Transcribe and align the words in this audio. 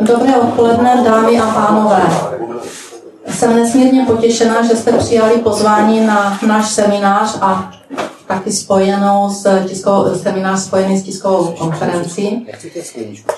Dobré 0.00 0.36
odpoledne, 0.36 1.02
dámy 1.04 1.40
a 1.40 1.46
pánové. 1.46 2.02
Jsem 3.28 3.56
nesmírně 3.56 4.04
potěšená, 4.06 4.62
že 4.62 4.76
jste 4.76 4.92
přijali 4.92 5.38
pozvání 5.38 6.06
na 6.06 6.38
náš 6.46 6.70
seminář 6.70 7.38
a 7.40 7.72
taky 8.26 8.52
spojenou 8.52 9.30
s 9.30 9.64
tiskovou, 9.68 10.14
seminář 10.14 10.60
spojený 10.60 10.98
s 10.98 11.02
tiskovou 11.02 11.54
konferencí. 11.58 12.46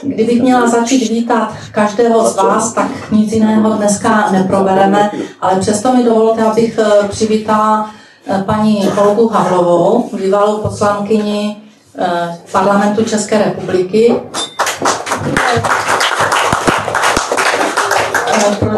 Kdybych 0.03 0.43
měla 0.43 0.69
začít 0.69 1.11
vítat 1.11 1.53
každého 1.73 2.29
z 2.29 2.37
vás, 2.37 2.73
tak 2.73 3.13
nic 3.13 3.33
jiného 3.33 3.71
dneska 3.71 4.31
neprobereme, 4.31 5.11
ale 5.41 5.61
přesto 5.61 5.93
mi 5.93 6.05
dovolte, 6.05 6.43
abych 6.43 6.79
eh, 6.79 7.09
přivítala 7.09 7.91
eh, 8.27 8.43
paní 8.47 8.89
Olgu 8.97 9.29
Havlovou, 9.29 10.11
bývalou 10.13 10.59
poslankyni 10.59 11.57
eh, 11.99 12.39
parlamentu 12.53 13.05
České 13.05 13.39
republiky. 13.39 14.15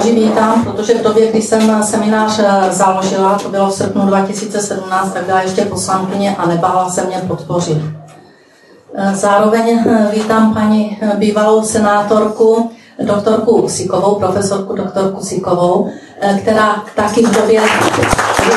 Ji 0.08 0.14
vítám, 0.14 0.64
protože 0.64 0.94
v 0.94 1.02
době, 1.02 1.30
kdy 1.30 1.42
jsem 1.42 1.82
seminář 1.82 2.38
eh, 2.38 2.72
založila, 2.72 3.38
to 3.38 3.48
bylo 3.48 3.68
v 3.70 3.74
srpnu 3.74 4.06
2017, 4.06 5.12
tak 5.12 5.24
byla 5.24 5.42
ještě 5.42 5.64
poslankyně 5.64 6.36
a 6.36 6.46
nebála 6.46 6.90
se 6.90 7.04
mě 7.04 7.22
podpořit. 7.28 7.78
Eh, 8.94 9.14
zároveň 9.14 9.84
eh, 9.86 10.10
vítám 10.14 10.54
paní 10.54 10.98
bývalou 11.14 11.62
senátorku, 11.62 12.70
doktorku 13.02 13.56
Usikovou, 13.56 14.14
profesorku 14.14 14.76
doktorku 14.76 15.18
Usikovou, 15.18 15.90
která 16.42 16.82
taky 16.96 17.26
v 17.26 17.34
době, 17.34 17.62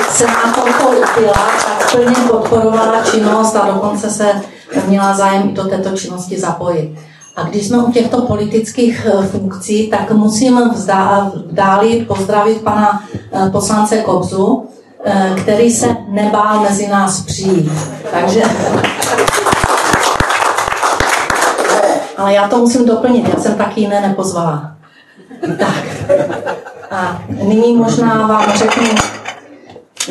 senátorkou 0.09 0.91
byla, 1.19 1.33
tak 1.33 1.91
plně 1.91 2.15
podporovala 2.31 3.03
činnost 3.11 3.55
a 3.55 3.71
dokonce 3.73 4.09
se 4.09 4.41
měla 4.87 5.13
zájem 5.13 5.49
i 5.49 5.53
do 5.53 5.63
této 5.63 5.97
činnosti 5.97 6.39
zapojit. 6.39 6.97
A 7.35 7.43
když 7.43 7.67
jsme 7.67 7.77
u 7.77 7.91
těchto 7.91 8.21
politických 8.21 9.05
eh, 9.05 9.27
funkcí, 9.27 9.87
tak 9.87 10.11
musím 10.11 10.59
dáli 11.51 12.05
pozdravit 12.07 12.61
pana 12.61 13.03
eh, 13.33 13.49
poslance 13.49 13.97
Kobzu, 13.97 14.69
eh, 15.05 15.35
který 15.41 15.71
se 15.71 15.87
nebál 16.07 16.59
mezi 16.59 16.87
nás 16.87 17.21
přijít. 17.21 17.71
Takže... 18.11 18.43
Ale 22.17 22.33
já 22.33 22.47
to 22.47 22.57
musím 22.57 22.85
doplnit, 22.85 23.29
já 23.35 23.41
jsem 23.41 23.55
taky 23.55 23.81
jiné 23.81 24.01
nepozvala. 24.07 24.75
Tak. 25.59 25.83
A 26.91 27.23
nyní 27.29 27.77
možná 27.77 28.27
vám 28.27 28.53
řeknu, 28.57 28.87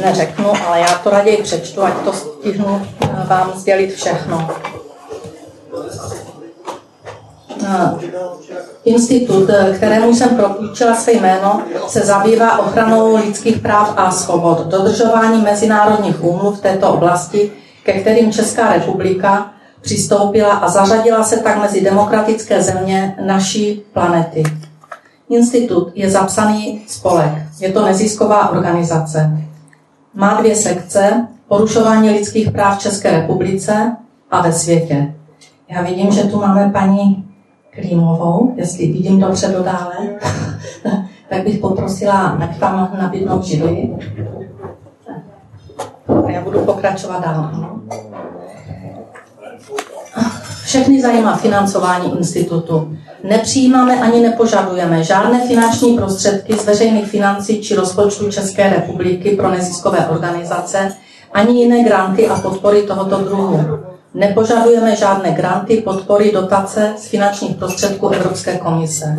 neřeknu, 0.04 0.52
ale 0.66 0.80
já 0.80 0.94
to 0.94 1.10
raději 1.10 1.42
přečtu, 1.42 1.82
ať 1.82 1.94
to 2.04 2.12
stihnu 2.12 2.86
vám 3.28 3.52
sdělit 3.56 3.94
všechno. 3.94 4.48
Institut, 8.84 9.50
kterému 9.76 10.14
jsem 10.14 10.28
propůjčila 10.28 10.94
své 10.94 11.12
jméno, 11.12 11.62
se 11.88 12.00
zabývá 12.00 12.58
ochranou 12.58 13.16
lidských 13.16 13.58
práv 13.58 13.94
a 13.96 14.10
svobod, 14.10 14.66
dodržování 14.66 15.42
mezinárodních 15.42 16.24
úmluv 16.24 16.58
v 16.58 16.62
této 16.62 16.92
oblasti, 16.92 17.52
ke 17.82 17.92
kterým 17.92 18.32
Česká 18.32 18.72
republika 18.72 19.52
přistoupila 19.80 20.52
a 20.52 20.68
zařadila 20.68 21.24
se 21.24 21.36
tak 21.36 21.60
mezi 21.60 21.80
demokratické 21.80 22.62
země 22.62 23.16
naší 23.26 23.82
planety. 23.92 24.42
Institut 25.30 25.92
je 25.94 26.10
zapsaný 26.10 26.82
spolek. 26.86 27.32
Je 27.60 27.72
to 27.72 27.84
nezisková 27.84 28.48
organizace. 28.48 29.30
Má 30.14 30.41
dvě 30.41 30.56
sekce, 30.56 31.26
porušování 31.48 32.10
lidských 32.10 32.50
práv 32.50 32.78
v 32.78 32.80
České 32.80 33.10
republice 33.10 33.96
a 34.30 34.42
ve 34.42 34.52
světě. 34.52 35.14
Já 35.68 35.82
vidím, 35.82 36.12
že 36.12 36.22
tu 36.22 36.41
máme 36.41 36.70
paní 36.72 37.29
Klímovou, 37.70 38.54
jestli 38.56 38.86
vidím 38.86 39.20
dobře 39.20 39.48
do 39.48 39.62
dále, 39.62 39.94
tak 41.28 41.44
bych 41.44 41.58
poprosila, 41.58 42.20
ať 42.20 42.58
tam 42.58 42.90
nabídnout 42.98 43.44
židli. 43.44 43.90
A 46.26 46.30
já 46.30 46.41
budu 46.41 46.60
pokračovat 46.60 47.25
dál. 47.25 47.50
Všechny 50.64 51.03
zajímá 51.03 51.36
financování 51.36 52.19
institutu. 52.19 52.97
Nepřijímáme 53.25 54.00
ani 54.00 54.20
nepožadujeme 54.20 55.04
žádné 55.04 55.47
finanční 55.47 55.97
prostředky 55.97 56.54
z 56.54 56.66
veřejných 56.66 57.06
financí 57.06 57.60
či 57.60 57.75
rozpočtu 57.75 58.31
České 58.31 58.70
republiky 58.70 59.31
pro 59.37 59.50
neziskové 59.50 60.06
organizace, 60.06 60.92
ani 61.32 61.62
jiné 61.62 61.84
granty 61.84 62.28
a 62.28 62.41
podpory 62.41 62.82
tohoto 62.82 63.16
druhu. 63.16 63.89
Nepožadujeme 64.15 64.97
žádné 64.97 65.32
granty, 65.32 65.76
podpory, 65.76 66.32
dotace 66.32 66.94
z 66.98 67.06
finančních 67.06 67.56
prostředků 67.56 68.09
Evropské 68.09 68.59
komise. 68.59 69.19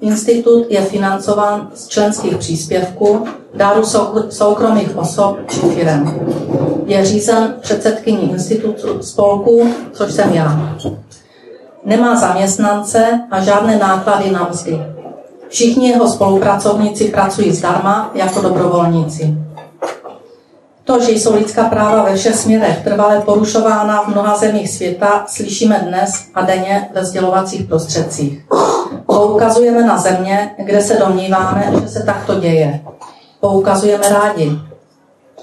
Institut 0.00 0.66
je 0.68 0.80
financován 0.80 1.70
z 1.74 1.88
členských 1.88 2.36
příspěvků, 2.36 3.26
dáru 3.54 3.82
soukromých 4.28 4.96
osob 4.96 5.38
či 5.50 5.60
firm. 5.60 6.20
Je 6.86 7.04
řízen 7.04 7.54
předsedkyní 7.60 8.30
institutu 8.30 9.02
spolku, 9.02 9.68
což 9.92 10.12
jsem 10.12 10.32
já. 10.32 10.76
Nemá 11.84 12.16
zaměstnance 12.16 13.20
a 13.30 13.40
žádné 13.40 13.76
náklady 13.76 14.30
na 14.30 14.48
mzdy. 14.50 14.82
Všichni 15.48 15.88
jeho 15.88 16.08
spolupracovníci 16.08 17.04
pracují 17.04 17.52
zdarma 17.52 18.10
jako 18.14 18.40
dobrovolníci. 18.40 19.34
To, 20.84 21.00
že 21.00 21.12
jsou 21.12 21.34
lidská 21.34 21.64
práva 21.64 22.02
ve 22.02 22.16
všech 22.16 22.34
směrech 22.34 22.84
trvale 22.84 23.20
porušována 23.20 24.02
v 24.02 24.08
mnoha 24.08 24.36
zemích 24.36 24.70
světa, 24.70 25.24
slyšíme 25.28 25.78
dnes 25.88 26.26
a 26.34 26.42
denně 26.42 26.88
ve 26.94 27.04
sdělovacích 27.04 27.66
prostředcích. 27.66 28.46
Poukazujeme 29.06 29.86
na 29.86 29.98
země, 29.98 30.54
kde 30.58 30.82
se 30.82 30.96
domníváme, 30.96 31.72
že 31.80 31.88
se 31.88 32.02
takto 32.02 32.40
děje. 32.40 32.80
Poukazujeme 33.40 34.08
rádi. 34.08 34.58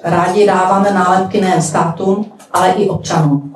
Rádi 0.03 0.47
dáváme 0.47 0.91
nálepky 0.91 1.41
nejen 1.41 1.61
státům, 1.61 2.25
ale 2.53 2.69
i 2.69 2.89
občanům. 2.89 3.55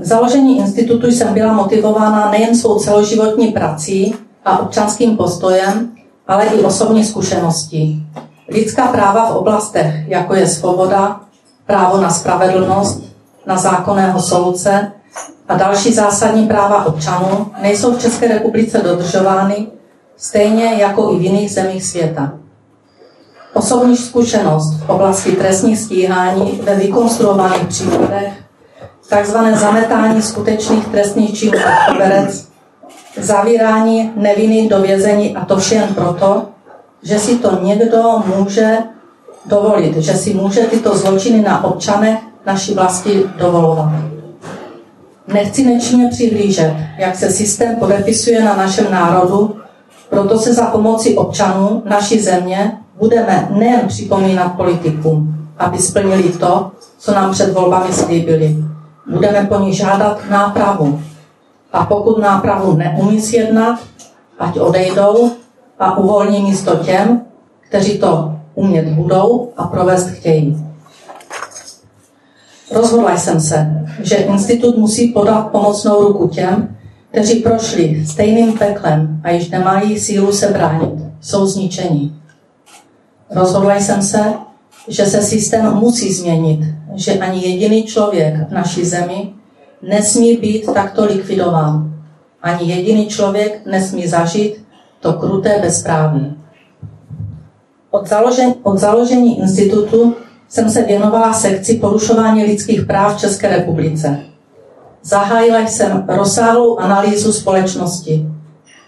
K 0.00 0.04
založení 0.04 0.58
institutu 0.58 1.06
jsem 1.06 1.34
byla 1.34 1.52
motivována 1.52 2.30
nejen 2.30 2.56
svou 2.56 2.78
celoživotní 2.78 3.48
prací 3.48 4.14
a 4.44 4.58
občanským 4.58 5.16
postojem, 5.16 5.90
ale 6.28 6.46
i 6.46 6.64
osobní 6.64 7.04
zkušeností. 7.04 8.06
Lidská 8.48 8.86
práva 8.86 9.32
v 9.32 9.36
oblastech, 9.36 10.08
jako 10.08 10.34
je 10.34 10.46
svoboda, 10.46 11.20
právo 11.66 12.00
na 12.00 12.10
spravedlnost, 12.10 13.04
na 13.46 13.56
zákonného 13.56 14.22
soudce 14.22 14.92
a 15.48 15.56
další 15.56 15.94
zásadní 15.94 16.46
práva 16.46 16.84
občanů, 16.84 17.52
nejsou 17.62 17.92
v 17.92 18.00
České 18.00 18.28
republice 18.28 18.78
dodržovány, 18.78 19.66
stejně 20.16 20.74
jako 20.74 21.12
i 21.12 21.18
v 21.18 21.22
jiných 21.22 21.52
zemích 21.52 21.84
světa. 21.84 22.32
Osobní 23.54 23.96
zkušenost 23.96 24.74
v 24.86 24.90
oblasti 24.90 25.32
trestních 25.32 25.78
stíhání 25.78 26.60
ve 26.62 26.74
vykonstruovaných 26.74 27.66
případech, 27.66 28.32
takzvané 29.08 29.58
zametání 29.58 30.22
skutečných 30.22 30.86
trestných 30.86 31.38
činů 31.38 31.58
koberec, 31.88 32.48
zavírání 33.16 34.12
nevinných 34.16 34.70
do 34.70 34.82
vězení 34.82 35.36
a 35.36 35.44
to 35.44 35.56
vše 35.56 35.74
jen 35.74 35.94
proto, 35.94 36.46
že 37.02 37.18
si 37.18 37.38
to 37.38 37.58
někdo 37.62 38.22
může 38.36 38.78
dovolit, 39.46 39.96
že 39.96 40.14
si 40.14 40.34
může 40.34 40.60
tyto 40.60 40.96
zločiny 40.96 41.42
na 41.42 41.64
občanech 41.64 42.18
naší 42.46 42.74
vlasti 42.74 43.24
dovolovat. 43.38 43.92
Nechci 45.28 45.64
nečinně 45.64 46.08
přihlížet, 46.08 46.74
jak 46.98 47.16
se 47.16 47.30
systém 47.30 47.76
podepisuje 47.76 48.44
na 48.44 48.56
našem 48.56 48.86
národu, 48.90 49.56
proto 50.10 50.38
se 50.38 50.54
za 50.54 50.66
pomoci 50.66 51.16
občanů 51.16 51.82
naší 51.84 52.20
země 52.20 52.78
budeme 52.98 53.48
nejen 53.50 53.88
připomínat 53.88 54.56
politikům, 54.56 55.48
aby 55.58 55.78
splnili 55.78 56.28
to, 56.28 56.70
co 56.98 57.12
nám 57.12 57.32
před 57.32 57.52
volbami 57.52 57.92
slíbili. 57.92 58.56
Budeme 59.06 59.46
po 59.46 59.58
nich 59.58 59.76
žádat 59.76 60.18
nápravu. 60.30 61.02
A 61.72 61.84
pokud 61.84 62.18
nápravu 62.18 62.76
neumí 62.76 63.20
sjednat, 63.20 63.78
ať 64.38 64.58
odejdou 64.58 65.30
a 65.78 65.98
uvolní 65.98 66.42
místo 66.42 66.76
těm, 66.76 67.20
kteří 67.60 67.98
to 67.98 68.32
umět 68.54 68.88
budou 68.88 69.52
a 69.56 69.66
provést 69.66 70.08
chtějí. 70.08 70.66
Rozhodla 72.72 73.16
jsem 73.16 73.40
se, 73.40 73.86
že 74.02 74.16
institut 74.16 74.76
musí 74.76 75.08
podat 75.08 75.50
pomocnou 75.50 76.02
ruku 76.02 76.28
těm, 76.28 76.76
kteří 77.10 77.40
prošli 77.40 78.06
stejným 78.06 78.52
peklem 78.52 79.20
a 79.24 79.30
již 79.30 79.48
nemají 79.48 79.98
sílu 79.98 80.32
se 80.32 80.48
bránit, 80.48 80.94
jsou 81.20 81.46
zničení. 81.46 82.20
Rozhodla 83.30 83.76
jsem 83.76 84.02
se, 84.02 84.34
že 84.88 85.06
se 85.06 85.22
systém 85.22 85.74
musí 85.74 86.12
změnit, 86.12 86.60
že 86.94 87.18
ani 87.18 87.48
jediný 87.48 87.82
člověk 87.82 88.48
v 88.48 88.52
naší 88.52 88.84
zemi 88.84 89.32
nesmí 89.82 90.36
být 90.36 90.66
takto 90.74 91.04
likvidován. 91.04 91.92
Ani 92.42 92.72
jediný 92.72 93.06
člověk 93.06 93.66
nesmí 93.66 94.06
zažít 94.06 94.65
to 95.00 95.12
kruté 95.12 95.58
bezpráví. 95.62 96.36
Od 97.90 98.08
založení, 98.08 98.54
od 98.62 98.78
založení 98.78 99.40
institutu 99.40 100.14
jsem 100.48 100.70
se 100.70 100.82
věnovala 100.82 101.32
sekci 101.32 101.74
porušování 101.74 102.44
lidských 102.44 102.84
práv 102.84 103.16
v 103.16 103.20
České 103.20 103.48
republice. 103.48 104.18
Zahájila 105.02 105.60
jsem 105.60 106.04
rozsáhlou 106.08 106.78
analýzu 106.78 107.32
společnosti. 107.32 108.26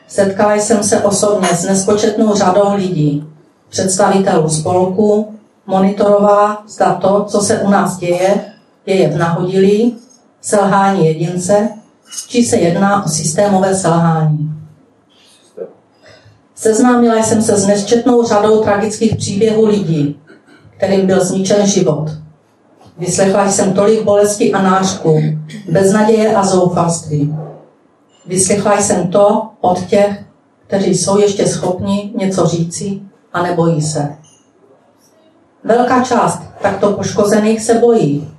Setkala 0.09 0.55
jsem 0.55 0.83
se 0.83 1.01
osobně 1.01 1.49
s 1.49 1.65
nespočetnou 1.65 2.35
řadou 2.35 2.75
lidí, 2.75 3.25
představitelů 3.69 4.49
spolku, 4.49 5.35
monitorovala, 5.67 6.63
zda 6.69 6.95
to, 6.95 7.25
co 7.25 7.41
se 7.41 7.59
u 7.59 7.71
nás 7.71 7.99
děje, 7.99 8.45
děje 8.85 9.09
v 9.09 9.17
nahodilí, 9.17 9.97
selhání 10.41 11.07
jedince, 11.07 11.69
či 12.29 12.43
se 12.43 12.57
jedná 12.57 13.05
o 13.05 13.09
systémové 13.09 13.75
selhání. 13.75 14.48
Seznámila 16.61 17.23
jsem 17.23 17.43
se 17.43 17.57
s 17.57 17.67
nesčetnou 17.67 18.25
řadou 18.25 18.63
tragických 18.63 19.17
příběhů 19.17 19.67
lidí, 19.67 20.21
kterým 20.77 21.07
byl 21.07 21.25
zničen 21.25 21.67
život. 21.67 22.11
Vyslechla 22.99 23.51
jsem 23.51 23.73
tolik 23.73 24.03
bolesti 24.03 24.53
a 24.53 24.63
nářků, 24.63 25.21
beznaděje 25.69 26.35
a 26.35 26.47
zoufalství. 26.47 27.35
Vyslechla 28.27 28.81
jsem 28.81 29.09
to 29.09 29.43
od 29.61 29.87
těch, 29.87 30.25
kteří 30.67 30.95
jsou 30.95 31.19
ještě 31.19 31.47
schopni 31.47 32.13
něco 32.15 32.47
říci 32.47 33.01
a 33.33 33.43
nebojí 33.43 33.83
se. 33.83 34.17
Velká 35.65 36.05
část 36.05 36.43
takto 36.63 36.93
poškozených 36.93 37.63
se 37.63 37.75
bojí. 37.75 38.31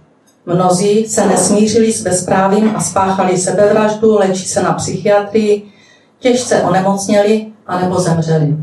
Mnozí 0.46 1.06
se 1.06 1.28
nesmířili 1.28 1.94
s 1.94 2.04
bezprávím 2.04 2.76
a 2.76 2.82
spáchali 2.82 3.38
sebevraždu, 3.38 4.16
léčí 4.16 4.48
se 4.48 4.64
na 4.64 4.74
psychiatrii, 4.74 5.72
těžce 6.20 6.64
onemocněli 6.64 7.52
anebo 7.70 8.00
zemřeli. 8.00 8.58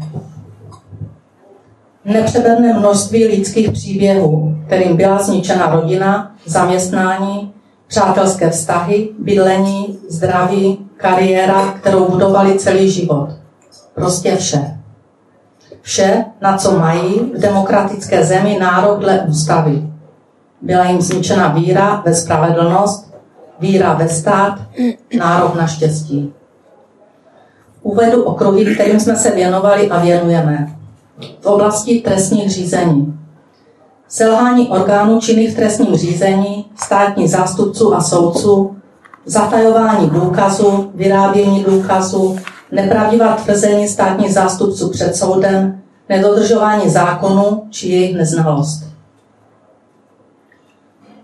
Nepřeberné 2.05 2.73
množství 2.73 3.27
lidských 3.27 3.71
příběhů, 3.73 4.57
kterým 4.67 4.97
byla 4.97 5.23
zničena 5.23 5.71
rodina, 5.71 6.35
zaměstnání, 6.47 7.53
přátelské 7.87 8.51
vztahy, 8.51 9.09
bydlení, 9.19 9.99
zdraví, 10.09 10.79
kariéra, 10.97 11.73
kterou 11.73 12.11
budovali 12.11 12.59
celý 12.59 12.91
život. 12.91 13.29
Prostě 13.95 14.37
vše. 14.37 14.79
Vše, 15.81 16.25
na 16.41 16.57
co 16.57 16.79
mají 16.79 17.33
v 17.37 17.41
demokratické 17.41 18.25
zemi 18.25 18.59
nárok 18.61 18.99
dle 18.99 19.21
ústavy. 19.21 19.83
Byla 20.63 20.85
jim 20.85 21.01
zničena 21.01 21.49
víra 21.49 22.03
ve 22.05 22.15
spravedlnost, 22.15 23.15
víra 23.61 23.95
ve 23.95 24.09
stát, 24.09 24.59
nárok 25.19 25.55
na 25.55 25.67
štěstí. 25.67 26.33
Uvedu 27.87 28.23
okruhy, 28.23 28.75
kterým 28.75 29.01
jsme 29.01 29.17
se 29.17 29.31
věnovali 29.31 29.89
a 29.89 30.03
věnujeme. 30.03 30.77
V 31.41 31.47
oblasti 31.47 32.01
trestních 32.01 32.51
řízení. 32.51 33.19
Selhání 34.09 34.69
orgánů 34.69 35.21
činných 35.21 35.51
v 35.53 35.57
trestním 35.57 35.97
řízení, 35.97 36.65
státních 36.77 37.31
zástupců 37.31 37.95
a 37.95 38.01
soudců, 38.01 38.77
zatajování 39.27 40.11
důkazu, 40.11 40.91
vyrábění 40.95 41.65
důkazu, 41.65 42.37
nepravdivá 42.73 43.37
tvrzení 43.37 43.89
státních 43.89 44.35
zástupců 44.35 44.91
před 44.91 45.17
soudem, 45.17 45.81
nedodržování 46.09 46.91
zákonu 46.91 47.63
či 47.71 47.89
jejich 47.89 48.17
neznalost. 48.17 48.85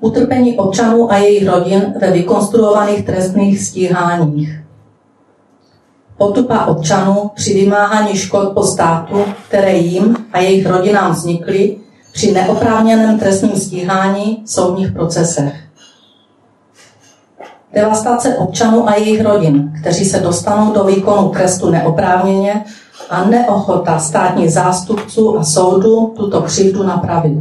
Utrpení 0.00 0.58
občanů 0.58 1.12
a 1.12 1.16
jejich 1.16 1.48
rodin 1.48 1.94
ve 2.00 2.10
vykonstruovaných 2.10 3.06
trestných 3.06 3.60
stíháních. 3.60 4.61
Potupa 6.18 6.66
občanů 6.66 7.30
při 7.34 7.54
vymáhání 7.54 8.16
škod 8.16 8.52
po 8.52 8.62
státu, 8.62 9.24
které 9.48 9.76
jim 9.76 10.16
a 10.32 10.38
jejich 10.38 10.66
rodinám 10.66 11.12
vznikly 11.12 11.76
při 12.12 12.32
neoprávněném 12.32 13.18
trestním 13.18 13.56
stíhání 13.56 14.42
v 14.44 14.50
soudních 14.50 14.92
procesech. 14.92 15.54
Devastace 17.74 18.36
občanů 18.36 18.88
a 18.88 18.94
jejich 18.94 19.24
rodin, 19.24 19.72
kteří 19.80 20.04
se 20.04 20.18
dostanou 20.18 20.72
do 20.72 20.84
výkonu 20.84 21.28
trestu 21.28 21.70
neoprávněně 21.70 22.64
a 23.10 23.24
neochota 23.24 23.98
státních 23.98 24.52
zástupců 24.52 25.38
a 25.38 25.44
soudu 25.44 26.12
tuto 26.16 26.42
křivdu 26.42 26.82
napravit. 26.82 27.38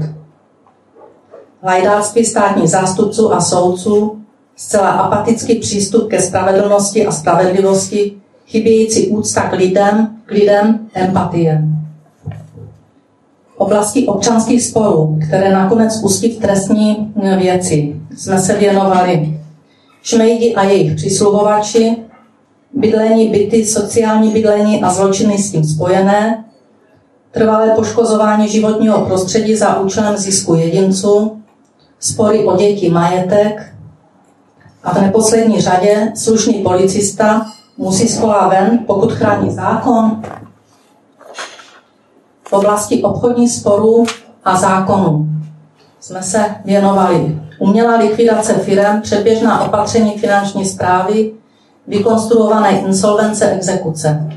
Lajdáctví 1.63 2.25
státních 2.25 2.69
zástupců 2.69 3.33
a 3.33 3.41
soudců, 3.41 4.21
zcela 4.55 4.89
apatický 4.89 5.55
přístup 5.55 6.09
ke 6.09 6.21
spravedlnosti 6.21 7.07
a 7.07 7.11
spravedlivosti, 7.11 8.20
chybějící 8.51 9.07
úcta 9.07 9.41
k 9.41 9.53
lidem, 9.53 10.07
k 10.25 10.31
lidem 10.31 10.79
empatie. 10.93 11.63
Oblasti 13.57 14.07
občanských 14.07 14.63
sporů, 14.63 15.19
které 15.27 15.51
nakonec 15.51 16.01
pustí 16.01 16.31
v 16.31 16.39
trestní 16.39 17.13
věci, 17.37 17.95
jsme 18.17 18.39
se 18.39 18.57
věnovali 18.57 19.39
šmejdi 20.03 20.55
a 20.55 20.63
jejich 20.63 20.95
přisluhovači, 20.95 21.95
bydlení, 22.73 23.29
byty, 23.29 23.65
sociální 23.65 24.31
bydlení 24.31 24.83
a 24.83 24.89
zločiny 24.89 25.37
s 25.37 25.51
tím 25.51 25.63
spojené, 25.63 26.43
trvalé 27.31 27.71
poškozování 27.75 28.47
životního 28.47 29.05
prostředí 29.05 29.55
za 29.55 29.79
účelem 29.79 30.17
zisku 30.17 30.55
jedinců, 30.55 31.41
spory 31.99 32.43
o 32.43 32.57
děti 32.57 32.89
majetek 32.89 33.73
a 34.83 34.93
v 34.93 35.01
neposlední 35.01 35.61
řadě 35.61 36.11
slušný 36.15 36.53
policista 36.53 37.45
musí 37.77 38.07
z 38.07 38.21
ven, 38.49 38.79
pokud 38.87 39.13
chrání 39.13 39.51
zákon. 39.51 40.21
V 42.47 42.53
oblasti 42.53 43.03
obchodních 43.03 43.51
sporů 43.51 44.03
a 44.45 44.55
zákonů 44.57 45.27
jsme 45.99 46.23
se 46.23 46.45
věnovali 46.65 47.41
umělá 47.59 47.97
likvidace 47.97 48.53
firm, 48.53 49.01
předběžná 49.01 49.61
opatření 49.61 50.17
finanční 50.17 50.65
zprávy, 50.65 51.31
vykonstruované 51.87 52.79
insolvence 52.79 53.51
exekuce. 53.51 54.27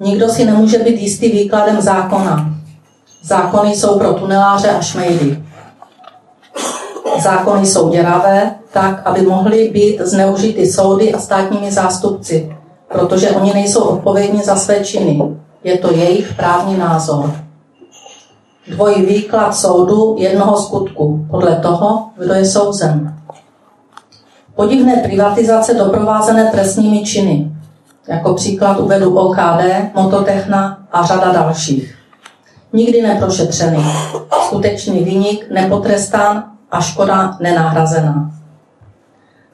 Nikdo 0.00 0.28
si 0.28 0.44
nemůže 0.44 0.78
být 0.78 1.00
jistý 1.00 1.28
výkladem 1.28 1.80
zákona. 1.80 2.54
Zákony 3.22 3.76
jsou 3.76 3.98
pro 3.98 4.14
tuneláře 4.14 4.70
a 4.70 4.80
šmejdy. 4.80 5.47
Zákony 7.22 7.66
jsou 7.66 7.88
děravé, 7.88 8.54
tak, 8.72 9.02
aby 9.04 9.22
mohly 9.22 9.68
být 9.68 10.00
zneužity 10.00 10.66
soudy 10.66 11.14
a 11.14 11.18
státními 11.18 11.72
zástupci, 11.72 12.56
protože 12.88 13.30
oni 13.30 13.54
nejsou 13.54 13.80
odpovědní 13.80 14.42
za 14.42 14.56
své 14.56 14.84
činy. 14.84 15.20
Je 15.64 15.78
to 15.78 15.92
jejich 15.92 16.34
právní 16.34 16.78
názor. 16.78 17.34
Dvojí 18.68 19.02
výklad 19.02 19.56
soudu 19.56 20.16
jednoho 20.18 20.56
skutku 20.56 21.26
podle 21.30 21.56
toho, 21.56 22.08
kdo 22.16 22.34
je 22.34 22.44
souzen. 22.44 23.14
Podivné 24.54 24.96
privatizace 24.96 25.74
doprovázené 25.74 26.50
trestními 26.50 27.04
činy. 27.04 27.50
Jako 28.08 28.34
příklad 28.34 28.80
uvedu 28.80 29.18
OKD, 29.18 29.94
Mototechna 29.94 30.78
a 30.92 31.06
řada 31.06 31.32
dalších. 31.32 31.94
Nikdy 32.72 33.02
neprošetřený. 33.02 33.84
Skutečný 34.46 35.04
vynik 35.04 35.46
nepotrestán 35.50 36.44
a 36.70 36.80
škoda 36.80 37.36
nenahrazená. 37.40 38.30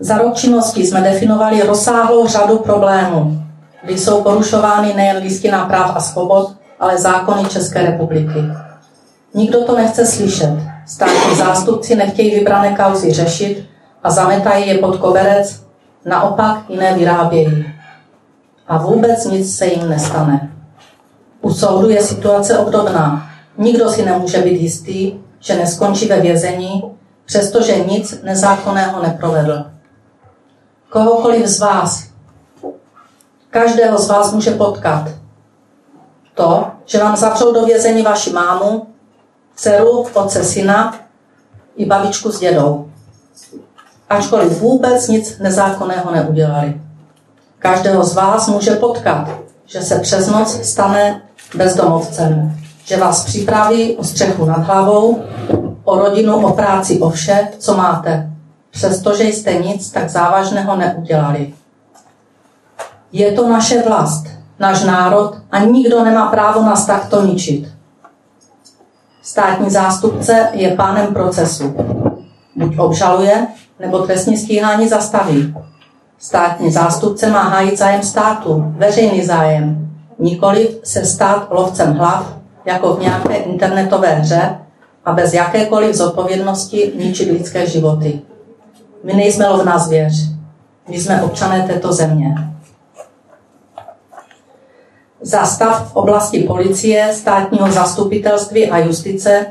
Za 0.00 0.18
rok 0.18 0.34
činnosti 0.34 0.86
jsme 0.86 1.00
definovali 1.00 1.62
rozsáhlou 1.62 2.26
řadu 2.26 2.58
problémů, 2.58 3.42
kdy 3.84 3.98
jsou 3.98 4.22
porušovány 4.22 4.94
nejen 4.94 5.22
listina 5.22 5.64
práv 5.64 5.96
a 5.96 6.00
svobod, 6.00 6.52
ale 6.80 6.98
zákony 6.98 7.48
České 7.48 7.82
republiky. 7.82 8.44
Nikdo 9.34 9.64
to 9.64 9.76
nechce 9.76 10.06
slyšet. 10.06 10.58
Státní 10.86 11.36
zástupci 11.36 11.96
nechtějí 11.96 12.34
vybrané 12.34 12.76
kauzy 12.76 13.12
řešit 13.12 13.64
a 14.02 14.10
zametají 14.10 14.68
je 14.68 14.78
pod 14.78 14.96
koberec, 14.96 15.62
naopak 16.04 16.56
jiné 16.68 16.94
vyrábějí. 16.94 17.64
A 18.68 18.78
vůbec 18.78 19.24
nic 19.24 19.56
se 19.56 19.66
jim 19.66 19.88
nestane. 19.88 20.50
U 21.40 21.54
soudu 21.54 21.88
je 21.88 22.02
situace 22.02 22.58
obdobná. 22.58 23.30
Nikdo 23.58 23.88
si 23.88 24.04
nemůže 24.04 24.38
být 24.38 24.60
jistý, 24.60 25.12
že 25.40 25.56
neskončí 25.56 26.08
ve 26.08 26.20
vězení, 26.20 26.82
přestože 27.24 27.84
nic 27.84 28.22
nezákonného 28.22 29.02
neprovedl. 29.02 29.64
Kohokoliv 30.90 31.46
z 31.46 31.60
vás, 31.60 32.04
každého 33.50 33.98
z 33.98 34.08
vás 34.08 34.32
může 34.32 34.50
potkat 34.50 35.08
to, 36.34 36.66
že 36.84 36.98
vám 36.98 37.16
zavřou 37.16 37.54
do 37.54 37.64
vězení 37.64 38.02
vaši 38.02 38.30
mámu, 38.30 38.86
dceru, 39.56 40.06
otce 40.14 40.44
syna 40.44 40.94
i 41.76 41.86
babičku 41.86 42.32
s 42.32 42.40
dědou. 42.40 42.90
Ačkoliv 44.10 44.60
vůbec 44.60 45.08
nic 45.08 45.38
nezákonného 45.38 46.10
neudělali. 46.10 46.80
Každého 47.58 48.04
z 48.04 48.14
vás 48.14 48.48
může 48.48 48.70
potkat, 48.70 49.28
že 49.66 49.82
se 49.82 49.98
přes 49.98 50.28
noc 50.28 50.66
stane 50.66 51.22
bezdomovcem, 51.54 52.56
že 52.84 52.96
vás 52.96 53.24
připraví 53.24 53.96
o 53.96 54.04
střechu 54.04 54.44
nad 54.44 54.58
hlavou, 54.58 55.22
o 55.84 55.98
rodinu, 55.98 56.46
o 56.46 56.52
práci, 56.52 57.00
o 57.00 57.10
vše, 57.10 57.48
co 57.58 57.76
máte, 57.76 58.30
přestože 58.70 59.24
jste 59.24 59.54
nic 59.54 59.90
tak 59.90 60.10
závažného 60.10 60.76
neudělali. 60.76 61.52
Je 63.12 63.32
to 63.32 63.48
naše 63.48 63.82
vlast, 63.82 64.26
náš 64.58 64.84
národ 64.84 65.36
a 65.50 65.58
nikdo 65.58 66.04
nemá 66.04 66.26
právo 66.26 66.62
nás 66.62 66.86
takto 66.86 67.26
ničit. 67.26 67.68
Státní 69.22 69.70
zástupce 69.70 70.48
je 70.52 70.76
pánem 70.76 71.14
procesu. 71.14 71.74
Buď 72.56 72.78
obžaluje, 72.78 73.46
nebo 73.80 73.98
trestní 73.98 74.36
stíhání 74.36 74.88
zastaví. 74.88 75.54
Státní 76.18 76.72
zástupce 76.72 77.30
má 77.30 77.42
hájit 77.42 77.78
zájem 77.78 78.02
státu, 78.02 78.64
veřejný 78.66 79.24
zájem, 79.24 79.88
nikoliv 80.18 80.80
se 80.84 81.04
stát 81.04 81.46
lovcem 81.50 81.94
hlav, 81.94 82.34
jako 82.64 82.92
v 82.92 83.00
nějaké 83.00 83.34
internetové 83.36 84.14
hře 84.14 84.58
a 85.04 85.12
bez 85.12 85.34
jakékoliv 85.34 85.94
zodpovědnosti 85.94 86.92
ničit 86.96 87.30
lidské 87.30 87.66
životy. 87.66 88.20
My 89.04 89.12
nejsme 89.14 89.48
lovná 89.48 89.78
zvěř, 89.78 90.14
my 90.88 91.00
jsme 91.00 91.22
občané 91.22 91.62
této 91.62 91.92
země. 91.92 92.34
Za 95.20 95.44
stav 95.44 95.92
v 95.92 95.96
oblasti 95.96 96.38
policie, 96.38 97.12
státního 97.14 97.72
zastupitelství 97.72 98.70
a 98.70 98.78
justice 98.78 99.46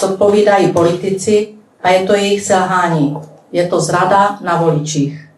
zodpovídají 0.00 0.72
politici 0.72 1.48
a 1.82 1.90
je 1.90 2.06
to 2.06 2.14
jejich 2.14 2.42
selhání. 2.42 3.18
Je 3.52 3.66
to 3.68 3.80
zrada 3.80 4.38
na 4.40 4.56
voličích. 4.56 5.28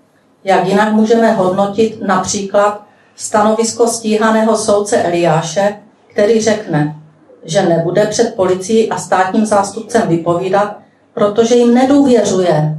Jak 0.45 0.67
jinak 0.67 0.93
můžeme 0.93 1.33
hodnotit 1.33 1.99
například 2.07 2.83
stanovisko 3.17 3.87
stíhaného 3.87 4.57
soudce 4.57 5.03
Eliáše, 5.03 5.77
který 6.13 6.41
řekne, 6.41 6.98
že 7.45 7.63
nebude 7.63 8.07
před 8.07 8.35
policií 8.35 8.91
a 8.91 8.99
státním 8.99 9.47
zástupcem 9.47 10.03
vypovídat, 10.09 10.77
protože 11.15 11.55
jim 11.55 11.75
nedůvěřuje. 11.75 12.79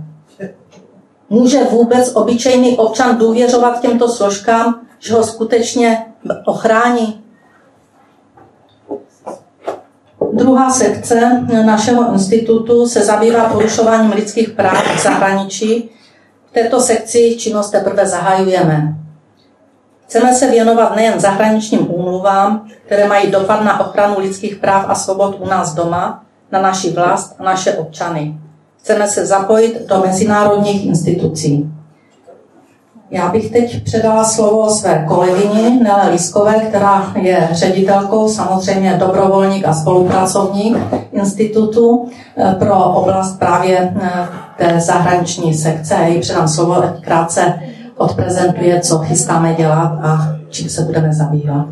Může 1.29 1.63
vůbec 1.63 2.15
obyčejný 2.15 2.77
občan 2.77 3.17
důvěřovat 3.17 3.81
těmto 3.81 4.09
složkám, 4.09 4.81
že 4.99 5.13
ho 5.13 5.23
skutečně 5.23 6.05
ochrání? 6.45 7.23
Druhá 10.33 10.69
sekce 10.69 11.45
našeho 11.65 12.13
institutu 12.13 12.87
se 12.87 13.05
zabývá 13.05 13.49
porušováním 13.49 14.11
lidských 14.11 14.49
práv 14.49 14.95
v 14.95 15.03
zahraničí. 15.03 15.89
V 16.45 16.51
této 16.51 16.79
sekci 16.79 17.35
činnost 17.39 17.69
teprve 17.69 18.07
zahajujeme. 18.07 18.95
Chceme 20.09 20.33
se 20.33 20.51
věnovat 20.51 20.95
nejen 20.95 21.19
zahraničním 21.19 21.93
úmluvám, 21.93 22.67
které 22.85 23.07
mají 23.07 23.31
dopad 23.31 23.63
na 23.63 23.79
ochranu 23.79 24.19
lidských 24.19 24.55
práv 24.55 24.85
a 24.87 24.95
svobod 24.95 25.37
u 25.39 25.45
nás 25.47 25.73
doma, 25.73 26.23
na 26.51 26.61
naši 26.61 26.91
vlast 26.91 27.35
a 27.39 27.43
naše 27.43 27.73
občany. 27.73 28.37
Chceme 28.79 29.07
se 29.07 29.25
zapojit 29.25 29.87
do 29.87 29.99
mezinárodních 30.05 30.85
institucí. 30.85 31.71
Já 33.11 33.29
bych 33.29 33.51
teď 33.51 33.83
předala 33.83 34.23
slovo 34.23 34.69
své 34.69 35.05
kolegyni 35.07 35.79
Nele 35.83 36.09
Liskové, 36.11 36.53
která 36.59 37.13
je 37.15 37.49
ředitelkou, 37.51 38.29
samozřejmě 38.29 38.97
dobrovolník 38.99 39.65
a 39.67 39.73
spolupracovník 39.73 40.77
institutu 41.11 42.09
eh, 42.37 42.55
pro 42.59 42.83
oblast 42.83 43.39
právě 43.39 43.93
eh, 44.01 44.27
té 44.57 44.79
zahraniční 44.79 45.53
sekce. 45.53 45.93
Já 45.93 46.07
jí 46.07 46.19
předám 46.19 46.47
slovo, 46.47 46.83
krátce 47.01 47.59
odprezentuje, 47.99 48.79
co 48.81 48.97
chystáme 48.97 49.53
dělat 49.53 49.99
a 50.01 50.35
čím 50.49 50.69
se 50.69 50.81
budeme 50.81 51.13
zabývat. 51.13 51.65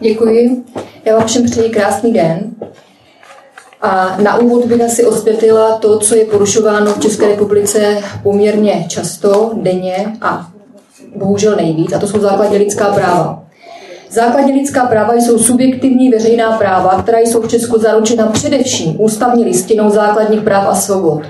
Děkuji. 0.00 0.64
Já 1.04 1.16
vám 1.16 1.26
všem 1.26 1.44
přeji 1.44 1.70
krásný 1.70 2.12
den. 2.12 2.40
A 3.82 4.16
na 4.22 4.38
úvod 4.38 4.64
bych 4.66 4.80
asi 4.80 5.04
osvětlila 5.04 5.78
to, 5.78 5.98
co 5.98 6.14
je 6.14 6.24
porušováno 6.24 6.92
v 6.94 7.00
České 7.00 7.28
republice 7.28 7.98
poměrně 8.22 8.84
často, 8.88 9.50
denně 9.62 10.06
a 10.22 10.48
bohužel 11.16 11.56
nejvíc, 11.56 11.92
a 11.92 11.98
to 11.98 12.06
jsou 12.06 12.20
základní 12.20 12.58
lidská 12.58 12.92
práva. 12.92 13.42
Základní 14.10 14.52
lidská 14.52 14.86
práva 14.86 15.14
jsou 15.14 15.38
subjektivní 15.38 16.10
veřejná 16.10 16.58
práva, 16.58 17.02
která 17.02 17.18
jsou 17.18 17.42
v 17.42 17.48
Česku 17.48 17.80
zaručena 17.80 18.26
především 18.26 19.00
ústavní 19.00 19.44
listinou 19.44 19.90
základních 19.90 20.40
práv 20.40 20.68
a 20.68 20.74
svobod. 20.74 21.22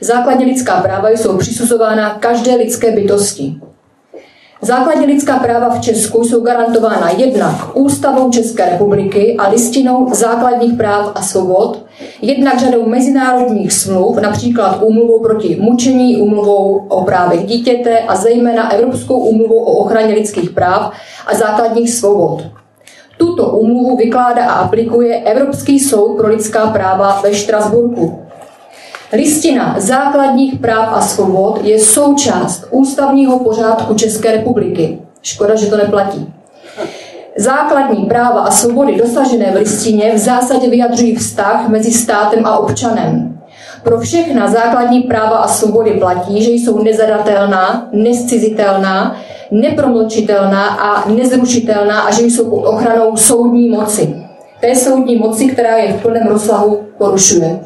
Základní 0.00 0.44
lidská 0.44 0.80
práva 0.80 1.10
jsou 1.10 1.36
přisuzována 1.36 2.10
každé 2.10 2.54
lidské 2.54 2.92
bytosti. 2.92 3.54
Základní 4.62 5.06
lidská 5.06 5.38
práva 5.38 5.68
v 5.68 5.80
Česku 5.80 6.24
jsou 6.24 6.40
garantována 6.40 7.10
jednak 7.10 7.76
Ústavou 7.76 8.30
České 8.30 8.70
republiky 8.70 9.36
a 9.38 9.48
listinou 9.48 10.14
základních 10.14 10.74
práv 10.74 11.12
a 11.14 11.22
svobod, 11.22 11.84
jednak 12.22 12.58
řadou 12.58 12.88
mezinárodních 12.88 13.72
smluv, 13.72 14.16
například 14.16 14.82
úmluvou 14.82 15.20
proti 15.20 15.56
mučení, 15.60 16.16
úmluvou 16.16 16.86
o 16.88 17.04
právech 17.04 17.44
dítěte 17.44 17.98
a 17.98 18.16
zejména 18.16 18.72
Evropskou 18.72 19.18
úmluvou 19.18 19.58
o 19.58 19.72
ochraně 19.72 20.14
lidských 20.14 20.50
práv 20.50 20.92
a 21.26 21.34
základních 21.34 21.94
svobod. 21.94 22.42
Tuto 23.18 23.50
úmluvu 23.50 23.96
vykládá 23.96 24.44
a 24.44 24.52
aplikuje 24.52 25.22
Evropský 25.22 25.80
soud 25.80 26.16
pro 26.16 26.28
lidská 26.28 26.66
práva 26.66 27.20
ve 27.22 27.34
Štrasburku. 27.34 28.25
Listina 29.12 29.74
základních 29.78 30.58
práv 30.58 30.88
a 30.92 31.00
svobod 31.00 31.60
je 31.64 31.78
součást 31.78 32.64
ústavního 32.70 33.38
pořádku 33.38 33.94
České 33.94 34.32
republiky. 34.32 34.98
Škoda, 35.22 35.54
že 35.54 35.66
to 35.66 35.76
neplatí. 35.76 36.32
Základní 37.36 38.06
práva 38.06 38.40
a 38.40 38.50
svobody 38.50 38.96
dosažené 38.96 39.52
v 39.52 39.54
listině 39.56 40.12
v 40.14 40.18
zásadě 40.18 40.70
vyjadřují 40.70 41.16
vztah 41.16 41.68
mezi 41.68 41.92
státem 41.92 42.46
a 42.46 42.58
občanem. 42.58 43.38
Pro 43.82 44.00
všechna 44.00 44.48
základní 44.48 45.00
práva 45.00 45.36
a 45.36 45.48
svobody 45.48 45.90
platí, 45.90 46.42
že 46.42 46.50
jsou 46.50 46.82
nezadatelná, 46.82 47.88
nescizitelná, 47.92 49.16
nepromlčitelná 49.50 50.66
a 50.66 51.08
nezrušitelná 51.08 52.00
a 52.00 52.10
že 52.10 52.22
jsou 52.22 52.50
pod 52.50 52.62
ochranou 52.62 53.16
soudní 53.16 53.68
moci. 53.68 54.16
Té 54.60 54.74
soudní 54.74 55.16
moci, 55.16 55.46
která 55.46 55.76
je 55.76 55.92
v 55.92 56.02
plném 56.02 56.26
rozsahu 56.26 56.80
porušuje. 56.98 57.60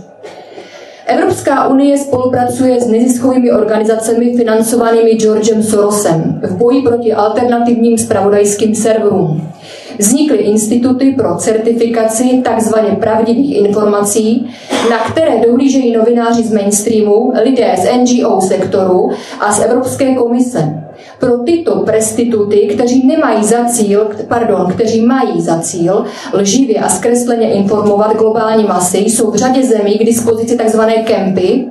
Evropská 1.10 1.68
unie 1.68 1.98
spolupracuje 1.98 2.80
s 2.80 2.86
neziskovými 2.86 3.52
organizacemi 3.52 4.36
financovanými 4.36 5.14
Georgem 5.14 5.62
Sorosem 5.62 6.40
v 6.42 6.56
boji 6.56 6.82
proti 6.82 7.12
alternativním 7.12 7.98
spravodajským 7.98 8.74
serverům. 8.74 9.52
Vznikly 10.00 10.38
instituty 10.38 11.14
pro 11.18 11.36
certifikaci 11.36 12.42
tzv. 12.44 12.74
pravdivých 13.00 13.56
informací, 13.56 14.50
na 14.90 14.98
které 14.98 15.40
dohlížejí 15.46 15.92
novináři 15.92 16.42
z 16.42 16.52
mainstreamu, 16.52 17.32
lidé 17.42 17.74
z 17.78 17.88
NGO 17.96 18.40
sektoru 18.40 19.10
a 19.40 19.52
z 19.52 19.60
Evropské 19.64 20.14
komise 20.14 20.82
pro 21.18 21.38
tyto 21.38 21.76
prestituty, 21.76 22.56
kteří 22.74 23.06
nemají 23.06 23.44
za 23.44 23.64
cíl, 23.64 24.10
pardon, 24.28 24.66
kteří 24.72 25.00
mají 25.06 25.40
za 25.40 25.58
cíl 25.58 26.04
lživě 26.32 26.76
a 26.76 26.88
zkresleně 26.88 27.52
informovat 27.52 28.16
globální 28.16 28.64
masy, 28.64 28.98
jsou 28.98 29.30
v 29.30 29.36
řadě 29.36 29.62
zemí 29.62 29.98
k 29.98 30.04
dispozici 30.04 30.56
tzv. 30.56 30.80
kempy, 31.04 31.66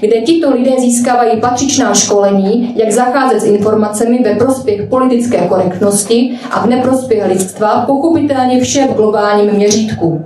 kde 0.00 0.20
tito 0.20 0.50
lidé 0.50 0.70
získávají 0.78 1.40
patřičná 1.40 1.94
školení, 1.94 2.74
jak 2.76 2.90
zacházet 2.90 3.40
s 3.40 3.44
informacemi 3.44 4.22
ve 4.24 4.34
prospěch 4.34 4.88
politické 4.88 5.38
korektnosti 5.38 6.38
a 6.50 6.66
v 6.66 6.68
neprospěch 6.68 7.26
lidstva, 7.26 7.84
pochopitelně 7.86 8.60
vše 8.60 8.88
v 8.90 8.96
globálním 8.96 9.50
měřítku. 9.50 10.24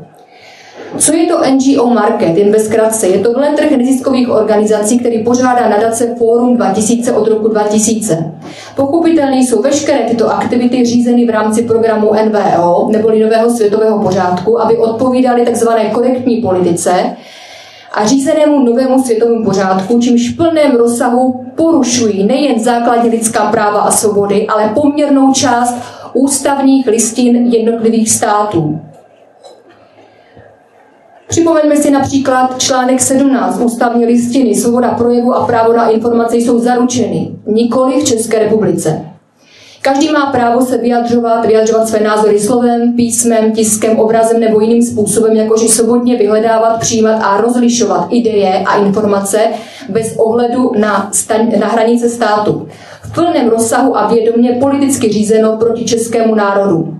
Co 0.98 1.16
je 1.16 1.26
to 1.26 1.38
NGO 1.50 1.86
Market? 1.86 2.36
Jen 2.36 2.52
ve. 2.52 3.06
Je 3.08 3.18
to 3.18 3.32
trh 3.56 3.70
neziskových 3.70 4.30
organizací, 4.30 4.98
který 4.98 5.24
pořádá 5.24 5.68
nadace 5.68 6.14
Forum 6.18 6.56
2000 6.56 7.12
od 7.12 7.28
roku 7.28 7.48
2000. 7.48 8.32
Pochopitelně 8.76 9.38
jsou 9.38 9.62
veškeré 9.62 9.98
tyto 9.98 10.30
aktivity 10.30 10.84
řízeny 10.84 11.26
v 11.26 11.30
rámci 11.30 11.62
programu 11.62 12.12
NVO, 12.26 12.88
neboli 12.90 13.22
Nového 13.22 13.50
světového 13.50 13.98
pořádku, 13.98 14.60
aby 14.60 14.76
odpovídaly 14.76 15.46
tzv. 15.46 15.68
korektní 15.92 16.36
politice, 16.36 17.16
a 17.94 18.06
řízenému 18.06 18.64
novému 18.64 19.02
světovému 19.02 19.44
pořádku, 19.44 20.00
čímž 20.00 20.30
v 20.30 20.36
plném 20.36 20.76
rozsahu 20.76 21.46
porušují 21.54 22.24
nejen 22.24 22.58
základní 22.60 23.10
lidská 23.10 23.50
práva 23.50 23.80
a 23.80 23.90
svobody, 23.90 24.46
ale 24.46 24.68
poměrnou 24.74 25.32
část 25.32 25.74
ústavních 26.14 26.86
listin 26.86 27.36
jednotlivých 27.36 28.10
států. 28.10 28.80
Připomeňme 31.28 31.76
si 31.76 31.90
například 31.90 32.58
článek 32.58 33.00
17 33.00 33.60
ústavní 33.60 34.06
listiny. 34.06 34.54
Svoboda 34.54 34.88
projevu 34.88 35.34
a 35.34 35.46
právo 35.46 35.72
na 35.72 35.88
informace 35.88 36.36
jsou 36.36 36.58
zaručeny, 36.58 37.30
nikoli 37.46 38.00
v 38.00 38.04
České 38.04 38.38
republice. 38.38 39.11
Každý 39.82 40.12
má 40.12 40.26
právo 40.26 40.60
se 40.60 40.78
vyjadřovat, 40.78 41.46
vyjadřovat 41.46 41.88
své 41.88 42.00
názory 42.00 42.40
slovem, 42.40 42.92
písmem, 42.92 43.52
tiskem, 43.52 43.98
obrazem 43.98 44.40
nebo 44.40 44.60
jiným 44.60 44.82
způsobem, 44.82 45.32
jakož 45.32 45.62
i 45.62 45.68
svobodně 45.68 46.16
vyhledávat, 46.16 46.80
přijímat 46.80 47.14
a 47.22 47.40
rozlišovat 47.40 48.06
ideje 48.10 48.64
a 48.66 48.76
informace 48.76 49.40
bez 49.88 50.16
ohledu 50.16 50.72
na, 50.78 51.08
staň, 51.12 51.52
na 51.60 51.66
hranice 51.66 52.08
státu. 52.08 52.68
V 53.02 53.14
plném 53.14 53.48
rozsahu 53.48 53.96
a 53.96 54.06
vědomě 54.06 54.52
politicky 54.60 55.12
řízeno 55.12 55.56
proti 55.56 55.84
českému 55.84 56.34
národu. 56.34 56.98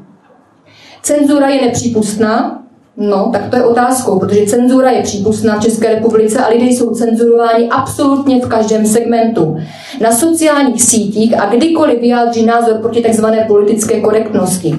Cenzura 1.03 1.49
je 1.49 1.62
nepřípustná, 1.62 2.62
No, 2.96 3.30
tak 3.32 3.50
to 3.50 3.56
je 3.56 3.64
otázkou, 3.64 4.18
protože 4.18 4.46
cenzura 4.46 4.90
je 4.90 5.02
přípustná 5.02 5.58
v 5.58 5.62
České 5.62 5.94
republice 5.94 6.38
a 6.44 6.49
lidé 6.49 6.64
jsou 6.64 6.94
cenzurováni 6.94 7.68
absolutně 7.68 8.40
v 8.40 8.49
každém 8.49 8.87
segmentu. 8.87 9.56
Na 10.00 10.12
sociálních 10.12 10.82
sítích 10.82 11.40
a 11.40 11.46
kdykoliv 11.46 12.00
vyjádří 12.00 12.46
názor 12.46 12.75
proti 12.75 13.02
tzv. 13.02 13.26
politické 13.46 14.00
korektnosti. 14.00 14.78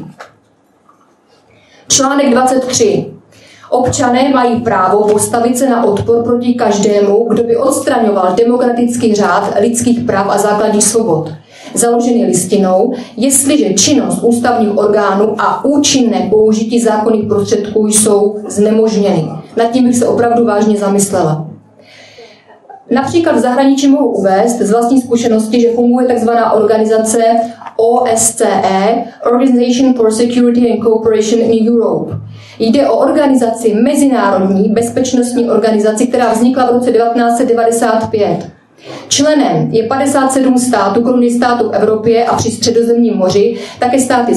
Článek 1.88 2.32
23. 2.32 3.06
Občané 3.70 4.30
mají 4.30 4.62
právo 4.62 5.08
postavit 5.08 5.58
se 5.58 5.70
na 5.70 5.84
odpor 5.84 6.24
proti 6.24 6.54
každému, 6.54 7.28
kdo 7.30 7.44
by 7.44 7.58
odstraňoval 7.58 8.34
demokratický 8.38 9.16
řád 9.16 9.54
lidských 9.60 10.00
práv 10.04 10.28
a 10.30 10.38
základních 10.38 10.84
svobod 10.84 11.30
založený 11.74 12.26
listinou, 12.26 12.94
jestliže 13.18 13.74
činnost 13.74 14.24
ústavních 14.24 14.78
orgánů 14.78 15.36
a 15.42 15.66
účinné 15.66 16.28
použití 16.30 16.80
zákonných 16.80 17.28
prostředků 17.28 17.88
jsou 17.88 18.36
znemožněny. 18.48 19.30
Nad 19.58 19.72
tím 19.72 19.84
bych 19.84 19.96
se 19.96 20.08
opravdu 20.08 20.46
vážně 20.46 20.78
zamyslela. 20.78 21.48
Například 22.92 23.36
v 23.36 23.40
zahraničí 23.40 23.88
mohu 23.88 24.10
uvést 24.10 24.60
z 24.60 24.72
vlastní 24.72 25.02
zkušenosti, 25.02 25.62
že 25.62 25.74
funguje 25.74 26.08
tzv. 26.08 26.30
organizace 26.54 27.24
OSCE, 27.78 29.04
Organization 29.32 29.94
for 29.94 30.12
Security 30.12 30.72
and 30.72 30.84
Cooperation 30.84 31.42
in 31.42 31.74
Europe. 31.74 32.14
Jde 32.60 32.90
o 32.90 32.98
organizaci, 32.98 33.74
mezinárodní 33.74 34.70
bezpečnostní 34.70 35.50
organizaci, 35.50 36.08
která 36.08 36.34
vznikla 36.34 36.66
v 36.66 36.74
roce 36.74 36.92
1995. 36.92 38.53
Členem 39.08 39.70
je 39.72 39.84
57 39.84 40.58
států, 40.58 41.02
kromě 41.04 41.32
států 41.32 41.70
v 41.70 41.74
Evropě 41.74 42.26
a 42.26 42.36
při 42.36 42.52
středozemním 42.52 43.18
moři, 43.18 43.58
také 43.80 44.00
státy 44.00 44.34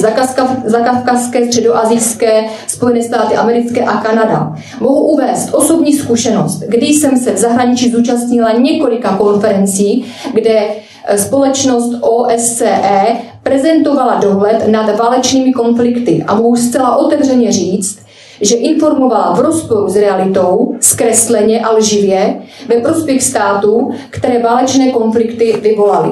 zakavkazské, 0.65 1.45
středoazijské, 1.45 2.45
Spojené 2.67 3.01
státy 3.01 3.35
americké 3.35 3.81
a 3.81 3.97
Kanada. 3.97 4.55
Mohu 4.79 5.07
uvést 5.07 5.53
osobní 5.53 5.93
zkušenost, 5.93 6.63
kdy 6.67 6.85
jsem 6.85 7.17
se 7.17 7.33
v 7.33 7.37
zahraničí 7.37 7.91
zúčastnila 7.91 8.51
několika 8.51 9.17
konferencí, 9.17 10.05
kde 10.33 10.59
eh, 11.05 11.17
společnost 11.17 11.93
OSCE 12.01 13.17
prezentovala 13.43 14.15
dohled 14.15 14.67
nad 14.67 14.97
válečnými 14.99 15.53
konflikty 15.53 16.23
a 16.27 16.35
mohu 16.35 16.55
zcela 16.55 16.95
otevřeně 16.95 17.51
říct, 17.51 17.99
že 18.41 18.55
informovala 18.55 19.33
v 19.33 19.39
rozporu 19.39 19.89
s 19.89 19.95
realitou, 19.95 20.75
zkresleně 20.79 21.61
a 21.61 21.71
lživě, 21.71 22.35
ve 22.67 22.81
prospěch 22.81 23.23
států, 23.23 23.91
které 24.09 24.43
válečné 24.43 24.91
konflikty 24.91 25.59
vyvolaly. 25.61 26.11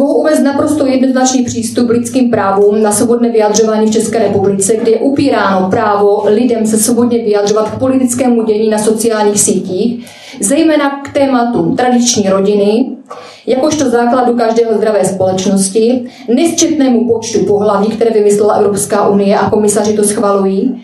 Mohu 0.00 0.14
uvést 0.14 0.40
naprosto 0.40 0.86
jednoznačný 0.86 1.42
přístup 1.44 1.86
k 1.86 1.90
lidským 1.90 2.30
právům 2.30 2.82
na 2.82 2.92
svobodné 2.92 3.30
vyjadřování 3.30 3.86
v 3.86 3.92
České 3.92 4.18
republice, 4.18 4.76
kde 4.76 4.90
je 4.90 4.98
upíráno 4.98 5.70
právo 5.70 6.22
lidem 6.26 6.66
se 6.66 6.78
svobodně 6.78 7.18
vyjadřovat 7.18 7.70
k 7.70 7.78
politickému 7.78 8.42
dění 8.44 8.70
na 8.70 8.78
sociálních 8.78 9.40
sítích, 9.40 10.06
zejména 10.40 11.02
k 11.02 11.12
tématům 11.12 11.76
tradiční 11.76 12.28
rodiny, 12.28 12.86
jakožto 13.46 13.90
základu 13.90 14.36
každého 14.36 14.74
zdravé 14.74 15.04
společnosti, 15.04 16.04
nesčetnému 16.34 17.08
počtu 17.08 17.38
pohlaví, 17.46 17.88
které 17.88 18.10
vymyslela 18.10 18.54
Evropská 18.54 19.08
unie 19.08 19.38
a 19.38 19.50
komisaři 19.50 19.92
to 19.92 20.04
schvalují, 20.04 20.82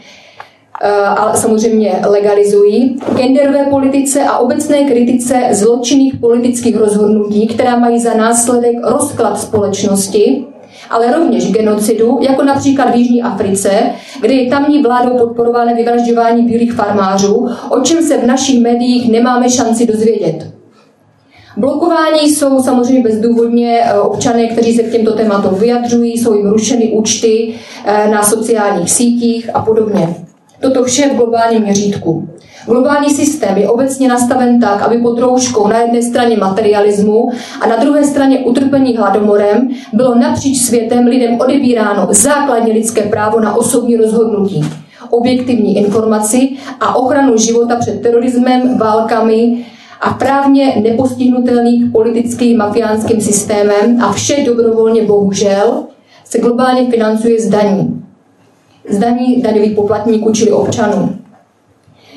ale 1.16 1.37
samozřejmě 1.37 2.00
legalizují, 2.09 2.99
genderové 3.16 3.64
politice 3.71 4.23
a 4.23 4.38
obecné 4.38 4.85
kritice 4.85 5.40
zločinných 5.50 6.16
politických 6.16 6.76
rozhodnutí, 6.76 7.47
která 7.47 7.78
mají 7.78 8.00
za 8.00 8.14
následek 8.14 8.76
rozklad 8.85 9.40
společnosti, 9.40 10.45
ale 10.90 11.12
rovněž 11.12 11.52
genocidu, 11.52 12.18
jako 12.21 12.42
například 12.42 12.90
v 12.90 12.97
Jižní 12.97 13.23
Africe, 13.23 13.71
kde 14.21 14.35
je 14.35 14.50
tamní 14.50 14.83
vládou 14.83 15.18
podporováno 15.18 15.75
vyvražďování 15.75 16.42
bílých 16.42 16.73
farmářů, 16.73 17.49
o 17.68 17.80
čem 17.80 18.02
se 18.02 18.18
v 18.18 18.26
našich 18.26 18.62
médiích 18.62 19.12
nemáme 19.12 19.50
šanci 19.50 19.87
dozvědět. 19.87 20.56
Blokování 21.56 22.30
jsou 22.30 22.62
samozřejmě 22.62 23.02
bezdůvodně 23.02 23.80
eh, 23.85 24.00
občané, 24.00 24.47
kteří 24.47 24.75
se 24.75 24.83
k 24.83 24.92
těmto 24.92 25.12
tématům 25.12 25.54
vyjadřují, 25.54 26.18
jsou 26.18 26.35
jim 26.35 26.50
rušeny 26.50 26.92
účty 26.92 27.54
eh, 27.85 28.09
na 28.09 28.23
sociálních 28.23 28.90
sítích 28.90 29.50
a 29.54 29.62
podobně. 29.62 30.14
Toto 30.60 30.84
vše 30.84 31.08
v 31.08 31.16
globálním 31.16 31.62
měřítku. 31.62 32.28
Globální 32.66 33.10
systém 33.10 33.56
je 33.56 33.68
obecně 33.68 34.08
nastaven 34.08 34.60
tak, 34.60 34.82
aby 34.82 34.98
pod 34.98 35.18
rouškou 35.18 35.68
na 35.68 35.78
jedné 35.78 36.02
straně 36.02 36.36
materialismu 36.36 37.30
a 37.60 37.66
na 37.66 37.76
druhé 37.76 38.04
straně 38.04 38.38
utrpení 38.38 38.96
hladomorem 38.96 39.68
bylo 39.92 40.14
napříč 40.14 40.58
světem 40.58 41.06
lidem 41.06 41.40
odebíráno 41.40 42.08
základní 42.10 42.72
lidské 42.72 43.02
právo 43.02 43.40
na 43.40 43.56
osobní 43.56 43.96
rozhodnutí, 43.96 44.64
objektivní 45.10 45.76
informaci 45.76 46.49
a 46.80 46.97
ochranu 46.97 47.36
života 47.36 47.76
před 47.76 48.02
terorismem, 48.02 48.78
válkami 48.78 49.64
a 50.00 50.10
právně 50.10 50.76
nepostihnutelných 50.82 51.92
politickým 51.92 52.58
mafiánským 52.58 53.21
systémem 53.21 54.02
a 54.02 54.12
vše 54.12 54.36
dobrovolně 54.47 55.02
bohužel 55.02 55.84
se 56.25 56.38
globálně 56.38 56.90
financuje 56.90 57.40
z 57.40 57.49
daní. 57.49 58.05
Z 58.88 58.99
daní 58.99 59.42
daňových 59.42 59.75
poplatníků, 59.75 60.32
čili 60.32 60.50
občanů. 60.52 61.16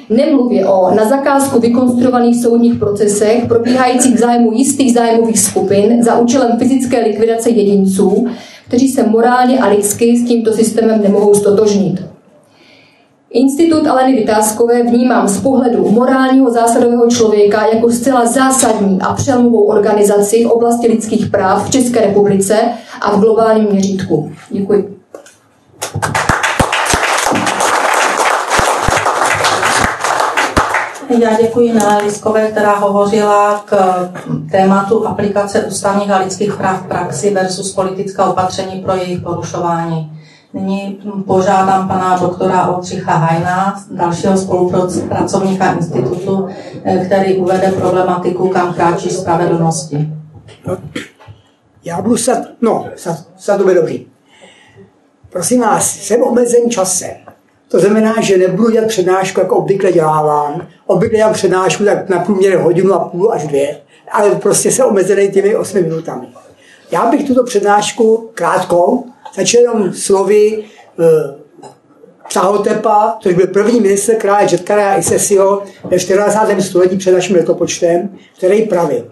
Nemluvě 0.09 0.65
o 0.65 0.95
na 0.95 1.09
zakázku 1.09 1.59
vykonstruovaných 1.59 2.41
soudních 2.41 2.79
procesech 2.79 3.45
probíhajících 3.47 4.15
v 4.15 4.19
zájmu 4.19 4.51
jistých 4.53 4.93
zájmových 4.93 5.39
skupin 5.39 6.03
za 6.03 6.19
účelem 6.19 6.59
fyzické 6.59 7.03
likvidace 7.03 7.49
jedinců, 7.49 8.27
kteří 8.67 8.87
se 8.87 9.03
morálně 9.03 9.59
a 9.59 9.67
lidsky 9.67 10.17
s 10.17 10.27
tímto 10.27 10.53
systémem 10.53 11.01
nemohou 11.01 11.35
stotožnit. 11.35 12.09
Institut 13.31 13.87
Aleny 13.87 14.15
Vytázkové 14.15 14.83
vnímám 14.83 15.27
z 15.27 15.41
pohledu 15.41 15.89
morálního 15.89 16.51
zásadového 16.51 17.07
člověka 17.07 17.67
jako 17.73 17.89
zcela 17.91 18.25
zásadní 18.25 19.01
a 19.01 19.13
přelomovou 19.13 19.63
organizaci 19.63 20.45
v 20.45 20.51
oblasti 20.51 20.87
lidských 20.87 21.29
práv 21.29 21.67
v 21.67 21.71
České 21.71 22.01
republice 22.01 22.59
a 23.01 23.15
v 23.15 23.19
globálním 23.19 23.67
měřítku. 23.69 24.31
Děkuji. 24.49 24.99
Já 31.19 31.41
děkuji 31.41 31.73
Nele 31.73 32.03
Liskové, 32.03 32.51
která 32.51 32.75
hovořila 32.75 33.63
k 33.65 33.75
tématu 34.51 35.07
aplikace 35.07 35.65
ústavních 35.65 36.11
a 36.11 36.17
lidských 36.17 36.55
práv 36.55 36.81
v 36.83 36.87
praxi 36.87 37.33
versus 37.33 37.73
politická 37.73 38.25
opatření 38.25 38.81
pro 38.81 38.95
jejich 38.95 39.21
porušování. 39.21 40.21
Nyní 40.53 40.99
požádám 41.27 41.87
pana 41.87 42.17
doktora 42.17 42.67
Oldřicha 42.67 43.11
Hajna, 43.11 43.83
dalšího 43.91 44.37
spolupracovníka 44.37 45.73
institutu, 45.73 46.47
eh, 46.83 47.05
který 47.05 47.37
uvede 47.37 47.71
problematiku, 47.71 48.49
kam 48.49 48.73
kráčí 48.73 49.09
spravedlnosti. 49.09 50.09
No, 50.67 50.77
já 51.85 52.01
budu 52.01 52.17
sad, 52.17 52.37
no, 52.61 52.85
sad, 52.95 53.17
sad 53.37 53.61
dobrý. 53.61 54.05
Prosím 55.29 55.61
vás, 55.61 55.95
jsem 55.95 56.23
omezen 56.23 56.69
časem. 56.69 57.28
To 57.69 57.79
znamená, 57.79 58.15
že 58.21 58.37
nebudu 58.37 58.69
dělat 58.69 58.87
přednášku, 58.87 59.39
jako 59.39 59.55
obvykle 59.55 59.91
dělávám. 59.91 60.67
Obvykle 60.85 61.17
dělám 61.17 61.33
přednášku 61.33 61.85
tak 61.85 62.09
na 62.09 62.19
průměr 62.19 62.57
hodinu 62.57 62.93
a 62.93 62.99
půl 62.99 63.33
až 63.33 63.47
dvě, 63.47 63.81
ale 64.11 64.35
prostě 64.35 64.71
jsem 64.71 64.85
omezený 64.85 65.31
těmi 65.31 65.55
osmi 65.55 65.81
minutami. 65.81 66.27
Já 66.91 67.05
bych 67.05 67.27
tuto 67.27 67.43
přednášku 67.43 68.29
krátkou 68.33 69.05
začal 69.35 69.61
jenom 69.61 69.93
slovy 69.93 70.63
e, 70.63 70.63
Psahotepa, 72.27 73.17
což 73.19 73.33
byl 73.33 73.47
první 73.47 73.79
minister 73.79 74.15
krále 74.15 74.47
Džetkara 74.47 74.89
a 74.89 74.97
Isesio 74.97 75.63
ve 75.83 75.99
14. 75.99 76.37
století 76.59 76.97
před 76.97 77.11
naším 77.11 77.35
letopočtem, 77.35 78.17
který 78.37 78.61
pravil. 78.61 79.11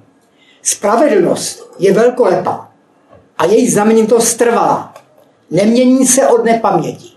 Spravedlnost 0.62 1.74
je 1.80 1.94
velkolepá 1.94 2.72
a 3.38 3.46
její 3.46 3.76
to 4.08 4.20
trvalá. 4.38 4.94
Nemění 5.52 6.08
se 6.08 6.28
od 6.28 6.46
nepaměti. 6.46 7.17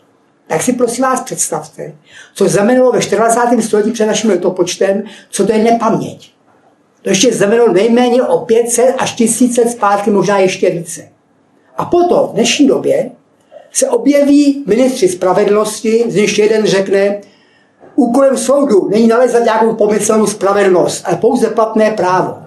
Tak 0.51 0.63
si 0.63 0.73
prosím 0.73 1.05
vás 1.05 1.21
představte, 1.21 1.93
co 2.35 2.49
znamenalo 2.49 2.93
ve 2.93 3.03
14. 3.03 3.39
století 3.61 3.93
před 3.93 4.07
naším 4.07 4.31
letopočtem, 4.31 5.03
co 5.31 5.47
to 5.47 5.53
je 5.53 5.59
nepaměť. 5.59 6.33
To 7.03 7.09
ještě 7.09 7.33
znamenalo 7.33 7.73
nejméně 7.73 8.23
o 8.23 8.39
500 8.39 8.95
až 8.99 9.15
1000 9.15 9.57
let 9.57 9.71
zpátky, 9.71 10.11
možná 10.11 10.39
ještě 10.39 10.71
více. 10.71 11.09
A 11.77 11.85
potom 11.85 12.29
v 12.29 12.33
dnešní 12.33 12.67
době 12.67 13.11
se 13.73 13.89
objeví 13.89 14.65
ministři 14.67 15.09
spravedlnosti, 15.09 16.05
z 16.09 16.15
nich 16.15 16.39
jeden 16.39 16.67
řekne, 16.67 17.21
úkolem 17.95 18.37
soudu 18.37 18.89
není 18.89 19.07
nalezat 19.07 19.45
nějakou 19.45 19.75
pomyslnou 19.75 20.27
spravedlnost, 20.27 21.03
ale 21.07 21.17
pouze 21.17 21.49
platné 21.49 21.91
právo. 21.91 22.39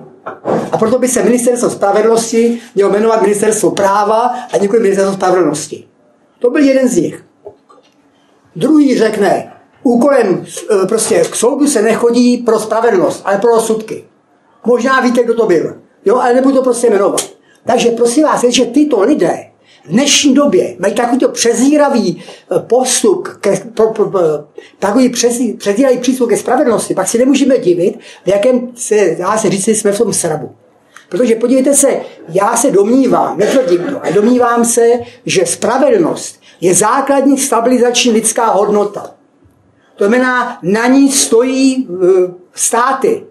A 0.71 0.77
proto 0.77 0.99
by 0.99 1.07
se 1.07 1.23
ministerstvo 1.23 1.69
spravedlnosti 1.69 2.59
mělo 2.75 2.91
jmenovat 2.91 3.21
ministerstvo 3.21 3.71
práva 3.71 4.35
a 4.53 4.57
nikoli 4.57 4.81
ministerstvo 4.81 5.15
spravedlnosti. 5.15 5.87
To 6.39 6.49
byl 6.49 6.63
jeden 6.63 6.87
z 6.87 6.97
nich. 6.97 7.23
Druhý 8.55 8.97
řekne, 8.97 9.53
úkolem 9.83 10.45
e, 10.83 10.87
prostě 10.87 11.23
k 11.31 11.35
soudu 11.35 11.67
se 11.67 11.81
nechodí 11.81 12.37
pro 12.37 12.59
spravedlnost, 12.59 13.21
ale 13.25 13.37
pro 13.37 13.51
rozsudky. 13.51 14.03
Možná 14.65 14.99
víte, 14.99 15.23
kdo 15.23 15.33
to 15.33 15.45
byl. 15.45 15.75
Jo, 16.05 16.17
ale 16.17 16.33
nebudu 16.33 16.55
to 16.55 16.63
prostě 16.63 16.89
jmenovat. 16.89 17.21
Takže 17.65 17.89
prosím 17.89 18.23
vás, 18.23 18.43
že 18.43 18.65
tyto 18.65 19.01
lidé 19.01 19.53
v 19.85 19.89
dnešní 19.89 20.33
době 20.33 20.75
mají 20.79 20.93
takovýto 20.93 21.29
přezíravý 21.29 22.23
eh, 22.23 22.59
postup, 22.59 23.27
ke, 23.27 23.57
pro, 23.73 23.93
pro, 23.93 24.09
pro, 24.09 24.21
takový 24.79 25.09
přezíravý 25.57 25.97
přístup 25.97 26.29
ke 26.29 26.37
spravedlnosti, 26.37 26.95
pak 26.95 27.07
si 27.07 27.17
nemůžeme 27.17 27.57
divit, 27.57 27.99
v 28.25 28.27
jakém 28.27 28.71
se, 28.75 29.15
dá 29.19 29.37
se 29.37 29.49
říct, 29.49 29.67
jsme 29.67 29.91
v 29.91 29.97
tom 29.97 30.13
srabu. 30.13 30.51
Protože 31.13 31.35
podívejte 31.35 31.73
se, 31.73 32.01
já 32.29 32.55
se 32.57 32.71
domnívám, 32.71 33.37
netvrdím 33.37 33.83
to, 33.83 34.01
ale 34.03 34.13
domnívám 34.13 34.65
se, 34.65 34.81
že 35.25 35.45
spravedlnost 35.45 36.41
je 36.61 36.75
základní 36.75 37.37
stabilizační 37.37 38.11
lidská 38.11 38.45
hodnota. 38.45 39.11
To 39.95 40.03
znamená, 40.03 40.57
na 40.63 40.87
ní 40.87 41.11
stojí 41.11 41.87
uh, 41.87 41.99
státy. 42.53 43.25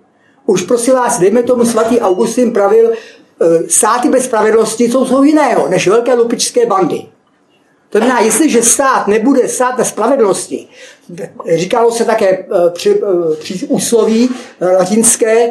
Už 0.47 0.62
prosím 0.62 0.95
vás, 0.95 1.18
dejme 1.18 1.42
tomu 1.42 1.64
svatý 1.64 2.01
Augustin 2.01 2.53
pravil, 2.53 2.88
uh, 2.88 3.47
státy 3.68 4.09
bez 4.09 4.25
spravedlnosti 4.25 4.85
jsou 4.85 5.07
jsou 5.07 5.23
jiného, 5.23 5.68
než 5.68 5.88
velké 5.88 6.14
lupičské 6.14 6.66
bandy. 6.66 7.07
To 7.92 7.98
znamená, 7.98 8.20
jestliže 8.20 8.62
stát 8.62 9.09
nebude 9.09 9.48
stát 9.48 9.78
na 9.78 9.85
spravedlnosti, 9.85 10.68
říkalo 11.55 11.90
se 11.90 12.05
také 12.05 12.28
eh, 12.28 12.46
při, 12.70 12.90
eh, 12.90 13.37
při 13.37 13.66
úsloví 13.66 14.31
eh, 14.61 14.76
latinské, 14.76 15.50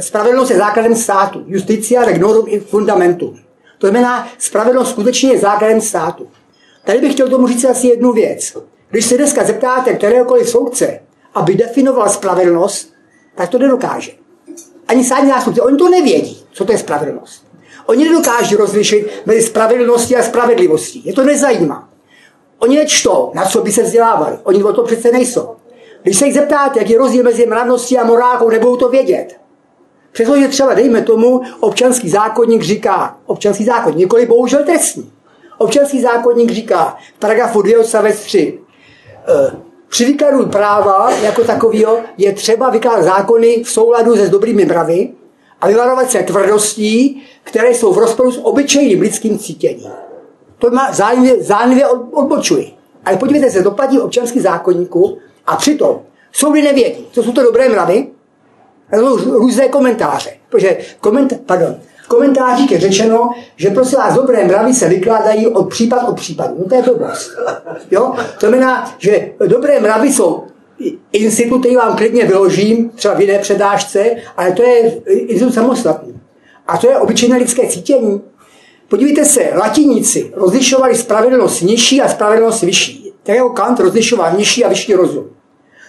spravedlnost 0.00 0.50
je 0.50 0.56
základem 0.56 0.96
státu. 0.96 1.44
Justicia 1.46 2.04
regnorum 2.04 2.44
in 2.48 2.60
fundamentum. 2.60 3.38
To 3.78 3.86
znamená, 3.86 4.28
spravedlnost 4.38 4.90
skutečně 4.90 5.32
je 5.32 5.38
základem 5.38 5.80
státu. 5.80 6.28
Tady 6.84 6.98
bych 6.98 7.12
chtěl 7.12 7.28
tomu 7.28 7.48
říct 7.48 7.64
asi 7.64 7.86
jednu 7.86 8.12
věc. 8.12 8.56
Když 8.90 9.06
se 9.06 9.16
dneska 9.16 9.44
zeptáte 9.44 9.94
kteréhokoliv 9.94 10.48
soudce, 10.48 11.00
aby 11.34 11.54
definoval 11.54 12.08
spravedlnost, 12.08 12.92
tak 13.34 13.48
to 13.48 13.58
nedokáže. 13.58 14.12
Ani 14.88 15.04
státní 15.04 15.28
zástupci, 15.28 15.60
oni 15.60 15.76
to 15.76 15.88
nevědí, 15.88 16.46
co 16.52 16.64
to 16.64 16.72
je 16.72 16.78
spravedlnost. 16.78 17.51
Oni 17.86 18.08
nedokáží 18.08 18.56
rozlišit 18.56 19.10
mezi 19.26 19.42
spravedlností 19.42 20.16
a 20.16 20.22
spravedlivostí. 20.22 21.02
Je 21.04 21.12
to 21.12 21.24
nezajímá. 21.24 21.88
Oni 22.58 22.76
nečtou, 22.76 23.30
na 23.34 23.44
co 23.44 23.62
by 23.62 23.72
se 23.72 23.82
vzdělávali. 23.82 24.38
Oni 24.42 24.64
o 24.64 24.72
to 24.72 24.82
přece 24.82 25.12
nejsou. 25.12 25.48
Když 26.02 26.18
se 26.18 26.26
jich 26.26 26.34
zeptáte, 26.34 26.78
jak 26.78 26.90
je 26.90 26.98
rozdíl 26.98 27.24
mezi 27.24 27.46
mravností 27.46 27.98
a 27.98 28.04
morálkou, 28.04 28.50
nebudou 28.50 28.76
to 28.76 28.88
vědět. 28.88 29.36
Přestože 30.12 30.48
třeba, 30.48 30.74
dejme 30.74 31.02
tomu, 31.02 31.40
občanský 31.60 32.08
zákonník 32.08 32.62
říká, 32.62 33.16
občanský 33.26 33.64
zákonník, 33.64 33.98
nikoli 33.98 34.26
bohužel 34.26 34.64
trestní. 34.64 35.12
Občanský 35.58 36.02
zákonník 36.02 36.50
říká 36.50 36.96
v 37.16 37.18
paragrafu 37.18 37.62
2 37.62 37.80
odstavec 37.80 38.20
3, 38.20 38.58
e, 39.28 39.56
při 39.88 40.04
výkladu 40.04 40.46
práva 40.46 41.10
jako 41.10 41.44
takového 41.44 41.98
je 42.18 42.32
třeba 42.32 42.70
vykládat 42.70 43.02
zákony 43.02 43.62
v 43.64 43.70
souladu 43.70 44.16
se 44.16 44.26
s 44.26 44.30
dobrými 44.30 44.64
mravy 44.64 45.10
a 45.62 45.68
vyvarovat 45.68 46.10
se 46.10 46.22
tvrdostí, 46.22 47.22
které 47.44 47.74
jsou 47.74 47.92
v 47.92 47.98
rozporu 47.98 48.32
s 48.32 48.40
obyčejným 48.44 49.00
lidským 49.00 49.38
cítěním. 49.38 49.90
To 50.58 50.70
má 50.70 50.92
zájemně, 50.92 51.42
zájemně 51.42 51.86
odbočuji. 51.86 52.70
Ale 53.04 53.16
podívejte 53.16 53.50
se, 53.50 53.62
doplatí 53.62 54.00
občanský 54.00 54.40
zákonníku 54.40 55.18
a 55.46 55.56
přitom 55.56 56.00
soudy 56.32 56.62
nevědí, 56.62 57.06
co 57.12 57.22
jsou 57.22 57.32
to 57.32 57.42
dobré 57.42 57.68
mravy, 57.68 58.06
a 58.92 58.96
to 58.96 59.18
jsou 59.18 59.38
různé 59.38 59.68
komentáře. 59.68 60.30
Protože 60.48 60.78
koment, 61.00 61.40
pardon, 61.46 61.76
v 62.04 62.08
komentářích 62.08 62.70
je 62.70 62.80
řečeno, 62.80 63.30
že 63.56 63.70
prosím 63.70 63.98
vás 63.98 64.14
dobré 64.14 64.44
mravy 64.44 64.74
se 64.74 64.88
vykládají 64.88 65.46
od 65.46 65.64
případ 65.64 66.08
od 66.08 66.16
případu. 66.16 66.54
No 66.58 66.64
to 66.64 66.74
je 66.74 66.82
blbost. 66.82 67.30
Jo? 67.90 68.14
To 68.40 68.46
znamená, 68.46 68.94
že 68.98 69.32
dobré 69.46 69.80
mravy 69.80 70.12
jsou 70.12 70.44
institut, 71.12 71.58
který 71.58 71.76
vám 71.76 71.96
klidně 71.96 72.24
vyložím, 72.24 72.90
třeba 72.90 73.14
v 73.14 73.20
jiné 73.20 73.38
předášce, 73.38 74.10
ale 74.36 74.52
to 74.52 74.62
je 74.62 75.00
institut 75.06 75.54
samostatný. 75.54 76.20
A 76.66 76.78
to 76.78 76.90
je 76.90 76.96
obyčejné 76.96 77.36
lidské 77.36 77.68
cítění. 77.68 78.20
Podívejte 78.88 79.24
se, 79.24 79.50
latiníci 79.56 80.32
rozlišovali 80.34 80.94
spravedlnost 80.94 81.60
nižší 81.60 82.02
a 82.02 82.08
spravedlnost 82.08 82.62
vyšší. 82.62 83.12
Tak 83.22 83.36
jako 83.36 83.50
Kant 83.50 83.80
rozlišoval 83.80 84.36
nižší 84.36 84.64
a 84.64 84.68
vyšší 84.68 84.94
rozum. 84.94 85.30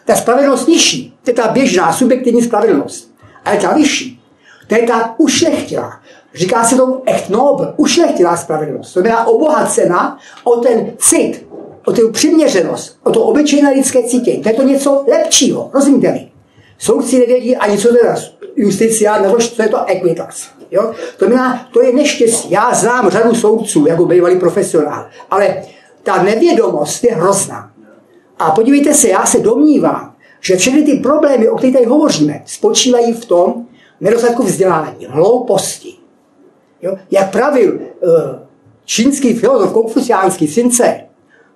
Ta 0.06 0.16
spravedlnost 0.16 0.68
nižší, 0.68 1.18
to 1.24 1.32
je 1.32 1.34
ta 1.34 1.48
běžná, 1.48 1.94
subjektivní 1.94 2.42
spravedlnost. 2.42 3.12
Ale 3.46 3.58
ta 3.58 3.74
vyšší, 3.74 4.22
to 4.68 4.76
je 4.76 4.88
ta 4.88 5.16
ušlechtilá. 5.18 6.00
Říká 6.34 6.64
se 6.64 6.76
tomu 6.76 7.02
echt 7.06 7.30
noble, 7.30 7.74
ušlechtilá 7.78 8.38
spravedlnost. 8.38 8.94
To 8.94 9.00
znamená 9.00 9.28
obohacena 9.28 10.18
o 10.44 10.56
ten 10.56 10.94
cit, 10.98 11.43
o 11.86 11.94
tu 11.94 12.12
přiměřenost, 12.12 13.00
o 13.04 13.12
to 13.12 13.24
obyčejné 13.24 13.72
lidské 13.72 14.04
cítění. 14.04 14.44
To 14.44 14.50
je 14.50 14.56
to 14.56 14.64
něco 14.64 15.06
lepšího, 15.08 15.70
rozumíte 15.74 16.12
mi? 16.12 16.32
Soudci 16.78 17.20
nevědí 17.20 17.56
ani 17.56 17.78
co 17.78 17.88
to 17.88 18.06
je 18.06 18.16
justicia, 18.56 19.22
nebo 19.22 19.38
co 19.38 19.62
je 19.62 19.70
to 19.70 19.86
equitax. 19.86 20.48
Jo? 20.72 20.92
To 21.18 21.26
znamená, 21.26 21.68
to 21.74 21.84
je 21.84 21.94
neštěstí. 21.94 22.52
Já 22.52 22.74
znám 22.74 23.10
řadu 23.10 23.36
soudců, 23.36 23.86
jako 23.88 24.06
bývalý 24.06 24.40
profesionál, 24.40 25.06
ale 25.32 25.64
ta 26.04 26.24
nevědomost 26.24 27.04
je 27.04 27.16
hrozná. 27.16 27.72
A 28.40 28.52
podívejte 28.52 28.94
se, 28.94 29.10
já 29.10 29.26
se 29.26 29.40
domnívám, 29.40 30.16
že 30.42 30.56
všechny 30.56 30.84
ty 30.84 30.94
problémy, 30.94 31.50
o 31.50 31.56
kterých 31.56 31.76
tady 31.76 31.86
hovoříme, 31.86 32.44
spočívají 32.46 33.14
v 33.14 33.26
tom 33.26 33.66
nedostatku 34.02 34.44
vzdělání, 34.44 35.08
hlouposti. 35.10 35.94
Jo? 36.82 36.98
Jak 37.12 37.32
pravil 37.32 37.74
uh, 37.74 37.80
čínský 38.86 39.34
filozof 39.34 39.74
konfuciánský 39.74 40.48
Since, 40.48 41.02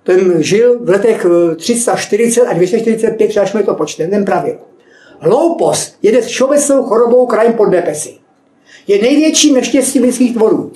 ten 0.07 0.43
žil 0.43 0.79
v 0.79 0.89
letech 0.89 1.25
340 1.55 2.41
a 2.41 2.53
245, 2.53 3.37
až 3.37 3.51
jsme 3.51 3.63
to 3.63 3.75
počtem, 3.75 4.09
ten 4.09 4.25
pravil. 4.25 4.57
Hloupost 5.19 5.97
je 6.01 6.21
všeobecnou 6.21 6.83
chorobou 6.83 7.25
krajem 7.25 7.53
pod 7.53 7.65
nebesy. 7.65 8.17
Je 8.87 9.01
největším 9.01 9.55
neštěstím 9.55 10.03
lidských 10.03 10.33
tvorů 10.33 10.71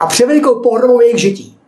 a 0.00 0.06
převelikou 0.06 0.60
pohromou 0.60 1.00
jejich 1.00 1.18
žití. 1.18 1.58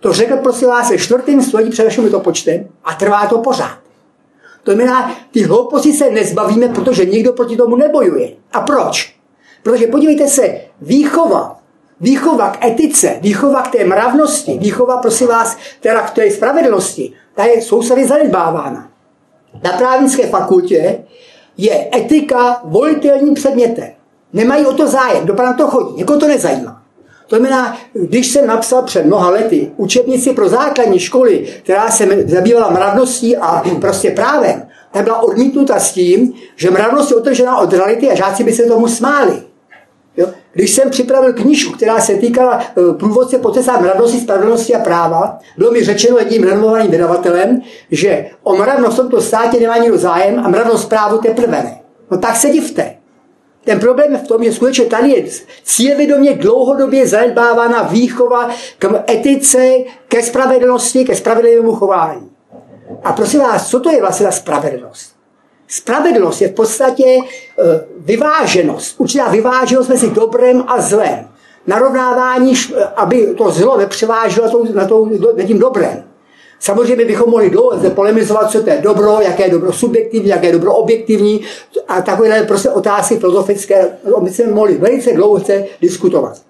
To 0.00 0.12
řekl 0.12 0.36
prosím 0.36 0.68
vás 0.68 0.88
se 0.88 0.98
čtvrtým 0.98 1.42
století 1.42 1.70
před 1.70 1.84
naším 1.84 2.10
počtem 2.10 2.68
a 2.84 2.94
trvá 2.94 3.26
to 3.26 3.38
pořád. 3.38 3.78
To 4.62 4.72
znamená, 4.72 5.16
ty 5.30 5.42
hlouposti 5.42 5.92
se 5.92 6.10
nezbavíme, 6.10 6.68
protože 6.68 7.04
nikdo 7.04 7.32
proti 7.32 7.56
tomu 7.56 7.76
nebojuje. 7.76 8.32
A 8.52 8.60
proč? 8.60 9.16
Protože 9.62 9.86
podívejte 9.86 10.28
se, 10.28 10.60
výchova, 10.80 11.59
výchova 12.00 12.50
k 12.50 12.64
etice, 12.64 13.18
výchova 13.20 13.62
k 13.62 13.72
té 13.72 13.84
mravnosti, 13.84 14.58
výchova, 14.58 14.96
prosím 14.96 15.26
vás, 15.26 15.56
teda 15.80 16.02
k 16.02 16.10
té 16.10 16.30
spravedlnosti, 16.30 17.12
ta 17.34 17.44
je 17.44 17.62
soustavě 17.62 18.06
zanedbávána. 18.06 18.88
Na 19.62 19.72
právnické 19.72 20.26
fakultě 20.26 20.98
je 21.56 21.88
etika 21.94 22.60
volitelným 22.64 23.34
předmětem. 23.34 23.88
Nemají 24.32 24.66
o 24.66 24.72
to 24.72 24.86
zájem, 24.86 25.24
kdo 25.24 25.34
na 25.34 25.52
to 25.52 25.66
chodí, 25.66 25.96
někoho 25.96 26.18
to 26.18 26.28
nezajímá. 26.28 26.82
To 27.26 27.36
znamená, 27.36 27.76
když 27.92 28.30
jsem 28.30 28.46
napsal 28.46 28.82
před 28.82 29.06
mnoha 29.06 29.30
lety 29.30 29.70
učebnici 29.76 30.32
pro 30.32 30.48
základní 30.48 30.98
školy, 30.98 31.46
která 31.62 31.90
se 31.90 32.24
zabývala 32.26 32.70
mravností 32.70 33.36
a 33.36 33.62
prostě 33.80 34.10
právem, 34.10 34.68
ta 34.92 35.02
byla 35.02 35.22
odmítnuta 35.22 35.80
s 35.80 35.92
tím, 35.92 36.32
že 36.56 36.70
mravnost 36.70 37.10
je 37.10 37.16
otržená 37.16 37.58
od 37.58 37.72
reality 37.72 38.10
a 38.10 38.14
žáci 38.14 38.44
by 38.44 38.52
se 38.52 38.62
tomu 38.62 38.88
smáli. 38.88 39.42
Když 40.52 40.70
jsem 40.70 40.90
připravil 40.90 41.32
knižku, 41.32 41.72
která 41.72 42.00
se 42.00 42.14
týkala 42.14 42.60
e, 42.60 42.94
průvodce 42.94 43.38
po 43.38 43.50
cestách 43.50 43.80
mravnosti, 43.80 44.20
spravedlnosti 44.20 44.74
a 44.74 44.78
práva, 44.78 45.38
bylo 45.56 45.70
mi 45.70 45.84
řečeno 45.84 46.18
jedním 46.18 46.42
renomovaným 46.42 46.90
vydavatelem, 46.90 47.62
že 47.90 48.30
o 48.42 48.56
mravnost 48.56 48.94
v 48.94 49.00
tomto 49.00 49.20
státě 49.20 49.60
nemá 49.60 49.76
nikdo 49.76 49.98
zájem 49.98 50.38
a 50.44 50.48
mravnost 50.48 50.88
právu 50.88 51.18
teprve 51.18 51.62
ne. 51.62 51.80
No 52.10 52.18
tak 52.18 52.36
se 52.36 52.50
divte. 52.50 52.94
Ten 53.64 53.80
problém 53.80 54.12
je 54.12 54.18
v 54.18 54.28
tom, 54.28 54.44
že 54.44 54.52
skutečně 54.52 54.84
tady 54.84 55.10
je 55.10 55.24
cílevědomě 55.62 56.34
dlouhodobě 56.34 57.06
zanedbávána 57.06 57.82
výchova 57.82 58.50
k 58.78 59.04
etice, 59.10 59.74
ke 60.08 60.22
spravedlnosti, 60.22 61.04
ke 61.04 61.16
spravedlivému 61.16 61.74
chování. 61.74 62.30
A 63.04 63.12
prosím 63.12 63.40
vás, 63.40 63.68
co 63.68 63.80
to 63.80 63.90
je 63.90 64.00
vlastně 64.00 64.26
ta 64.26 64.32
spravedlnost? 64.32 65.19
Spravedlnost 65.70 66.42
je 66.42 66.48
v 66.48 66.52
podstatě 66.52 67.04
e, 67.04 67.20
vyváženost, 67.98 68.94
určitá 69.00 69.28
vyváženost 69.28 69.88
mezi 69.88 70.10
dobrem 70.10 70.64
a 70.66 70.80
zlem. 70.80 71.28
Narovnávání, 71.66 72.54
aby 72.96 73.26
to 73.38 73.50
zlo 73.50 73.76
nepřeváželo 73.76 74.64
nad 74.74 74.90
tím 75.46 75.58
dobrem. 75.58 76.04
Samozřejmě 76.60 77.04
bychom 77.04 77.30
mohli 77.30 77.50
dlouho 77.50 77.90
polemizovat, 77.90 78.50
co 78.50 78.62
to 78.62 78.70
je 78.70 78.78
dobro, 78.82 79.20
jaké 79.20 79.42
je 79.42 79.50
dobro 79.50 79.72
subjektivní, 79.72 80.28
jaké 80.28 80.46
je 80.46 80.52
dobro 80.52 80.74
objektivní 80.74 81.40
a 81.88 82.02
takové 82.02 82.42
prostě 82.42 82.70
otázky 82.70 83.16
filozofické, 83.16 83.88
my 84.20 84.30
jsme 84.30 84.46
mohli 84.46 84.74
velice 84.74 85.12
dlouho 85.12 85.44
diskutovat. 85.80 86.42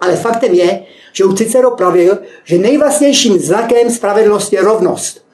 Ale 0.00 0.16
faktem 0.16 0.54
je, 0.54 0.82
že 1.12 1.24
už 1.24 1.38
Cicero 1.38 1.70
pravil, 1.70 2.18
že 2.44 2.58
nejvlastnějším 2.58 3.38
znakem 3.38 3.90
spravedlnosti 3.90 4.56
je 4.56 4.62
rovnost. 4.62 5.26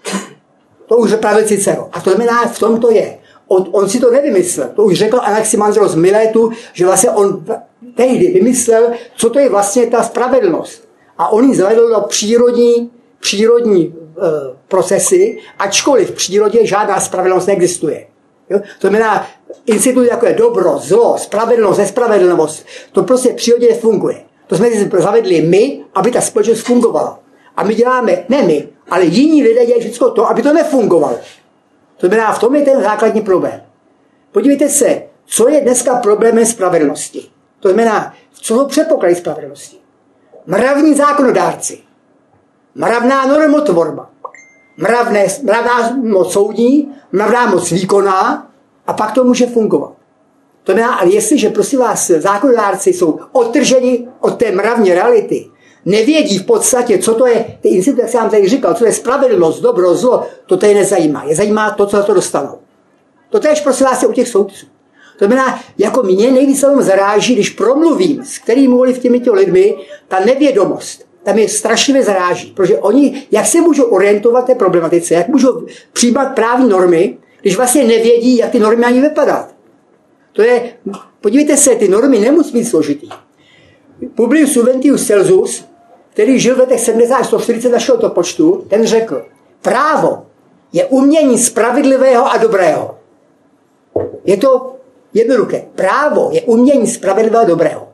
To 0.92 0.98
už 0.98 1.14
pravil 1.14 1.44
Cicero. 1.44 1.88
A 1.92 2.00
to 2.00 2.10
znamená, 2.10 2.44
v 2.46 2.58
tom 2.58 2.80
to 2.80 2.90
je. 2.90 3.18
On, 3.48 3.68
on 3.72 3.88
si 3.88 4.00
to 4.00 4.10
nevymyslel. 4.10 4.68
To 4.76 4.82
už 4.82 4.98
řekl 4.98 5.20
Anaximandros 5.22 5.92
z 5.92 5.94
Miletu, 5.94 6.50
že 6.72 6.86
vlastně 6.86 7.10
on 7.10 7.44
tehdy 7.94 8.26
vymyslel, 8.28 8.90
co 9.16 9.30
to 9.30 9.38
je 9.38 9.48
vlastně 9.48 9.86
ta 9.86 10.02
spravedlnost. 10.02 10.88
A 11.18 11.28
on 11.28 11.44
ji 11.44 11.56
zavedl 11.56 11.88
do 11.88 12.00
přírodní 12.00 12.90
přírodní 13.20 13.82
e, 13.84 13.92
procesy, 14.68 15.38
ačkoliv 15.58 16.10
v 16.10 16.14
přírodě 16.14 16.66
žádná 16.66 17.00
spravedlnost 17.00 17.46
neexistuje. 17.46 18.06
Jo? 18.50 18.58
To 18.58 18.88
znamená, 18.88 19.26
institut 19.66 20.04
jako 20.04 20.26
je 20.26 20.34
dobro, 20.34 20.78
zlo, 20.78 21.18
spravedlnost, 21.18 21.78
nespravedlnost, 21.78 22.66
to 22.92 23.02
prostě 23.02 23.32
v 23.32 23.34
přírodě 23.34 23.74
funguje. 23.74 24.20
To 24.46 24.56
jsme 24.56 24.70
si 24.70 24.90
zavedli 24.98 25.40
my, 25.40 25.84
aby 25.94 26.10
ta 26.10 26.20
společnost 26.20 26.60
fungovala. 26.60 27.20
A 27.56 27.64
my 27.64 27.74
děláme, 27.74 28.24
ne 28.28 28.42
my, 28.42 28.68
ale 28.92 29.04
jiní 29.04 29.42
lidé 29.42 29.66
dělají 29.66 29.80
všechno 29.80 30.10
to, 30.10 30.30
aby 30.30 30.42
to 30.42 30.52
nefungovalo. 30.52 31.18
To 31.96 32.06
znamená, 32.06 32.32
v 32.32 32.38
tom 32.38 32.54
je 32.54 32.62
ten 32.62 32.82
základní 32.82 33.20
problém. 33.20 33.62
Podívejte 34.32 34.68
se, 34.68 35.02
co 35.24 35.48
je 35.48 35.60
dneska 35.60 35.94
problémem 35.94 36.46
spravedlnosti. 36.46 37.28
To 37.60 37.68
znamená, 37.68 38.14
co 38.32 38.54
jsou 38.54 38.66
předpoklady 38.66 39.14
spravedlnosti. 39.14 39.76
Mravní 40.46 40.94
zákonodárci, 40.94 41.78
mravná 42.74 43.26
normotvorba, 43.26 44.10
Mravné, 44.76 45.26
mravná 45.42 45.96
moc 45.96 46.32
soudní, 46.32 46.94
mravná 47.12 47.46
moc 47.46 47.70
výkonná 47.70 48.50
a 48.86 48.92
pak 48.92 49.12
to 49.12 49.24
může 49.24 49.46
fungovat. 49.46 49.92
To 50.64 50.72
znamená, 50.72 50.94
ale 50.94 51.10
jestliže, 51.10 51.48
prosím 51.48 51.78
vás, 51.78 52.06
zákonodárci 52.06 52.92
jsou 52.92 53.20
odtrženi 53.32 54.08
od 54.20 54.38
té 54.38 54.52
mravní 54.52 54.94
reality, 54.94 55.51
nevědí 55.84 56.38
v 56.38 56.46
podstatě, 56.46 56.98
co 56.98 57.14
to 57.14 57.26
je, 57.26 57.58
ty 57.60 57.68
institut, 57.68 58.00
jak 58.00 58.08
jsem 58.08 58.20
vám 58.20 58.30
tady 58.30 58.48
říkal, 58.48 58.74
co 58.74 58.84
je 58.84 58.92
spravedlnost, 58.92 59.60
dobro, 59.60 59.94
zlo, 59.94 60.26
to 60.46 60.56
tady 60.56 60.74
nezajímá. 60.74 61.24
Je 61.24 61.36
zajímá 61.36 61.70
to, 61.70 61.86
co 61.86 61.96
za 61.96 62.02
to 62.02 62.14
dostanou. 62.14 62.58
To 63.30 63.40
tež 63.40 63.60
prosím 63.60 63.86
vás 63.86 64.02
je 64.02 64.08
u 64.08 64.12
těch 64.12 64.28
soudců. 64.28 64.66
To 65.18 65.26
znamená, 65.26 65.60
jako 65.78 66.02
mě 66.02 66.30
nejvíc 66.30 66.60
se 66.60 66.66
zaráží, 66.78 67.34
když 67.34 67.50
promluvím 67.50 68.24
s 68.24 68.38
kterými 68.38 68.92
v 68.92 68.98
těmito 68.98 69.34
lidmi, 69.34 69.74
ta 70.08 70.20
nevědomost, 70.20 71.06
tam 71.22 71.38
je 71.38 71.48
strašlivě 71.48 72.02
zaráží, 72.02 72.50
protože 72.50 72.78
oni, 72.78 73.26
jak 73.30 73.46
se 73.46 73.60
můžou 73.60 73.84
orientovat 73.84 74.46
té 74.46 74.54
problematice, 74.54 75.14
jak 75.14 75.28
můžou 75.28 75.66
přijímat 75.92 76.34
právní 76.34 76.68
normy, 76.68 77.18
když 77.40 77.56
vlastně 77.56 77.84
nevědí, 77.84 78.36
jak 78.36 78.50
ty 78.50 78.58
normy 78.58 78.84
ani 78.84 79.00
vypadat. 79.00 79.54
To 80.32 80.42
je, 80.42 80.72
podívejte 81.20 81.56
se, 81.56 81.74
ty 81.74 81.88
normy 81.88 82.18
nemusí 82.18 82.52
být 82.52 82.64
složitý. 82.64 83.08
Publius 84.14 84.56
Juventius 84.56 85.06
Celsus, 85.06 85.64
který 86.12 86.40
žil 86.40 86.56
v 86.56 86.58
letech 86.58 86.80
70 86.80 87.24
140 87.24 87.68
našeho 87.68 87.98
to 87.98 88.10
počtu, 88.10 88.64
ten 88.68 88.86
řekl, 88.86 89.24
právo 89.62 90.26
je 90.72 90.84
umění 90.84 91.38
spravedlivého 91.38 92.32
a 92.32 92.36
dobrého. 92.36 92.98
Je 94.24 94.36
to 94.36 94.76
jednoduché. 95.14 95.64
Právo 95.74 96.28
je 96.32 96.42
umění 96.42 96.86
spravedlivého 96.86 97.42
a 97.44 97.48
dobrého. 97.48 97.88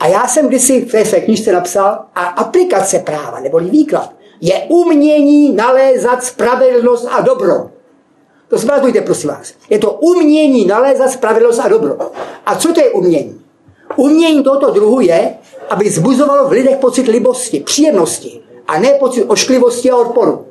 A 0.00 0.06
já 0.06 0.28
jsem 0.28 0.48
kdysi 0.48 0.84
v 0.84 0.90
té 0.90 1.04
své 1.04 1.20
knižce 1.20 1.52
napsal, 1.52 2.04
a 2.14 2.24
aplikace 2.24 2.98
práva, 2.98 3.40
neboli 3.40 3.70
výklad, 3.70 4.12
je 4.40 4.66
umění 4.68 5.52
nalézat 5.52 6.24
spravedlnost 6.24 7.08
a 7.10 7.20
dobro. 7.20 7.70
To 8.48 8.58
zpamatujte, 8.58 9.00
prosím 9.00 9.30
vás. 9.30 9.52
Je 9.70 9.78
to 9.78 9.92
umění 9.92 10.66
nalézat 10.66 11.10
spravedlnost 11.10 11.58
a 11.58 11.68
dobro. 11.68 11.96
A 12.46 12.56
co 12.56 12.72
to 12.72 12.80
je 12.80 12.90
umění? 12.90 13.40
Umění 13.96 14.42
tohoto 14.42 14.70
druhu 14.70 15.00
je, 15.00 15.34
aby 15.70 15.90
zbuzovalo 15.90 16.48
v 16.48 16.52
lidech 16.52 16.76
pocit 16.76 17.08
libosti, 17.08 17.60
příjemnosti 17.60 18.40
a 18.66 18.78
ne 18.78 18.88
pocit 18.88 19.24
ošklivosti 19.24 19.90
a 19.90 19.96
odporu. 19.96 20.46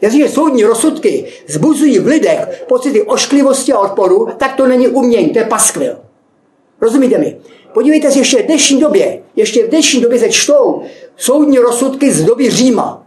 Jestliže 0.00 0.28
soudní 0.28 0.64
rozsudky 0.64 1.26
zbuzují 1.48 1.98
v 1.98 2.06
lidech 2.06 2.64
pocity 2.68 3.02
ošklivosti 3.02 3.72
a 3.72 3.78
odporu, 3.78 4.28
tak 4.36 4.56
to 4.56 4.66
není 4.66 4.88
umění, 4.88 5.30
to 5.30 5.38
je 5.38 5.44
paskvil. 5.44 5.96
Rozumíte 6.80 7.18
mi? 7.18 7.36
Podívejte 7.74 8.10
se 8.10 8.18
ještě 8.18 8.42
v 8.42 8.46
dnešní 8.46 8.80
době, 8.80 9.22
ještě 9.36 9.66
v 9.66 9.70
dnešní 9.70 10.00
době 10.00 10.18
se 10.18 10.28
čtou 10.28 10.82
soudní 11.16 11.58
rozsudky 11.58 12.12
z 12.12 12.24
doby 12.24 12.50
Říma. 12.50 13.06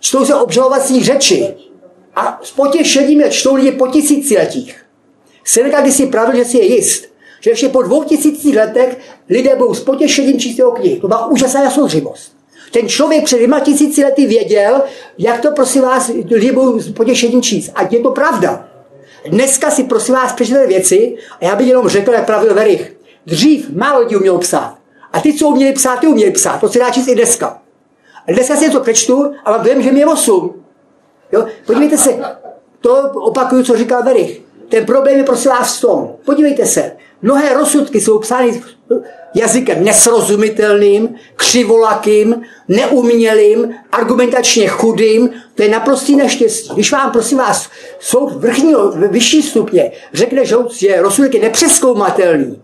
Čtou 0.00 0.24
se 0.24 0.34
obžalovací 0.34 1.04
řeči 1.04 1.54
a 2.14 2.40
s 2.42 2.50
potěšením 2.50 3.20
je 3.20 3.30
čtou 3.30 3.54
lidi 3.54 3.72
po 3.72 3.86
tisíciletích. 3.86 4.84
Seneca 5.44 5.80
když 5.80 5.94
si 5.94 6.06
pravil, 6.06 6.36
že 6.36 6.44
si 6.44 6.58
je 6.58 6.74
jist, 6.74 7.04
že 7.40 7.50
ještě 7.50 7.68
po 7.68 7.82
dvou 7.82 8.04
tisících 8.04 8.56
letech 8.56 8.98
lidé 9.28 9.56
budou 9.56 9.74
s 9.74 9.84
potěšením 9.84 10.40
číst 10.40 10.58
jeho 10.58 10.72
knihy. 10.72 11.00
To 11.00 11.08
byla 11.08 11.26
úžasná 11.26 11.70
soudřivost. 11.70 12.36
Ten 12.72 12.88
člověk 12.88 13.24
před 13.24 13.36
dvěma 13.36 13.60
tisíci 13.60 14.04
lety 14.04 14.26
věděl, 14.26 14.82
jak 15.18 15.40
to 15.40 15.50
prosím 15.50 15.82
vás 15.82 16.10
lidi 16.30 16.52
budou 16.52 16.80
s 16.80 16.92
potěšením 16.92 17.42
číst. 17.42 17.72
A 17.74 17.88
je 17.90 18.00
to 18.00 18.10
pravda. 18.10 18.68
Dneska 19.28 19.70
si 19.70 19.84
prosím 19.84 20.14
vás 20.14 20.32
přečtete 20.32 20.66
věci 20.66 21.16
a 21.40 21.44
já 21.44 21.56
bych 21.56 21.66
jenom 21.66 21.88
řekl, 21.88 22.12
jak 22.12 22.26
pravil 22.26 22.54
Verich. 22.54 22.96
Dřív 23.26 23.70
málo 23.70 24.00
lidí 24.00 24.16
umělo 24.16 24.38
psát. 24.38 24.76
A 25.12 25.20
ty, 25.20 25.34
co 25.34 25.48
uměli 25.48 25.72
psát, 25.72 25.96
ty 25.96 26.06
uměli 26.06 26.30
psát. 26.30 26.60
To 26.60 26.68
se 26.68 26.78
dá 26.78 26.90
číst 26.90 27.08
i 27.08 27.14
dneska. 27.14 27.62
A 28.28 28.32
dneska 28.32 28.56
si 28.56 28.64
něco 28.64 28.80
přečtu 28.80 29.32
a 29.44 29.50
mám 29.50 29.62
dojem, 29.62 29.82
že 29.82 29.92
mě 29.92 30.02
je 30.02 30.06
osm. 30.06 30.54
Jo? 31.32 31.46
Podívejte 31.66 31.98
se, 31.98 32.18
to 32.80 33.10
opakuju, 33.14 33.62
co 33.62 33.76
říkal 33.76 34.02
Verich. 34.02 34.45
Ten 34.68 34.86
problém 34.86 35.18
je 35.18 35.24
prosím 35.24 35.50
vás 35.50 35.78
v 35.78 35.80
tom. 35.80 36.12
Podívejte 36.24 36.66
se, 36.66 36.92
mnohé 37.22 37.54
rozsudky 37.54 38.00
jsou 38.00 38.18
psány 38.18 38.62
jazykem 39.34 39.84
nesrozumitelným, 39.84 41.14
křivolakým, 41.36 42.42
neumělým, 42.68 43.74
argumentačně 43.92 44.68
chudým, 44.68 45.30
to 45.54 45.62
je 45.62 45.68
naprostý 45.68 46.16
neštěstí. 46.16 46.70
Když 46.74 46.92
vám, 46.92 47.10
prosím 47.10 47.38
vás, 47.38 47.70
soud 48.00 48.32
vrchního, 48.32 48.90
vyšší 48.90 49.42
stupně 49.42 49.92
řekne, 50.12 50.44
že 50.44 51.02
rozsudek 51.02 51.34
je 51.34 51.40
nepřeskoumatelný, 51.40 52.62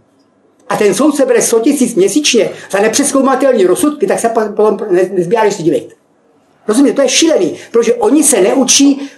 a 0.69 0.77
ten 0.77 0.95
soud 0.95 1.17
se 1.17 1.27
bere 1.27 1.43
100 1.43 1.61
tisíc 1.61 1.95
měsíčně 1.95 2.51
za 2.71 2.81
nepřeskoumatelné 2.81 3.67
rozsudky, 3.67 4.07
tak 4.07 4.19
se 4.19 4.29
potom 4.29 4.79
nezbírá, 4.91 5.51
si 5.51 5.63
divit. 5.63 5.95
Rozumíte, 6.69 6.97
to 6.97 7.03
je 7.03 7.09
šílený, 7.09 7.59
protože 7.71 7.95
oni 7.95 8.25
se 8.25 8.41
neučí 8.41 9.11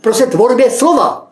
prostě 0.00 0.26
tvorbě 0.26 0.70
slova. 0.70 1.28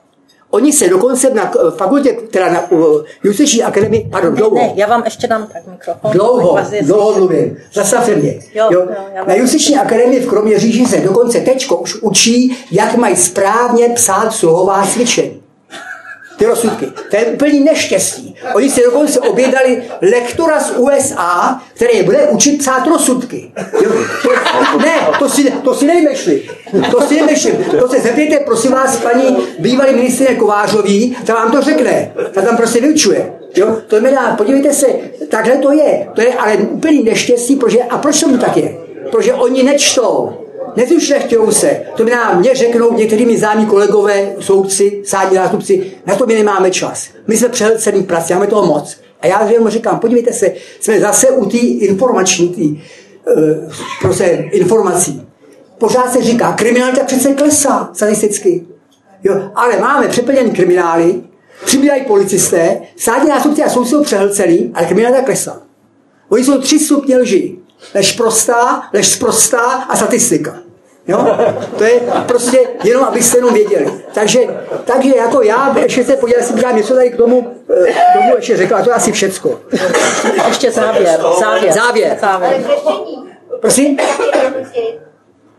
Oni 0.51 0.73
se 0.73 0.89
dokonce 0.89 1.31
na 1.31 1.53
fakultě, 1.77 2.13
teda 2.31 2.53
na 2.53 2.71
uh, 2.71 3.05
justiční 3.25 3.63
akademii, 3.63 4.09
pardon, 4.13 4.35
ne, 4.35 4.39
dlouho. 4.39 4.57
Ne, 4.57 4.73
já 4.75 4.87
vám 4.87 5.05
ještě 5.05 5.27
dám 5.27 5.47
tak 5.53 5.67
mikrofon. 5.67 6.11
Dlouho, 6.11 6.59
dlouho 6.83 7.19
mluvím. 7.19 7.57
Zastavte 7.73 8.17
mě. 8.17 8.33
Jo, 8.55 8.69
jo. 8.71 8.81
jo, 8.81 9.25
na 9.27 9.35
justiční 9.35 9.77
akademii 9.77 10.21
v 10.21 10.29
Kroměříži 10.29 10.87
se 10.87 11.01
dokonce 11.01 11.41
teďko 11.41 11.77
už 11.77 12.03
učí, 12.03 12.57
jak 12.71 12.97
mají 12.97 13.17
správně 13.17 13.89
psát 13.89 14.31
slohová 14.31 14.87
cvičení 14.87 15.36
ty 16.37 16.47
rozsudky. 16.47 16.87
To 17.11 17.17
je 17.17 17.25
úplný 17.25 17.61
neštěstí. 17.65 18.37
Oni 18.55 18.71
si 18.71 18.83
dokonce 18.83 19.21
objednali 19.21 19.83
lektora 20.03 20.61
z 20.61 20.71
USA, 20.77 21.61
který 21.75 22.03
bude 22.03 22.19
učit 22.27 22.59
psát 22.59 22.87
rozsudky. 22.87 23.53
Jo? 23.83 23.91
To, 24.23 24.29
ne, 24.79 24.95
to 25.19 25.29
si, 25.29 25.51
to 25.51 25.75
si 25.75 25.87
nevymešli. 25.87 26.43
To 26.91 27.01
si 27.01 27.15
nevymešli. 27.15 27.53
To 27.81 27.89
se 27.89 28.01
zeptejte, 28.01 28.37
prosím 28.37 28.73
vás, 28.73 28.97
paní 28.97 29.37
bývalý 29.59 29.95
ministrině 29.95 30.35
Kovářový, 30.35 31.17
ta 31.27 31.35
vám 31.35 31.53
to 31.53 31.61
řekne. 31.63 32.13
Ta 32.33 32.43
tam 32.43 32.57
prostě 32.57 32.81
vyučuje. 32.81 33.33
Jo? 33.57 33.77
To 33.87 33.99
znamená, 33.99 34.37
podívejte 34.37 34.73
se, 34.73 34.87
takhle 35.29 35.57
to 35.57 35.73
je. 35.73 36.09
To 36.15 36.21
je 36.21 36.35
ale 36.35 36.57
úplný 36.57 37.03
neštěstí, 37.03 37.57
protože, 37.57 37.79
a 37.83 37.99
proč 37.99 38.21
to 38.21 38.39
tak 38.39 38.57
je? 38.57 38.77
Protože 39.11 39.35
oni 39.35 39.63
nečtou 39.63 40.46
nezušlechtějou 40.77 41.53
se. 41.53 41.81
To 41.97 42.05
by 42.05 42.11
nám 42.11 42.39
mě 42.39 42.55
řeknou 42.55 42.93
některými 42.93 43.39
zámí 43.39 43.67
kolegové, 43.67 44.33
soudci, 44.41 45.03
sádní 45.05 45.37
zástupci, 45.37 45.93
na 46.07 46.15
to 46.15 46.27
my 46.27 46.35
nemáme 46.35 46.71
čas. 46.71 47.09
My 47.27 47.37
jsme 47.37 47.49
přehlcený 47.49 48.03
prací, 48.03 48.33
máme 48.33 48.47
toho 48.47 48.67
moc. 48.67 48.97
A 49.21 49.27
já 49.27 49.51
jenom 49.51 49.69
říkám, 49.69 49.99
podívejte 49.99 50.33
se, 50.33 50.53
jsme 50.81 51.01
zase 51.01 51.31
u 51.31 51.47
té 51.47 51.57
informační, 51.59 52.49
tý, 52.49 52.83
uh, 53.37 53.73
prostě 54.01 54.49
informací. 54.53 55.27
Pořád 55.79 56.13
se 56.13 56.23
říká, 56.23 56.53
kriminalita 56.53 57.05
přece 57.05 57.35
klesá 57.35 57.91
statisticky. 57.93 58.67
Jo, 59.25 59.51
ale 59.55 59.79
máme 59.79 60.09
přeplněný 60.09 60.51
kriminály, 60.51 61.23
přibývají 61.65 62.05
policisté, 62.05 62.81
sádní 62.97 63.29
nástupci 63.29 63.63
a 63.63 63.71
soudci 63.71 63.91
jsou 63.91 64.03
přehlcený, 64.03 64.71
ale 64.75 64.87
kriminalita 64.87 65.23
klesá. 65.23 65.63
Oni 66.29 66.45
jsou 66.45 66.61
tři 66.61 66.79
stupně 66.79 67.17
lži. 67.17 67.59
Lež 67.95 68.13
prostá, 68.13 68.83
lež 68.93 69.09
sprostá 69.09 69.61
a 69.61 69.97
statistika. 69.97 70.59
Jo? 71.09 71.39
To 71.79 71.85
je 71.85 72.01
prostě 72.27 72.59
jenom, 72.85 73.05
abyste 73.05 73.39
jenom 73.39 73.55
věděli. 73.55 73.93
Takže, 74.15 74.41
takže 74.85 75.17
jako 75.17 75.43
já 75.43 75.79
ještě 75.79 76.05
se 76.05 76.17
podívat, 76.17 76.39
jestli 76.39 76.55
bych 76.55 76.75
něco 76.75 76.95
tady 76.95 77.11
k 77.11 77.17
tomu, 77.17 77.53
eh, 77.87 77.93
k 77.93 78.13
tomu 78.13 78.37
ještě 78.37 78.57
řekla, 78.57 78.79
a 78.79 78.83
to 78.83 78.91
je 78.91 78.95
asi 78.95 79.13
všecko. 79.13 79.61
Ještě 80.49 80.71
závěr. 80.71 81.21
Závěr. 81.41 81.73
Závěr. 81.73 82.19
závěr. 82.21 82.65
Prosím? 83.61 83.99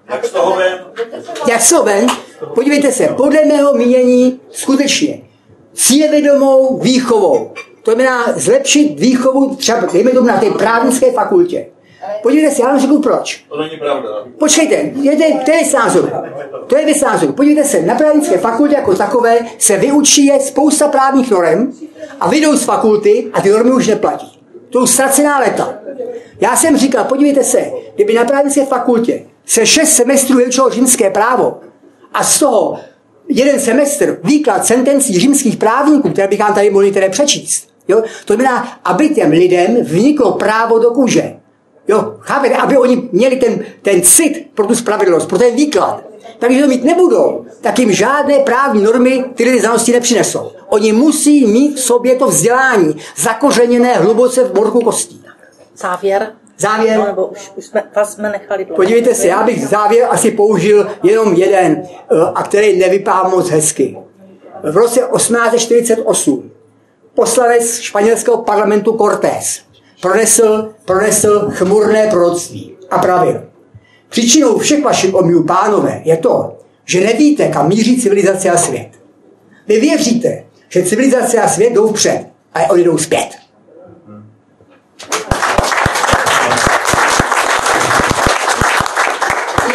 Jak 0.09 0.25
z 0.25 0.29
toho 0.29 0.55
ven? 0.55 0.79
Jak 1.49 1.61
se 1.61 1.75
ven? 1.83 2.07
Podívejte 2.55 2.91
se, 2.91 3.07
podle 3.07 3.45
mého 3.45 3.73
mínění 3.73 4.39
skutečně 4.51 5.21
cílevědomou 5.73 6.77
výchovou. 6.77 7.53
To 7.83 7.91
znamená 7.91 8.33
zlepšit 8.35 8.99
výchovu 8.99 9.55
třeba, 9.55 9.87
dejme 9.93 10.11
tomu 10.11 10.27
na 10.27 10.37
té 10.37 10.49
právnické 10.51 11.11
fakultě. 11.11 11.65
Podívejte 12.23 12.55
se, 12.55 12.61
já 12.61 12.67
vám 12.67 12.79
řeknu 12.79 13.01
proč. 13.01 13.45
To 13.49 13.61
není 13.61 13.77
pravda. 13.77 14.09
Počkejte, 14.39 14.75
je 15.01 15.15
to, 15.15 15.23
to 15.45 15.51
je 15.51 15.57
věc 15.57 15.73
názoru. 15.73 16.09
To 16.67 16.77
je 16.77 16.85
věc 16.85 17.01
názoru. 17.01 17.33
Podívejte 17.33 17.69
se, 17.69 17.81
na 17.81 17.95
právnické 17.95 18.37
fakultě 18.37 18.75
jako 18.75 18.95
takové 18.95 19.39
se 19.57 19.77
vyučí 19.77 20.25
je 20.25 20.39
spousta 20.39 20.87
právních 20.87 21.31
norem 21.31 21.73
a 22.19 22.29
vyjdou 22.29 22.55
z 22.55 22.63
fakulty 22.63 23.27
a 23.33 23.41
ty 23.41 23.49
normy 23.49 23.71
už 23.71 23.87
neplatí. 23.87 24.39
To 24.69 24.79
jsou 24.79 24.93
ztracená 24.93 25.39
leta. 25.39 25.73
Já 26.41 26.55
jsem 26.55 26.77
říkal, 26.77 27.03
podívejte 27.03 27.43
se, 27.43 27.71
kdyby 27.95 28.13
na 28.13 28.25
právnické 28.25 28.65
fakultě 28.65 29.25
se 29.45 29.65
šest 29.65 29.89
semestrů 29.89 30.37
vyučilo 30.37 30.69
římské 30.69 31.09
právo 31.09 31.59
a 32.13 32.23
z 32.23 32.39
toho 32.39 32.79
jeden 33.29 33.59
semestr 33.59 34.19
výklad 34.23 34.65
sentencí 34.65 35.19
římských 35.19 35.57
právníků, 35.57 36.09
které 36.09 36.27
bych 36.27 36.39
vám 36.39 36.53
tady 36.53 36.69
mohli 36.69 36.91
tedy 36.91 37.09
přečíst, 37.09 37.69
jo? 37.87 38.03
to 38.25 38.33
znamená, 38.33 38.79
aby 38.83 39.09
těm 39.09 39.31
lidem 39.31 39.77
vniklo 39.83 40.31
právo 40.31 40.79
do 40.79 40.91
kůže. 40.91 41.35
Jo, 41.87 42.15
chápete, 42.19 42.55
aby 42.55 42.77
oni 42.77 43.09
měli 43.11 43.35
ten, 43.35 43.65
ten 43.81 44.01
cit 44.01 44.47
pro 44.53 44.67
tu 44.67 44.75
spravedlnost, 44.75 45.29
pro 45.29 45.37
ten 45.37 45.55
výklad. 45.55 46.03
Tak 46.39 46.49
když 46.49 46.61
to 46.61 46.67
mít 46.67 46.83
nebudou, 46.83 47.45
tak 47.61 47.79
jim 47.79 47.91
žádné 47.91 48.39
právní 48.39 48.83
normy 48.83 49.25
ty 49.35 49.43
lidi 49.43 49.59
znalosti 49.59 49.91
nepřinesou. 49.91 50.51
Oni 50.67 50.91
musí 50.91 51.47
mít 51.47 51.75
v 51.75 51.79
sobě 51.79 52.15
to 52.15 52.27
vzdělání, 52.27 52.95
zakořeněné 53.17 53.93
hluboce 53.93 54.43
v 54.43 54.53
morku 54.53 54.79
kostí. 54.79 55.23
Závěr. 55.77 56.33
Závěr. 56.57 56.97
No, 56.97 57.05
nebo 57.05 57.25
už, 57.25 57.51
už 57.55 57.65
jsme, 57.65 57.83
vás 57.95 58.13
jsme 58.13 58.29
nechali 58.29 58.65
dlouho. 58.65 58.75
Podívejte 58.75 59.15
se, 59.15 59.27
já 59.27 59.43
bych 59.43 59.67
závěr 59.67 60.07
asi 60.11 60.31
použil 60.31 60.87
jenom 61.03 61.33
jeden, 61.33 61.83
eh, 61.87 62.15
a 62.35 62.43
který 62.43 62.79
nevypadá 62.79 63.29
moc 63.29 63.49
hezky. 63.49 63.97
V 64.63 64.77
roce 64.77 64.99
1848 64.99 66.51
poslanec 67.13 67.79
španělského 67.79 68.37
parlamentu 68.37 68.97
Cortés 68.97 69.61
pronesl, 70.01 70.69
pronesl 70.85 71.49
chmurné 71.51 72.07
proroctví 72.07 72.77
a 72.89 72.97
pravil. 72.97 73.43
Příčinou 74.09 74.57
všech 74.57 74.83
vašich 74.83 75.15
omylů, 75.15 75.43
pánové, 75.43 76.01
je 76.03 76.17
to, 76.17 76.57
že 76.85 77.01
nevíte, 77.01 77.47
kam 77.47 77.67
míří 77.67 78.01
civilizace 78.01 78.49
a 78.49 78.57
svět. 78.57 78.89
Vy 79.67 79.79
věříte, 79.79 80.43
že 80.69 80.83
civilizace 80.83 81.41
a 81.41 81.47
svět 81.47 81.73
jdou 81.73 81.87
vpřed 81.87 82.25
a 82.53 82.69
oni 82.69 82.83
jdou 82.83 82.97
zpět. 82.97 83.29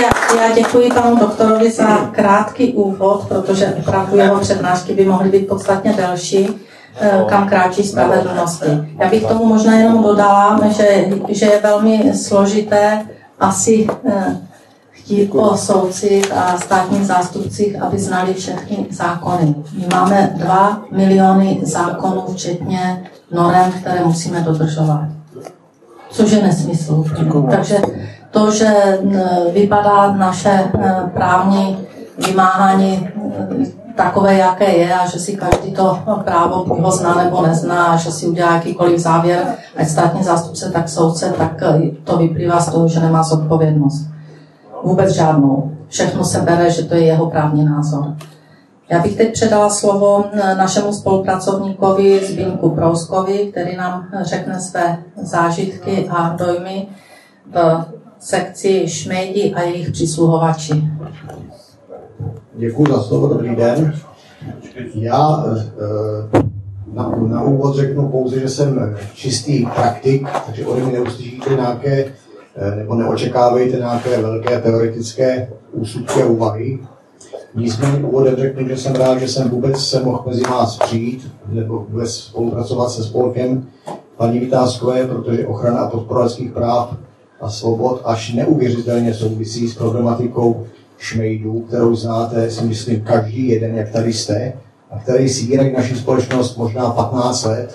Já, 0.01 0.41
já 0.43 0.55
děkuji 0.55 0.91
panu 0.95 1.17
doktorovi 1.17 1.71
za 1.71 2.11
krátký 2.13 2.73
úvod, 2.73 3.25
protože 3.29 3.75
opravdu 3.79 4.17
jeho 4.17 4.41
přednášky 4.41 4.95
by 4.95 5.05
mohly 5.05 5.29
být 5.29 5.49
podstatně 5.49 5.93
delší, 5.93 6.49
kam 7.29 7.49
kráčí 7.49 7.83
spravedlnosti. 7.83 8.67
Já 8.99 9.09
bych 9.09 9.27
tomu 9.27 9.45
možná 9.47 9.75
jenom 9.75 10.03
dodala, 10.03 10.61
že, 10.69 11.05
že 11.29 11.47
je 11.47 11.61
velmi 11.61 12.13
složité 12.15 13.07
asi 13.41 13.87
eh, 14.09 14.37
chtít 14.91 15.31
po 15.31 15.57
soudcích 15.57 16.37
a 16.37 16.59
státních 16.59 17.07
zástupcích, 17.07 17.83
aby 17.83 17.99
znali 17.99 18.35
všechny 18.35 18.87
zákony. 18.91 19.55
My 19.79 19.87
máme 19.93 20.33
dva 20.37 20.83
miliony 20.91 21.61
zákonů, 21.63 22.25
včetně 22.33 23.05
norem, 23.31 23.73
které 23.73 24.05
musíme 24.05 24.41
dodržovat. 24.41 25.09
Což 26.11 26.31
je 26.31 26.43
nesmysl. 26.43 27.05
Takže 27.51 27.77
to, 28.31 28.51
že 28.51 28.99
vypadá 29.55 30.13
naše 30.13 30.71
právní 31.15 31.79
vymáhání 32.27 33.09
takové, 33.97 34.35
jaké 34.35 34.77
je 34.77 34.95
a 34.95 35.07
že 35.07 35.19
si 35.19 35.37
každý 35.37 35.73
to 35.73 35.99
právo 36.25 36.65
ho 36.65 36.91
zná 36.91 37.15
nebo 37.15 37.47
nezná 37.47 37.87
a 37.87 37.97
že 37.97 38.13
si 38.13 38.27
udělá 38.27 38.55
jakýkoliv 38.55 38.99
závěr, 38.99 39.55
ať 39.77 39.89
státní 39.89 40.25
zástupce, 40.25 40.71
tak 40.71 40.89
soudce, 40.89 41.35
tak 41.39 41.63
to 42.05 42.17
vyplývá 42.17 42.61
z 42.61 42.73
toho, 42.73 42.89
že 42.89 43.01
nemá 43.01 43.23
zodpovědnost. 43.23 44.07
Vůbec 44.85 45.11
žádnou. 45.11 45.77
Všechno 45.89 46.25
se 46.25 46.41
bere, 46.41 46.71
že 46.71 46.83
to 46.83 46.95
je 46.95 47.05
jeho 47.05 47.31
právní 47.31 47.65
názor. 47.65 48.17
Já 48.89 48.99
bych 48.99 49.17
teď 49.17 49.33
předala 49.33 49.71
slovo 49.71 50.25
našemu 50.57 50.93
spolupracovníkovi 50.93 52.27
Zbínku 52.27 52.71
Prouskovi, 52.71 53.39
který 53.39 53.77
nám 53.77 54.07
řekne 54.21 54.61
své 54.61 54.99
zážitky 55.17 56.09
a 56.11 56.29
dojmy 56.29 56.89
v 57.53 57.85
sekci 58.19 58.89
šmejdi 58.89 59.55
a 59.55 59.63
jejich 59.63 59.91
přisluhovači. 59.91 60.85
Děkuji 62.57 62.93
za 62.93 63.03
slovo, 63.03 63.29
dobrý 63.29 63.57
den. 63.57 63.95
Já 64.95 65.45
eh, 65.47 66.51
na, 66.93 67.15
na 67.27 67.43
úvod 67.43 67.77
řeknu 67.77 68.09
pouze, 68.09 68.41
že 68.41 68.49
jsem 68.49 68.97
čistý 69.15 69.67
praktik, 69.75 70.29
takže 70.47 70.67
ode 70.67 70.83
mě 70.83 70.93
neuslyšíte 70.93 71.51
nějaké, 71.51 72.05
eh, 72.57 72.77
nebo 72.77 72.95
neočekávejte 72.95 73.77
nějaké 73.77 74.23
velké 74.23 74.59
teoretické 74.59 75.51
úsudky 75.73 76.23
a 76.23 76.27
úvahy. 76.27 76.79
Nicméně 77.55 78.05
úvodem 78.05 78.37
řeknu, 78.37 78.69
že 78.69 78.77
jsem 78.77 78.95
rád, 78.95 79.19
že 79.19 79.29
jsem 79.29 79.49
vůbec 79.49 79.85
se 79.85 80.03
mohl 80.03 80.25
mezi 80.27 80.43
vás 80.43 80.79
přijít, 80.79 81.33
nebo 81.49 81.87
vůbec 81.91 82.15
spolupracovat 82.15 82.91
se 82.91 83.05
spolkem 83.05 83.67
paní 84.17 84.39
Vytázkové, 84.39 85.07
protože 85.07 85.47
ochrana 85.47 85.81
a 85.81 85.91
práv 86.55 86.97
a 87.41 87.51
svobod 87.51 88.01
až 88.05 88.35
neuvěřitelně 88.35 89.15
souvisí 89.15 89.69
s 89.69 89.75
problematikou 89.75 90.67
šmejdů, 91.03 91.61
kterou 91.61 91.97
znáte, 91.97 92.51
si 92.51 92.65
myslím, 92.65 93.01
každý 93.01 93.49
jeden, 93.49 93.75
jak 93.75 93.91
tady 93.91 94.13
jste, 94.13 94.53
a 94.91 94.99
který 94.99 95.29
si 95.29 95.45
jinak 95.45 95.73
naši 95.73 95.97
společnost 95.97 96.57
možná 96.57 96.91
15 96.91 97.45
let, 97.45 97.75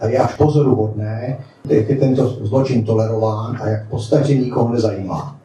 a 0.00 0.06
je 0.06 0.18
až 0.18 0.34
pozoruhodné, 0.34 1.38
jak 1.68 1.88
je 1.88 1.96
tento 1.96 2.28
zločin 2.28 2.84
tolerován 2.84 3.58
a 3.62 3.68
jak 3.68 3.86
v 3.86 3.90
podstatě 3.90 4.34
nikoho 4.34 4.72
nezajímá. 4.72 5.36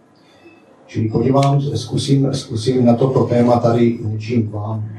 Čili 0.87 1.09
podívám, 1.09 1.61
zkusím, 1.61 2.33
zkusím 2.33 2.85
na 2.85 2.95
toto 2.95 3.23
téma 3.23 3.59
tady 3.59 3.99
něčím 4.01 4.51
vám, 4.51 4.89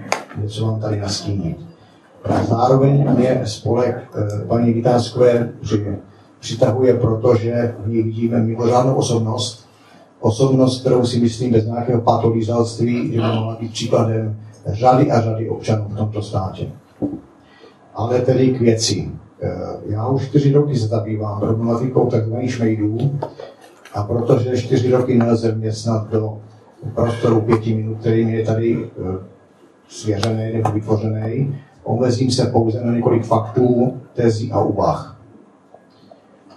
něco 0.42 0.66
vám 0.66 0.80
tady 0.80 1.00
nastínit. 1.00 1.56
A 2.24 2.44
zároveň 2.44 3.10
mě 3.16 3.40
spolek 3.44 3.96
eh, 4.14 4.44
paní 4.46 4.72
Vytázkové 4.72 5.52
při 5.60 5.98
přitahuje, 6.40 6.94
protože 6.94 7.74
v 7.78 7.88
ní 7.88 8.02
vidíme 8.02 8.42
mimořádnou 8.42 8.94
osobnost, 8.94 9.59
osobnost, 10.20 10.80
kterou 10.80 11.06
si 11.06 11.20
myslím 11.20 11.52
bez 11.52 11.66
nějakého 11.66 12.00
patolizalství, 12.00 13.12
že 13.12 13.20
by 13.20 13.26
mohla 13.26 13.56
být 13.60 13.72
příkladem 13.72 14.36
řady 14.66 15.10
a 15.10 15.20
řady 15.20 15.48
občanů 15.48 15.88
v 15.88 15.96
tomto 15.96 16.22
státě. 16.22 16.66
Ale 17.94 18.20
tedy 18.20 18.50
k 18.50 18.60
věci. 18.60 19.10
Eh, 19.42 19.50
já 19.86 20.08
už 20.08 20.28
čtyři 20.28 20.52
roky 20.52 20.76
se 20.76 20.86
zabývám 20.86 21.40
problematikou 21.40 22.06
tzv. 22.06 22.34
šmejdů 22.46 23.18
a 23.94 24.02
protože 24.02 24.56
čtyři 24.56 24.90
roky 24.90 25.18
nelze 25.18 25.52
vměstnat 25.52 26.10
do 26.10 26.38
prostoru 26.94 27.40
pěti 27.40 27.74
minut, 27.74 27.98
který 28.00 28.24
mi 28.24 28.32
je 28.32 28.46
tady 28.46 28.84
eh, 28.84 29.18
svěřený 29.88 30.52
nebo 30.52 30.70
vytvořený, 30.70 31.56
omezím 31.84 32.30
se 32.30 32.46
pouze 32.46 32.84
na 32.84 32.92
několik 32.92 33.24
faktů, 33.24 33.96
tezí 34.14 34.52
a 34.52 34.60
úvah. 34.60 35.19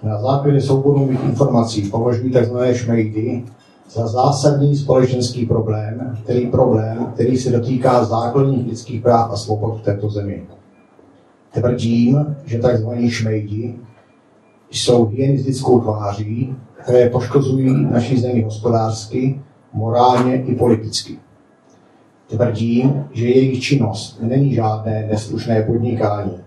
Na 0.04 0.22
základě 0.22 0.62
souboru 0.62 1.06
mých 1.06 1.24
informací 1.24 1.90
považují 1.90 2.32
tzv. 2.32 2.58
šmejdy 2.74 3.44
za 3.90 4.08
zásadní 4.08 4.76
společenský 4.76 5.46
problém, 5.46 6.18
který 6.24 6.48
problém, 6.48 7.06
který 7.14 7.38
se 7.38 7.52
dotýká 7.52 8.04
základních 8.04 8.68
lidských 8.68 9.02
práv 9.02 9.32
a 9.32 9.36
svobod 9.36 9.78
v 9.78 9.84
této 9.84 10.10
zemi. 10.10 10.44
Tvrdím, 11.54 12.36
že 12.46 12.60
tzv. 12.60 12.90
šmejdi 13.08 13.76
jsou 14.72 15.06
hyenistickou 15.06 15.80
tváří, 15.80 16.56
které 16.84 17.10
poškozují 17.10 17.88
naší 17.92 18.20
zemi 18.20 18.42
hospodářsky, 18.42 19.42
morálně 19.74 20.44
i 20.44 20.56
politicky. 20.56 21.20
Tvrdím, 22.28 23.06
že 23.12 23.28
jejich 23.28 23.64
činnost 23.64 24.20
není 24.22 24.54
žádné 24.54 25.08
neslušné 25.12 25.62
podnikání, 25.62 26.38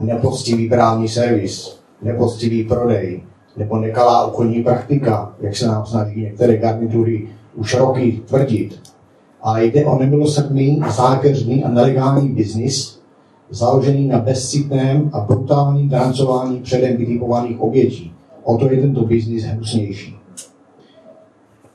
nepoctivý 0.00 0.68
právní 0.68 1.08
servis, 1.08 1.85
nepoctivý 2.02 2.64
prodej 2.64 3.22
nebo 3.56 3.78
nekalá 3.78 4.26
obchodní 4.26 4.62
praktika, 4.62 5.34
jak 5.40 5.56
se 5.56 5.66
nám 5.66 5.86
snaží 5.86 6.20
některé 6.20 6.56
garnitury 6.56 7.28
už 7.54 7.74
roky 7.74 8.20
tvrdit, 8.26 8.80
ale 9.42 9.64
jde 9.64 9.84
o 9.84 9.98
nemilosrdný, 9.98 10.82
zákeřný 10.96 11.64
a 11.64 11.68
nelegální 11.68 12.28
biznis, 12.28 13.00
založený 13.50 14.08
na 14.08 14.18
bezcitném 14.18 15.10
a 15.12 15.20
brutálním 15.20 15.88
drancování 15.88 16.60
předem 16.60 16.96
vytipovaných 16.96 17.60
obětí. 17.60 18.12
O 18.42 18.58
to 18.58 18.70
je 18.70 18.80
tento 18.80 19.04
biznis 19.04 19.44
hnusnější. 19.44 20.16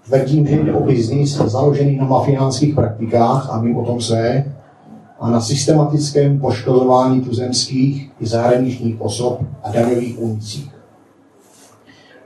Tvrdím, 0.05 0.47
že 0.47 0.55
jde 0.55 0.73
o 0.73 0.83
biznis 0.83 1.37
založený 1.37 1.95
na 1.95 2.05
mafiánských 2.05 2.75
praktikách 2.75 3.49
a 3.49 3.61
mimo 3.61 3.85
tom 3.85 4.01
své, 4.01 4.55
a 5.21 5.29
na 5.29 5.41
systematickém 5.41 6.39
poškozování 6.39 7.21
tuzemských 7.21 8.11
i 8.19 8.27
zahraničních 8.27 9.01
osob 9.01 9.39
a 9.63 9.71
daňových 9.71 10.19
unicích. 10.19 10.71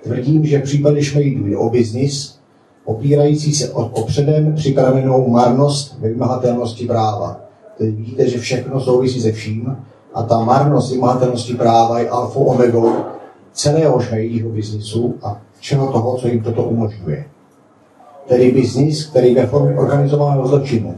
Tvrdím, 0.03 0.45
že 0.45 0.59
v 0.59 0.63
případě 0.63 1.03
Šmejdů 1.03 1.47
jde 1.47 1.57
o 1.57 1.69
biznis, 1.69 2.39
opírající 2.85 3.55
se 3.55 3.69
o, 3.73 3.85
o 3.85 4.05
předem 4.05 4.55
připravenou 4.55 5.29
marnost 5.29 5.97
vymahatelnosti 5.99 6.87
práva. 6.87 7.39
Tedy 7.77 7.91
vidíte, 7.91 8.29
že 8.29 8.39
všechno 8.39 8.81
souvisí 8.81 9.21
se 9.21 9.31
vším 9.31 9.77
a 10.13 10.23
ta 10.23 10.39
marnost 10.39 10.91
vymahatelnosti 10.91 11.53
práva 11.53 11.99
je 11.99 12.09
alfa 12.09 12.39
omegou 12.39 12.95
celého 13.53 13.99
šmejdího 13.99 14.49
biznisu 14.49 15.15
a 15.23 15.41
všeho 15.59 15.91
toho, 15.91 16.17
co 16.17 16.27
jim 16.27 16.43
toto 16.43 16.63
umožňuje. 16.63 17.25
Tedy 18.27 18.51
biznis, 18.51 19.05
který 19.05 19.35
ve 19.35 19.47
formě 19.47 19.79
organizovaného 19.79 20.47
zločinu 20.47 20.95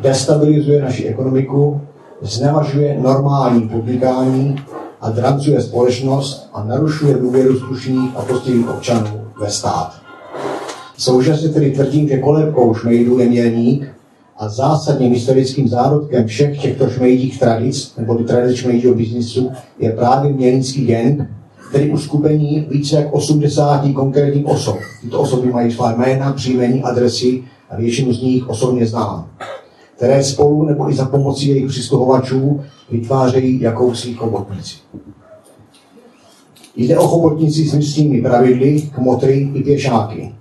destabilizuje 0.00 0.82
naši 0.82 1.04
ekonomiku, 1.04 1.80
znevažuje 2.20 3.00
normální 3.00 3.68
podnikání 3.68 4.56
a 5.00 5.10
drancuje 5.10 5.60
společnost 5.60 6.50
a 6.52 6.64
narušuje 6.64 7.14
důvěru 7.14 7.58
slušných 7.58 8.16
a 8.16 8.22
postivých 8.22 8.70
občanů 8.70 9.20
ve 9.40 9.50
stát. 9.50 9.94
Současně 10.98 11.48
tedy 11.48 11.70
tvrdím, 11.70 12.08
že 12.08 12.18
kolebkou 12.18 12.74
šmejdů 12.74 13.18
je 13.18 13.28
mělník 13.28 13.88
a 14.36 14.48
zásadním 14.48 15.12
historickým 15.12 15.68
zárodkem 15.68 16.26
všech 16.26 16.62
těchto 16.62 16.90
šmejdích 16.90 17.38
tradic, 17.40 17.94
nebo 17.98 18.14
tradic 18.14 18.56
šmejdího 18.56 18.94
biznisu, 18.94 19.50
je 19.78 19.92
právě 19.92 20.32
mělnický 20.32 20.86
gang, 20.86 21.20
tedy 21.72 21.90
uskupení 21.90 22.66
více 22.70 22.96
jak 22.96 23.14
80 23.14 23.92
konkrétních 23.94 24.46
osob. 24.46 24.78
Tyto 25.00 25.20
osoby 25.20 25.52
mají 25.52 25.72
svá 25.72 25.92
jména, 25.92 26.32
příjmení, 26.32 26.82
adresy 26.82 27.42
a 27.70 27.76
většinu 27.76 28.12
z 28.12 28.22
nich 28.22 28.48
osobně 28.48 28.86
znám 28.86 29.28
které 29.98 30.24
spolu 30.24 30.62
nebo 30.62 30.90
i 30.90 30.94
za 30.94 31.04
pomocí 31.04 31.48
jejich 31.48 31.66
přisluhovačů 31.66 32.60
vytvářejí 32.90 33.60
jakousi 33.60 34.14
chobotnici. 34.14 34.76
Jde 36.76 36.98
o 36.98 37.08
chobotnici 37.08 37.68
s 37.68 37.74
místními 37.74 38.22
pravidly, 38.22 38.82
kmotry 38.94 39.50
i 39.54 39.62
pěšáky. 39.62 40.34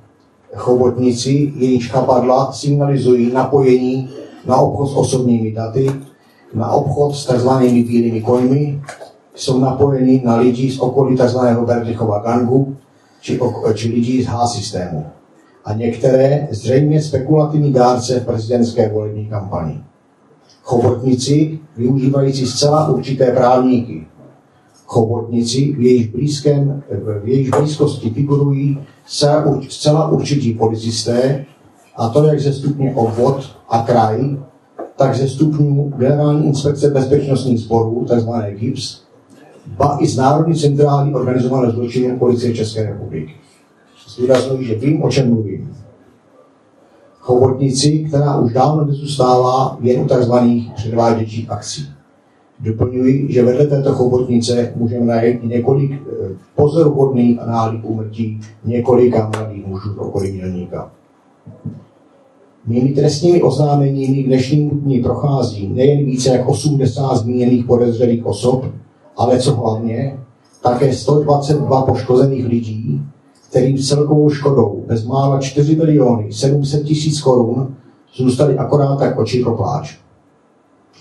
Chobotnici, 0.55 1.53
jejíž 1.55 1.91
chapadla 1.91 2.51
signalizují 2.51 3.33
napojení 3.33 4.09
na 4.45 4.57
obchod 4.57 4.89
s 4.89 4.95
osobními 4.95 5.51
daty, 5.51 5.91
na 6.53 6.71
obchod 6.71 7.15
s 7.15 7.25
tzv. 7.25 7.49
bílými 7.61 8.21
koňmi, 8.21 8.81
jsou 9.35 9.59
napojeni 9.59 10.21
na 10.25 10.35
lidi 10.35 10.71
z 10.71 10.79
okolí 10.79 11.17
tzv. 11.17 11.37
Berlichova 11.65 12.19
gangu 12.19 12.75
či, 13.21 13.39
či 13.73 13.89
lidí 13.89 14.23
z 14.23 14.27
H-systému 14.27 15.16
a 15.67 15.73
některé 15.73 16.47
zřejmě 16.51 17.01
spekulativní 17.01 17.73
dárce 17.73 18.19
v 18.19 18.25
prezidentské 18.25 18.89
volební 18.89 19.25
kampani. 19.25 19.83
Chobotnici 20.63 21.59
využívající 21.77 22.45
zcela 22.45 22.87
určité 22.87 23.31
právníky. 23.31 24.07
Chobotnici, 24.85 25.75
v 25.77 25.81
jejich, 25.81 26.11
blízkém, 26.11 26.83
v 27.23 27.27
jejich 27.27 27.49
blízkosti 27.49 28.09
figurují 28.09 28.79
zcela, 29.69 30.09
určití 30.09 30.53
policisté, 30.53 31.45
a 31.95 32.09
to 32.09 32.25
jak 32.25 32.39
ze 32.39 32.53
stupně 32.53 32.93
obvod 32.95 33.57
a 33.69 33.81
kraj, 33.81 34.37
tak 34.95 35.15
ze 35.15 35.27
stupňů 35.27 35.93
Generální 35.97 36.47
inspekce 36.47 36.89
bezpečnostních 36.89 37.59
sborů, 37.59 38.05
tzv. 38.05 38.29
GIPS, 38.49 39.01
ba 39.77 39.97
i 40.01 40.07
z 40.07 40.17
Národní 40.17 40.55
centrály 40.55 41.13
organizované 41.13 41.71
zločiny 41.71 42.17
policie 42.17 42.55
České 42.55 42.83
republiky. 42.83 43.33
Zdůraznuju, 44.17 44.63
že 44.63 44.75
vím, 44.75 45.03
o 45.03 45.09
čem 45.09 45.29
mluvím. 45.29 45.75
Chobotnici, 47.19 47.99
která 47.99 48.39
už 48.39 48.53
dávno 48.53 48.85
nezůstává 48.85 49.77
jen 49.81 50.01
u 50.01 50.07
tzv. 50.07 50.33
předváděčích 50.75 51.51
akcí. 51.51 51.89
Doplňuji, 52.59 53.33
že 53.33 53.43
vedle 53.43 53.67
této 53.67 53.93
chobotnice 53.93 54.73
můžeme 54.75 55.05
najít 55.05 55.43
několik 55.43 55.91
eh, 55.91 56.29
pozoruhodných 56.55 57.39
a 57.39 57.45
náhlých 57.45 57.85
úmrtí 57.85 58.39
několika 58.65 59.31
mladých 59.35 59.67
mužů 59.67 59.93
v 59.93 59.99
okolí 59.99 60.31
milníka. 60.31 60.91
Mými 62.67 62.89
trestními 62.89 63.41
oznámeními 63.41 64.23
k 64.23 64.27
dnešnímu 64.27 64.69
dní 64.69 64.99
prochází 64.99 65.67
nejen 65.67 66.05
více 66.05 66.29
jak 66.29 66.47
80 66.47 67.15
zmíněných 67.15 67.65
podezřelých 67.65 68.25
osob, 68.25 68.65
ale 69.17 69.39
co 69.39 69.55
hlavně, 69.55 70.19
také 70.63 70.93
122 70.93 71.81
poškozených 71.81 72.47
lidí, 72.47 73.01
kterým 73.57 73.77
celkovou 73.77 74.29
škodou 74.29 74.83
bezmála 74.87 75.39
4 75.39 75.75
miliony 75.75 76.33
700 76.33 76.83
tisíc 76.83 77.21
korun 77.21 77.75
zůstaly 78.15 78.57
akorát 78.57 78.95
tak 78.95 79.19
oči 79.19 79.43
pro 79.43 79.55
pláč. 79.55 79.97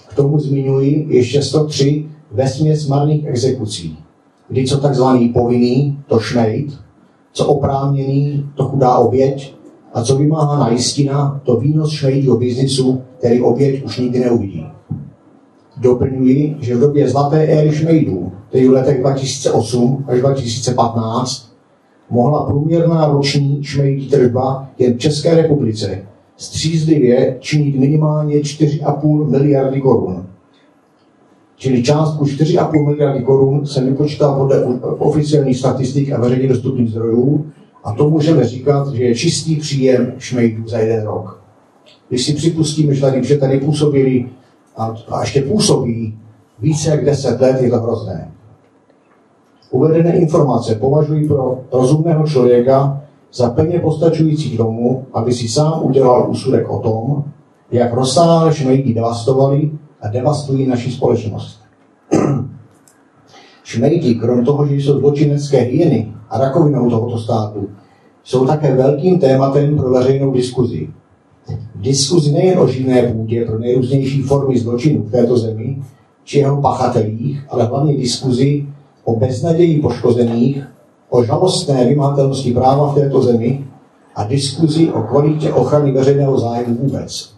K 0.09 0.15
tomu 0.15 0.39
zmiňuji 0.39 1.07
ještě 1.09 1.43
103 1.43 2.07
vesměs 2.33 2.89
marných 2.89 3.27
exekucí, 3.27 3.99
kdy 4.49 4.67
co 4.67 4.79
takzvaný 4.79 5.29
povinný, 5.29 5.99
to 6.07 6.19
šmejd, 6.19 6.79
co 7.33 7.47
oprávněný, 7.47 8.51
to 8.55 8.65
chudá 8.65 8.97
oběť, 8.97 9.55
a 9.95 10.03
co 10.03 10.17
vymáhaná 10.17 10.71
jistina, 10.71 11.41
to 11.45 11.57
výnos 11.57 11.91
šmejdího 11.91 12.37
biznisu, 12.37 13.03
který 13.19 13.41
oběť 13.41 13.85
už 13.85 13.99
nikdy 13.99 14.19
neuvidí. 14.19 14.67
Doplňuji, 15.77 16.57
že 16.61 16.77
v 16.77 16.81
době 16.81 17.09
zlaté 17.09 17.47
éry 17.47 17.73
šmejdů, 17.73 18.33
tedy 18.51 18.69
v 18.69 18.73
letech 18.73 19.01
2008 19.01 20.05
až 20.09 20.21
2015, 20.21 21.56
mohla 22.11 22.47
průměrná 22.47 23.07
roční 23.07 23.65
šmejdí 23.65 24.09
tržba 24.09 24.69
jen 24.79 24.95
v 24.95 24.99
České 24.99 25.35
republice 25.35 26.03
střízlivě 26.37 27.37
činit 27.41 27.77
minimálně 27.77 28.37
4,5 28.37 29.31
miliardy 29.31 29.81
korun. 29.81 30.27
Čili 31.57 31.83
částku 31.83 32.25
4,5 32.25 32.87
miliardy 32.87 33.23
korun 33.23 33.67
se 33.67 33.81
nepočítá 33.81 34.33
podle 34.33 34.65
oficiálních 34.81 35.59
statistik 35.59 36.13
a 36.13 36.21
veřejně 36.21 36.49
dostupných 36.49 36.91
zdrojů 36.91 37.47
a 37.85 37.93
to 37.93 38.11
můžeme 38.11 38.45
říkat, 38.45 38.93
že 38.93 39.05
je 39.05 39.15
čistý 39.15 39.57
příjem 39.57 40.13
šmejdů 40.19 40.69
za 40.69 40.79
jeden 40.79 41.05
rok. 41.05 41.43
Když 42.09 42.27
si 42.27 42.35
připustíme, 42.35 42.95
že 42.95 43.01
tady, 43.01 43.25
že 43.25 43.39
tady 43.39 43.61
působili 43.61 44.29
a, 44.77 44.95
a 45.09 45.21
ještě 45.21 45.43
působí 45.43 46.19
více 46.59 46.91
jak 46.91 47.05
10 47.05 47.41
let, 47.41 47.63
je 47.63 47.71
to 47.71 47.81
hrozné. 47.81 48.31
Uvedené 49.71 50.17
informace 50.17 50.75
považuji 50.75 51.29
pro 51.29 51.59
rozumného 51.73 52.27
člověka 52.27 53.03
za 53.33 53.51
plně 53.51 53.79
postačující 53.79 54.51
k 54.51 54.57
tomu, 54.57 55.07
aby 55.13 55.33
si 55.33 55.49
sám 55.49 55.81
udělal 55.83 56.31
úsudek 56.31 56.71
o 56.71 56.79
tom, 56.79 57.25
jak 57.71 57.95
rozsáhle 57.95 58.55
šmejdi 58.55 58.95
devastovali 58.95 59.71
a 60.01 60.09
devastují 60.09 60.67
naši 60.67 60.93
společnost. 60.93 61.61
šmejdi, 63.65 64.15
krom 64.15 64.45
toho, 64.45 64.67
že 64.67 64.75
jsou 64.75 64.99
zločinecké 64.99 65.59
hyeny 65.59 66.15
a 66.31 66.39
rakovinou 66.39 66.91
tohoto 66.91 67.19
státu, 67.19 67.69
jsou 68.25 68.47
také 68.47 68.77
velkým 68.77 69.19
tématem 69.19 69.77
pro 69.77 69.91
veřejnou 69.91 70.33
diskuzi. 70.33 70.89
Diskuzi 71.75 72.33
nejen 72.33 72.59
o 72.59 72.69
živné 72.69 73.03
půdě 73.13 73.45
pro 73.45 73.59
nejrůznější 73.59 74.23
formy 74.23 74.59
zločinu 74.59 75.03
v 75.03 75.11
této 75.11 75.39
zemi, 75.39 75.83
či 76.25 76.39
jeho 76.39 76.63
pachatelích, 76.63 77.47
ale 77.49 77.65
hlavně 77.65 77.97
diskuzi 77.97 78.67
o 79.07 79.17
beznaději 79.17 79.81
poškozených, 79.81 80.67
o 81.11 81.25
žalostné 81.25 81.87
vymahatelnosti 81.87 82.53
práva 82.53 82.93
v 82.93 82.95
této 82.95 83.23
zemi 83.23 83.65
a 84.15 84.25
diskuzi 84.25 84.93
o 84.93 85.03
kvalitě 85.03 85.53
ochrany 85.53 85.93
veřejného 85.93 86.39
zájmu 86.39 86.75
vůbec. 86.75 87.33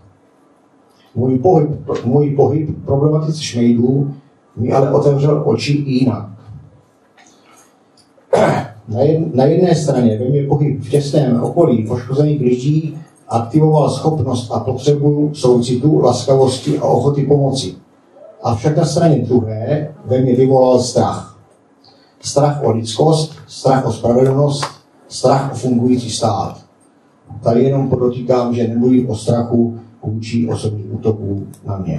Můj 1.15 1.39
pohyb, 1.39 1.71
můj 2.05 2.31
pohyb 2.31 2.85
problematice 2.85 3.43
šmejdů 3.43 4.15
mi 4.57 4.73
ale 4.73 4.93
otevřel 4.93 5.43
oči 5.47 5.73
i 5.73 5.93
jinak. 5.93 6.29
Na, 8.89 9.01
jed, 9.01 9.35
na 9.35 9.45
jedné 9.45 9.75
straně 9.75 10.19
ve 10.19 10.25
mě 10.25 10.43
pohyb 10.43 10.81
v 10.81 10.91
těsném 10.91 11.43
okolí 11.43 11.87
poškozených 11.87 12.41
lidí 12.41 12.99
aktivoval 13.29 13.91
schopnost 13.91 14.51
a 14.53 14.61
potřebu 14.61 15.31
soucitu, 15.35 16.01
laskavosti 16.01 16.79
a 16.79 16.85
ochoty 16.85 17.27
pomoci. 17.27 17.75
Avšak 18.43 18.77
na 18.77 18.85
straně 18.85 19.19
druhé 19.29 19.95
ve 20.05 20.19
mě 20.21 20.35
vyvolal 20.35 20.81
strach. 20.81 21.28
Strach 22.21 22.65
o 22.65 22.71
lidskost, 22.71 23.35
strach 23.47 23.87
o 23.87 23.93
spravedlnost, 23.93 24.65
strach 25.09 25.53
o 25.53 25.55
fungující 25.55 26.11
stát. 26.11 26.57
Tady 27.43 27.65
jenom 27.65 27.89
podotýkám, 27.89 28.55
že 28.55 28.69
nemluvím 28.69 29.11
o 29.11 29.17
strachu 29.17 29.79
vůči 30.03 30.49
osobních 30.49 30.95
útoků 30.95 31.47
na 31.67 31.79
mě. 31.79 31.97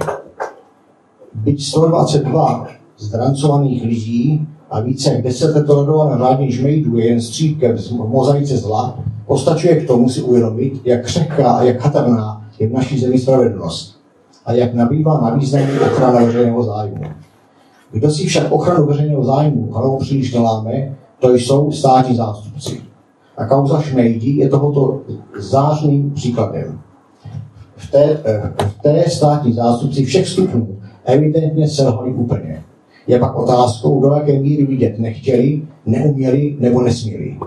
Byť 1.34 1.64
122 1.64 2.68
zdrancovaných 2.98 3.84
lidí 3.84 4.48
a 4.70 4.80
více 4.80 5.12
jak 5.12 5.22
10 5.22 5.56
let 5.56 5.66
tolerované 5.66 6.18
řádný 6.18 6.52
žmejdů 6.52 6.98
je 6.98 7.06
jen 7.06 7.20
střípkem 7.20 7.78
z 7.78 7.90
mozaice 7.90 8.56
zla, 8.56 8.98
postačuje 9.26 9.76
k 9.80 9.86
tomu 9.86 10.08
si 10.08 10.22
uvědomit, 10.22 10.80
jak 10.84 11.04
křehká 11.04 11.52
a 11.52 11.62
jak 11.62 11.80
chatrná 11.80 12.46
je 12.58 12.68
v 12.68 12.72
naší 12.72 13.00
zemi 13.00 13.18
spravedlnost 13.18 14.00
a 14.46 14.52
jak 14.52 14.74
nabývá 14.74 15.20
na 15.20 15.34
významu 15.34 15.72
ochrana 15.92 16.24
veřejného 16.24 16.62
zájmu. 16.62 17.04
Kdo 17.92 18.10
si 18.10 18.26
však 18.26 18.52
ochranu 18.52 18.86
veřejného 18.86 19.24
zájmu 19.24 19.72
hlavou 19.72 19.98
příliš 19.98 20.34
neláme, 20.34 20.96
to 21.18 21.34
jsou 21.34 21.72
státní 21.72 22.16
zástupci. 22.16 22.80
A 23.36 23.46
kauza 23.46 23.82
Šmejdi 23.82 24.30
je 24.30 24.48
tohoto 24.48 25.00
zářným 25.38 26.10
příkladem. 26.10 26.80
V 27.76 27.90
té, 27.90 28.20
eh, 28.24 28.52
v 28.68 28.82
té 28.82 29.10
státní 29.10 29.52
zástupci 29.52 30.04
všech 30.04 30.28
stupňů 30.28 30.78
evidentně 31.04 31.68
selhali 31.68 32.12
úplně. 32.12 32.62
Je 33.06 33.18
pak 33.18 33.36
otázkou, 33.36 34.00
do 34.00 34.14
jaké 34.14 34.40
míry 34.40 34.66
vidět 34.66 34.98
nechtěli, 34.98 35.62
neuměli 35.86 36.56
nebo 36.60 36.82
nesměli. 36.82 37.38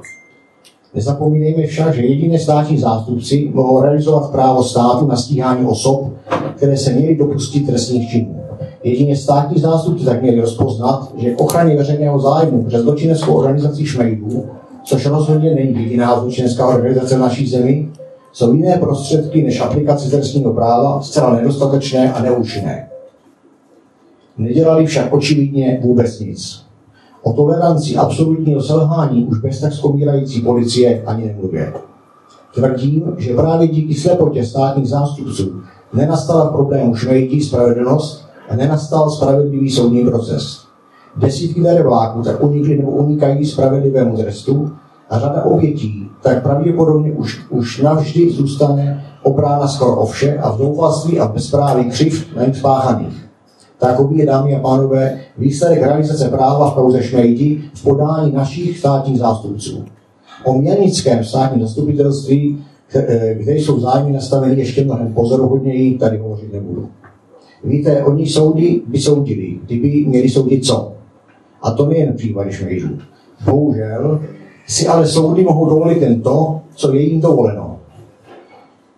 Nezapomínejme 0.94 1.68
však, 1.68 1.96
že 1.96 2.06
jediné 2.06 2.40
státní 2.40 2.78
zástupci 2.78 3.52
mohou 3.54 3.82
realizovat 3.82 4.32
právo 4.32 4.64
státu 4.64 5.08
na 5.08 5.16
stíhání 5.16 5.66
osob, 5.66 6.14
které 6.56 6.78
se 6.78 6.94
měly 6.94 7.16
dopustit 7.16 7.66
trestných 7.66 8.10
činů. 8.10 8.43
Jedině 8.84 9.16
státní 9.16 9.62
zástupci 9.62 10.06
tak 10.06 10.22
měli 10.22 10.42
rozpoznat, 10.42 11.12
že 11.18 11.32
k 11.32 11.42
ochraně 11.42 11.78
veřejného 11.78 12.20
zájmu 12.20 12.64
přes 12.64 12.82
zločineckou 12.82 13.34
organizaci 13.34 13.86
Šmejdů, 13.86 14.46
což 14.84 15.06
rozhodně 15.06 15.56
není 15.56 15.84
jediná 15.84 16.20
zločinecká 16.20 16.68
organizace 16.68 17.16
v 17.16 17.20
naší 17.20 17.50
zemi, 17.50 17.90
jsou 18.32 18.54
jiné 18.54 18.78
prostředky 18.78 19.44
než 19.44 19.62
aplikace 19.62 20.10
trestního 20.10 20.54
práva 20.54 21.02
zcela 21.02 21.36
nedostatečné 21.36 22.14
a 22.14 22.22
neúčinné. 22.22 22.90
Nedělali 24.38 24.86
však 24.86 25.14
očividně 25.14 25.80
vůbec 25.84 26.20
nic. 26.20 26.64
O 27.24 27.34
toleranci 27.34 27.96
absolutního 27.96 28.62
selhání 28.62 29.26
už 29.26 29.40
bez 29.40 29.60
tak 29.60 29.74
zkomírající 29.74 30.42
policie 30.42 31.04
ani 31.06 31.26
nemluvě. 31.26 31.74
Tvrdím, 32.56 33.16
že 33.18 33.36
právě 33.36 33.68
díky 33.68 33.94
slepotě 33.94 34.46
státních 34.46 34.88
zástupců 34.88 35.62
nenastala 35.94 36.46
problému 36.46 36.96
šmejdí 36.96 37.42
spravedlnost 37.42 38.23
a 38.50 38.56
nenastal 38.56 39.10
spravedlivý 39.10 39.72
soudní 39.72 40.06
proces. 40.06 40.64
Desítky 41.18 41.62
darebáků 41.62 42.22
tak 42.22 42.44
unikly 42.44 42.78
nebo 42.78 42.92
unikají 42.92 43.46
spravedlivému 43.46 44.18
trestu 44.18 44.72
a 45.10 45.20
řada 45.20 45.44
obětí 45.44 46.10
tak 46.22 46.44
pravděpodobně 46.44 47.12
už, 47.12 47.46
už 47.50 47.82
navždy 47.82 48.30
zůstane 48.30 49.06
obrána 49.24 49.68
skoro 49.68 49.96
o 49.96 50.06
vše 50.06 50.38
a 50.38 50.52
v 50.52 50.58
doufalství 50.58 51.20
a 51.20 51.28
bezpráví 51.28 51.86
křiv 51.86 52.36
na 52.36 52.46
nich 52.46 52.58
spáchaných 52.58 53.24
Takový 53.84 54.18
je, 54.18 54.26
dámy 54.26 54.56
a 54.56 54.60
pánové, 54.60 55.20
výsledek 55.38 55.82
realizace 55.82 56.30
práva 56.30 56.72
v 56.72 56.74
kauze 56.74 57.04
Šmejdi 57.04 57.62
v 57.74 57.84
podání 57.84 58.32
našich 58.32 58.80
státních 58.80 59.20
zástupců. 59.20 59.86
O 60.44 60.54
měnickém 60.54 61.24
státním 61.24 61.62
zastupitelství, 61.62 62.66
eh, 62.96 63.36
kde 63.36 63.56
jsou 63.56 63.80
zájmy 63.80 64.12
nastaveny 64.12 64.60
ještě 64.60 64.86
mnohem 64.86 65.14
pozoruhodněji, 65.14 65.98
tady 65.98 66.18
hovořit 66.18 66.54
nebudu. 66.54 66.90
Víte, 67.64 68.04
oni 68.04 68.28
soudy 68.28 68.82
by 68.88 69.00
soudili, 69.00 69.60
kdyby 69.66 70.06
měli 70.08 70.30
soudit 70.30 70.66
co? 70.66 70.94
A 71.62 71.72
to 71.72 71.86
nejen 71.86 72.14
v 72.14 72.16
případě 72.16 72.52
Šmejdů. 72.52 72.98
Bohužel 73.46 74.22
si 74.68 74.88
ale 74.88 75.08
soudy 75.08 75.44
mohou 75.44 75.70
dovolit 75.70 76.02
jen 76.02 76.22
to, 76.22 76.62
co 76.76 76.94
je 76.94 77.02
jim 77.02 77.22
dovoleno. 77.22 77.80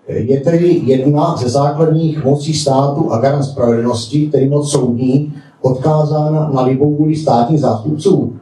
Je 0.07 0.41
tedy 0.41 0.81
jedna 0.85 1.35
ze 1.37 1.49
základních 1.49 2.25
mocí 2.25 2.53
státu 2.53 3.11
a 3.13 3.19
garant 3.19 3.45
spravedlnosti, 3.45 4.29
tedy 4.31 4.49
moc 4.49 4.71
soudní, 4.71 5.33
odkázána 5.61 6.49
na 6.53 6.61
libovůli 6.61 7.15
státních 7.15 7.59
zástupců. 7.59 8.33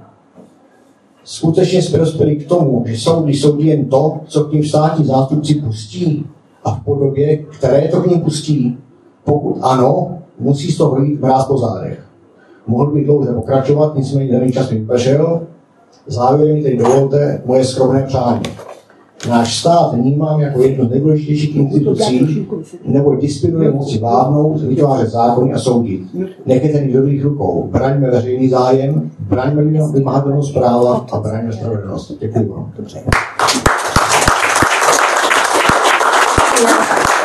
Skutečně 1.24 1.82
jsme 1.82 1.98
dospěli 1.98 2.36
k 2.36 2.48
tomu, 2.48 2.84
že 2.88 2.98
soudy 2.98 3.34
soudí 3.34 3.68
jen 3.68 3.86
to, 3.86 4.20
co 4.26 4.44
k 4.44 4.54
ním 4.54 4.64
státní 4.64 5.06
zástupci 5.06 5.56
pustí 5.56 6.26
a 6.64 6.76
v 6.76 6.84
podobě, 6.84 7.38
které 7.38 7.88
to 7.88 8.02
k 8.02 8.08
ním 8.08 8.22
pustí. 8.22 8.78
Pokud 9.24 9.60
ano, 9.62 10.18
musí 10.40 10.72
z 10.72 10.78
toho 10.78 11.02
jít 11.02 11.22
mráz 11.22 11.46
po 11.46 11.58
zádech. 11.58 12.00
Mohl 12.68 12.92
bych 12.92 13.06
dlouze 13.06 13.34
pokračovat, 13.34 13.96
nicméně 13.96 14.32
daný 14.32 14.52
čas 14.52 14.72
mi 14.72 14.80
vypršel. 14.80 15.42
Závěrem 16.08 16.64
tedy 16.64 16.78
dovolte 16.78 17.42
moje 17.46 17.66
skromné 17.66 18.04
přání. 18.04 18.42
Náš 19.30 19.60
stát 19.60 19.94
vnímám 19.94 20.40
jako 20.40 20.62
jednu 20.62 20.86
z 20.86 20.90
nejdůležitějších 20.90 21.56
institucí, 21.56 22.48
nebo 22.86 23.16
disciplinuje 23.16 23.72
moci 23.72 23.98
vládnout, 23.98 24.62
vytvářet 24.62 25.10
zákony 25.10 25.54
a 25.54 25.60
soudit. 25.60 26.02
Nech 26.46 26.64
je 26.64 26.70
tedy 26.70 26.90
v 26.90 26.94
dobrých 26.94 27.24
rukou. 27.24 27.70
Braňme 27.72 28.12
veřejný 28.12 28.50
zájem, 28.50 29.12
braňme 29.20 29.64
vymahatelnost 29.94 30.54
práva 30.54 31.06
a 31.12 31.20
braňme 31.20 31.54
spravedlnost. 31.54 32.12
Děkuji 32.20 32.46
vám. 32.46 32.72
Dobře. 32.78 33.04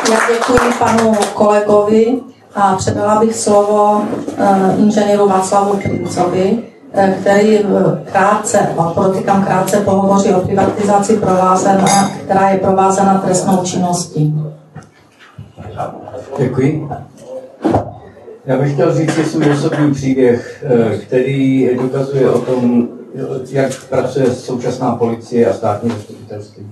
Já 0.07 0.19
děkuji 0.33 0.73
panu 0.79 1.13
kolegovi 1.33 2.19
a 2.55 2.75
předala 2.75 3.19
bych 3.19 3.35
slovo 3.35 4.01
uh, 4.01 4.79
inženýru 4.79 5.27
Václavu 5.29 5.77
Princovi, 5.77 6.51
uh, 6.51 7.13
který 7.21 7.57
eh, 7.57 7.63
krátce, 8.11 8.59
a 8.77 8.83
podotýkám 8.83 9.45
krátce, 9.45 9.77
pohovoří 9.77 10.33
o 10.33 10.39
privatizaci, 10.39 11.17
provázená, 11.17 12.11
která 12.23 12.49
je 12.49 12.57
provázena 12.57 13.21
trestnou 13.25 13.63
činností. 13.63 14.35
Děkuji. 16.39 16.89
Já 18.45 18.57
bych 18.57 18.73
chtěl 18.73 18.93
říct 18.93 19.13
si 19.13 19.23
svůj 19.25 19.51
osobní 19.51 19.93
příběh, 19.93 20.65
který 21.01 21.69
dokazuje 21.77 22.31
o 22.31 22.39
tom, 22.39 22.87
jak 23.49 23.83
pracuje 23.89 24.31
současná 24.31 24.95
policie 24.95 25.49
a 25.49 25.53
státní 25.53 25.89
zastupitelství. 25.89 26.67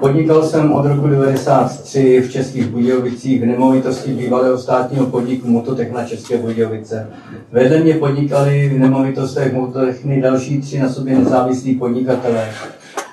Podnikal 0.00 0.42
jsem 0.42 0.72
od 0.72 0.86
roku 0.86 1.08
1993 1.08 2.20
v 2.20 2.32
Českých 2.32 2.66
Budějovicích 2.66 3.42
v 3.42 3.46
nemovitosti 3.46 4.12
bývalého 4.12 4.58
státního 4.58 5.06
podniku 5.06 5.48
Mototech 5.48 5.92
na 5.92 6.04
České 6.04 6.38
Budějovice. 6.38 7.10
Vedle 7.52 7.78
mě 7.78 7.94
podnikali 7.94 8.68
v 8.68 8.78
nemovitostech 8.78 9.52
Mototechny 9.52 10.22
další 10.22 10.60
tři 10.60 10.78
na 10.78 10.88
sobě 10.88 11.18
nezávislí 11.18 11.74
podnikatelé. 11.74 12.48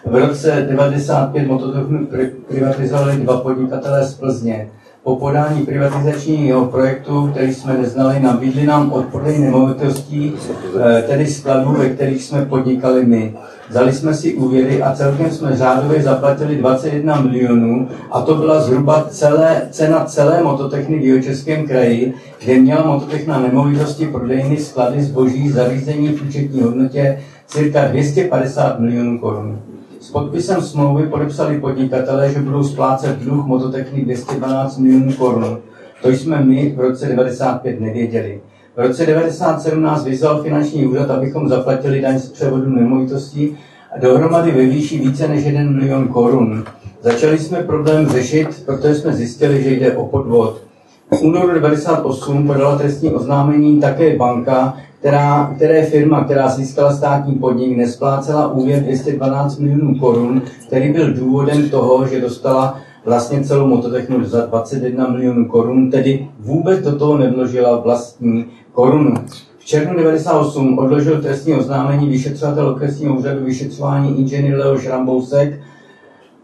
V 0.06 0.16
roce 0.16 0.50
1995 0.50 1.48
Mototechnu 1.48 2.08
privatizovali 2.48 3.18
dva 3.18 3.42
podnikatelé 3.42 4.06
z 4.06 4.14
Plzně. 4.14 4.70
Po 5.04 5.16
podání 5.16 5.66
privatizačního 5.66 6.66
projektu, 6.66 7.28
který 7.28 7.54
jsme 7.54 7.78
neznali, 7.78 8.20
nabídli 8.20 8.66
nám 8.66 8.94
odpordej 8.94 9.40
nemovitostí, 9.40 10.34
eh, 10.80 11.02
tedy 11.02 11.28
skladů, 11.28 11.72
ve 11.72 11.90
kterých 11.90 12.24
jsme 12.24 12.46
podnikali 12.46 13.06
my. 13.06 13.34
Vzali 13.70 13.94
jsme 13.94 14.14
si 14.14 14.34
úvěry 14.34 14.82
a 14.82 14.96
celkem 14.96 15.32
jsme 15.32 15.58
řádově 15.58 16.02
zaplatili 16.02 16.56
21 16.56 17.22
milionů 17.22 17.88
a 18.12 18.22
to 18.22 18.36
byla 18.36 18.62
zhruba 18.62 19.06
celé, 19.10 19.68
cena 19.72 20.06
celé 20.06 20.44
mototechny 20.44 21.00
v 21.00 21.06
Jihočeském 21.06 21.68
kraji, 21.68 22.14
kde 22.44 22.60
měla 22.60 22.88
mototechna 22.88 23.40
nemovitosti, 23.40 24.08
prodejny, 24.08 24.58
sklady, 24.58 25.02
zboží, 25.02 25.50
zařízení 25.50 26.08
v 26.08 26.28
účetní 26.28 26.62
hodnotě 26.62 27.20
cirka 27.48 27.88
250 27.88 28.80
milionů 28.80 29.20
korun. 29.20 29.60
S 30.00 30.12
podpisem 30.12 30.62
smlouvy 30.62 31.08
podepsali 31.08 31.60
podnikatelé, 31.60 32.34
že 32.34 32.40
budou 32.40 32.64
splácet 32.64 33.20
dluh 33.20 33.46
mototechny 33.46 34.02
212 34.02 34.78
milionů 34.78 35.14
korun. 35.14 35.58
To 36.02 36.10
jsme 36.10 36.44
my 36.44 36.74
v 36.76 36.80
roce 36.80 37.06
95 37.06 37.82
nevěděli. 37.82 38.42
V 38.76 38.82
roce 38.82 39.06
1997 39.06 39.82
nás 39.82 40.06
vyzval 40.06 40.44
finanční 40.44 40.88
úřad, 40.88 41.12
abychom 41.12 41.50
zaplatili 41.50 42.02
daň 42.02 42.20
z 42.20 42.30
převodu 42.30 42.70
nemovitostí 42.70 43.58
a 43.96 44.00
dohromady 44.00 44.52
ve 44.52 44.66
výši 44.66 45.00
více 45.00 45.28
než 45.28 45.46
1 45.46 45.64
milion 45.64 46.08
korun. 46.08 46.64
Začali 47.02 47.40
jsme 47.40 47.64
problém 47.64 48.08
řešit, 48.08 48.64
protože 48.66 48.96
jsme 48.96 49.14
zjistili, 49.14 49.64
že 49.64 49.70
jde 49.70 49.98
o 49.98 50.06
podvod. 50.06 50.62
V 51.12 51.22
únoru 51.22 51.48
1998 51.48 52.48
podala 52.48 52.78
trestní 52.78 53.10
oznámení 53.10 53.80
také 53.80 54.16
banka, 54.16 54.78
která, 55.00 55.54
které 55.56 55.86
firma, 55.86 56.24
která 56.24 56.50
získala 56.50 56.94
státní 56.94 57.36
podnik, 57.36 57.78
nesplácela 57.78 58.52
úvěr 58.52 58.84
212 58.84 59.58
milionů 59.58 60.00
korun, 60.00 60.42
který 60.68 60.94
byl 60.94 61.14
důvodem 61.14 61.70
toho, 61.70 62.08
že 62.08 62.22
dostala 62.22 62.80
vlastně 63.10 63.44
celou 63.44 63.68
mototechnu 63.68 64.26
za 64.26 64.46
21 64.46 65.08
milionů 65.08 65.46
korun, 65.46 65.92
tedy 65.92 66.28
vůbec 66.40 66.80
do 66.80 66.96
toho 66.96 67.18
nevložila 67.18 67.78
vlastní 67.78 68.46
korunu. 68.72 69.14
V 69.58 69.66
červnu 69.66 69.98
98 69.98 70.80
odložil 70.80 71.22
trestní 71.22 71.54
oznámení 71.54 72.10
vyšetřovatel 72.10 72.70
okresního 72.70 73.18
úřadu 73.18 73.46
vyšetřování 73.46 74.20
inženýr 74.20 74.58
Leo 74.58 74.78
Šrambousek 74.78 75.60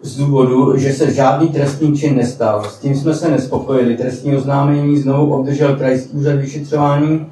z 0.02 0.18
důvodu, 0.18 0.78
že 0.78 0.94
se 0.94 1.14
žádný 1.14 1.48
trestný 1.48 1.98
čin 1.98 2.16
nestal. 2.16 2.64
S 2.64 2.78
tím 2.78 2.96
jsme 2.96 3.14
se 3.14 3.32
nespokojili. 3.32 3.98
Trestní 3.98 4.36
oznámení 4.36 4.98
znovu 4.98 5.34
obdržel 5.34 5.76
krajský 5.76 6.18
úřad 6.18 6.36
vyšetřování. 6.36 7.26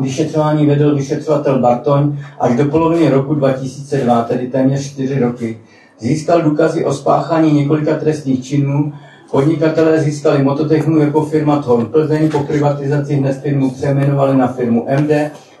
Vyšetřování 0.00 0.66
vedl 0.66 0.94
vyšetřovatel 0.94 1.58
Bartoň 1.58 2.18
až 2.40 2.56
do 2.56 2.64
poloviny 2.64 3.10
roku 3.10 3.34
2002, 3.34 4.22
tedy 4.22 4.46
téměř 4.46 4.86
4 4.86 5.20
roky. 5.20 5.58
Získal 5.98 6.42
důkazy 6.42 6.84
o 6.84 6.92
spáchání 6.92 7.52
několika 7.52 7.94
trestných 7.94 8.44
činů, 8.44 8.92
Podnikatelé 9.30 10.00
získali 10.00 10.42
mototechnu 10.42 10.98
jako 10.98 11.24
firma 11.24 11.62
Thorn 11.62 11.86
Plzeň, 11.86 12.30
po 12.30 12.38
privatizaci 12.38 13.14
hned 13.14 13.40
firmu 13.42 13.70
přejmenovali 13.70 14.36
na 14.36 14.46
firmu 14.46 14.86
MD, 15.00 15.10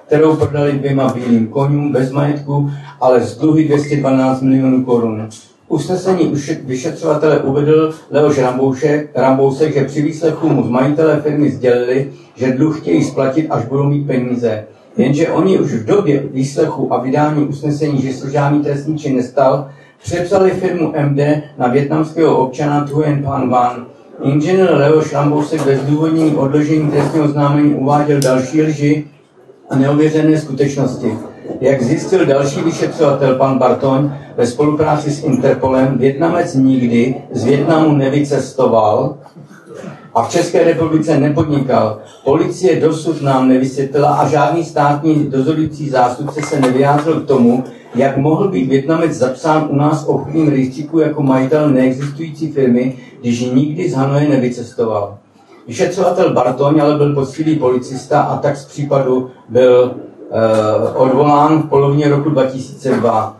kterou 0.06 0.36
prodali 0.36 0.72
dvěma 0.72 1.12
bílým 1.14 1.46
konům 1.46 1.92
bez 1.92 2.12
majetku, 2.12 2.70
ale 3.00 3.20
z 3.20 3.38
dluhy 3.38 3.64
212 3.64 4.42
milionů 4.42 4.84
korun. 4.84 5.28
Usnesení 5.68 6.32
vyšetřovatele 6.64 7.38
uvedl 7.38 7.94
Leoš 8.10 8.38
Ramboušek, 8.38 9.10
Rambousek, 9.14 9.74
že 9.74 9.84
při 9.84 10.02
výslechu 10.02 10.48
mu 10.48 10.62
z 10.62 10.68
majitele 10.68 11.20
firmy 11.20 11.50
sdělili, 11.50 12.12
že 12.36 12.52
dluh 12.52 12.80
chtějí 12.80 13.04
splatit, 13.04 13.46
až 13.50 13.64
budou 13.64 13.84
mít 13.84 14.06
peníze. 14.06 14.64
Jenže 14.96 15.28
oni 15.28 15.58
už 15.58 15.72
v 15.72 15.84
době 15.84 16.22
výslechu 16.32 16.94
a 16.94 17.00
vydání 17.00 17.44
usnesení, 17.44 18.02
že 18.02 18.12
se 18.12 18.30
žádný 18.30 18.60
trestní 18.60 18.98
čin 18.98 19.16
nestal, 19.16 19.68
přepsali 20.06 20.50
firmu 20.50 20.92
MD 21.08 21.18
na 21.58 21.68
větnamského 21.68 22.36
občana 22.36 22.84
Thuyen 22.84 23.22
Pan 23.22 23.50
Van. 23.50 23.86
Inženýr 24.22 24.70
Leo 24.70 25.02
Šlambousek 25.02 25.64
bez 25.64 25.80
důvodní 25.80 26.34
odložení 26.34 26.90
trestního 26.90 27.28
známení 27.28 27.74
uváděl 27.74 28.20
další 28.20 28.62
lži 28.62 29.04
a 29.70 29.76
neověřené 29.76 30.40
skutečnosti. 30.40 31.18
Jak 31.60 31.82
zjistil 31.82 32.26
další 32.26 32.60
vyšetřovatel 32.60 33.34
pan 33.34 33.58
Bartoň 33.58 34.10
ve 34.36 34.46
spolupráci 34.46 35.10
s 35.10 35.24
Interpolem, 35.24 35.98
Větnamec 35.98 36.54
nikdy 36.54 37.14
z 37.32 37.44
Větnamu 37.44 37.92
nevycestoval 37.92 39.16
a 40.14 40.22
v 40.22 40.30
České 40.30 40.64
republice 40.64 41.20
nepodnikal. 41.20 41.98
Policie 42.24 42.80
dosud 42.80 43.22
nám 43.22 43.48
nevysvětlila 43.48 44.14
a 44.14 44.28
žádný 44.28 44.64
státní 44.64 45.26
dozorující 45.30 45.90
zástupce 45.90 46.42
se 46.42 46.60
nevyjádřil 46.60 47.20
k 47.20 47.26
tomu, 47.26 47.64
jak 47.96 48.16
mohl 48.16 48.48
být 48.48 48.68
Větnamec 48.68 49.12
zapsán 49.12 49.68
u 49.70 49.76
nás 49.76 50.04
v 50.04 50.08
obchodním 50.08 50.48
rejstříku 50.48 50.98
jako 50.98 51.22
majitel 51.22 51.70
neexistující 51.70 52.52
firmy, 52.52 52.96
když 53.20 53.40
nikdy 53.40 53.90
z 53.90 53.94
Hanoje 53.94 54.28
nevycestoval. 54.28 55.18
Vyšetřovatel 55.66 56.32
Bartoň 56.32 56.80
ale 56.80 56.96
byl 56.96 57.14
poctivý 57.14 57.56
policista 57.56 58.20
a 58.20 58.38
tak 58.38 58.56
z 58.56 58.64
případu 58.64 59.30
byl 59.48 59.94
uh, 60.94 61.02
odvolán 61.02 61.62
v 61.62 61.68
polovině 61.68 62.08
roku 62.08 62.30
2002. 62.30 63.36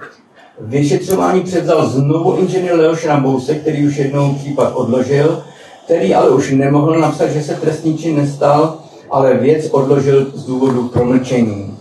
Vyšetřování 0.61 1.41
převzal 1.41 1.87
znovu 1.87 2.37
inženýr 2.37 2.75
Leo 2.75 2.97
Šrambouse, 2.97 3.55
který 3.55 3.87
už 3.87 3.97
jednou 3.97 4.35
případ 4.35 4.73
odložil, 4.75 5.43
který 5.85 6.15
ale 6.15 6.31
už 6.31 6.51
nemohl 6.51 6.99
napsat, 6.99 7.29
že 7.29 7.43
se 7.43 7.55
trestní 7.55 7.99
čin 7.99 8.17
nestal, 8.17 8.79
ale 9.11 9.35
věc 9.35 9.69
odložil 9.71 10.27
z 10.35 10.47
důvodu 10.47 10.89
promlčení. 10.89 11.76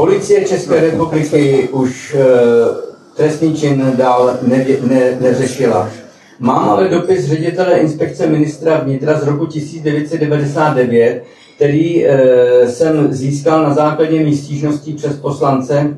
Policie 0.00 0.44
České 0.44 0.80
republiky 0.80 1.68
už 1.72 2.14
e, 2.14 2.24
trestný 3.16 3.54
čin 3.54 3.92
dál 3.98 4.38
ne, 4.42 4.66
ne, 4.82 5.18
neřešila. 5.20 5.88
Mám 6.38 6.68
ale 6.68 6.88
dopis 6.88 7.24
ředitele 7.24 7.78
inspekce 7.78 8.26
ministra 8.26 8.78
vnitra 8.78 9.18
z 9.18 9.26
roku 9.26 9.46
1999, 9.46 11.24
který 11.56 12.06
e, 12.06 12.18
jsem 12.68 13.12
získal 13.12 13.62
na 13.62 13.74
základě 13.74 14.24
mých 14.24 14.38
stížností 14.38 14.92
přes 14.92 15.16
poslance 15.16 15.96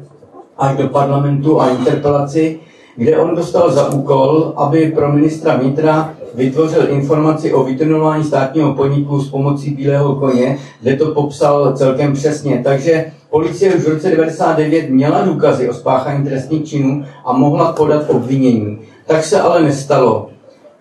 až 0.59 0.76
do 0.76 0.88
parlamentu 0.88 1.61
a 1.61 1.70
interpelaci, 1.70 2.59
kde 2.96 3.18
on 3.18 3.36
dostal 3.36 3.72
za 3.72 3.92
úkol, 3.92 4.53
aby 4.57 4.92
pro 4.94 5.12
ministra 5.12 5.57
vnitra 5.57 6.14
vytvořil 6.34 6.90
informaci 6.90 7.53
o 7.53 7.64
vytunování 7.64 8.24
státního 8.24 8.74
podniku 8.74 9.20
s 9.20 9.30
pomocí 9.30 9.70
Bílého 9.70 10.14
koně, 10.14 10.59
kde 10.80 10.96
to 10.96 11.07
popsal 11.07 11.72
celkem 11.76 12.12
přesně. 12.12 12.61
Takže 12.64 13.12
policie 13.33 13.74
už 13.74 13.83
v 13.83 13.89
roce 13.89 14.11
1999 14.11 14.91
měla 14.91 15.24
důkazy 15.24 15.70
o 15.70 15.74
spáchání 15.74 16.24
trestných 16.24 16.64
činů 16.64 17.05
a 17.24 17.33
mohla 17.33 17.72
podat 17.72 18.11
obvinění. 18.11 18.78
Tak 19.07 19.24
se 19.24 19.41
ale 19.41 19.62
nestalo. 19.62 20.32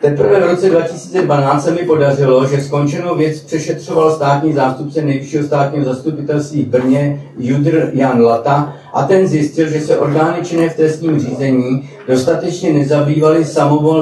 Teprve 0.01 0.39
v 0.39 0.49
roce 0.49 0.69
2012 0.69 1.63
se 1.63 1.71
mi 1.71 1.77
podařilo, 1.77 2.47
že 2.47 2.61
skončenou 2.61 3.15
věc 3.15 3.41
přešetřoval 3.41 4.15
státní 4.15 4.53
zástupce 4.53 5.01
nejvyššího 5.01 5.43
státního 5.43 5.85
zastupitelství 5.85 6.63
v 6.63 6.67
Brně 6.67 7.21
Judr 7.37 7.89
Jan 7.93 8.21
Lata 8.21 8.73
a 8.93 9.03
ten 9.03 9.27
zjistil, 9.27 9.69
že 9.69 9.81
se 9.81 9.97
orgány 9.97 10.45
činné 10.45 10.69
v 10.69 10.75
trestním 10.75 11.19
řízení 11.19 11.89
dostatečně 12.07 12.73
nezabývaly 12.73 13.45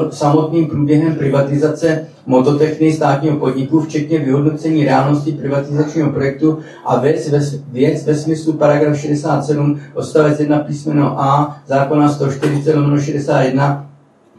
samotným 0.10 0.68
průběhem 0.68 1.16
privatizace 1.16 2.08
mototechny 2.26 2.94
státního 2.94 3.38
podniku, 3.38 3.82
včetně 3.82 4.20
vyhodnocení 4.20 4.86
reálnosti 4.86 5.32
privatizačního 5.32 6.10
projektu 6.10 6.60
a 6.86 7.00
věc 7.00 7.30
ve, 7.30 7.40
věc 7.72 8.06
ve 8.06 8.16
smyslu 8.16 8.54
paragraf 8.54 8.98
67 8.98 9.80
odstavec 9.94 10.40
1 10.40 10.60
písmeno 10.60 11.22
A 11.22 11.58
zákona 11.68 12.10
140 12.10 12.76
61 13.00 13.89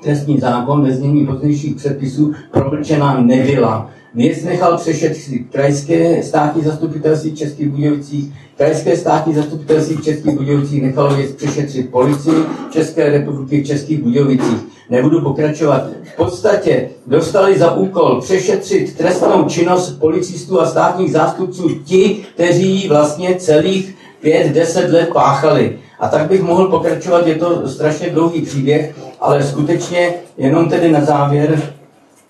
trestní 0.03 0.39
zákon 0.39 0.85
ve 0.85 0.93
znění 0.93 1.27
pozdějších 1.27 1.77
předpisů 1.77 2.33
promlčená 2.51 3.21
nebyla. 3.21 3.91
Věc 4.15 4.45
nechal 4.45 4.77
přešetřit 4.77 5.43
krajské 5.53 6.23
státní 6.23 6.63
zastupitelství 6.63 7.31
v 7.31 7.35
Českých 7.35 7.69
Budějovicích, 7.69 8.33
krajské 8.57 8.97
státní 8.97 9.35
zastupitelství 9.35 9.97
v 9.97 10.05
Českých 10.05 10.37
Budějovicích 10.37 10.83
nechalo 10.83 11.15
věc 11.15 11.33
přešetřit 11.33 11.91
policii 11.91 12.45
České 12.71 13.11
republiky 13.11 13.63
v 13.63 13.67
Českých 13.67 14.03
Budějovicích. 14.03 14.59
Nebudu 14.91 15.21
pokračovat. 15.21 15.87
V 16.05 16.17
podstatě 16.17 16.89
dostali 17.07 17.59
za 17.59 17.75
úkol 17.75 18.21
přešetřit 18.21 18.97
trestnou 18.97 19.45
činnost 19.45 19.91
policistů 19.91 20.61
a 20.61 20.67
státních 20.67 21.13
zástupců 21.13 21.69
ti, 21.85 22.25
kteří 22.35 22.89
vlastně 22.89 23.35
celých 23.35 23.95
pět, 24.21 24.53
deset 24.53 24.91
let 24.91 25.11
páchali. 25.13 25.79
A 26.01 26.09
tak 26.09 26.29
bych 26.29 26.43
mohl 26.43 26.69
pokračovat, 26.69 27.27
je 27.27 27.35
to 27.35 27.69
strašně 27.69 28.11
dlouhý 28.11 28.43
příběh, 28.43 28.95
ale 29.21 29.43
skutečně 29.43 30.15
jenom 30.39 30.69
tedy 30.69 30.93
na 30.93 31.05
závěr 31.05 31.63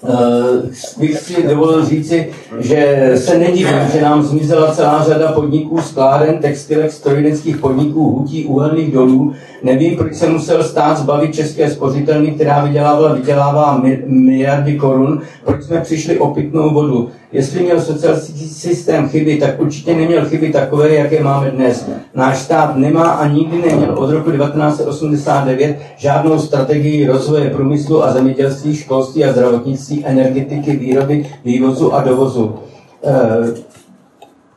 Uh, 0.03 1.01
bych 1.01 1.18
si 1.18 1.49
dovolil 1.49 1.84
říci, 1.84 2.32
že 2.59 3.12
se 3.16 3.38
nedivím, 3.38 3.88
že 3.93 4.01
nám 4.01 4.22
zmizela 4.22 4.74
celá 4.74 5.05
řada 5.05 5.32
podniků, 5.32 5.80
skláren, 5.80 6.38
textilek, 6.38 6.93
strojírenských 6.93 7.57
podniků, 7.57 8.18
hutí, 8.18 8.45
uhelných 8.45 8.93
dolů. 8.93 9.32
Nevím, 9.62 9.97
proč 9.97 10.14
se 10.14 10.28
musel 10.28 10.64
stát 10.64 10.99
zbavit 10.99 11.34
české 11.34 11.70
spořitelny, 11.70 12.30
která 12.30 12.64
vydělávala, 12.64 13.14
vydělává 13.14 13.82
miliardy 14.07 14.76
korun, 14.76 15.22
proč 15.45 15.62
jsme 15.62 15.80
přišli 15.80 16.18
o 16.18 16.34
pitnou 16.34 16.74
vodu. 16.74 17.11
Jestli 17.33 17.62
měl 17.62 17.81
socialistický 17.81 18.49
systém 18.49 19.09
chyby, 19.09 19.37
tak 19.37 19.61
určitě 19.61 19.95
neměl 19.95 20.28
chyby 20.28 20.53
takové, 20.53 20.95
jaké 20.95 21.22
máme 21.22 21.51
dnes. 21.51 21.87
Náš 22.14 22.39
stát 22.39 22.76
nemá 22.76 23.11
a 23.11 23.28
nikdy 23.28 23.62
neměl 23.62 23.99
od 23.99 24.11
roku 24.11 24.31
1989 24.31 25.76
žádnou 25.97 26.39
strategii 26.39 27.07
rozvoje 27.07 27.51
průmyslu 27.51 28.05
a 28.05 28.12
zemědělství, 28.12 28.76
školství 28.76 29.24
a 29.24 29.33
zdravotnictví, 29.33 30.07
energetiky, 30.07 30.76
výroby, 30.76 31.26
vývozu 31.45 31.95
a 31.95 32.03
dovozu. 32.03 32.59
Eh, 33.05 33.70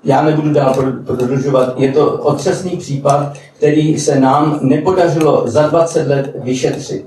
já 0.03 0.21
nebudu 0.21 0.53
dál 0.53 0.73
prodlužovat. 1.05 1.73
Je 1.77 1.91
to 1.91 2.11
otřesný 2.11 2.77
případ, 2.77 3.33
který 3.57 3.99
se 3.99 4.19
nám 4.19 4.59
nepodařilo 4.61 5.43
za 5.45 5.67
20 5.67 6.07
let 6.07 6.35
vyšetřit. 6.43 7.05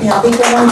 Já 0.00 0.22
bych 0.22 0.40
jenom 0.50 0.70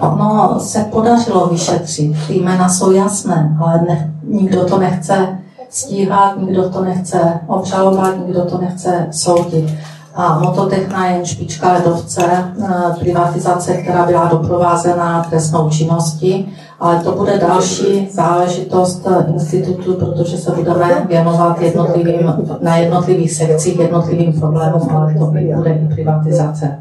Ono 0.00 0.60
se 0.60 0.78
podařilo 0.78 1.46
vyšetřit, 1.46 2.16
ty 2.26 2.34
jména 2.34 2.68
jsou 2.68 2.90
jasné, 2.90 3.56
ale 3.60 3.80
ne, 3.88 4.14
nikdo 4.24 4.64
to 4.64 4.78
nechce 4.78 5.38
stíhat, 5.70 6.40
nikdo 6.40 6.70
to 6.70 6.84
nechce 6.84 7.40
obžalovat, 7.46 8.14
nikdo 8.26 8.44
to 8.44 8.58
nechce 8.58 9.06
soudit. 9.10 9.74
A 10.14 10.38
mototechna 10.38 11.06
je 11.06 11.26
špička 11.26 11.72
ledovce, 11.72 12.22
eh, 12.24 12.94
privatizace, 12.98 13.74
která 13.74 14.06
byla 14.06 14.28
doprovázena 14.28 15.26
trestnou 15.30 15.70
činností, 15.70 16.52
ale 16.80 17.00
to 17.00 17.12
bude 17.12 17.38
další 17.38 18.08
záležitost 18.12 19.06
institutu, 19.28 19.94
protože 19.94 20.38
se 20.38 20.50
budeme 20.50 21.06
věnovat 21.08 21.60
jednotlivým, 21.60 22.34
na 22.62 22.76
jednotlivých 22.76 23.32
sekcích, 23.32 23.78
jednotlivým 23.78 24.32
problémům, 24.40 24.88
ale 24.90 25.14
to 25.18 25.26
bude 25.26 25.40
i 25.40 25.88
privatizace. 25.94 26.78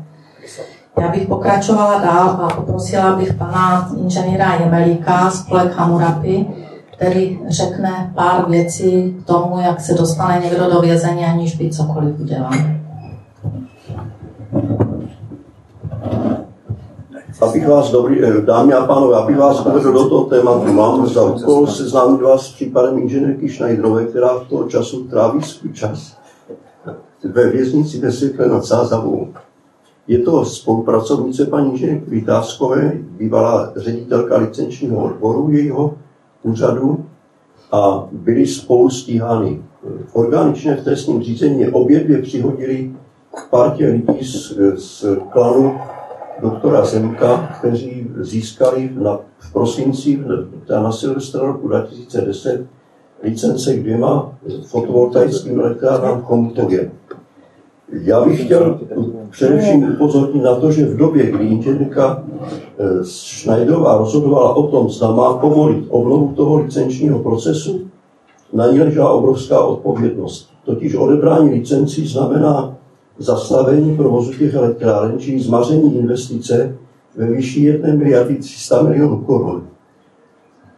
Já 1.02 1.08
bych 1.08 1.28
pokračovala 1.28 2.00
dál 2.02 2.30
a 2.30 2.54
poprosila 2.56 3.16
bych 3.16 3.34
pana 3.34 3.90
inženýra 4.04 4.54
Jemelíka 4.54 5.30
z 5.30 5.46
Polek 5.46 5.74
Hamurapy, 5.74 6.46
který 6.96 7.40
řekne 7.48 8.12
pár 8.16 8.50
věcí 8.50 9.18
k 9.24 9.28
tomu, 9.28 9.60
jak 9.60 9.82
se 9.82 9.94
dostane 9.94 10.42
někdo 10.44 10.70
do 10.70 10.82
vězení, 10.82 11.26
aniž 11.26 11.56
by 11.56 11.70
cokoliv 11.70 12.20
udělal. 12.20 12.52
Abych 17.42 17.68
vás, 17.68 17.92
dobrý, 17.92 18.24
eh, 18.24 18.42
dámy 18.42 18.74
a 18.74 18.86
pánové, 18.86 19.18
abych 19.18 19.38
vás 19.38 19.66
uvedl 19.66 19.94
do 19.94 20.10
toho 20.10 20.24
tématu, 20.24 20.74
mám 20.74 21.08
za 21.08 21.24
úkol 21.24 21.68
seznámit 21.68 22.22
vás 22.22 22.42
s 22.42 22.54
případem 22.54 23.00
inženýrky 23.00 23.50
Šnajdrové, 23.50 24.06
která 24.06 24.28
v 24.28 24.48
toho 24.50 24.64
času 24.64 25.04
tráví 25.04 25.42
svůj 25.42 25.74
čas 25.74 26.18
ve 27.24 27.50
věznici 27.50 28.00
ve 28.00 28.12
Světle 28.12 28.48
nad 28.48 28.66
Sázavou. 28.66 29.28
Je 30.08 30.20
to 30.20 30.46
spolupracovnice 30.46 31.46
paní 31.46 31.72
inženýrky 31.72 32.10
Vytázkové, 32.10 32.92
bývalá 32.96 33.74
ředitelka 33.76 34.38
licenčního 34.38 35.04
odboru 35.04 35.50
jejího 35.52 35.98
úřadu 36.44 37.06
a 37.72 38.08
byli 38.12 38.48
spolu 38.48 38.90
stíhány. 38.90 39.62
Organičné 40.14 40.76
v 40.76 40.84
trestním 40.84 41.24
řízení 41.24 41.68
obě 41.68 42.00
dvě 42.00 42.22
přihodili 42.22 42.92
k 43.36 43.50
partě 43.50 43.88
lidí 43.88 44.26
z, 44.26 44.54
z 44.76 45.06
klanu 45.32 45.78
doktora 46.42 46.86
Zemka, 46.86 47.56
kteří 47.60 48.08
získali 48.20 48.92
na, 48.94 49.20
v 49.40 49.54
prosinci 49.54 50.24
na 50.70 50.92
Silvestra 50.92 51.42
roku 51.42 51.68
2010 51.68 52.66
licence 53.24 53.74
k 53.74 53.80
dvěma 53.80 54.38
fotovoltaickým 54.66 55.60
elektrárnám 55.60 56.22
v 56.22 56.24
Chomutově. 56.24 56.92
Já 57.92 58.26
bych 58.26 58.46
chtěl 58.46 58.80
především 59.30 59.92
upozornit 59.94 60.44
na 60.44 60.56
to, 60.56 60.72
že 60.72 60.86
v 60.86 60.98
době, 60.98 61.32
kdy 61.32 61.46
inženýrka 61.46 62.24
eh, 62.80 63.04
Schneiderová 63.04 63.98
rozhodovala 63.98 64.54
o 64.56 64.68
tom, 64.68 64.90
zda 64.90 65.12
má 65.12 65.34
povolit 65.34 65.86
obnovu 65.90 66.34
toho 66.36 66.58
licenčního 66.58 67.20
procesu, 67.20 67.82
na 68.54 68.72
ní 68.72 68.80
ležela 68.80 69.12
obrovská 69.12 69.62
odpovědnost. 69.62 70.50
Totiž 70.66 70.96
odebrání 70.96 71.50
licencí 71.50 72.08
znamená 72.08 72.78
zastavení 73.18 73.98
provozu 73.98 74.34
těch 74.34 74.54
elektráren, 74.54 75.20
čili 75.20 75.40
zmaření 75.40 75.98
investice 75.98 76.76
ve 77.16 77.32
výši 77.32 77.62
1 77.62 77.94
miliardy 77.94 78.36
300 78.36 78.82
milionů 78.82 79.18
korun. 79.18 79.68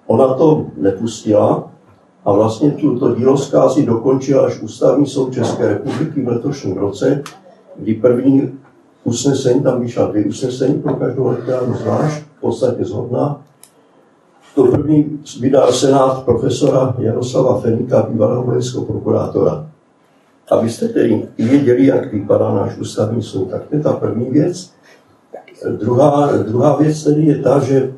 Ona 0.07 0.33
to 0.33 0.65
nepustila 0.77 1.68
a 2.25 2.31
vlastně 2.31 2.71
tuto 2.71 3.15
dílo 3.15 3.37
zkází 3.37 3.85
dokončil 3.85 4.45
až 4.45 4.61
Ústavní 4.61 5.07
soud 5.07 5.33
České 5.33 5.67
republiky 5.67 6.21
v 6.21 6.27
letošním 6.27 6.77
roce, 6.77 7.23
kdy 7.75 7.93
první 7.93 8.51
usnesení, 9.03 9.63
tam 9.63 9.81
vyšla 9.81 10.07
dvě 10.07 10.25
usnesení 10.25 10.81
pro 10.81 10.95
každou 10.95 11.27
elektrárnu 11.27 11.73
zvlášť, 11.73 12.23
v 12.37 12.41
podstatě 12.41 12.85
zhodná. 12.85 13.41
To 14.55 14.63
první 14.63 15.19
vydal 15.39 15.73
senát 15.73 16.23
profesora 16.23 16.95
Jaroslava 16.99 17.59
Fenika, 17.59 18.01
bývalého 18.01 18.43
vojenského 18.43 18.85
prokurátora. 18.85 19.69
Abyste 20.51 20.87
tedy 20.87 21.27
věděli, 21.37 21.85
jak 21.85 22.13
vypadá 22.13 22.53
náš 22.53 22.77
ústavní 22.77 23.23
soud, 23.23 23.49
tak 23.49 23.67
to 23.67 23.75
je 23.75 23.81
ta 23.81 23.93
první 23.93 24.29
věc. 24.29 24.71
Druhá, 25.77 26.37
druhá 26.37 26.75
věc 26.75 27.03
tedy 27.03 27.25
je 27.25 27.37
ta, 27.37 27.59
že 27.59 27.93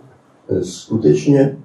skutečně 0.62 1.58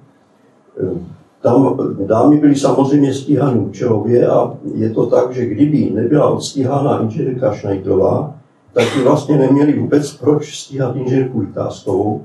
tam 1.41 1.77
dámy 2.05 2.37
byly 2.37 2.55
samozřejmě 2.55 3.13
stíhány 3.13 3.59
účelově 3.59 4.27
a 4.27 4.53
je 4.73 4.89
to 4.89 5.05
tak, 5.05 5.33
že 5.33 5.45
kdyby 5.45 5.91
nebyla 5.93 6.29
odstíhána 6.29 7.01
inženýrka 7.01 7.53
Šnajdrová, 7.53 8.35
tak 8.73 8.85
by 8.97 9.03
vlastně 9.03 9.37
neměli 9.37 9.79
vůbec 9.79 10.13
proč 10.13 10.59
stíhat 10.59 10.95
inženýrku 10.95 11.39
Vytázkovou, 11.39 12.21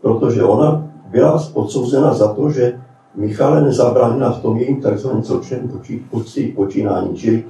protože 0.00 0.42
ona 0.42 0.86
byla 1.10 1.42
odsouzena 1.54 2.14
za 2.14 2.34
to, 2.34 2.50
že 2.50 2.80
Michale 3.14 3.62
nezabránila 3.62 4.32
v 4.32 4.42
tom 4.42 4.56
jejím 4.56 4.82
takzvaném 4.82 5.22
zločinem 5.22 5.70
počínání. 6.54 7.16
Čili 7.16 7.44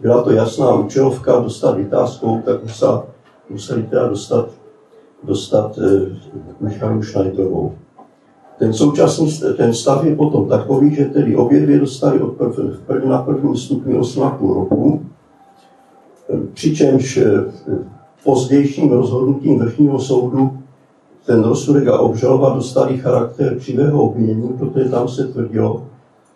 byla 0.00 0.22
to 0.22 0.30
jasná 0.30 0.74
účelovka 0.74 1.40
dostat 1.40 1.76
Vytázkovou, 1.76 2.40
tak 2.40 2.62
musela, 2.62 3.06
museli 3.50 3.82
teda 3.82 4.08
dostat 4.08 4.48
dostat 5.24 5.78
Michalu 6.60 7.02
Schneiderovou. 7.02 7.74
Ten 8.58 8.72
současný 8.72 9.40
ten 9.56 9.74
stav 9.74 10.04
je 10.04 10.16
potom 10.16 10.48
takový, 10.48 10.94
že 10.94 11.04
tedy 11.04 11.36
obě 11.36 11.60
dvě 11.60 11.78
dostali 11.78 12.20
od 12.20 12.32
prv, 12.32 12.80
prv, 12.86 13.04
na 13.04 13.22
prvním 13.22 13.56
stupni 13.56 13.94
8,5 13.94 14.54
roku, 14.54 15.02
přičemž 16.54 17.18
pozdějším 18.24 18.92
rozhodnutím 18.92 19.58
vrchního 19.58 19.98
soudu 19.98 20.58
ten 21.26 21.42
rozsudek 21.42 21.88
a 21.88 21.98
obžaloba 21.98 22.54
dostali 22.54 22.98
charakter 22.98 23.58
křivého 23.58 24.02
obvinění, 24.02 24.48
protože 24.58 24.84
tam 24.84 25.08
se 25.08 25.26
tvrdilo, 25.26 25.86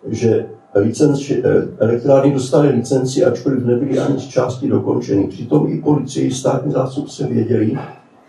že 0.07 0.45
licenci, 0.75 1.43
elektrárny 1.79 2.33
dostaly 2.33 2.69
licenci, 2.69 3.25
ačkoliv 3.25 3.65
nebyly 3.65 3.99
ani 3.99 4.19
z 4.19 4.25
části 4.25 4.67
dokončeny. 4.67 5.27
Přitom 5.27 5.67
i 5.67 5.81
policii, 5.81 6.31
státní 6.31 6.71
zástupce 6.71 7.27
věděli, 7.27 7.77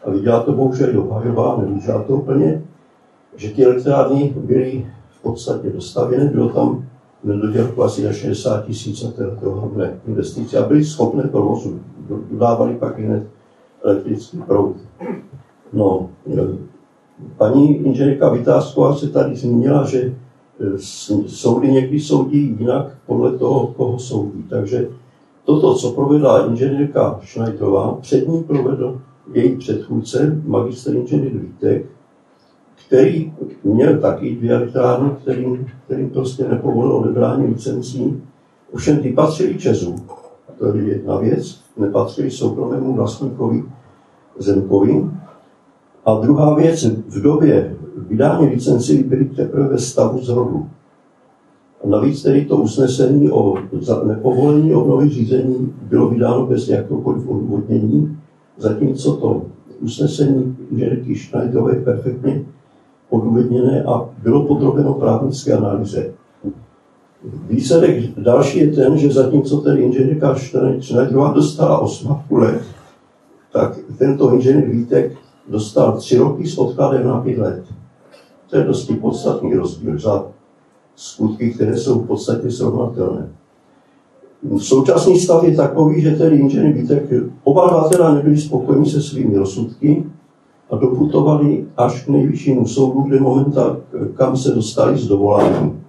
a 0.04 0.10
viděla 0.10 0.40
to 0.40 0.52
bohužel 0.52 0.92
dohajová, 0.92 1.64
neviděla 1.66 2.02
to 2.02 2.16
úplně, 2.16 2.62
že 3.38 3.50
ty 3.50 3.64
elektrárny 3.64 4.34
byly 4.36 4.86
v 5.10 5.22
podstatě 5.22 5.70
dostavěny, 5.70 6.28
bylo 6.28 6.48
tam 6.48 6.84
nedodělku 7.24 7.82
asi 7.82 8.04
na 8.04 8.12
60 8.12 8.66
tisíc 8.66 9.02
na 9.02 9.10
této 9.10 9.72
investice 10.06 10.58
a 10.58 10.68
byly 10.68 10.84
schopné 10.84 11.22
provozu. 11.22 11.80
Dodávali 12.30 12.74
pak 12.74 12.98
hned 12.98 13.22
elektrický 13.84 14.38
proud. 14.46 14.76
No, 15.72 16.10
paní 17.36 17.76
inženýrka 17.76 18.28
Vytázková 18.28 18.96
se 18.96 19.08
tady 19.08 19.36
zmínila, 19.36 19.84
že 19.84 19.98
e, 19.98 20.12
soudy 21.26 21.72
někdy 21.72 22.00
soudí 22.00 22.56
jinak 22.58 22.96
podle 23.06 23.38
toho, 23.38 23.66
koho 23.66 23.98
soudí. 23.98 24.44
Takže 24.50 24.88
toto, 25.44 25.74
co 25.74 25.92
provedla 25.92 26.46
inženýrka 26.46 27.20
Schneiderová, 27.24 27.98
před 28.00 28.28
ní 28.28 28.44
provedl 28.44 29.00
její 29.32 29.56
předchůdce, 29.56 30.40
magister 30.46 30.96
inženýr 30.96 31.32
Vítek, 31.32 31.86
který 32.88 33.32
měl 33.64 33.98
taky 33.98 34.34
dvě 34.34 34.52
elektrárny, 34.52 35.10
kterým, 35.22 35.66
kterým 35.84 36.10
prostě 36.10 36.48
nepovolil 36.48 36.92
odebrání 36.92 37.46
licencí. 37.46 38.22
Ovšem 38.72 38.98
ty 38.98 39.12
patřili 39.12 39.58
Česu, 39.58 39.96
to 40.58 40.76
je 40.76 40.82
jedna 40.82 41.16
věc, 41.16 41.60
nepatřili 41.76 42.30
soukromému 42.30 42.94
vlastníkovi 42.94 43.64
Zemkovi. 44.38 45.04
A 46.04 46.14
druhá 46.14 46.54
věc, 46.54 46.84
v 46.84 47.22
době 47.22 47.76
vydání 48.08 48.46
licenci 48.46 49.02
byly 49.04 49.24
teprve 49.24 49.68
ve 49.68 49.78
stavu 49.78 50.24
zrodu. 50.24 50.66
A 51.84 51.88
navíc 51.88 52.22
tedy 52.22 52.44
to 52.44 52.56
usnesení 52.56 53.30
o 53.30 53.54
nepovolení 54.04 54.74
obnovy 54.74 55.08
řízení 55.08 55.74
bylo 55.82 56.08
vydáno 56.08 56.46
bez 56.46 56.68
jakéhokoliv 56.68 57.28
odvodnění, 57.28 58.18
zatímco 58.56 59.16
to 59.16 59.42
usnesení 59.80 60.56
inženýrky 60.70 61.16
Schneiderové 61.16 61.74
perfektně 61.74 62.44
odůvodněné 63.10 63.82
a 63.82 64.08
bylo 64.22 64.44
podrobeno 64.44 64.94
právnické 64.94 65.52
analýze. 65.52 66.12
Výsledek 67.48 68.18
další 68.18 68.58
je 68.58 68.72
ten, 68.72 68.98
že 68.98 69.12
zatímco 69.12 69.56
ten 69.56 69.78
inženýrka 69.78 70.34
Schneiderová 70.80 71.32
dostala 71.32 71.78
8 71.78 72.16
let, 72.30 72.62
tak 73.52 73.78
tento 73.98 74.34
inženýr 74.34 74.68
Vítek 74.68 75.12
dostal 75.48 75.96
3 75.96 76.18
roky 76.18 76.46
s 76.46 76.58
odkladem 76.58 77.06
na 77.06 77.20
5 77.20 77.38
let. 77.38 77.64
To 78.50 78.56
je 78.56 78.64
dosti 78.64 78.94
podstatný 78.94 79.54
rozdíl 79.54 79.98
za 79.98 80.26
skutky, 80.96 81.50
které 81.50 81.76
jsou 81.76 82.00
v 82.00 82.06
podstatě 82.06 82.50
srovnatelné. 82.50 83.28
Současný 84.58 85.20
stav 85.20 85.44
je 85.44 85.56
takový, 85.56 86.02
že 86.02 86.16
ten 86.16 86.34
inženýr 86.34 86.72
Vítek, 86.72 87.12
oba 87.44 87.68
dva 87.68 87.88
teda 87.88 88.14
nebyli 88.14 88.38
spokojeni 88.38 88.86
se 88.86 89.02
svými 89.02 89.38
rozsudky 89.38 90.04
a 90.70 90.76
doputovali 90.76 91.66
až 91.76 92.04
k 92.04 92.08
nejvyššímu 92.08 92.66
soudu, 92.66 93.00
kde 93.00 93.20
momenta, 93.20 93.76
kam 94.14 94.36
se 94.36 94.54
dostali 94.54 94.98
z 94.98 95.08
dovolání. 95.08 95.80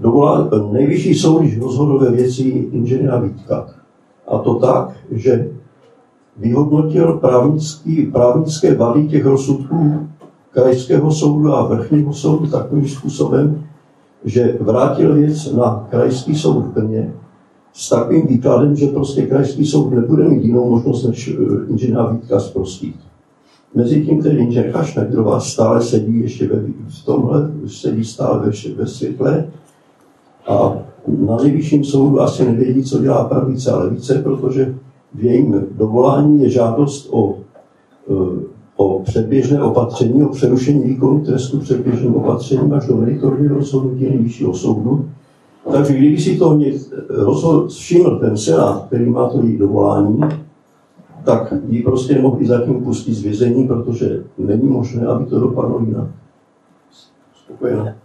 Dovolá, 0.00 0.48
nejvyšší 0.72 1.14
soud 1.14 1.42
již 1.42 1.58
rozhodl 1.58 1.98
ve 1.98 2.10
věci 2.10 2.42
inženýra 2.48 3.18
Vítka. 3.18 3.66
A 4.28 4.38
to 4.38 4.54
tak, 4.54 4.96
že 5.10 5.50
vyhodnotil 6.36 7.12
právnický, 7.12 8.06
právnické 8.06 8.74
vady 8.74 9.08
těch 9.08 9.26
rozsudků 9.26 10.08
krajského 10.50 11.12
soudu 11.12 11.54
a 11.54 11.66
vrchního 11.66 12.12
soudu 12.12 12.46
takovým 12.46 12.88
způsobem, 12.88 13.64
že 14.24 14.58
vrátil 14.60 15.14
věc 15.14 15.52
na 15.52 15.86
krajský 15.90 16.34
soud 16.34 16.60
v 16.60 16.72
Brně 16.72 17.12
s 17.72 17.88
takovým 17.88 18.26
výkladem, 18.26 18.76
že 18.76 18.86
prostě 18.86 19.26
krajský 19.26 19.66
soud 19.66 19.90
nebude 19.90 20.28
mít 20.28 20.44
jinou 20.44 20.70
možnost, 20.70 21.04
než 21.04 21.28
eh, 21.28 21.70
inženýra 21.70 22.10
Vítka 22.10 22.40
zprostit. 22.40 22.94
Mezitím 23.74 24.22
tedy 24.22 24.36
inženýrka 24.36 24.84
Schneiderová 24.84 25.40
stále 25.40 25.82
sedí 25.82 26.20
ještě 26.20 26.48
ve, 26.48 26.56
v 26.88 27.04
tomhle, 27.04 27.50
sedí 27.66 28.04
stále 28.04 28.38
ve, 28.38 28.74
ve 28.74 28.86
světle 28.86 29.48
a 30.48 30.72
na 31.06 31.36
nejvyšším 31.36 31.84
soudu 31.84 32.20
asi 32.20 32.44
nevědí, 32.44 32.84
co 32.84 32.98
dělá 32.98 33.24
pravice 33.24 33.72
a 33.72 33.78
levice, 33.78 34.14
protože 34.14 34.74
v 35.14 35.24
jejím 35.24 35.66
dovolání 35.70 36.42
je 36.42 36.50
žádost 36.50 37.08
o, 37.10 37.34
e, 38.10 38.14
o 38.76 39.02
předběžné 39.02 39.62
opatření, 39.62 40.22
o 40.22 40.28
přerušení 40.28 40.84
výkonu 40.84 41.24
trestu 41.24 41.58
předběžným 41.58 42.14
opatřením 42.14 42.72
až 42.72 42.86
do 42.86 42.96
meritorního 42.96 43.54
rozhodnutí 43.54 44.04
nejvyššího 44.04 44.54
soudu. 44.54 45.08
Takže 45.72 45.94
kdyby 45.94 46.18
si 46.18 46.38
to 46.38 46.58
rozhod, 47.08 47.70
všiml 47.70 48.18
ten 48.18 48.36
senát, 48.36 48.84
který 48.86 49.10
má 49.10 49.28
to 49.28 49.42
její 49.42 49.58
dovolání, 49.58 50.20
tak 51.24 51.52
ji 51.68 51.82
prostě 51.82 52.14
nemohli 52.14 52.46
zatím 52.46 52.84
pustit 52.84 53.14
z 53.14 53.22
vězení, 53.22 53.68
protože 53.68 54.22
není 54.38 54.68
možné, 54.68 55.06
aby 55.06 55.24
to 55.24 55.40
dopadlo 55.40 55.80
jinak. 55.80 56.08
Spokojené. 57.44 57.96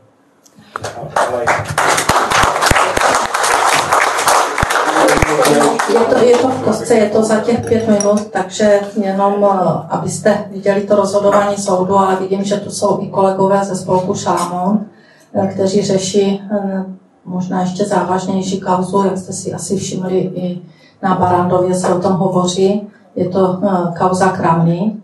Je 5.93 5.99
to, 5.99 6.17
je 6.17 6.37
to 6.37 6.47
v 6.47 6.61
kostce, 6.61 6.93
je 6.93 7.09
to 7.09 7.23
za 7.23 7.39
těch 7.39 7.65
pět 7.65 7.87
minut, 7.87 8.25
takže 8.31 8.79
jenom, 9.03 9.33
eh, 9.43 9.57
abyste 9.89 10.45
viděli 10.51 10.81
to 10.81 10.95
rozhodování 10.95 11.57
soudu, 11.57 11.97
ale 11.97 12.15
vidím, 12.15 12.43
že 12.43 12.55
tu 12.55 12.69
jsou 12.69 12.99
i 13.01 13.07
kolegové 13.07 13.65
ze 13.65 13.75
spolku 13.75 14.15
Šámon, 14.15 14.85
eh, 15.33 15.47
kteří 15.47 15.81
řeší 15.81 16.41
eh, 16.51 16.85
možná 17.25 17.61
ještě 17.61 17.85
závažnější 17.85 18.59
kauzu, 18.59 19.03
jak 19.05 19.17
jste 19.17 19.33
si 19.33 19.53
asi 19.53 19.77
všimli 19.77 20.17
i 20.17 20.61
na 21.03 21.15
Barandově 21.15 21.75
se 21.75 21.87
o 21.87 21.99
tom 21.99 22.13
hovoří. 22.13 22.87
Je 23.15 23.29
to 23.29 23.61
kauza 23.97 24.29
Kramny, 24.29 24.95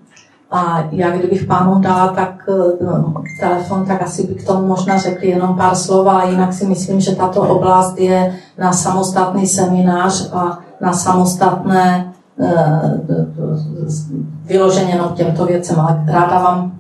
a 0.52 0.84
já 0.92 1.12
kdybych 1.12 1.46
pánům 1.46 1.82
dala 1.82 2.08
tak 2.08 2.50
no, 2.82 3.14
telefon, 3.40 3.86
tak 3.86 4.02
asi 4.02 4.28
by 4.28 4.36
k 4.36 4.48
tomu 4.48 4.68
možná 4.68 4.98
řekli 4.98 5.28
jenom 5.28 5.56
pár 5.56 5.76
slov, 5.76 6.08
ale 6.08 6.32
jinak 6.32 6.54
si 6.54 6.68
myslím, 6.68 7.00
že 7.02 7.16
tato 7.16 7.42
oblast 7.42 8.00
je 8.00 8.36
na 8.58 8.74
samostatný 8.74 9.48
seminář 9.48 10.34
a 10.34 10.60
na 10.82 10.94
samostatné 10.94 12.14
eh, 12.42 13.00
vyloženě 14.46 14.94
jenom 14.94 15.14
těmto 15.14 15.46
věcem, 15.46 15.80
ale 15.80 16.04
ráda 16.08 16.40
vám 16.40 16.72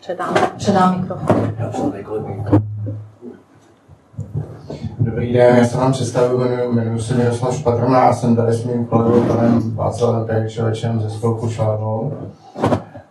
předám, 0.00 0.34
předám 0.56 1.00
mikrofon. 1.00 1.92
Dobrý 5.04 5.32
den, 5.32 5.56
já 5.56 5.64
se 5.64 5.76
vám 5.76 5.92
představuji, 5.92 6.48
jmenuji, 6.72 7.00
se 7.00 7.14
Miroslav 7.14 7.54
Špatrna 7.54 8.00
a 8.00 8.12
jsem 8.12 8.36
tady 8.36 8.52
s 8.52 8.64
mým 8.64 8.84
kolegou 8.84 9.20
panem 9.20 9.76
Václavem 9.76 10.26
Peričovečem 10.26 11.00
ze 11.00 11.10
spolku 11.10 11.50
Šalnou. 11.50 12.12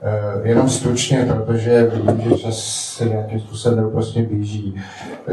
Eh, 0.01 0.49
jenom 0.49 0.69
stručně, 0.69 1.29
protože 1.33 1.91
vidím, 1.93 2.29
že 2.29 2.37
čas 2.37 2.57
se 2.97 3.05
nějakým 3.05 3.39
způsobem 3.39 3.89
prostě 3.91 4.21
běží. 4.21 4.75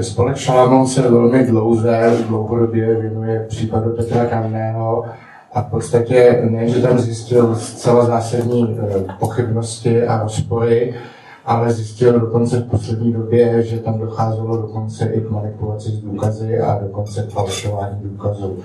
Spolek 0.01 0.37
Šalamon 0.37 0.87
se 0.87 1.03
velmi 1.03 1.47
dlouze, 1.47 2.17
dlouhodobě 2.29 3.01
věnuje 3.01 3.47
případu 3.49 3.91
Petra 3.91 4.27
Kamného 4.27 5.05
a 5.53 5.63
v 5.63 5.71
podstatě 5.71 6.43
ne, 6.51 6.69
že 6.69 6.83
tam 6.83 6.99
zjistil 6.99 7.57
zcela 7.57 8.05
zásadní 8.05 8.79
eh, 8.81 9.05
pochybnosti 9.19 10.07
a 10.07 10.23
rozpory, 10.23 10.95
ale 11.49 11.73
zjistil 11.73 12.21
dokonce 12.21 12.61
v 12.61 12.71
poslední 12.71 13.13
době, 13.13 13.63
že 13.63 13.79
tam 13.79 13.99
docházelo 13.99 14.57
dokonce 14.57 15.05
i 15.05 15.21
k 15.21 15.31
manipulaci 15.31 15.91
s 15.91 16.01
důkazy 16.01 16.61
a 16.61 16.79
dokonce 16.83 17.23
k 17.23 17.31
falšování 17.31 18.01
důkazů. 18.03 18.59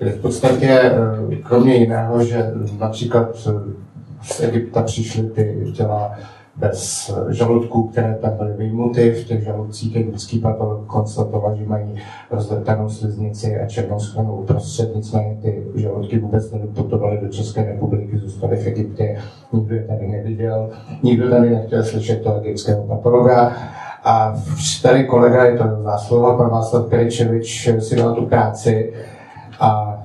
V 0.00 0.20
podstatě, 0.20 0.68
eh, 0.70 1.36
kromě 1.36 1.74
jiného, 1.74 2.24
že 2.24 2.52
například 2.78 3.36
z 4.22 4.40
Egypta 4.40 4.82
přišly 4.82 5.22
ty 5.22 5.72
těla 5.76 6.10
bez 6.58 7.10
žaludků, 7.28 7.88
které 7.88 8.14
tam 8.14 8.36
byly 8.36 8.52
vyjmuty. 8.52 9.10
V 9.10 9.24
těch 9.24 9.42
žaludcích 9.42 9.96
egyptský 9.96 10.38
patolog 10.38 10.86
konstatoval, 10.86 11.56
že 11.56 11.66
mají 11.66 11.94
rozletanou 12.30 12.88
sliznici 12.88 13.60
a 13.60 13.66
černou 13.66 13.98
schranu 13.98 14.36
uprostřed, 14.36 14.96
nicméně 14.96 15.36
ty 15.42 15.64
žaludky 15.74 16.18
vůbec 16.18 16.52
nedoputovaly 16.52 17.18
do 17.22 17.28
České 17.28 17.64
republiky, 17.64 18.18
zůstaly 18.18 18.56
v 18.56 18.66
Egyptě, 18.66 19.16
nikdo 19.52 19.74
je 19.74 19.84
tady 19.84 20.08
neviděl, 20.08 20.70
nikdo 21.02 21.30
tady 21.30 21.50
nechtěl 21.50 21.84
slyšet 21.84 22.22
toho 22.22 22.40
egyptského 22.40 22.82
patologa. 22.82 23.52
A 24.04 24.42
tady 24.82 25.04
kolega, 25.04 25.44
je 25.44 25.58
to 25.58 25.64
záslova, 25.82 26.36
pan 26.36 26.50
Václav 26.50 26.86
Peričevič, 26.86 27.70
si 27.78 27.96
dal 27.96 28.14
tu 28.14 28.26
práci 28.26 28.92
a 29.60 29.97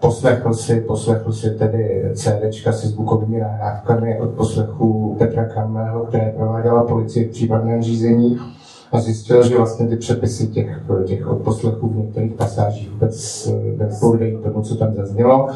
poslechl 0.00 0.54
si, 0.54 0.80
poslechl 0.80 1.32
si 1.32 1.50
tedy 1.50 2.10
CDčka 2.14 2.72
se 2.72 2.88
zvukovými 2.88 3.40
nahrávkami 3.40 4.20
od 4.20 4.30
poslechu 4.30 5.16
Petra 5.18 5.44
Kramného, 5.44 6.00
které 6.00 6.32
prováděla 6.36 6.84
policie 6.84 7.28
v 7.28 7.30
případném 7.30 7.82
řízení 7.82 8.38
a 8.92 9.00
zjistil, 9.00 9.48
že 9.48 9.56
vlastně 9.56 9.86
ty 9.86 9.96
přepisy 9.96 10.46
těch, 10.46 10.82
těch 11.06 11.26
odposlechů 11.26 11.88
v 11.88 11.96
některých 11.96 12.32
pasážích 12.32 12.90
vůbec 12.90 13.48
neodpovídají 13.76 14.36
tomu, 14.36 14.62
co 14.62 14.76
tam 14.76 14.94
zaznělo. 14.94 15.48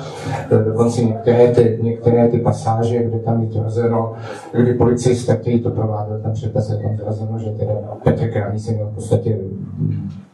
Dokonce 0.64 1.02
některé 1.02 1.54
ty, 1.54 1.78
některé 1.82 2.28
ty 2.28 2.38
pasáže, 2.38 3.02
kde 3.02 3.18
tam 3.18 3.42
je 3.42 3.48
tvrzeno, 3.48 4.12
kdy 4.52 4.74
policista, 4.74 5.36
který 5.36 5.60
to 5.60 5.70
prováděl, 5.70 6.20
tam 6.22 6.32
přepis 6.32 6.66
tam 6.66 6.96
tvrzeno, 6.96 7.38
že 7.38 7.50
teda 7.50 7.74
Petr 8.04 8.28
Kramný 8.28 8.60
se 8.60 8.72
měl 8.72 8.86
v 8.86 8.94
podstatě 8.94 9.38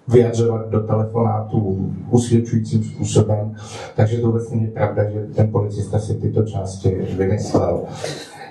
vyjadřovat 0.09 0.69
do 0.69 0.81
telefonátu 0.81 1.91
usvědčujícím 2.11 2.85
způsobem, 2.85 3.55
takže 3.97 4.19
to 4.19 4.27
vůbec 4.27 4.51
není 4.51 4.67
pravda, 4.67 5.11
že 5.11 5.27
ten 5.35 5.53
policista 5.53 5.99
si 5.99 6.15
tyto 6.15 6.43
části 6.43 7.07
vymyslel. 7.19 7.83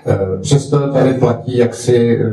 Eh, 0.06 0.40
přesto 0.40 0.92
tady 0.92 1.14
platí 1.14 1.56
jaksi 1.56 2.18
eh, 2.20 2.30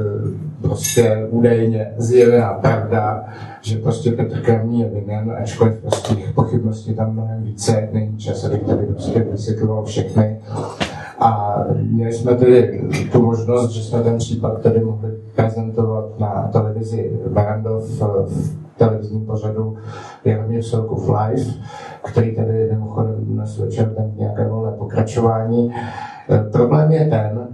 prostě 0.61 1.27
údajně 1.29 1.93
zjevená 1.97 2.53
pravda, 2.53 3.25
že 3.61 3.77
prostě 3.77 4.11
Petr 4.11 4.41
Kramný 4.41 4.79
je 4.79 4.89
vinen, 4.89 5.35
ačkoliv 5.41 5.73
prostě 5.81 6.15
těch 6.15 6.33
pochybností 6.33 6.93
tam 6.93 7.13
mnohem 7.13 7.43
více, 7.43 7.89
není 7.91 8.17
čas, 8.17 8.45
abych 8.45 8.63
tady 8.63 8.85
prostě 8.85 9.19
vysvětloval 9.31 9.85
všechny. 9.85 10.39
A 11.19 11.55
měli 11.81 12.13
jsme 12.13 12.35
tedy 12.35 12.83
tu 13.11 13.21
možnost, 13.21 13.71
že 13.71 13.83
jsme 13.83 14.03
ten 14.03 14.17
případ 14.17 14.61
tady 14.61 14.79
mohli 14.79 15.11
prezentovat 15.35 16.19
na 16.19 16.49
televizi 16.51 17.19
Barandov 17.29 17.83
v 18.25 18.57
televizním 18.77 19.25
pořadu 19.25 19.77
Jaromír 20.25 20.63
Selkov 20.63 21.09
Live, 21.09 21.51
který 22.03 22.35
tady 22.35 22.69
mimochodem 22.71 23.15
dnes 23.15 23.57
večer 23.57 23.89
tam 23.89 24.11
nějaké 24.15 24.47
volné 24.49 24.71
pokračování. 24.71 25.73
E, 26.29 26.43
problém 26.51 26.91
je 26.91 27.05
ten, 27.05 27.47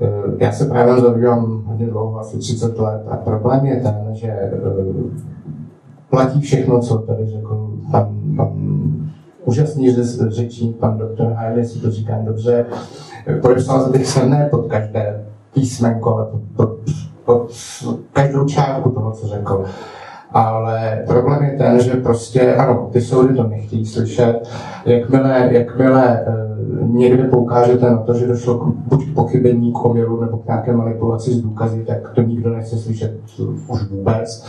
e, 0.00 0.44
já 0.44 0.52
se 0.52 0.64
právě 0.64 1.00
zabývám 1.00 1.62
hodně 1.66 1.86
dlouho, 1.86 2.18
asi 2.20 2.38
30 2.38 2.78
let, 2.78 3.02
a 3.08 3.16
problém 3.16 3.66
je 3.66 3.80
ten, 3.80 4.08
že 4.12 4.52
platí 6.10 6.40
všechno, 6.40 6.80
co 6.80 6.98
tady 6.98 7.26
řekl 7.26 7.70
pan, 7.90 8.08
pan 8.36 8.52
úžasný 9.44 9.96
řečník, 10.28 10.76
pan 10.76 10.98
doktor 10.98 11.32
Hajde, 11.32 11.64
si 11.64 11.78
to 11.78 11.90
říkám 11.90 12.24
dobře, 12.24 12.66
podepsal 13.42 13.90
bych 13.90 14.06
se 14.06 14.26
ne 14.26 14.48
pod 14.50 14.66
každé 14.66 15.24
písmenko, 15.54 16.14
ale 16.14 16.26
pod, 16.26 16.40
pod, 16.56 16.78
pod 17.38 17.52
každou 18.12 18.44
čárku 18.44 18.90
toho, 18.90 19.12
co 19.12 19.26
řekl 19.26 19.64
ale 20.34 21.04
problém 21.06 21.42
je 21.44 21.50
ten, 21.58 21.80
že 21.80 21.90
prostě, 21.90 22.54
ano, 22.54 22.88
ty 22.92 23.00
soudy 23.00 23.34
to 23.34 23.42
nechtějí 23.48 23.86
slyšet. 23.86 24.48
Jakmile, 24.86 25.48
jakmile 25.52 26.26
uh, 26.28 26.94
někde 26.94 27.24
poukážete 27.24 27.90
na 27.90 27.98
to, 27.98 28.14
že 28.14 28.26
došlo 28.26 28.58
k, 28.58 28.64
buď 28.64 29.10
k 29.10 29.14
pochybení, 29.14 29.72
k 29.72 29.84
oměru 29.84 30.20
nebo 30.20 30.36
k 30.36 30.46
nějaké 30.46 30.76
manipulaci 30.76 31.32
s 31.32 31.42
důkazy, 31.42 31.84
tak 31.84 32.10
to 32.14 32.22
nikdo 32.22 32.50
nechce 32.50 32.76
slyšet 32.76 33.12
už 33.68 33.90
vůbec. 33.90 34.46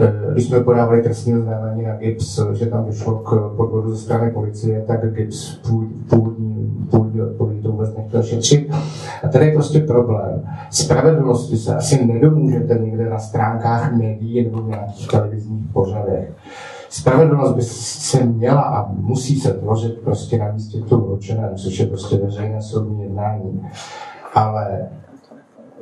Uh, 0.00 0.32
když 0.32 0.46
jsme 0.46 0.60
podávali 0.60 1.02
trestní 1.02 1.34
oznámení 1.34 1.82
na 1.82 1.94
GIPS, 1.94 2.40
že 2.52 2.66
tam 2.66 2.84
došlo 2.84 3.14
k 3.14 3.54
podvodu 3.56 3.90
ze 3.90 4.02
strany 4.02 4.30
policie, 4.30 4.84
tak 4.86 5.14
GIPS 5.14 5.60
původní, 6.08 6.86
původní 6.90 7.22
odpověď 7.22 7.43
to 8.14 8.22
šetřit. 8.22 8.70
A 9.24 9.28
tady 9.28 9.46
je 9.46 9.52
prostě 9.52 9.80
problém. 9.80 10.42
Spravedlnosti 10.70 11.56
se 11.56 11.76
asi 11.76 12.06
nedomůžete 12.06 12.74
někde 12.74 13.10
na 13.10 13.18
stránkách 13.18 13.92
médií 13.92 14.44
nebo 14.44 14.68
nějakých 14.68 15.08
televizních 15.08 15.72
pořadech. 15.72 16.32
Spravedlnost 16.88 17.54
by 17.54 17.62
se 17.62 18.24
měla 18.24 18.62
a 18.62 18.92
musí 18.92 19.40
se 19.40 19.52
tvořit 19.52 20.00
prostě 20.04 20.38
na 20.38 20.52
místě 20.52 20.80
k 20.80 20.88
tomu 20.88 21.04
určeném, 21.04 21.56
což 21.56 21.78
je 21.78 21.86
prostě 21.86 22.16
veřejné 22.16 22.62
soudní 22.62 23.02
jednání. 23.02 23.66
Ale 24.34 24.88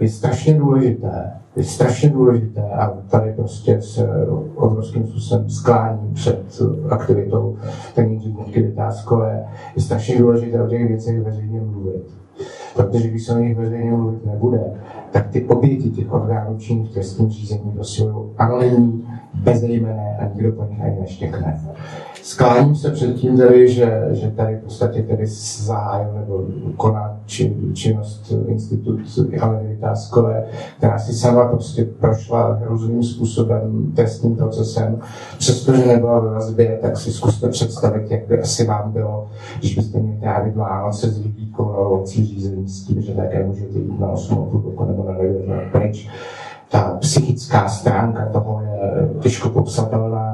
je 0.01 0.09
strašně 0.09 0.55
důležité, 0.55 1.33
je 1.57 1.65
strašně 1.65 2.11
důležité 2.11 2.63
a 2.63 2.89
tady 3.11 3.33
prostě 3.33 3.83
se 3.83 4.09
obrovským 4.55 5.07
způsobem 5.07 5.51
sklání 5.51 6.15
před 6.15 6.63
aktivitou 6.91 7.57
paní 7.95 8.21
ředitelky 8.21 8.63
Vytázkové, 8.63 9.45
je 9.77 9.83
strašně 9.83 10.19
důležité 10.19 10.63
o 10.63 10.69
těch 10.69 10.89
věcech 10.89 11.21
veřejně 11.21 11.61
mluvit. 11.61 12.22
Protože 12.77 13.09
když 13.09 13.23
se 13.27 13.35
o 13.35 13.39
nich 13.39 13.57
veřejně 13.57 13.91
mluvit 13.91 14.27
nebude, 14.27 14.61
tak 15.11 15.29
ty 15.31 15.45
oběti 15.45 15.91
těch 15.91 16.13
orgánů 16.13 16.59
činných 16.59 16.93
trestním 16.93 17.31
řízení 17.31 17.61
budou 17.65 18.33
anonymní, 18.39 19.09
bezejmené 19.35 20.17
a 20.21 20.35
nikdo 20.35 20.53
po 20.53 20.65
nich 20.65 20.83
ani 20.83 21.01
neštěkne. 21.01 21.61
Skláním 22.23 22.77
se 22.77 22.91
před 22.91 23.15
tím 23.15 23.39
tady, 23.39 23.69
že, 23.69 24.09
že 24.11 24.31
tady 24.31 24.57
v 24.57 24.65
podstatě 24.65 25.03
tedy 25.03 25.27
zahájil 25.27 26.13
nebo 26.15 26.45
koná 26.77 27.21
čin, 27.27 27.75
činnost 27.75 28.33
institut 28.47 29.01
Aleny 29.41 29.69
Vytázkové, 29.69 30.45
která 30.79 30.99
si 30.99 31.13
sama 31.15 31.49
prostě 31.49 31.85
prošla 31.85 32.53
hrůzným 32.53 33.03
způsobem 33.03 33.93
trestním 33.97 34.37
procesem. 34.37 35.01
Přestože 35.39 35.87
nebyla 35.87 36.21
ve 36.21 36.31
vazbě, 36.31 36.79
tak 36.83 36.97
si 36.97 37.13
zkuste 37.13 37.49
představit, 37.49 38.11
jak 38.11 38.27
by 38.27 38.41
asi 38.41 38.67
vám 38.67 38.93
bylo, 38.93 39.29
když 39.59 39.75
byste 39.75 39.99
měli 39.99 40.21
trávit 40.21 40.57
Vánoce 40.57 41.11
s 41.11 41.19
vidítkou 41.19 41.65
na 41.65 41.79
ovocí 41.79 42.27
řízení 42.27 42.69
s 42.69 42.85
tím, 42.85 43.03
že 43.03 43.15
také 43.15 43.45
můžete 43.47 43.79
jít 43.79 44.01
na 44.01 44.09
8 44.09 44.37
roku 44.37 44.85
nebo 44.85 45.05
na 45.09 45.19
9 45.19 45.49
let 45.49 45.63
pryč. 45.73 46.09
Ta 46.71 46.97
psychická 47.01 47.69
stránka 47.69 48.27
toho 48.27 48.63
je 48.63 49.09
těžko 49.21 49.49
popsatelná 49.49 50.32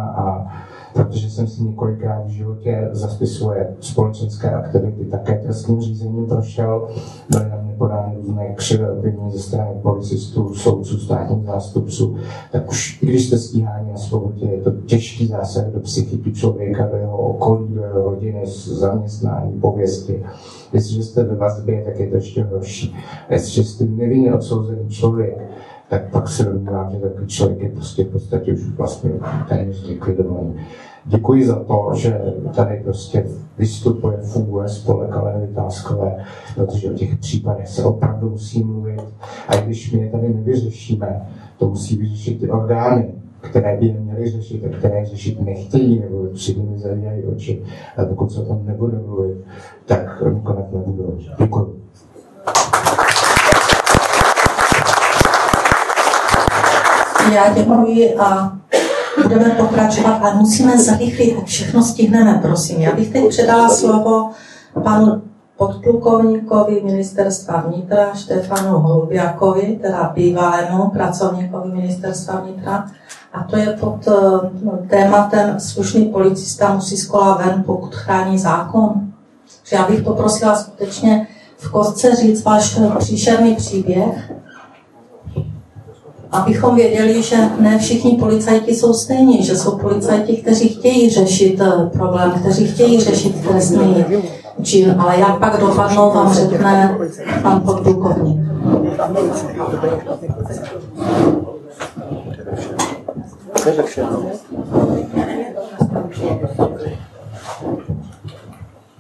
protože 0.99 1.31
jsem 1.31 1.47
si 1.47 1.63
několikrát 1.63 2.27
v 2.27 2.31
životě 2.31 2.89
za 2.93 3.09
svoje 3.09 3.77
společenské 3.81 4.51
aktivity 4.51 5.05
také 5.05 5.39
trestním 5.39 5.81
řízením 5.81 6.27
prošel. 6.27 6.89
Byly 7.31 7.51
na 7.51 7.57
mě 7.63 7.75
podány 7.79 8.17
různé 8.17 8.55
křivé 8.55 8.93
obvinění 8.93 9.31
ze 9.33 9.39
strany 9.39 9.71
policistů, 9.83 10.55
soudců, 10.55 10.99
státních 10.99 11.47
zástupců. 11.47 12.17
Tak 12.53 12.71
už 12.71 13.03
i 13.03 13.07
když 13.07 13.27
jste 13.27 13.39
stíhání 13.39 13.91
na 13.91 13.97
svobodě, 13.97 14.47
je 14.47 14.63
to 14.63 14.71
těžký 14.71 15.27
zásah 15.27 15.67
do 15.67 15.81
psychiky 15.81 16.33
člověka, 16.33 16.87
do 16.87 16.97
jeho 16.97 17.19
okolí, 17.19 17.75
do 17.75 17.83
jeho 17.83 18.11
rodiny, 18.11 18.43
zaměstnání, 18.67 19.61
pověsti. 19.61 20.25
Jestliže 20.73 21.03
jste 21.03 21.25
ve 21.25 21.35
vazbě, 21.35 21.83
tak 21.85 22.01
je 22.01 22.07
to 22.07 22.15
ještě 22.15 22.45
horší. 22.45 22.97
Jestliže 23.31 23.65
jste 23.65 23.85
nevinně 23.85 24.35
odsouzený 24.35 24.89
člověk, 24.89 25.49
tak 25.89 26.11
pak 26.11 26.29
se 26.29 26.45
domnívám, 26.45 26.91
že 26.91 26.99
takový 26.99 27.27
člověk 27.27 27.61
je 27.61 27.69
prostě 27.69 28.05
v 28.05 28.09
podstatě 28.09 28.53
už 28.53 28.61
vlastně 28.77 29.11
téměř 29.49 29.89
likvidovaný. 29.89 30.55
Děkuji 31.05 31.47
za 31.47 31.65
to, 31.65 31.91
že 31.95 32.21
tady 32.57 32.81
prostě 32.85 33.27
vystupuje, 33.59 34.17
funguje 34.17 34.69
spolek 34.69 35.13
ale 35.13 35.47
Vytázkové, 35.47 36.25
protože 36.55 36.91
o 36.91 36.95
těch 36.95 37.17
případech 37.19 37.69
se 37.69 37.85
opravdu 37.85 38.31
musí 38.31 38.65
mluvit. 38.65 39.01
A 39.49 39.57
když 39.57 39.93
my 39.93 40.01
je 40.01 40.11
tady 40.11 40.29
nevyřešíme, 40.35 41.29
to 41.59 41.69
musí 41.69 41.97
vyřešit 41.97 42.41
ty 42.41 42.51
orgány, 42.51 43.15
které 43.41 43.77
by 43.77 43.87
je 43.87 44.01
měly 44.01 44.31
řešit 44.31 44.65
a 44.65 44.79
které 44.79 45.07
řešit 45.07 45.41
nechtějí 45.41 45.99
nebo 45.99 46.27
při 46.35 46.55
nimi 46.55 46.79
zavírají 46.79 47.25
oči. 47.25 47.63
A 47.97 48.05
pokud 48.05 48.33
se 48.33 48.41
o 48.41 48.45
tom 48.45 48.67
nebude 48.67 48.99
mluvit, 48.99 49.37
tak 49.87 50.23
nakonec 50.23 50.67
nebudou. 50.73 51.19
Děkuji. 51.39 51.79
Já 57.35 57.55
děkuji 57.55 58.15
a 58.15 58.59
budeme 59.23 59.51
pokračovat, 59.51 60.19
ale 60.23 60.35
musíme 60.35 60.79
zrychlit, 60.79 61.45
všechno 61.45 61.83
stihneme, 61.83 62.39
prosím. 62.43 62.81
Já 62.81 62.95
bych 62.95 63.13
teď 63.13 63.29
předala 63.29 63.69
slovo 63.69 64.31
panu 64.85 65.23
podplukovníkovi 65.57 66.81
ministerstva 66.85 67.61
vnitra 67.61 68.15
Štefanu 68.15 68.79
Holubiakovi, 68.79 69.79
teda 69.83 70.13
bývalému 70.15 70.91
pracovníkovi 70.91 71.71
ministerstva 71.73 72.41
vnitra. 72.41 72.87
A 73.33 73.45
to 73.45 73.57
je 73.57 73.67
pod 73.67 74.09
eh, 74.09 74.87
tématem 74.89 75.61
slušný 75.61 76.05
policista 76.05 76.75
musí 76.75 76.97
z 76.97 77.07
kola 77.07 77.37
ven, 77.37 77.63
pokud 77.67 77.95
chrání 77.95 78.39
zákon. 78.39 78.93
Takže 79.61 79.77
já 79.77 79.89
bych 79.89 80.03
poprosila 80.03 80.57
skutečně 80.57 81.27
v 81.57 81.71
kostce 81.71 82.17
říct 82.17 82.45
váš 82.45 82.79
příšerný 82.99 83.55
příběh, 83.57 84.33
abychom 86.33 86.77
věděli, 86.77 87.23
že 87.23 87.37
ne 87.61 87.79
všichni 87.79 88.17
policajti 88.17 88.75
jsou 88.75 88.95
stejní, 88.95 89.43
že 89.45 89.57
jsou 89.57 89.79
policajti, 89.79 90.37
kteří 90.37 90.69
chtějí 90.69 91.11
řešit 91.11 91.61
eh, 91.61 91.87
problém, 91.93 92.33
kteří 92.33 92.67
chtějí 92.67 93.01
řešit 93.01 93.49
trestný 93.49 94.05
čin, 94.63 94.95
ale 94.99 95.21
jak 95.21 95.39
pak 95.39 95.61
dopadnou, 95.61 96.11
vám 96.11 96.35
řekne 96.35 96.99
pan 97.43 97.61
podplukovník. 97.61 98.41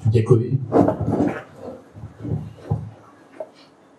Děkuji. 0.05 0.59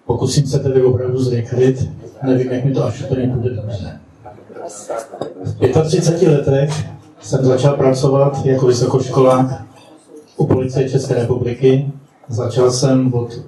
Pokusím 0.05 0.47
se 0.47 0.59
tedy 0.59 0.84
opravdu 0.84 1.17
zrychlit 1.19 1.99
nevím, 2.24 2.51
jak 2.51 2.65
mi 2.65 2.74
to 2.74 2.86
až 2.86 3.03
úplně 3.03 3.28
bude 3.28 3.49
dobře. 3.49 3.99
V 5.43 5.84
35 5.84 6.32
letech 6.32 6.86
jsem 7.22 7.45
začal 7.45 7.78
pracovat 7.78 8.45
jako 8.45 8.67
vysokoškolák 8.67 9.63
u 10.38 10.47
policie 10.47 10.89
České 10.89 11.13
republiky. 11.13 11.91
Začal 12.28 12.72
jsem 12.72 13.13
od 13.13 13.41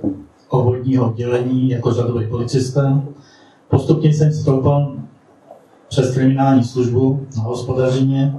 obvodního 0.50 1.08
oddělení 1.08 1.70
jako 1.70 1.94
řadový 1.94 2.28
policista. 2.28 3.02
Postupně 3.70 4.14
jsem 4.14 4.34
stoupal 4.34 4.96
přes 5.88 6.14
kriminální 6.14 6.64
službu 6.64 7.26
na 7.38 7.44
hospodařině, 7.44 8.36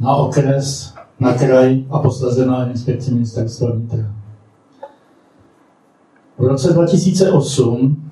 na 0.00 0.16
okres, 0.16 0.94
na 1.20 1.34
kraj 1.34 1.84
a 1.90 1.98
posledně 1.98 2.46
na 2.46 2.70
inspekci 2.70 3.10
ministerstva 3.10 3.70
vnitra. 3.70 4.12
V 6.38 6.46
roce 6.46 6.72
2008 6.72 8.03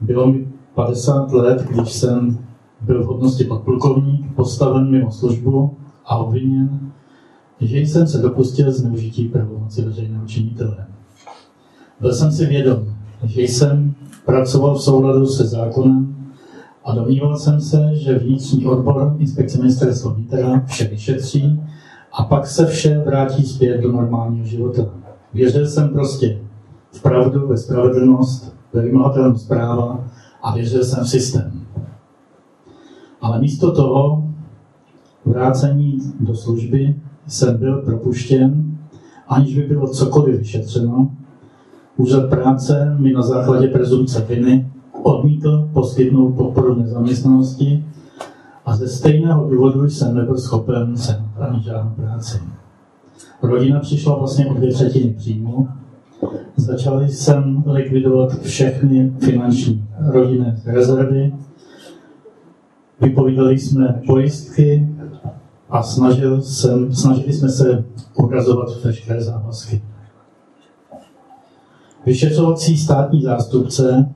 bylo 0.00 0.32
mi 0.32 0.48
50 0.74 1.32
let, 1.32 1.66
když 1.70 1.92
jsem 1.92 2.38
byl 2.80 3.02
v 3.02 3.06
hodnosti 3.06 3.44
podplukovník, 3.44 4.34
postaven 4.34 4.90
mimo 4.90 5.10
službu 5.10 5.76
a 6.04 6.16
obviněn, 6.16 6.92
že 7.60 7.78
jsem 7.78 8.06
se 8.06 8.18
dopustil 8.18 8.72
zneužití 8.72 9.28
pravomoci 9.28 9.82
veřejného 9.82 10.26
činitele. 10.26 10.86
Byl 12.00 12.14
jsem 12.14 12.32
si 12.32 12.46
vědom, 12.46 12.84
že 13.24 13.42
jsem 13.42 13.94
pracoval 14.24 14.74
v 14.74 14.82
souladu 14.82 15.26
se 15.26 15.46
zákonem 15.46 16.16
a 16.84 16.94
domníval 16.94 17.36
jsem 17.36 17.60
se, 17.60 17.90
že 17.92 18.18
vnitřní 18.18 18.66
odbor 18.66 19.16
inspekce 19.18 19.58
ministerstva 19.58 20.12
vnitra 20.12 20.62
vše 20.66 20.84
vyšetří 20.84 21.62
a 22.12 22.24
pak 22.24 22.46
se 22.46 22.66
vše 22.66 23.02
vrátí 23.06 23.46
zpět 23.46 23.80
do 23.80 23.92
normálního 23.92 24.46
života. 24.46 24.82
Věřil 25.34 25.66
jsem 25.66 25.88
prostě 25.88 26.40
v 26.92 27.02
pravdu, 27.02 27.48
ve 27.48 27.56
spravedlnost, 27.56 28.57
ve 28.72 28.82
vymahatelnost 28.82 29.48
práva 29.48 30.04
a 30.42 30.54
věřil 30.54 30.84
jsem 30.84 31.04
v 31.04 31.08
systém. 31.08 31.66
Ale 33.20 33.40
místo 33.40 33.72
toho 33.72 34.24
vrácení 35.24 35.98
do 36.20 36.34
služby 36.34 36.96
jsem 37.26 37.56
byl 37.56 37.82
propuštěn, 37.82 38.78
aniž 39.28 39.56
by 39.56 39.62
bylo 39.62 39.88
cokoliv 39.88 40.38
vyšetřeno. 40.38 41.10
Úřad 41.96 42.30
práce 42.30 42.96
mi 42.98 43.12
na 43.12 43.22
základě 43.22 43.68
prezumce 43.68 44.20
viny 44.20 44.70
odmítl 45.02 45.68
poskytnout 45.72 46.32
podporu 46.32 46.74
nezaměstnanosti 46.74 47.84
a 48.66 48.76
ze 48.76 48.88
stejného 48.88 49.50
důvodu 49.50 49.90
jsem 49.90 50.14
nebyl 50.14 50.38
schopen 50.38 50.96
se 50.96 51.24
žádnou 51.60 51.90
práci. 51.96 52.38
Rodina 53.42 53.80
přišla 53.80 54.18
vlastně 54.18 54.46
o 54.46 54.54
dvě 54.54 54.72
třetiny 54.72 55.14
příjmu. 55.14 55.68
Začali 56.56 57.08
jsem 57.08 57.64
likvidovat 57.66 58.40
všechny 58.40 59.12
finanční 59.18 59.88
rodinné 60.06 60.60
rezervy. 60.66 61.34
Vypovídali 63.00 63.58
jsme 63.58 64.02
pojistky 64.06 64.88
a 65.70 65.82
snažil 65.82 66.42
jsem, 66.42 66.94
snažili 66.94 67.32
jsme 67.32 67.48
se 67.48 67.84
uhrazovat 68.14 68.68
veškeré 68.84 69.22
závazky. 69.22 69.82
Vyšetřovací 72.06 72.78
státní 72.78 73.22
zástupce 73.22 74.12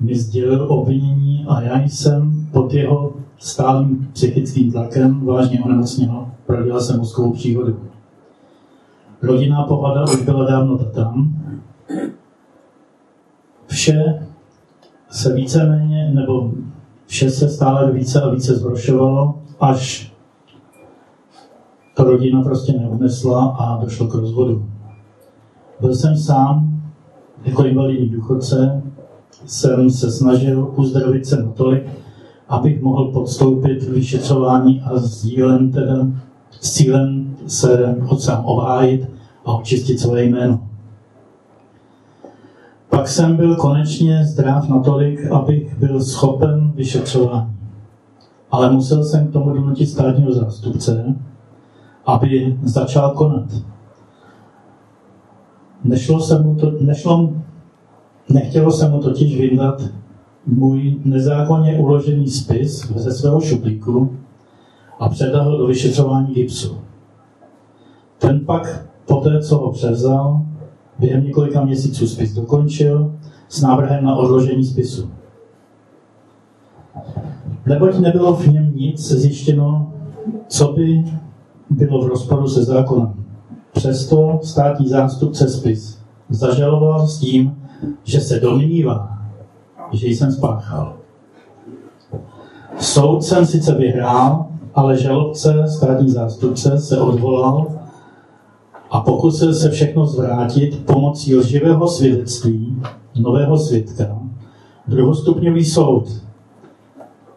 mi 0.00 0.18
sdělil 0.18 0.66
obvinění 0.72 1.44
a 1.48 1.62
já 1.62 1.80
jsem 1.80 2.48
pod 2.52 2.74
jeho 2.74 3.12
stálým 3.38 4.08
psychickým 4.12 4.72
tlakem 4.72 5.26
vážně 5.26 5.60
onemocněl. 5.60 6.28
Prodělal 6.46 6.80
jsem 6.80 6.98
mozkovou 6.98 7.32
příhodu. 7.32 7.89
Rodinná 9.22 9.62
pohoda 9.62 10.04
už 10.04 10.22
byla 10.22 10.50
dávno 10.50 10.78
tam. 10.78 11.36
Vše 13.66 14.26
se 15.10 15.34
víceméně, 15.34 16.10
nebo 16.14 16.50
vše 17.06 17.30
se 17.30 17.48
stále 17.48 17.92
více 17.92 18.22
a 18.22 18.30
více 18.30 18.54
zhoršovalo, 18.54 19.34
až 19.60 20.12
to 21.96 22.04
rodina 22.04 22.42
prostě 22.42 22.72
neunesla 22.72 23.56
a 23.58 23.84
došlo 23.84 24.06
k 24.06 24.14
rozvodu. 24.14 24.66
Byl 25.80 25.94
jsem 25.94 26.16
sám, 26.16 26.82
jako 27.44 27.64
invalidní 27.64 28.08
důchodce, 28.08 28.82
jsem 29.46 29.90
se 29.90 30.10
snažil 30.10 30.72
uzdravit 30.76 31.26
se 31.26 31.42
natolik, 31.42 31.82
abych 32.48 32.82
mohl 32.82 33.12
podstoupit 33.12 33.82
vyšetřování 33.82 34.80
a 34.80 34.98
s 34.98 35.20
cílem, 35.20 35.72
teda, 35.72 36.06
s 36.60 36.72
cílem 36.72 37.36
se 37.46 37.96
sám 38.18 38.44
obhájit 38.44 39.10
a 39.44 39.52
očistit 39.54 40.00
své 40.00 40.24
jméno. 40.24 40.60
Pak 42.88 43.08
jsem 43.08 43.36
byl 43.36 43.56
konečně 43.56 44.24
zdrav 44.24 44.68
natolik, 44.68 45.26
abych 45.30 45.78
byl 45.78 46.00
schopen 46.00 46.72
vyšetřování. 46.74 47.56
Ale 48.50 48.72
musel 48.72 49.04
jsem 49.04 49.28
k 49.28 49.32
tomu 49.32 49.50
donutit 49.50 49.86
státního 49.86 50.32
zástupce, 50.32 51.14
aby 52.06 52.58
začal 52.62 53.10
konat. 53.10 53.46
Nešlo 55.84 56.20
se 56.20 56.42
mu 56.42 56.54
to, 56.54 56.72
nešlo, 56.80 57.32
nechtělo 58.28 58.70
se 58.70 58.88
mu 58.88 58.98
totiž 58.98 59.40
vydat 59.40 59.82
můj 60.46 60.96
nezákonně 61.04 61.78
uložený 61.78 62.28
spis 62.28 62.92
ze 62.96 63.12
svého 63.12 63.40
šuplíku 63.40 64.16
a 65.00 65.08
předal 65.08 65.58
do 65.58 65.66
vyšetřování 65.66 66.34
GIPSu. 66.34 66.78
Ten 68.18 68.40
pak, 68.46 68.86
poté 69.06 69.42
co 69.42 69.58
ho 69.58 69.72
převzal, 69.72 70.42
během 70.98 71.24
několika 71.24 71.64
měsíců 71.64 72.06
spis 72.06 72.34
dokončil 72.34 73.14
s 73.48 73.62
návrhem 73.62 74.04
na 74.04 74.16
odložení 74.16 74.64
spisu. 74.64 75.10
Neboť 77.66 77.98
nebylo 77.98 78.34
v 78.34 78.46
něm 78.46 78.72
nic 78.76 79.12
zjištěno, 79.12 79.92
co 80.48 80.72
by 80.72 81.04
bylo 81.70 82.04
v 82.04 82.08
rozporu 82.08 82.48
se 82.48 82.64
zákonem. 82.64 83.14
Přesto 83.72 84.40
státní 84.42 84.88
zástupce 84.88 85.48
spis 85.48 85.98
zažaloval 86.28 87.06
s 87.06 87.18
tím, 87.18 87.56
že 88.04 88.20
se 88.20 88.40
domnívá, 88.40 89.18
že 89.92 90.06
jsem 90.06 90.32
spáchal. 90.32 90.96
Soud 92.78 93.24
jsem 93.24 93.46
sice 93.46 93.74
vyhrál, 93.74 94.49
ale 94.74 94.96
žalobce, 94.96 95.64
státní 95.68 96.10
zástupce, 96.10 96.78
se 96.78 97.00
odvolal 97.00 97.66
a 98.90 99.00
pokusil 99.00 99.54
se 99.54 99.70
všechno 99.70 100.06
zvrátit 100.06 100.84
pomocí 100.86 101.36
lživého 101.36 101.88
svědectví 101.88 102.82
nového 103.20 103.58
svědka. 103.58 104.18
Druhostupňový 104.86 105.64
soud 105.64 106.04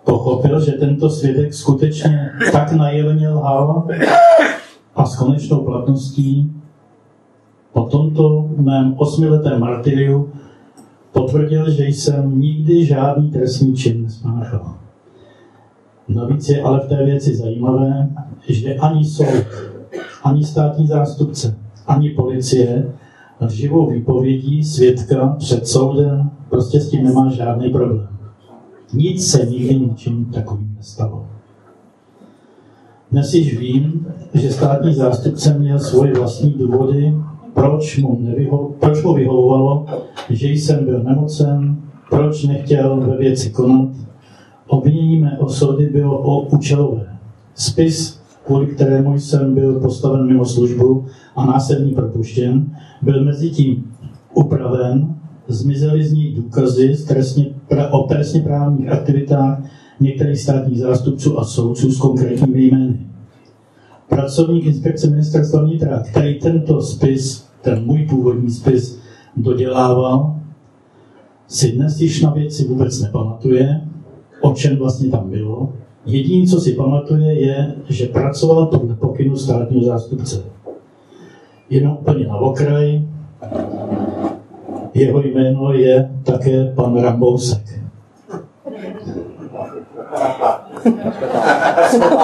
pochopil, 0.03 0.59
že 0.59 0.71
tento 0.71 1.09
svědek 1.09 1.53
skutečně 1.53 2.31
tak 2.51 2.71
najevně 2.71 3.29
lhal 3.29 3.87
a 4.95 5.05
s 5.05 5.15
konečnou 5.15 5.65
platností 5.65 6.51
po 7.73 7.81
tomto 7.81 8.49
mém 8.57 8.93
osmiletém 8.97 9.59
martyriu 9.59 10.29
potvrdil, 11.11 11.71
že 11.71 11.85
jsem 11.85 12.39
nikdy 12.39 12.85
žádný 12.85 13.31
trestný 13.31 13.75
čin 13.75 14.03
nespáchal. 14.03 14.82
Navíc 16.07 16.49
je 16.49 16.61
ale 16.61 16.79
v 16.79 16.89
té 16.89 17.05
věci 17.05 17.35
zajímavé, 17.35 18.09
že 18.49 18.75
ani 18.75 19.05
soud, 19.05 19.45
ani 20.23 20.43
státní 20.43 20.87
zástupce, 20.87 21.57
ani 21.87 22.09
policie 22.09 22.93
živou 23.47 23.89
výpovědí 23.91 24.63
svědka 24.63 25.27
před 25.27 25.67
soudem 25.67 26.31
prostě 26.49 26.79
s 26.79 26.89
tím 26.89 27.03
nemá 27.03 27.29
žádný 27.29 27.69
problém. 27.69 28.07
Nic 28.93 29.27
se 29.27 29.45
nikdy 29.45 29.79
ničím 29.79 30.25
takovým 30.25 30.75
nestalo. 30.77 31.25
Dnes 33.11 33.33
již 33.33 33.59
vím, 33.59 34.07
že 34.33 34.51
státní 34.51 34.93
zástupce 34.93 35.57
měl 35.59 35.79
svoje 35.79 36.13
vlastní 36.13 36.51
důvody, 36.51 37.13
proč 37.53 37.97
mu, 37.97 38.19
nevyho- 38.21 38.71
proč 38.79 39.03
mu 39.03 39.13
vyhovovalo, 39.13 39.85
že 40.29 40.47
jsem 40.47 40.85
byl 40.85 41.03
nemocen, 41.03 41.77
proč 42.09 42.43
nechtěl 42.43 42.97
ve 42.99 43.17
věci 43.17 43.49
konat. 43.49 43.89
Obvinění 44.73 45.19
mé 45.19 45.37
osoby 45.39 45.85
bylo 45.85 46.19
o 46.19 46.41
účelové. 46.41 47.17
Spis, 47.55 48.21
kvůli 48.45 48.67
kterému 48.67 49.19
jsem 49.19 49.55
byl 49.55 49.79
postaven 49.79 50.25
mimo 50.25 50.45
službu 50.45 51.05
a 51.35 51.45
následně 51.45 51.93
propuštěn, 51.93 52.77
byl 53.01 53.23
mezi 53.23 53.49
tím 53.49 53.91
upraven, 54.33 55.15
zmizely 55.47 56.03
z 56.03 56.13
ní 56.13 56.31
důkazy 56.31 56.95
z 56.95 57.05
trestně, 57.05 57.45
pra, 57.67 57.89
o 57.89 58.03
trestně 58.03 58.41
právních 58.41 58.89
aktivitách 58.89 59.63
některých 59.99 60.39
státních 60.39 60.79
zástupců 60.79 61.39
a 61.39 61.43
soudců 61.43 61.91
s 61.91 61.97
konkrétními 61.97 62.63
jmény. 62.63 63.07
Pracovník 64.09 64.65
inspekce 64.65 65.09
ministerstva 65.09 65.63
vnitra, 65.63 66.03
který 66.11 66.39
tento 66.39 66.81
spis, 66.81 67.47
ten 67.61 67.85
můj 67.85 68.05
původní 68.09 68.49
spis, 68.49 68.99
dodělával, 69.37 70.35
si 71.47 71.71
dnes 71.71 72.01
již 72.01 72.21
na 72.21 72.29
věci 72.31 72.67
vůbec 72.67 73.01
nepamatuje, 73.01 73.81
o 74.43 74.53
čem 74.53 74.77
vlastně 74.77 75.09
tam 75.09 75.29
bylo. 75.29 75.69
Jediné, 76.05 76.47
co 76.47 76.61
si 76.61 76.73
pamatuje, 76.73 77.33
je, 77.33 77.75
že 77.89 78.07
pracoval 78.07 78.65
podle 78.65 78.95
pokynu 78.95 79.37
státního 79.37 79.83
zástupce. 79.83 80.43
Jenom 81.69 81.97
úplně 82.01 82.27
na 82.27 82.35
okraj, 82.35 83.01
jeho 84.93 85.21
jméno 85.21 85.73
je 85.73 86.11
také 86.23 86.73
pan 86.75 87.01
Rambousek. 87.01 87.79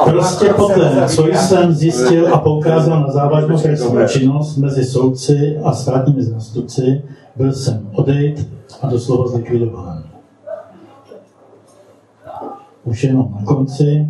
Prostě 0.06 0.54
poté, 0.54 1.06
co 1.08 1.26
jsem 1.26 1.74
zjistil 1.74 2.34
a 2.34 2.38
poukázal 2.38 3.02
na 3.02 3.12
závažnou 3.12 3.58
trestní 3.58 3.98
činnost 4.08 4.58
mezi 4.58 4.86
soudci 4.86 5.58
a 5.64 5.74
státními 5.74 6.24
zástupci, 6.24 7.04
byl 7.36 7.54
jsem 7.54 7.90
odejít 7.94 8.50
a 8.82 8.88
doslova 8.88 9.28
zlikvidován. 9.28 10.09
Už 12.86 13.04
jenom 13.04 13.36
na 13.40 13.46
konci. 13.46 14.08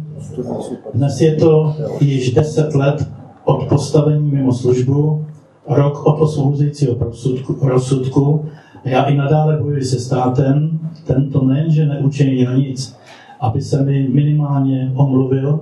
Dnes 0.94 1.22
je 1.22 1.36
to 1.36 1.76
již 2.00 2.34
10 2.34 2.76
let 2.76 3.10
od 3.46 3.64
postavení 3.70 4.32
mimo 4.32 4.54
službu, 4.54 5.26
rok 5.68 6.06
od 6.06 6.22
osvobozujícího 6.22 6.96
rozsudku. 7.62 8.46
Já 8.86 9.04
i 9.04 9.18
nadále 9.18 9.58
bojuji 9.58 9.84
se 9.84 10.00
státem, 10.00 10.80
tento 11.08 11.46
nejenže 11.46 11.86
neučinil 11.86 12.58
nic, 12.58 12.98
aby 13.40 13.62
se 13.62 13.84
mi 13.84 14.10
minimálně 14.10 14.92
omluvil. 14.96 15.60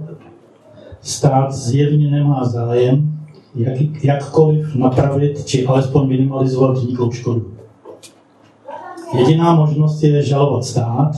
Stát 1.01 1.53
zjevně 1.53 2.11
nemá 2.11 2.43
zájem 2.43 3.17
jak, 3.55 4.03
jakkoliv 4.03 4.75
napravit 4.75 5.45
či 5.45 5.65
alespoň 5.65 6.07
minimalizovat 6.07 6.77
vzniklou 6.77 7.11
škodu. 7.11 7.51
Jediná 9.17 9.55
možnost 9.55 10.03
je 10.03 10.21
žalovat 10.21 10.63
stát, 10.63 11.11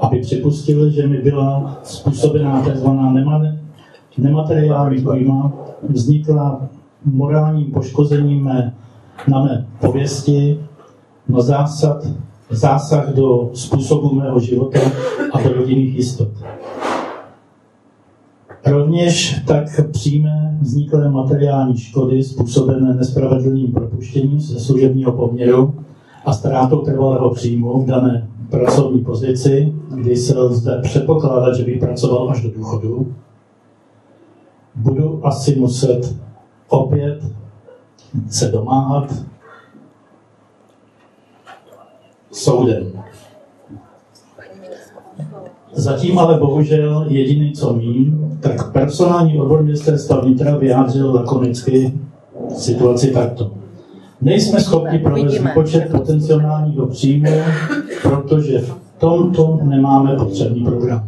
aby 0.00 0.20
připustil, 0.20 0.90
že 0.90 1.06
mi 1.06 1.18
byla 1.18 1.78
způsobená 1.82 2.62
tzv. 2.62 2.86
nemateriální 4.18 5.02
dojma, 5.02 5.52
vznikla 5.88 6.68
morálním 7.04 7.72
poškozením 7.72 8.44
mé, 8.44 8.74
na 9.28 9.44
mé 9.44 9.66
pověsti, 9.80 10.60
na 11.28 11.40
zásad, 11.40 12.06
zásah 12.50 13.14
do 13.14 13.50
způsobu 13.54 14.14
mého 14.14 14.40
života 14.40 14.78
a 15.32 15.42
do 15.42 15.52
rodinných 15.52 15.94
jistot. 15.94 16.28
Rovněž 18.66 19.40
tak 19.46 19.90
přijme 19.90 20.58
vzniklé 20.60 21.10
materiální 21.10 21.78
škody 21.78 22.22
způsobené 22.22 22.94
nespravedlným 22.94 23.72
propuštěním 23.72 24.40
ze 24.40 24.60
služebního 24.60 25.12
poměru 25.12 25.74
a 26.24 26.32
ztrátou 26.32 26.78
trvalého 26.78 27.30
příjmu 27.30 27.82
v 27.82 27.86
dané 27.86 28.28
pracovní 28.50 29.04
pozici, 29.04 29.74
kdy 29.94 30.16
se 30.16 30.38
lze 30.38 30.80
předpokládat, 30.82 31.54
že 31.54 31.64
bych 31.64 31.80
pracoval 31.80 32.30
až 32.30 32.42
do 32.42 32.50
důchodu, 32.50 33.14
budu 34.74 35.26
asi 35.26 35.56
muset 35.56 36.16
opět 36.68 37.20
se 38.28 38.48
domáhat 38.48 39.14
soudem. 42.32 43.02
Zatím 45.72 46.18
ale 46.18 46.38
bohužel 46.38 47.06
jediný, 47.08 47.52
co 47.52 47.74
mím, 47.74 48.38
tak 48.40 48.72
personální 48.72 49.40
odbor 49.40 49.62
ministerstva 49.62 50.20
vnitra 50.20 50.56
vyjádřil 50.56 51.14
lakonicky 51.14 51.98
situaci 52.56 53.10
takto. 53.10 53.59
Nejsme 54.22 54.60
schopni 54.60 54.98
provést 54.98 55.38
výpočet 55.38 55.90
potenciálního 55.90 56.86
příjmu, 56.86 57.30
protože 58.02 58.58
v 58.58 58.74
tomto 58.98 59.58
nemáme 59.62 60.16
potřebný 60.16 60.64
program. 60.64 61.04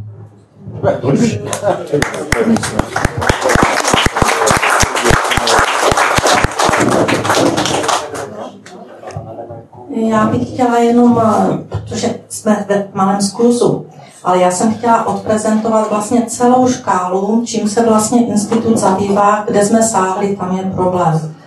Já 9.90 10.26
bych 10.26 10.48
chtěla 10.48 10.78
jenom, 10.78 11.20
eh, 11.24 11.58
protože 11.68 12.14
jsme 12.28 12.64
ve 12.68 12.88
malém 12.94 13.22
skluzu, 13.22 13.86
ale 14.24 14.38
já 14.38 14.50
jsem 14.50 14.74
chtěla 14.74 15.06
odprezentovat 15.06 15.90
vlastně 15.90 16.22
celou 16.26 16.68
škálu, 16.68 17.42
čím 17.46 17.68
se 17.68 17.86
vlastně 17.86 18.26
institut 18.26 18.78
zabývá, 18.78 19.44
kde 19.48 19.64
jsme 19.64 19.82
sáhli, 19.82 20.36
tam 20.36 20.56
je 20.56 20.62
problém. 20.62 21.41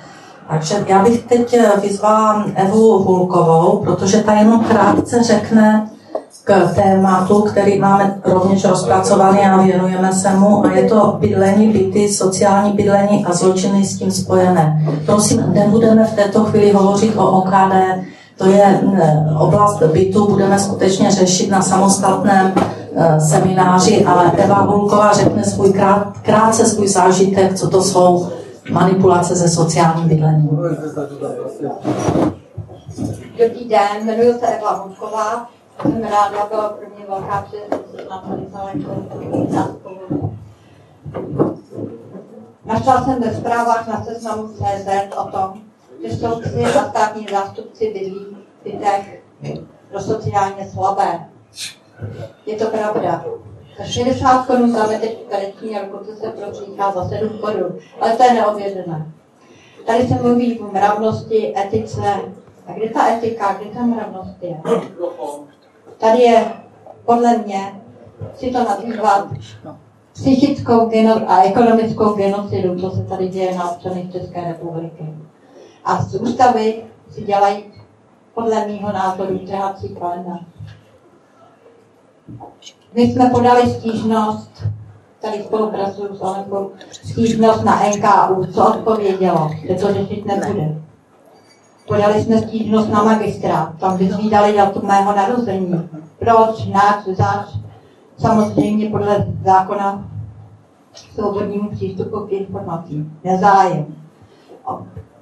Takže 0.50 0.86
já 0.88 1.04
bych 1.04 1.24
teď 1.24 1.54
eh, 1.54 1.72
vyzvala 1.82 2.46
Evu 2.56 3.04
Hulkovou, 3.04 3.78
protože 3.78 4.18
ta 4.18 4.34
jenom 4.34 4.60
krátce 4.60 5.24
řekne 5.24 5.90
k 6.44 6.74
tématu, 6.76 7.42
který 7.42 7.80
máme 7.80 8.22
rovněž 8.26 8.66
rozpracovaný 8.66 9.40
a 9.40 9.58
věnujeme 9.58 10.14
se 10.14 10.30
mu, 10.30 10.66
a 10.66 10.72
je 10.72 10.90
to 10.90 11.18
bydlení, 11.20 11.68
byty, 11.68 12.10
sociální 12.10 12.74
bydlení 12.74 13.26
a 13.26 13.34
zločiny 13.34 13.86
s 13.86 13.98
tím 13.98 14.12
spojené. 14.12 14.86
Prosím, 15.06 15.44
nebudeme 15.54 16.04
v 16.04 16.16
této 16.16 16.44
chvíli 16.44 16.72
hovořit 16.72 17.18
o 17.18 17.32
OKD, 17.32 17.74
to 18.38 18.46
je 18.46 18.82
oblast 19.40 19.84
bytu, 19.84 20.28
budeme 20.28 20.60
skutečně 20.60 21.12
řešit 21.12 21.52
na 21.52 21.62
samostatném 21.62 22.54
eh, 22.96 23.20
semináři, 23.20 24.06
ale 24.06 24.32
Eva 24.38 24.62
Hulková 24.62 25.14
řekne 25.14 25.44
svůj 25.44 25.74
krát, 25.74 26.14
krátce 26.22 26.66
svůj 26.66 26.88
zážitek, 26.88 27.54
co 27.56 27.70
to 27.70 27.82
jsou 27.82 28.28
manipulace 28.72 29.36
se 29.36 29.50
sociálním 29.50 30.08
bydlením. 30.08 30.50
Dobrý 33.38 33.70
den, 33.70 34.04
jmenuji 34.04 34.34
se 34.34 34.48
Eva 34.48 34.74
Hulková. 34.74 35.50
Jsem 35.82 36.02
ráda, 36.02 36.46
byla 36.50 36.70
pro 36.70 36.88
mě 36.96 37.06
velká 37.10 37.46
na 38.10 38.24
Našla 42.66 43.04
jsem 43.04 43.22
ve 43.22 43.34
zprávách 43.34 43.88
na 43.88 44.06
seznamu 44.06 44.48
CZ 44.48 44.88
o 45.18 45.24
tom, 45.24 45.54
že 46.04 46.18
soudci 46.18 46.66
a 46.66 46.90
státní 46.90 47.28
zástupci 47.32 47.94
bydlí 47.94 48.38
v 48.62 48.64
bytech 48.64 49.24
pro 49.92 50.02
sociálně 50.02 50.70
slabé. 50.74 51.30
Je 52.46 52.56
to 52.56 52.66
pravda. 52.66 53.26
Za 53.78 53.86
60 53.86 54.46
korun 54.46 54.72
za 54.72 54.88
metr 54.88 55.08
čtvereční 55.08 55.78
a 55.78 55.86
dokonce 55.86 56.16
se 56.16 56.30
pročítá 56.30 56.92
za 56.92 57.10
7 57.10 57.30
korun. 57.38 57.80
Ale 58.02 58.18
to 58.18 58.24
je 58.24 58.34
neověřené. 58.34 59.12
Tady 59.86 60.08
se 60.08 60.14
mluví 60.14 60.60
o 60.60 60.72
mravnosti, 60.72 61.54
etice. 61.58 62.22
A 62.68 62.72
kde 62.74 62.90
ta 62.90 63.08
etika, 63.08 63.54
kde 63.54 63.70
ta 63.70 63.82
mravnost 63.82 64.44
je? 64.44 64.62
Tady 65.98 66.22
je, 66.22 66.54
podle 67.06 67.38
mě, 67.38 67.82
si 68.36 68.52
to 68.52 68.64
nazývat 68.64 69.28
psychickou 70.14 70.90
a 71.28 71.44
ekonomickou 71.44 72.14
genocidu, 72.14 72.80
co 72.80 72.90
se 72.90 73.04
tady 73.04 73.28
děje 73.28 73.56
na 73.56 73.72
občanech 73.72 74.12
České 74.12 74.44
republiky 74.44 75.14
a 75.86 76.02
z 76.02 76.16
ústavy 76.16 76.84
si 77.10 77.22
dělají 77.22 77.64
podle 78.34 78.68
mého 78.68 78.92
názoru 78.92 79.40
trhací 79.40 79.96
kalendář. 79.96 80.42
My 82.96 83.02
jsme 83.02 83.30
podali 83.30 83.70
stížnost, 83.70 84.64
tady 85.22 85.44
spolupracuju 85.44 86.16
s 86.16 86.22
Alenkou, 86.22 86.72
stížnost 86.92 87.64
na 87.64 87.82
NKU, 87.90 88.46
co 88.54 88.68
odpovědělo, 88.68 89.50
že 89.68 89.76
to 89.76 89.94
řešit 89.94 90.26
nebude. 90.26 90.82
Podali 91.88 92.24
jsme 92.24 92.38
stížnost 92.38 92.90
na 92.90 93.04
magistrát, 93.04 93.78
tam 93.80 93.98
vyzvídali 93.98 94.58
datum 94.58 94.88
mého 94.88 95.16
narození. 95.16 95.90
Proč, 96.20 96.66
náč, 96.66 97.06
zač, 97.06 97.48
samozřejmě 98.18 98.90
podle 98.90 99.28
zákona 99.46 100.10
svobodnímu 101.14 101.70
přístupu 101.70 102.20
k 102.20 102.32
informacím. 102.32 103.20
Nezájem. 103.24 103.86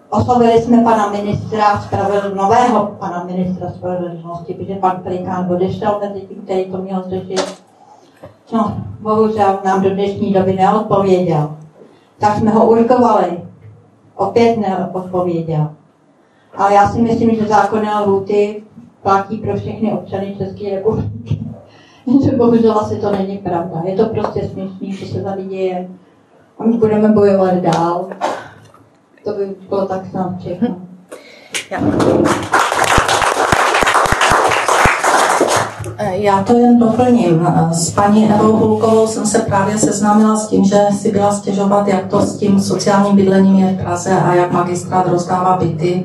Oslovili 0.10 0.62
jsme 0.62 0.84
pana 0.84 1.12
ministra 1.12 1.82
spravedlnosti, 1.82 2.38
nového 2.38 2.86
pana 3.00 3.24
ministra 3.24 3.70
spravedlnosti, 3.70 4.54
protože 4.54 4.76
pan 4.76 5.00
Pelikán 5.04 5.52
odešel 5.52 6.00
mezi 6.00 6.28
tím, 6.28 6.42
který 6.42 6.66
to 6.66 6.78
měl 6.78 7.04
řešit. 7.10 7.63
No, 8.54 8.78
bohužel 9.00 9.60
nám 9.66 9.82
do 9.82 9.90
dnešní 9.90 10.34
doby 10.34 10.54
neodpověděl. 10.54 11.58
Tak 12.20 12.38
jsme 12.38 12.52
ho 12.52 12.70
urkovali. 12.70 13.40
Opět 14.16 14.58
neodpověděl. 14.58 15.70
Ale 16.56 16.74
já 16.74 16.90
si 16.90 17.02
myslím, 17.02 17.36
že 17.36 17.48
zákonné 17.48 18.00
lhuty 18.00 18.64
platí 19.02 19.38
pro 19.38 19.56
všechny 19.58 19.94
občany 19.94 20.36
České 20.38 20.76
republiky. 20.76 21.40
Jenže 22.06 22.32
bohužel 22.32 22.80
asi 22.80 22.96
to 22.96 23.12
není 23.12 23.38
pravda. 23.38 23.82
Je 23.84 23.96
to 23.96 24.06
prostě 24.06 24.50
směšný, 24.50 24.98
co 24.98 25.06
se 25.06 25.24
tady 25.24 25.44
děje. 25.44 25.90
A 26.60 26.64
my 26.64 26.78
budeme 26.78 27.08
bojovat 27.08 27.54
dál. 27.54 28.08
To 29.24 29.34
by 29.34 29.56
bylo 29.70 29.86
tak 29.86 30.06
snad 30.06 30.40
všechno. 30.40 30.78
Já 31.72 31.80
to 36.44 36.58
jen 36.58 36.80
doplním. 36.80 37.48
S 37.72 37.90
paní 37.90 38.30
Evou 38.30 38.58
Hulkovou 38.58 39.08
jsem 39.08 39.26
se 39.26 39.40
právě 39.40 39.78
seznámila 39.78 40.36
s 40.36 40.48
tím, 40.48 40.66
že 40.66 40.80
si 41.00 41.12
byla 41.12 41.34
stěžovat, 41.34 41.88
jak 41.88 42.08
to 42.08 42.22
s 42.22 42.38
tím 42.38 42.62
sociálním 42.62 43.16
bydlením 43.16 43.56
je 43.56 43.74
v 43.74 43.84
Praze 43.84 44.12
a 44.12 44.34
jak 44.34 44.52
magistrát 44.52 45.08
rozdává 45.08 45.58
byty 45.58 46.04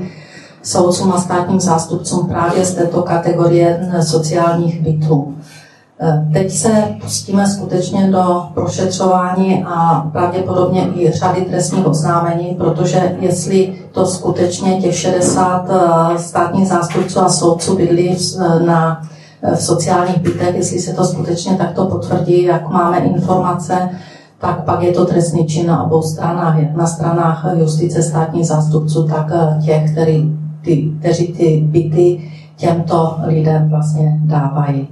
soudcům 0.62 1.12
a 1.12 1.20
státním 1.20 1.60
zástupcům 1.60 2.26
právě 2.26 2.64
z 2.64 2.74
této 2.74 3.02
kategorie 3.02 3.90
sociálních 4.00 4.80
bytů. 4.80 5.34
Eh, 6.00 6.28
teď 6.32 6.50
se 6.52 6.96
pustíme 7.02 7.46
skutečně 7.46 8.10
do 8.10 8.42
prošetřování 8.54 9.64
a 9.64 10.08
pravděpodobně 10.12 10.88
i 10.94 11.10
řady 11.10 11.40
trestních 11.40 11.86
oznámení, 11.86 12.54
protože 12.58 13.16
jestli 13.20 13.78
to 13.92 14.06
skutečně 14.06 14.80
těch 14.82 14.96
60 14.96 15.66
eh, 15.70 16.18
státních 16.18 16.68
zástupců 16.68 17.20
a 17.20 17.28
soudců 17.28 17.76
bydlí 17.76 18.16
na 18.66 19.02
v 19.54 19.62
sociálních 19.62 20.20
bytech, 20.20 20.54
jestli 20.54 20.78
se 20.78 20.92
to 20.92 21.04
skutečně 21.04 21.56
takto 21.56 21.86
potvrdí, 21.86 22.42
jak 22.42 22.68
máme 22.68 22.98
informace, 22.98 23.90
tak 24.38 24.64
pak 24.64 24.82
je 24.82 24.92
to 24.92 25.04
trestný 25.04 25.46
čin 25.46 25.66
na 25.66 25.82
obou 25.82 26.02
stranách, 26.02 26.58
jak 26.58 26.76
na 26.76 26.86
stranách 26.86 27.46
justice 27.54 28.02
státních 28.02 28.46
zástupců, 28.46 29.08
tak 29.08 29.32
těch, 29.64 29.92
který, 29.92 30.38
ty, 30.62 30.90
kteří 30.98 31.32
ty 31.32 31.62
byty 31.66 32.30
těmto 32.56 33.16
lidem 33.26 33.68
vlastně 33.68 34.18
dávají. 34.24 34.88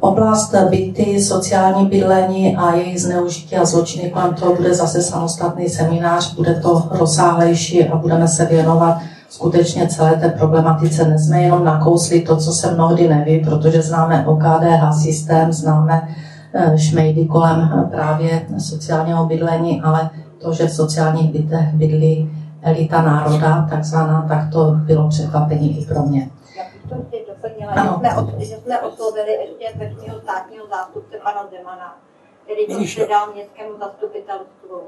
Oblast 0.00 0.54
byty, 0.70 1.20
sociální 1.20 1.86
bydlení 1.86 2.56
a 2.56 2.74
jejich 2.74 3.02
zneužití 3.02 3.56
a 3.56 3.64
zločiny 3.64 4.10
kolem 4.10 4.34
toho 4.34 4.54
bude 4.54 4.74
zase 4.74 5.02
samostatný 5.02 5.68
seminář, 5.68 6.34
bude 6.34 6.54
to 6.54 6.88
rozsáhlejší 6.90 7.88
a 7.88 7.96
budeme 7.96 8.28
se 8.28 8.44
věnovat 8.44 8.98
skutečně 9.30 9.88
celé 9.88 10.16
té 10.16 10.28
problematice. 10.28 11.04
Nesme 11.04 11.42
jenom 11.42 11.64
nakousli 11.64 12.20
to, 12.20 12.36
co 12.36 12.52
se 12.52 12.74
mnohdy 12.74 13.08
neví, 13.08 13.44
protože 13.44 13.82
známe 13.82 14.26
OKDH 14.26 15.02
systém, 15.02 15.52
známe 15.52 16.14
eh, 16.54 16.78
šmejdy 16.78 17.24
kolem 17.24 17.88
právě 17.90 18.46
sociálního 18.58 19.26
bydlení, 19.26 19.82
ale 19.82 20.10
to, 20.38 20.52
že 20.52 20.66
v 20.66 20.72
sociálních 20.74 21.32
bytech 21.32 21.74
bydlí 21.74 22.30
elita 22.62 23.02
národa, 23.02 23.66
takzvaná, 23.70 24.26
tak 24.28 24.52
to 24.52 24.70
bylo 24.70 25.08
překvapení 25.08 25.82
i 25.82 25.86
pro 25.86 26.02
mě 26.02 26.30
doplnila, 27.42 27.72
že 27.74 27.90
jsme, 27.98 28.16
od, 28.16 28.40
že 28.40 28.56
jsme 28.56 28.80
oslovili 28.80 29.32
ještě 29.32 29.78
vrchního 29.78 30.20
státního 30.20 30.66
zástupce 30.66 31.18
pana 31.24 31.48
Zemana, 31.50 31.98
který 32.44 32.66
to 32.66 32.84
předal 32.84 33.32
městskému 33.32 33.78
zastupitelstvu. 33.78 34.82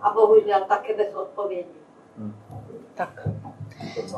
A 0.00 0.10
bohužel 0.10 0.60
také 0.68 0.96
bez 0.96 1.14
odpovědi. 1.14 1.68
Tak. 2.96 3.28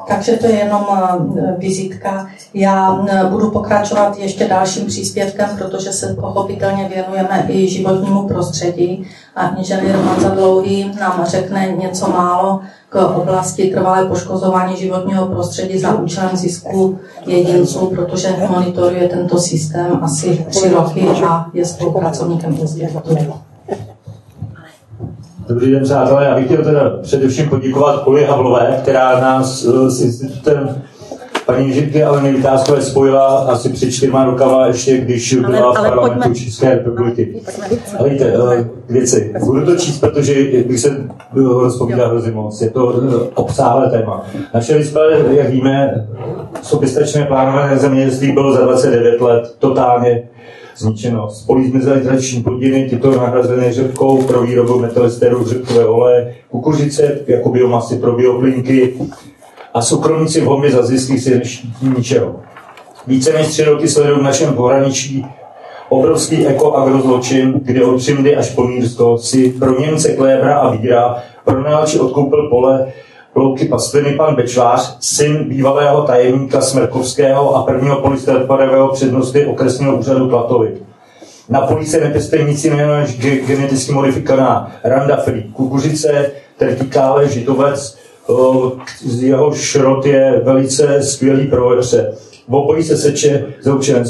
Takže 0.09 0.33
to 0.33 0.47
je 0.47 0.53
jenom 0.53 0.87
eh, 0.97 1.55
vizitka. 1.59 2.27
Já 2.55 3.05
eh, 3.09 3.25
budu 3.25 3.51
pokračovat 3.51 4.19
ještě 4.19 4.49
dalším 4.49 4.87
příspěvkem, 4.87 5.49
protože 5.59 5.93
se 5.93 6.17
pochopitelně 6.21 6.89
věnujeme 6.89 7.47
i 7.49 7.69
životnímu 7.69 8.29
prostředí 8.29 9.07
a 9.37 9.49
inženýr 9.49 9.97
Manza 9.97 10.29
Dlouhý 10.29 10.93
nám 11.01 11.25
řekne 11.27 11.69
něco 11.79 12.09
málo 12.09 12.61
k 12.89 13.17
oblasti 13.17 13.71
trvalé 13.71 14.09
poškozování 14.09 14.77
životního 14.77 15.27
prostředí 15.27 15.79
za 15.79 15.95
účelem 15.95 16.37
zisku 16.37 16.99
jedinců, 17.27 17.87
protože 17.87 18.37
monitoruje 18.51 19.09
tento 19.09 19.39
systém 19.39 19.99
asi 20.03 20.47
tři 20.49 20.69
roky 20.69 21.09
a 21.29 21.47
je 21.55 21.65
spolupracovníkem 21.65 22.57
institutu. 22.61 23.35
Dobrý 25.49 25.71
den, 25.71 25.83
přátelé. 25.83 26.25
Já 26.25 26.35
bych 26.35 26.45
chtěl 26.45 26.65
teda 26.65 26.91
především 27.03 27.49
poděkovat 27.49 28.03
Poli 28.03 28.25
Havlové, 28.25 28.79
která 28.83 29.21
nás 29.21 29.65
eh, 29.65 29.91
s 29.91 30.03
institutem 30.03 30.83
paní 31.47 31.67
inženýrky 31.67 32.05
Aleny 32.05 32.33
Vytázkové 32.33 32.83
spojila 32.83 33.39
asi 33.39 33.69
před 33.69 33.91
čtyřma 33.91 34.25
rokama, 34.25 34.67
ještě 34.67 34.99
když 34.99 35.37
ale, 35.45 35.57
byla 35.57 35.73
v 35.73 35.75
parlamentu 35.75 36.29
pojďme. 36.29 36.45
České 36.45 36.71
republiky. 36.71 37.43
Ale 37.99 38.09
víte, 38.09 38.25
eh, 38.25 38.69
věci. 38.89 39.35
Budu 39.45 39.67
to 39.67 39.77
číst, 39.77 40.01
protože 40.01 40.35
bych 40.45 40.81
se 40.81 40.89
eh, 40.89 41.41
rozpovídal 41.41 42.09
hrozně 42.09 42.33
moc. 42.33 42.61
Je 42.61 42.71
to 42.71 43.03
obsáhlé 43.35 43.91
téma. 43.91 44.27
Naše 44.55 44.79
vyspa, 44.79 45.01
jak 45.31 45.51
víme, 45.51 46.07
soběstačné 46.63 47.25
plánované 47.25 47.79
zemědělství 47.79 48.33
bylo 48.33 48.53
za 48.53 48.61
29 48.61 49.21
let 49.21 49.55
totálně 49.59 50.23
zničeno. 50.79 51.31
Spolí 51.31 51.71
zmizely 51.71 52.01
tradiční 52.01 52.43
plodiny, 52.43 52.91
tyto 52.91 53.11
nahrazené 53.11 53.73
řepkou 53.73 54.23
pro 54.23 54.43
výrobu 54.43 54.79
metalisterů, 54.79 55.45
řepkové 55.45 55.87
oleje, 55.87 56.35
kukuřice 56.51 57.19
jako 57.27 57.49
biomasy 57.49 57.99
pro 57.99 58.13
bioplínky 58.13 58.95
a 59.75 59.83
soukromníci 59.83 60.41
v 60.41 60.45
homě 60.45 60.71
za 60.71 60.83
zisky 60.83 61.21
si 61.21 61.43
ničeho. 61.97 62.37
Více 63.07 63.33
než 63.33 63.47
tři 63.47 63.65
roky 63.65 63.89
sledují 63.89 64.21
v 64.21 64.23
našem 64.23 64.55
pohraničí 64.55 65.27
obrovský 65.89 66.47
eko-agrozločin, 66.47 67.61
kde 67.63 67.85
od 67.85 67.97
Přimdy 67.97 68.37
až 68.37 68.51
po 68.51 68.65
Mírsko 68.65 69.19
si 69.19 69.51
pro 69.51 69.81
Němce 69.81 70.15
Klébra 70.15 70.59
a 70.59 70.71
Víra 70.71 71.23
pronajal 71.45 71.87
či 71.87 71.99
odkoupil 71.99 72.49
pole 72.49 72.93
louky 73.39 73.65
pastviny 73.65 74.13
pan 74.13 74.35
Bečvář, 74.35 74.97
syn 75.01 75.45
bývalého 75.45 76.03
tajemníka 76.03 76.61
Smrkovského 76.61 77.57
a 77.57 77.63
prvního 77.63 77.97
polistopadového 77.97 78.89
přednosti 78.89 79.47
okresního 79.47 79.97
úřadu 79.97 80.29
Klatovy. 80.29 80.75
Na 81.49 81.61
poli 81.61 81.87
se 81.87 82.01
nepěstuje 82.01 82.45
nic 82.45 82.65
jiného 82.65 82.97
než 82.97 83.19
geneticky 83.19 83.93
modifikovaná 83.93 84.73
randa 84.85 85.17
free, 85.17 85.43
kukuřice, 85.53 86.31
tertikále, 86.59 87.29
židovec, 87.29 87.99
z 89.05 89.23
jeho 89.23 89.55
šrot 89.55 90.07
je 90.07 90.41
velice 90.45 91.03
skvělý 91.03 91.47
pro 91.47 91.69
vepře. 91.69 92.15
V 92.49 92.55
obojí 92.55 92.83
se 92.83 92.97
seče 92.97 93.47
za 93.63 93.75
účelem 93.75 94.05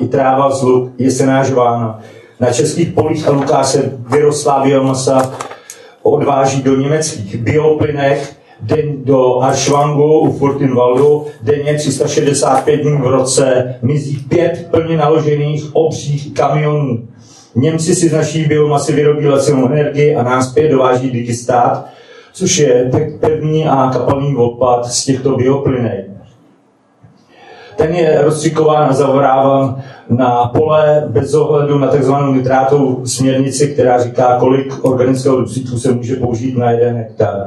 i 0.00 0.08
tráva 0.08 0.50
z 0.50 0.62
luk 0.62 0.92
je 0.98 1.10
senážována. 1.10 2.00
Na 2.40 2.50
českých 2.50 2.92
polích 2.92 3.28
a 3.28 3.30
lukách 3.30 3.66
se 3.66 3.92
vyrostlá 4.10 4.64
biomasa 4.64 5.32
odváží 6.04 6.62
do 6.62 6.76
německých 6.76 7.36
bioplynech, 7.36 8.36
den 8.60 9.04
do 9.04 9.40
Aršvangu 9.40 10.18
u 10.18 10.32
Furtinwaldu, 10.32 11.26
denně 11.42 11.74
365 11.74 12.76
dní 12.76 12.96
v 12.96 13.06
roce, 13.06 13.74
mizí 13.82 14.16
pět 14.28 14.68
plně 14.70 14.96
naložených 14.96 15.76
obřích 15.76 16.34
kamionů. 16.34 17.08
Němci 17.54 17.94
si 17.94 18.08
z 18.08 18.12
naší 18.12 18.44
biomasy 18.44 18.92
vyrobí 18.92 19.26
lacinou 19.26 19.66
energii 19.66 20.14
a 20.14 20.22
nás 20.22 20.50
zpět 20.50 20.68
dováží 20.68 21.10
digistát, 21.10 21.86
což 22.32 22.58
je 22.58 22.90
pevný 23.20 23.66
a 23.66 23.90
kapalný 23.92 24.36
odpad 24.36 24.86
z 24.86 25.04
těchto 25.04 25.36
bioplynek. 25.36 26.13
Ten 27.76 27.94
je 27.94 28.22
rozstřikován 28.22 28.90
a 28.90 28.92
zavoráván 28.92 29.82
na 30.10 30.46
pole 30.46 31.04
bez 31.08 31.34
ohledu 31.34 31.78
na 31.78 31.88
tzv. 31.88 32.12
nitrátovou 32.32 33.06
směrnici, 33.06 33.68
která 33.68 34.02
říká, 34.02 34.36
kolik 34.38 34.84
organického 34.84 35.40
dusičů 35.40 35.78
se 35.78 35.92
může 35.92 36.16
použít 36.16 36.58
na 36.58 36.70
jeden 36.70 36.96
hektar. 36.96 37.46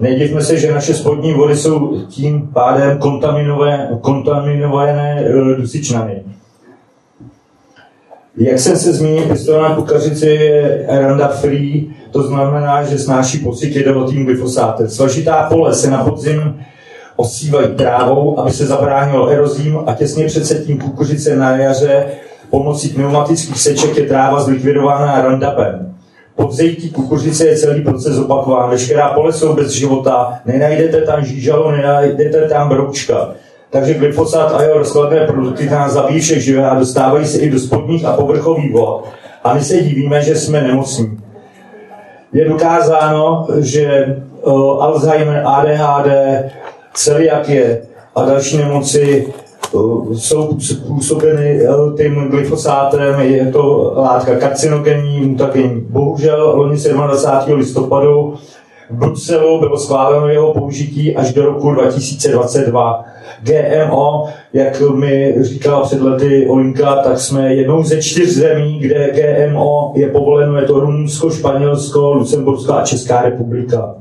Nedivme 0.00 0.40
se, 0.42 0.56
že 0.56 0.72
naše 0.72 0.94
spodní 0.94 1.32
vody 1.32 1.56
jsou 1.56 2.00
tím 2.08 2.50
pádem 2.52 2.98
kontaminované, 4.00 5.24
eh, 5.26 5.56
dusičnany. 5.56 6.22
Jak 8.36 8.58
jsem 8.58 8.76
se 8.76 8.92
zmínil, 8.92 9.24
pěstovaná 9.24 9.74
kukařice 9.74 10.26
je 10.26 10.86
Roundup 10.88 11.30
free, 11.30 11.90
to 12.10 12.22
znamená, 12.22 12.82
že 12.82 12.98
snáší 12.98 13.38
pocit 13.38 13.76
jedovatým 13.76 14.24
glyfosátem. 14.24 14.88
Svažitá 14.88 15.42
pole 15.42 15.74
se 15.74 15.90
na 15.90 16.04
podzim 16.04 16.60
osívají 17.16 17.68
trávou, 17.68 18.40
aby 18.40 18.50
se 18.50 18.66
zabránilo 18.66 19.28
erozím 19.28 19.78
a 19.86 19.94
těsně 19.94 20.26
před 20.26 20.46
setím 20.46 20.78
kukuřice 20.78 21.36
na 21.36 21.56
jaře 21.56 22.06
pomocí 22.50 22.88
pneumatických 22.88 23.60
seček 23.60 23.96
je 23.96 24.06
tráva 24.06 24.40
zlikvidována 24.40 25.22
Roundupem. 25.22 25.94
Po 26.36 26.46
vzejetí 26.46 26.90
kukuřice 26.90 27.46
je 27.46 27.56
celý 27.56 27.82
proces 27.82 28.18
opakován. 28.18 28.70
Veškerá 28.70 29.08
pole 29.08 29.32
jsou 29.32 29.54
bez 29.54 29.70
života, 29.70 30.38
nenajdete 30.44 31.00
tam 31.00 31.24
žížalu, 31.24 31.70
nenajdete 31.70 32.48
tam 32.48 32.68
broučka. 32.68 33.30
Takže 33.70 33.94
glyfosát 33.94 34.52
a 34.52 34.62
jeho 34.62 34.78
rozkladné 34.78 35.26
produkty 35.26 35.70
nás 35.70 35.92
zabíjí 35.92 36.20
všech 36.20 36.42
živé 36.42 36.70
a 36.70 36.78
dostávají 36.78 37.26
se 37.26 37.38
i 37.38 37.50
do 37.50 37.58
spodních 37.58 38.04
a 38.04 38.12
povrchových 38.12 38.72
vod. 38.72 39.04
A 39.44 39.54
my 39.54 39.60
se 39.60 39.82
divíme, 39.82 40.22
že 40.22 40.36
jsme 40.36 40.62
nemocní. 40.62 41.18
Je 42.32 42.48
dokázáno, 42.48 43.46
že 43.58 44.16
uh, 44.42 44.84
Alzheimer, 44.84 45.42
ADHD, 45.46 46.08
celiakie 46.96 47.82
a 48.14 48.24
další 48.24 48.56
nemoci 48.56 49.26
uh, 49.72 50.14
jsou 50.14 50.58
působeny 50.86 51.68
uh, 51.68 51.96
tím 51.96 52.28
glyfosátem, 52.30 53.20
je 53.20 53.46
to 53.46 53.92
látka 53.96 54.36
karcinogenní, 54.36 55.20
mutagenní. 55.20 55.80
Bohužel 55.90 56.52
loni 56.56 56.76
27. 56.76 57.58
listopadu 57.58 58.34
v 58.90 58.94
Bruselu 58.94 59.60
bylo 59.60 59.78
schváleno 59.78 60.28
jeho 60.28 60.52
použití 60.52 61.16
až 61.16 61.32
do 61.32 61.46
roku 61.46 61.70
2022. 61.70 63.04
GMO, 63.42 64.24
jak 64.52 64.80
mi 64.80 65.34
říkala 65.40 65.82
před 65.82 66.02
lety 66.02 66.46
Olinka, 66.48 66.96
tak 66.96 67.18
jsme 67.18 67.54
jednou 67.54 67.82
ze 67.82 68.02
čtyř 68.02 68.28
zemí, 68.28 68.78
kde 68.78 69.12
GMO 69.12 69.92
je 69.96 70.08
povoleno, 70.08 70.56
je 70.56 70.66
to 70.66 70.80
Rumunsko, 70.80 71.30
Španělsko, 71.30 72.14
Lucembursko 72.14 72.72
a 72.72 72.84
Česká 72.84 73.22
republika. 73.22 73.94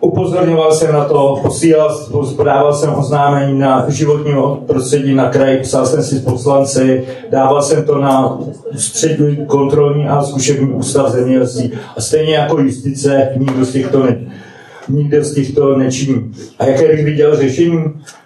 Upozorňoval 0.00 0.72
jsem 0.72 0.92
na 0.92 1.04
to, 1.04 1.38
posílal, 1.42 2.06
podával 2.36 2.74
jsem 2.74 2.94
oznámení 2.94 3.58
na 3.58 3.84
životní 3.88 4.32
prostředí 4.66 5.14
na 5.14 5.30
kraj, 5.30 5.58
psal 5.62 5.86
jsem 5.86 6.02
si 6.02 6.14
s 6.14 6.24
poslanci, 6.24 7.04
dával 7.30 7.62
jsem 7.62 7.84
to 7.84 7.98
na 7.98 8.38
střední 8.76 9.46
kontrolní 9.46 10.08
a 10.08 10.22
zkušební 10.22 10.68
ústav 10.68 11.12
zemědělství. 11.12 11.72
A 11.96 12.00
stejně 12.00 12.34
jako 12.34 12.60
justice, 12.60 13.28
nikdo 13.36 13.64
z 13.64 13.72
těchto 13.72 14.02
ne, 14.02 14.20
nikdo 14.88 15.24
z 15.24 15.34
těchto 15.34 15.76
nečiní. 15.76 16.32
A 16.58 16.64
jaké 16.64 16.88
bych 16.88 17.04
viděl 17.04 17.36
řešení? 17.36 17.84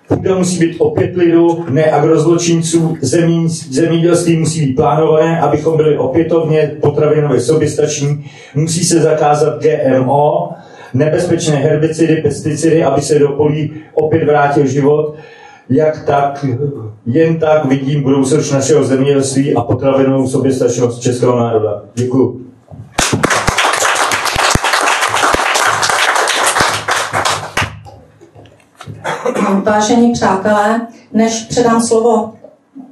Půda 0.09 0.39
musí 0.39 0.59
být 0.59 0.77
opět 0.79 1.17
lidu, 1.17 1.65
ne 1.71 1.85
agrozločinců, 1.85 2.97
zemí, 3.01 3.49
zemědělství 3.49 4.37
musí 4.37 4.67
být 4.67 4.75
plánované, 4.75 5.41
abychom 5.41 5.77
byli 5.77 5.99
opětovně 5.99 6.77
potravinově 6.81 7.41
soběstační, 7.41 8.31
musí 8.55 8.85
se 8.85 9.01
zakázat 9.01 9.63
GMO, 9.63 10.49
nebezpečné 10.95 11.57
herbicidy, 11.57 12.17
pesticidy, 12.17 12.85
aby 12.85 13.03
se 13.03 13.19
do 13.19 13.29
polí 13.29 13.75
opět 13.95 14.25
vrátil 14.25 14.67
život. 14.67 15.15
Jak 15.69 16.05
tak, 16.05 16.47
jen 17.07 17.39
tak 17.39 17.65
vidím 17.65 18.03
budoucnost 18.03 18.51
našeho 18.51 18.85
zemědělství 18.85 19.55
a 19.55 19.61
potravinovou 19.61 20.29
soběstačnost 20.29 21.03
českého 21.03 21.39
národa. 21.39 21.83
Děkuji. 21.95 22.47
Vážení 29.65 30.13
přátelé, 30.13 30.87
než 31.13 31.43
předám 31.43 31.83
slovo 31.83 32.33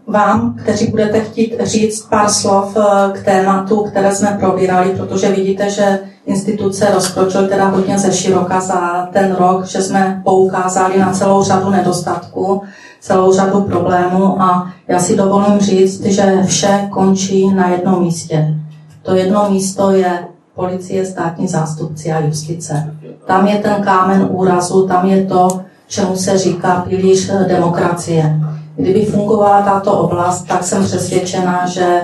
vám, 0.06 0.56
kteří 0.62 0.86
budete 0.86 1.20
chtít 1.20 1.54
říct 1.60 2.06
pár 2.08 2.28
slov 2.28 2.76
eh, 2.76 3.12
k 3.12 3.24
tématu, 3.24 3.84
které 3.84 4.14
jsme 4.14 4.36
probírali, 4.40 4.90
protože 4.96 5.28
vidíte, 5.28 5.70
že 5.70 5.98
instituce 6.30 6.90
rozkročily 6.94 7.48
teda 7.48 7.68
hodně 7.68 7.98
ze 7.98 8.12
široka 8.12 8.60
za 8.60 9.08
ten 9.12 9.36
rok, 9.38 9.66
že 9.66 9.82
jsme 9.82 10.20
poukázali 10.24 10.98
na 10.98 11.12
celou 11.12 11.42
řadu 11.42 11.70
nedostatků, 11.70 12.62
celou 13.00 13.32
řadu 13.32 13.60
problémů 13.60 14.42
a 14.42 14.72
já 14.88 14.98
si 14.98 15.16
dovolím 15.16 15.60
říct, 15.60 16.04
že 16.04 16.42
vše 16.46 16.88
končí 16.90 17.54
na 17.54 17.68
jednom 17.68 18.02
místě. 18.02 18.54
To 19.02 19.14
jedno 19.14 19.50
místo 19.50 19.90
je 19.90 20.18
policie, 20.54 21.06
státní 21.06 21.48
zástupci 21.48 22.12
a 22.12 22.20
justice. 22.20 22.94
Tam 23.26 23.46
je 23.46 23.58
ten 23.58 23.82
kámen 23.82 24.28
úrazu, 24.30 24.86
tam 24.86 25.06
je 25.06 25.24
to, 25.24 25.60
čemu 25.88 26.16
se 26.16 26.38
říká 26.38 26.84
pilíř 26.88 27.30
demokracie. 27.48 28.40
Kdyby 28.76 29.04
fungovala 29.04 29.62
tato 29.62 29.92
oblast, 29.92 30.42
tak 30.42 30.64
jsem 30.64 30.84
přesvědčena, 30.84 31.66
že 31.66 32.00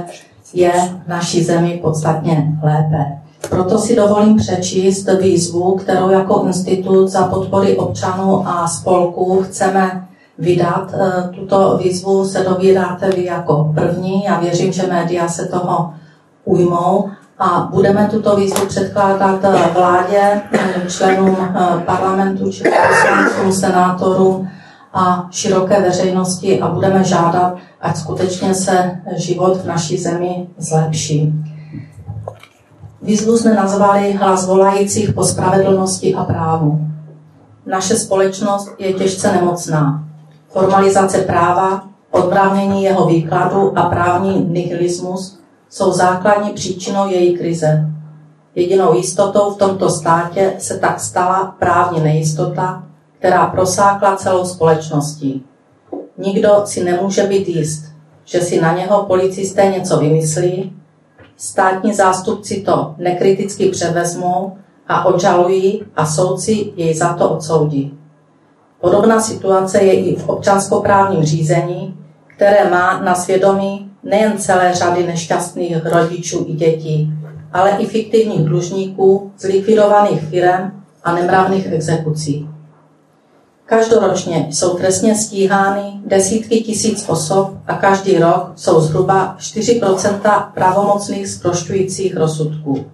je 0.55 0.73
v 1.05 1.09
naší 1.09 1.45
zemi 1.45 1.81
podstatně 1.83 2.53
lépe. 2.63 3.26
Proto 3.51 3.79
si 3.79 3.97
dovolím 3.97 4.37
přečíst 4.37 5.09
výzvu, 5.21 5.77
kterou 5.77 6.11
jako 6.11 6.45
institut 6.47 7.09
za 7.09 7.27
podpory 7.27 7.77
občanů 7.77 8.49
a 8.49 8.69
spolků 8.69 9.43
chceme 9.43 10.07
vydat. 10.39 10.95
E, 10.95 11.29
tuto 11.29 11.79
výzvu 11.83 12.25
se 12.25 12.43
dovídáte 12.43 13.11
vy 13.11 13.25
jako 13.25 13.73
první. 13.75 14.25
Já 14.25 14.41
věřím, 14.41 14.73
že 14.73 14.87
média 14.87 15.29
se 15.29 15.47
toho 15.47 15.95
ujmou 16.45 17.11
a 17.39 17.69
budeme 17.73 18.09
tuto 18.11 18.37
výzvu 18.37 18.67
předkládat 18.67 19.41
vládě, 19.75 20.41
členům 20.89 21.37
e, 21.41 21.81
parlamentu 21.81 22.53
či 22.53 22.65
poslancům, 22.65 23.53
senátorům 23.53 24.49
a 24.95 25.29
široké 25.31 25.81
veřejnosti 25.81 26.61
a 26.61 26.69
budeme 26.69 27.05
žádat, 27.05 27.57
ať 27.81 27.97
skutečně 27.97 28.55
se 28.55 29.01
život 29.17 29.57
v 29.57 29.67
naší 29.67 29.99
zemi 29.99 30.47
zlepší. 30.59 31.33
Výzvu 33.03 33.39
jsme 33.39 33.55
nazvali 33.55 34.13
hlas 34.13 34.47
volajících 34.47 35.13
po 35.13 35.25
spravedlnosti 35.25 36.15
a 36.15 36.25
právu. 36.25 36.81
Naše 37.67 37.97
společnost 37.97 38.69
je 38.79 38.93
těžce 38.93 39.33
nemocná. 39.33 40.05
Formalizace 40.49 41.19
práva, 41.19 41.89
odbránění 42.11 42.83
jeho 42.83 43.07
výkladu 43.07 43.79
a 43.79 43.83
právní 43.83 44.45
nihilismus 44.45 45.39
jsou 45.71 45.93
základní 45.93 46.51
příčinou 46.51 47.09
její 47.09 47.39
krize. 47.39 47.87
Jedinou 48.55 48.95
jistotou 48.95 49.51
v 49.51 49.59
tomto 49.59 49.91
státě 49.91 50.53
se 50.59 50.79
tak 50.79 51.01
stala 51.01 51.55
právní 51.59 52.01
nejistota, 52.01 52.85
která 53.19 53.47
prosákla 53.47 54.17
celou 54.17 54.45
společností. 54.45 55.45
Nikdo 56.19 56.63
si 56.65 56.85
nemůže 56.85 57.23
být 57.23 57.49
jist, 57.49 57.85
že 58.25 58.41
si 58.41 58.61
na 58.61 58.77
něho 58.77 59.03
policisté 59.03 59.67
něco 59.67 59.99
vymyslí, 59.99 60.76
státní 61.37 61.95
zástupci 61.95 62.63
to 62.63 62.95
nekriticky 62.99 63.69
převezmou 63.69 64.57
a 64.89 65.05
odžalují 65.05 65.83
a 65.97 66.07
soudci 66.07 66.73
jej 66.77 66.95
za 66.95 67.15
to 67.15 67.31
odsoudí. 67.31 67.99
Podobná 68.81 69.21
situace 69.21 69.83
je 69.83 69.93
i 69.93 70.17
v 70.17 70.29
občanskoprávním 70.29 71.23
řízení, 71.23 71.99
které 72.27 72.71
má 72.71 73.01
na 73.03 73.15
svědomí 73.15 73.91
nejen 74.03 74.39
celé 74.39 74.75
řady 74.75 75.07
nešťastných 75.07 75.87
rodičů 75.87 76.45
i 76.49 76.53
dětí, 76.53 77.13
ale 77.53 77.71
i 77.71 77.87
fiktivních 77.87 78.45
dlužníků, 78.45 79.33
zlikvidovaných 79.39 80.23
firm 80.23 80.71
a 81.05 81.15
nemravných 81.15 81.67
exekucí. 81.73 82.49
Každoročně 83.67 84.47
jsou 84.51 84.77
trestně 84.77 85.15
stíhány 85.15 86.01
desítky 86.07 86.61
tisíc 86.61 87.09
osob 87.09 87.53
a 87.67 87.75
každý 87.75 88.19
rok 88.19 88.53
jsou 88.57 88.81
zhruba 88.81 89.37
4% 89.39 90.53
pravomocných 90.55 91.29
zprošťujících 91.29 92.17
rozsudků. 92.17 92.87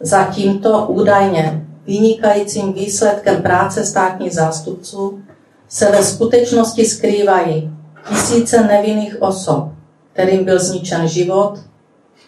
Za 0.00 0.24
tímto 0.24 0.86
údajně 0.86 1.66
vynikajícím 1.86 2.72
výsledkem 2.72 3.42
práce 3.42 3.84
státních 3.84 4.34
zástupců 4.34 5.20
se 5.68 5.92
ve 5.92 6.04
skutečnosti 6.04 6.84
skrývají 6.84 7.70
tisíce 8.08 8.62
nevinných 8.62 9.22
osob, 9.22 9.68
kterým 10.12 10.44
byl 10.44 10.58
zničen 10.58 11.08
život, 11.08 11.58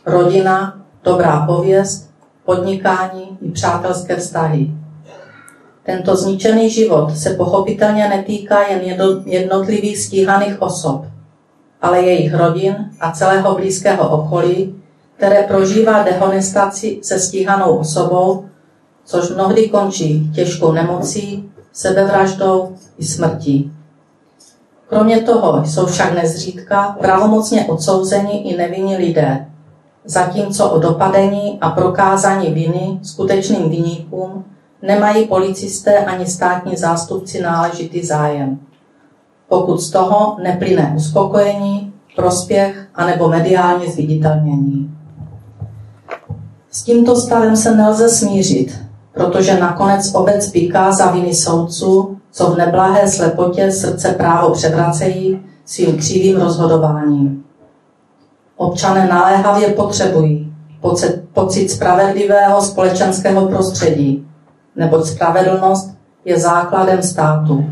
rodina, 0.07 0.83
dobrá 1.05 1.47
pověst, 1.47 2.11
podnikání 2.45 3.39
i 3.43 3.51
přátelské 3.51 4.17
vztahy. 4.17 4.78
Tento 5.89 6.17
zničený 6.17 6.71
život 6.71 7.17
se 7.17 7.31
pochopitelně 7.31 8.09
netýká 8.09 8.69
jen 8.69 8.81
jednotlivých 9.27 9.99
stíhaných 9.99 10.63
osob, 10.63 11.05
ale 11.81 12.01
jejich 12.01 12.35
rodin 12.35 12.91
a 13.01 13.13
celého 13.13 13.55
blízkého 13.55 14.09
okolí, 14.09 14.75
které 15.17 15.43
prožívá 15.43 16.03
dehonestaci 16.03 16.99
se 17.03 17.19
stíhanou 17.19 17.77
osobou, 17.77 18.45
což 19.05 19.31
mnohdy 19.31 19.69
končí 19.69 20.31
těžkou 20.35 20.73
nemocí, 20.73 21.51
sebevraždou 21.73 22.77
i 22.99 23.05
smrtí. 23.05 23.73
Kromě 24.89 25.21
toho 25.21 25.65
jsou 25.65 25.87
však 25.87 26.15
nezřídka 26.15 26.97
pravomocně 27.01 27.67
odsouzeni 27.67 28.39
i 28.39 28.57
nevinní 28.57 28.97
lidé, 28.97 29.47
zatímco 30.05 30.71
o 30.71 30.79
dopadení 30.79 31.59
a 31.61 31.71
prokázání 31.71 32.51
viny 32.53 32.99
skutečným 33.03 33.71
vyníkům 33.71 34.45
nemají 34.83 35.27
policisté 35.27 35.99
ani 35.99 36.27
státní 36.27 36.77
zástupci 36.77 37.43
náležitý 37.43 38.05
zájem. 38.05 38.59
Pokud 39.49 39.81
z 39.81 39.91
toho 39.91 40.37
neplyne 40.43 40.93
uspokojení, 40.97 41.93
prospěch 42.17 42.87
anebo 42.95 43.29
mediální 43.29 43.91
zviditelnění. 43.93 44.95
S 46.71 46.83
tímto 46.83 47.17
stavem 47.17 47.57
se 47.57 47.77
nelze 47.77 48.09
smířit, 48.09 48.79
protože 49.15 49.61
nakonec 49.61 50.15
obec 50.15 50.51
píká 50.51 50.93
za 50.93 51.11
viny 51.11 51.35
soudců, 51.35 52.17
co 52.33 52.51
v 52.51 52.59
neblahé 52.59 53.09
slepotě 53.09 53.73
srdce 53.73 54.13
právo 54.13 54.51
převracejí 54.51 55.41
svým 55.65 55.97
křivým 55.97 56.37
rozhodováním. 56.37 57.45
Občané 58.57 59.07
naléhavě 59.07 59.69
potřebují 59.69 60.53
pocit 61.33 61.71
spravedlivého 61.71 62.63
společenského 62.63 63.49
prostředí, 63.49 64.28
neboť 64.79 65.07
spravedlnost 65.07 65.91
je 66.25 66.39
základem 66.39 67.03
státu. 67.03 67.67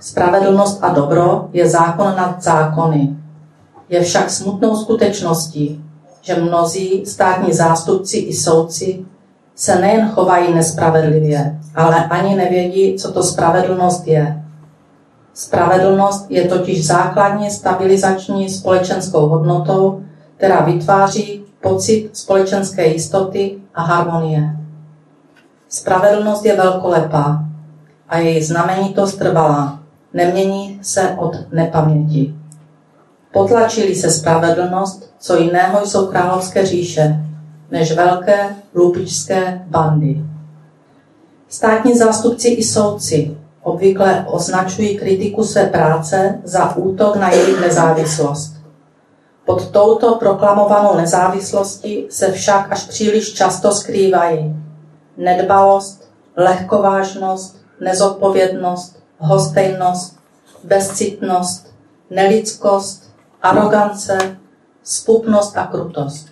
Spravedlnost 0.00 0.84
a 0.84 0.92
dobro 0.92 1.48
je 1.52 1.68
zákon 1.68 2.12
nad 2.16 2.42
zákony. 2.42 3.16
Je 3.88 4.00
však 4.00 4.30
smutnou 4.30 4.76
skutečností, 4.76 5.84
že 6.20 6.40
mnozí 6.40 7.06
státní 7.06 7.52
zástupci 7.52 8.16
i 8.16 8.34
soudci 8.34 9.04
se 9.54 9.80
nejen 9.80 10.08
chovají 10.08 10.54
nespravedlivě, 10.54 11.60
ale 11.74 12.04
ani 12.06 12.36
nevědí, 12.36 12.96
co 12.98 13.12
to 13.12 13.22
spravedlnost 13.22 14.06
je. 14.06 14.42
Spravedlnost 15.34 16.26
je 16.30 16.48
totiž 16.48 16.86
základně 16.86 17.50
stabilizační 17.50 18.50
společenskou 18.50 19.26
hodnotou, 19.26 20.02
která 20.36 20.60
vytváří 20.60 21.44
pocit 21.62 22.10
společenské 22.12 22.86
jistoty 22.86 23.58
a 23.74 23.82
harmonie. 23.82 24.65
Spravedlnost 25.68 26.44
je 26.44 26.56
velkolepá 26.56 27.44
a 28.08 28.18
její 28.18 28.42
znamenitost 28.42 29.14
trvalá. 29.14 29.78
Nemění 30.12 30.78
se 30.82 31.10
od 31.18 31.36
nepaměti. 31.52 32.34
Potlačili 33.32 33.94
se 33.94 34.10
spravedlnost, 34.10 35.14
co 35.18 35.36
jiného 35.36 35.86
jsou 35.86 36.06
královské 36.06 36.66
říše, 36.66 37.16
než 37.70 37.92
velké 37.92 38.56
lupičské 38.74 39.62
bandy. 39.66 40.24
Státní 41.48 41.98
zástupci 41.98 42.48
i 42.48 42.64
soudci 42.64 43.36
obvykle 43.62 44.26
označují 44.28 44.98
kritiku 44.98 45.44
své 45.44 45.66
práce 45.66 46.40
za 46.44 46.76
útok 46.76 47.16
na 47.16 47.30
jejich 47.30 47.60
nezávislost. 47.60 48.56
Pod 49.44 49.70
touto 49.70 50.14
proklamovanou 50.14 50.96
nezávislostí 50.96 52.06
se 52.10 52.32
však 52.32 52.72
až 52.72 52.84
příliš 52.84 53.32
často 53.32 53.72
skrývají 53.72 54.65
nedbalost, 55.16 56.10
lehkovážnost, 56.36 57.56
nezodpovědnost, 57.80 59.02
hostejnost, 59.18 60.18
bezcitnost, 60.64 61.74
nelidskost, 62.10 63.10
arogance, 63.42 64.18
spupnost 64.82 65.58
a 65.58 65.66
krutost. 65.66 66.28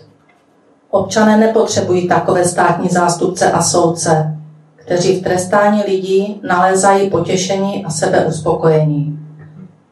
Občané 0.90 1.36
nepotřebují 1.36 2.08
takové 2.08 2.44
státní 2.44 2.88
zástupce 2.88 3.52
a 3.52 3.62
soudce, 3.62 4.36
kteří 4.76 5.20
v 5.20 5.22
trestání 5.22 5.82
lidí 5.82 6.40
nalézají 6.48 7.10
potěšení 7.10 7.84
a 7.84 7.90
sebeuspokojení. 7.90 9.18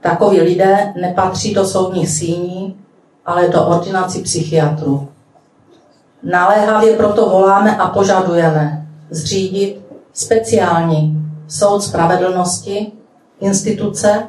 Takoví 0.01 0.40
lidé 0.40 0.93
nepatří 1.01 1.55
do 1.55 1.64
soudních 1.64 2.09
síní, 2.09 2.77
ale 3.27 3.48
do 3.48 3.66
ordinací 3.66 4.23
psychiatrů. 4.23 5.09
Naléhavě 6.23 6.97
proto 6.97 7.28
voláme 7.28 7.77
a 7.77 7.89
požadujeme 7.89 8.82
zřídit 9.15 9.81
speciální 10.13 11.19
soud 11.49 11.81
spravedlnosti, 11.81 12.93
instituce, 13.41 14.23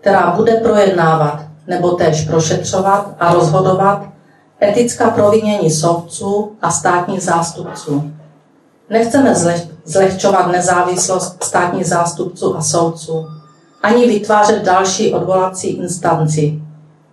která 0.00 0.30
bude 0.36 0.52
projednávat 0.52 1.44
nebo 1.66 1.90
též 1.90 2.24
prošetřovat 2.24 3.14
a 3.20 3.34
rozhodovat 3.34 4.02
etická 4.62 5.10
provinění 5.10 5.70
soudců 5.70 6.52
a 6.62 6.70
státních 6.70 7.22
zástupců. 7.22 8.12
Nechceme 8.90 9.34
zlehčovat 9.84 10.46
nezávislost 10.52 11.44
státních 11.44 11.86
zástupců 11.86 12.56
a 12.56 12.62
soudců, 12.62 13.26
ani 13.82 14.06
vytvářet 14.06 14.62
další 14.62 15.14
odvolací 15.14 15.68
instanci. 15.68 16.62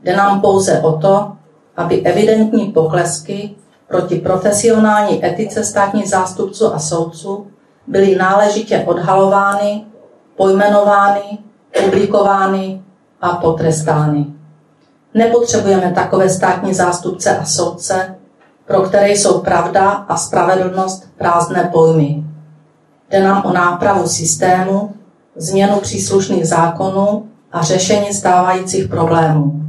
Jde 0.04 0.16
nám 0.16 0.42
pouze 0.42 0.80
o 0.80 0.92
to, 0.92 1.32
aby 1.78 2.02
evidentní 2.02 2.72
poklesky 2.72 3.56
proti 3.88 4.16
profesionální 4.16 5.26
etice 5.26 5.64
státních 5.64 6.10
zástupců 6.10 6.74
a 6.74 6.80
soudců 6.80 7.48
byly 7.88 8.16
náležitě 8.16 8.84
odhalovány, 8.88 9.86
pojmenovány, 10.36 11.38
publikovány 11.84 12.82
a 13.22 13.30
potrestány. 13.30 14.26
Nepotřebujeme 15.14 15.91
takové 15.91 16.30
státní 16.30 16.74
zástupce 16.74 17.38
a 17.38 17.45
soudce, 17.45 18.16
pro 18.66 18.82
které 18.82 19.10
jsou 19.10 19.41
pravda 19.41 19.90
a 19.90 20.18
spravedlnost 20.18 21.10
prázdné 21.18 21.70
pojmy. 21.74 22.24
Jde 23.10 23.24
nám 23.24 23.45
o 23.45 23.53
nápravu 23.53 24.07
systému, 24.07 24.94
změnu 25.36 25.80
příslušných 25.80 26.48
zákonů 26.48 27.26
a 27.52 27.62
řešení 27.62 28.14
stávajících 28.14 28.88
problémů. 28.88 29.65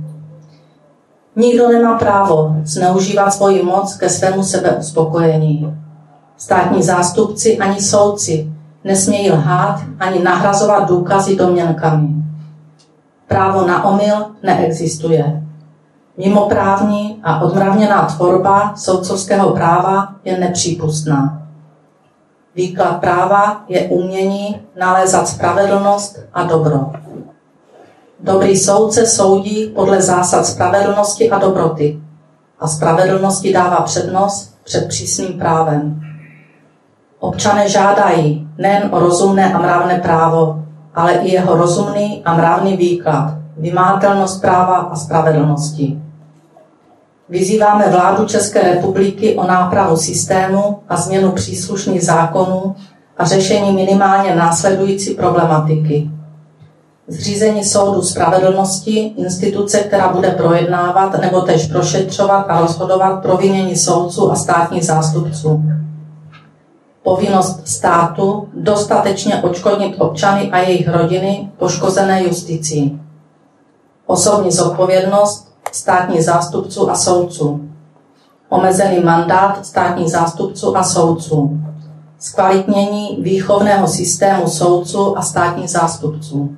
Nikdo 1.36 1.68
nemá 1.68 1.98
právo 1.98 2.56
zneužívat 2.64 3.30
svoji 3.30 3.62
moc 3.62 3.96
ke 3.96 4.08
svému 4.08 4.42
sebeuspokojení. 4.42 5.76
Státní 6.36 6.82
zástupci 6.82 7.58
ani 7.58 7.80
soudci 7.80 8.52
nesmějí 8.84 9.30
lhát 9.30 9.80
ani 10.00 10.22
nahrazovat 10.22 10.88
důkazy 10.88 11.36
domněnkami. 11.36 12.08
Právo 13.28 13.66
na 13.66 13.84
omyl 13.84 14.26
neexistuje. 14.42 15.42
Mimoprávní 16.16 17.20
a 17.22 17.40
odmravněná 17.40 18.02
tvorba 18.02 18.72
soudcovského 18.76 19.50
práva 19.52 20.14
je 20.24 20.38
nepřípustná. 20.38 21.42
Výklad 22.54 23.00
práva 23.00 23.64
je 23.68 23.80
umění 23.80 24.60
nalézat 24.78 25.28
spravedlnost 25.28 26.18
a 26.34 26.42
dobro. 26.42 26.92
Dobrý 28.26 28.56
soudce 28.56 29.06
soudí 29.06 29.72
podle 29.74 30.02
zásad 30.02 30.46
spravedlnosti 30.46 31.30
a 31.30 31.38
dobroty 31.38 32.00
a 32.60 32.68
spravedlnosti 32.68 33.52
dává 33.52 33.80
přednost 33.80 34.54
před 34.64 34.88
přísným 34.88 35.38
právem. 35.38 36.00
Občané 37.18 37.68
žádají 37.68 38.48
nejen 38.58 38.88
o 38.92 38.98
rozumné 38.98 39.54
a 39.54 39.58
mravné 39.58 39.98
právo, 39.98 40.62
ale 40.94 41.12
i 41.12 41.32
jeho 41.32 41.56
rozumný 41.56 42.22
a 42.24 42.34
mravný 42.34 42.76
výklad, 42.76 43.34
vymátelnost 43.56 44.40
práva 44.40 44.76
a 44.76 44.96
spravedlnosti. 44.96 45.98
Vyzýváme 47.28 47.88
vládu 47.88 48.26
České 48.26 48.62
republiky 48.62 49.34
o 49.34 49.46
nápravu 49.46 49.96
systému 49.96 50.78
a 50.88 50.96
změnu 50.96 51.32
příslušných 51.32 52.04
zákonů 52.04 52.76
a 53.18 53.24
řešení 53.24 53.72
minimálně 53.72 54.36
následující 54.36 55.14
problematiky. 55.14 56.10
Zřízení 57.08 57.64
soudu 57.64 58.02
spravedlnosti, 58.02 58.98
instituce, 59.16 59.78
která 59.78 60.12
bude 60.12 60.30
projednávat 60.30 61.20
nebo 61.20 61.40
tež 61.40 61.66
prošetřovat 61.66 62.46
a 62.48 62.60
rozhodovat 62.60 63.22
provinění 63.22 63.76
soudců 63.76 64.32
a 64.32 64.36
státních 64.36 64.86
zástupců. 64.86 65.62
Povinnost 67.02 67.68
státu 67.68 68.48
dostatečně 68.54 69.42
očkodnit 69.42 69.94
občany 69.98 70.50
a 70.50 70.58
jejich 70.58 70.88
rodiny 70.88 71.50
poškozené 71.58 72.22
justicí. 72.22 73.00
Osobní 74.06 74.50
zodpovědnost 74.50 75.52
státních 75.72 76.24
zástupců 76.24 76.90
a 76.90 76.94
soudců. 76.94 77.60
Omezený 78.48 79.00
mandát 79.00 79.66
státních 79.66 80.10
zástupců 80.10 80.76
a 80.76 80.82
soudců. 80.82 81.60
Zkvalitnění 82.18 83.18
výchovného 83.20 83.86
systému 83.86 84.48
soudců 84.48 85.18
a 85.18 85.22
státních 85.22 85.70
zástupců. 85.70 86.56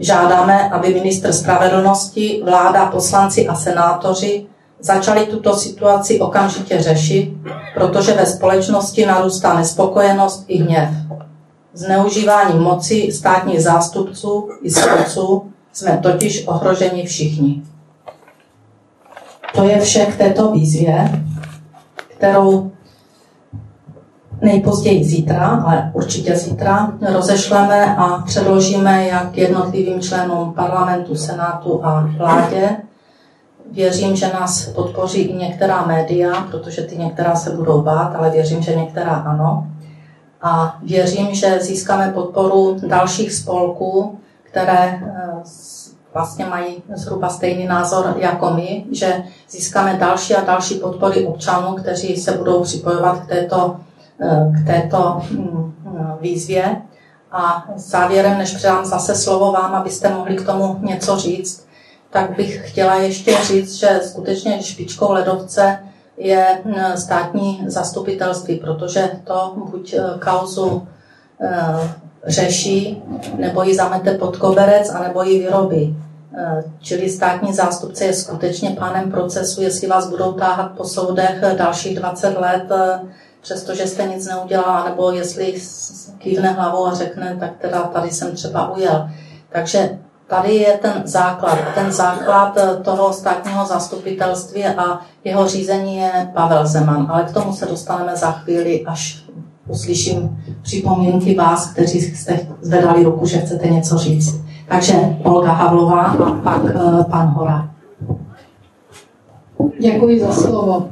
Žádáme, 0.00 0.70
aby 0.70 0.94
ministr 0.94 1.32
spravedlnosti, 1.32 2.42
vláda, 2.44 2.86
poslanci 2.86 3.48
a 3.48 3.54
senátoři 3.54 4.46
začali 4.80 5.26
tuto 5.26 5.56
situaci 5.56 6.20
okamžitě 6.20 6.82
řešit, 6.82 7.32
protože 7.74 8.12
ve 8.12 8.26
společnosti 8.26 9.06
narůstá 9.06 9.54
nespokojenost 9.54 10.44
i 10.48 10.58
hněv. 10.58 10.88
Zneužívání 11.74 12.58
moci 12.58 13.12
státních 13.12 13.62
zástupců 13.62 14.50
i 14.62 14.70
soudců 14.70 15.52
jsme 15.72 15.98
totiž 16.02 16.46
ohroženi 16.46 17.06
všichni. 17.06 17.62
To 19.54 19.64
je 19.64 19.80
vše 19.80 20.06
k 20.06 20.16
této 20.16 20.52
výzvě, 20.52 21.24
kterou 22.16 22.70
nejpozději 24.40 25.04
zítra, 25.04 25.46
ale 25.48 25.90
určitě 25.94 26.36
zítra, 26.36 26.92
rozešleme 27.12 27.96
a 27.96 28.22
předložíme 28.26 29.06
jak 29.06 29.36
jednotlivým 29.36 30.00
členům 30.00 30.52
parlamentu, 30.52 31.16
senátu 31.16 31.86
a 31.86 32.10
vládě. 32.16 32.76
Věřím, 33.72 34.16
že 34.16 34.32
nás 34.32 34.66
podpoří 34.66 35.20
i 35.20 35.36
některá 35.36 35.86
média, 35.86 36.46
protože 36.50 36.82
ty 36.82 36.96
některá 36.96 37.34
se 37.34 37.50
budou 37.50 37.82
bát, 37.82 38.16
ale 38.16 38.30
věřím, 38.30 38.62
že 38.62 38.76
některá 38.76 39.12
ano. 39.12 39.66
A 40.42 40.78
věřím, 40.82 41.34
že 41.34 41.58
získáme 41.60 42.10
podporu 42.14 42.76
dalších 42.86 43.32
spolků, 43.32 44.18
které 44.42 45.00
eh, 45.06 45.30
vlastně 46.14 46.44
mají 46.44 46.82
zhruba 46.94 47.28
stejný 47.28 47.66
názor 47.66 48.14
jako 48.16 48.50
my, 48.50 48.84
že 48.92 49.22
získáme 49.50 49.96
další 49.96 50.34
a 50.34 50.44
další 50.44 50.74
podpory 50.74 51.26
občanů, 51.26 51.74
kteří 51.74 52.16
se 52.16 52.32
budou 52.32 52.62
připojovat 52.62 53.20
k 53.20 53.26
této, 53.26 53.76
k 54.28 54.66
této 54.66 55.20
hm, 55.30 55.72
výzvě. 56.20 56.76
A 57.32 57.64
závěrem, 57.76 58.38
než 58.38 58.54
předám 58.54 58.84
zase 58.84 59.14
slovo 59.14 59.52
vám, 59.52 59.74
abyste 59.74 60.08
mohli 60.08 60.36
k 60.36 60.46
tomu 60.46 60.78
něco 60.80 61.16
říct, 61.16 61.66
tak 62.10 62.36
bych 62.36 62.70
chtěla 62.70 62.94
ještě 62.94 63.36
říct, 63.44 63.74
že 63.74 64.00
skutečně 64.04 64.62
špičkou 64.62 65.12
ledovce 65.12 65.78
je 66.16 66.46
hm, 66.64 66.74
státní 66.96 67.64
zastupitelství, 67.66 68.56
protože 68.56 69.10
to 69.24 69.52
buď 69.70 69.94
eh, 69.94 70.02
kauzu 70.18 70.88
eh, 71.40 71.94
řeší, 72.26 73.02
nebo 73.38 73.62
ji 73.62 73.74
zamete 73.74 74.14
pod 74.14 74.36
koberec, 74.36 74.90
anebo 74.90 75.22
ji 75.22 75.38
vyrobí. 75.38 75.96
Eh, 76.38 76.62
čili 76.80 77.10
státní 77.10 77.52
zástupce 77.52 78.04
je 78.04 78.14
skutečně 78.14 78.70
pánem 78.70 79.10
procesu, 79.10 79.62
jestli 79.62 79.86
vás 79.88 80.10
budou 80.10 80.32
táhat 80.32 80.72
po 80.76 80.84
soudech 80.84 81.44
dalších 81.58 81.98
20 81.98 82.38
let, 82.38 82.64
eh, 82.70 83.00
přestože 83.40 83.86
jste 83.86 84.06
nic 84.06 84.26
neudělala, 84.26 84.84
nebo 84.84 85.10
jestli 85.10 85.54
kývne 86.18 86.52
hlavou 86.52 86.86
a 86.86 86.94
řekne, 86.94 87.36
tak 87.40 87.50
teda 87.58 87.82
tady 87.82 88.10
jsem 88.10 88.32
třeba 88.34 88.76
ujel. 88.76 89.10
Takže 89.52 89.98
tady 90.26 90.54
je 90.54 90.78
ten 90.82 91.02
základ. 91.04 91.58
Ten 91.74 91.92
základ 91.92 92.56
eh, 92.56 92.76
toho 92.76 93.12
státního 93.12 93.66
zastupitelství 93.66 94.64
a 94.64 95.00
jeho 95.24 95.48
řízení 95.48 95.96
je 95.96 96.30
Pavel 96.34 96.66
Zeman. 96.66 97.06
Ale 97.10 97.24
k 97.24 97.32
tomu 97.32 97.52
se 97.52 97.66
dostaneme 97.66 98.16
za 98.16 98.30
chvíli, 98.30 98.84
až 98.86 99.24
uslyším 99.68 100.44
připomínky 100.62 101.34
vás, 101.34 101.70
kteří 101.72 102.00
jste 102.00 102.40
zvedali 102.60 103.04
ruku, 103.04 103.26
že 103.26 103.38
chcete 103.38 103.68
něco 103.68 103.98
říct. 103.98 104.40
Takže 104.68 104.94
Olga 105.22 105.52
Havlová 105.52 106.02
a 106.02 106.32
pak 106.32 106.64
uh, 106.64 107.04
pan 107.04 107.26
Hora. 107.26 107.70
Děkuji 109.80 110.20
za 110.20 110.32
slovo. 110.32 110.88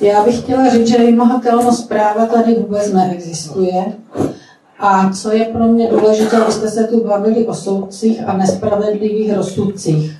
Já 0.00 0.24
bych 0.24 0.40
chtěla 0.40 0.68
říct, 0.68 0.88
že 0.88 0.98
vymahatelnost 0.98 1.88
práva 1.88 2.26
tady 2.26 2.54
vůbec 2.54 2.92
neexistuje. 2.92 3.84
A 4.78 5.12
co 5.12 5.32
je 5.32 5.44
pro 5.44 5.64
mě 5.64 5.88
důležité, 5.88 6.44
vy 6.46 6.52
jste 6.52 6.70
se 6.70 6.84
tu 6.84 7.04
bavili 7.04 7.46
o 7.46 7.54
soudcích 7.54 8.28
a 8.28 8.36
nespravedlivých 8.36 9.34
rozsudcích. 9.34 10.18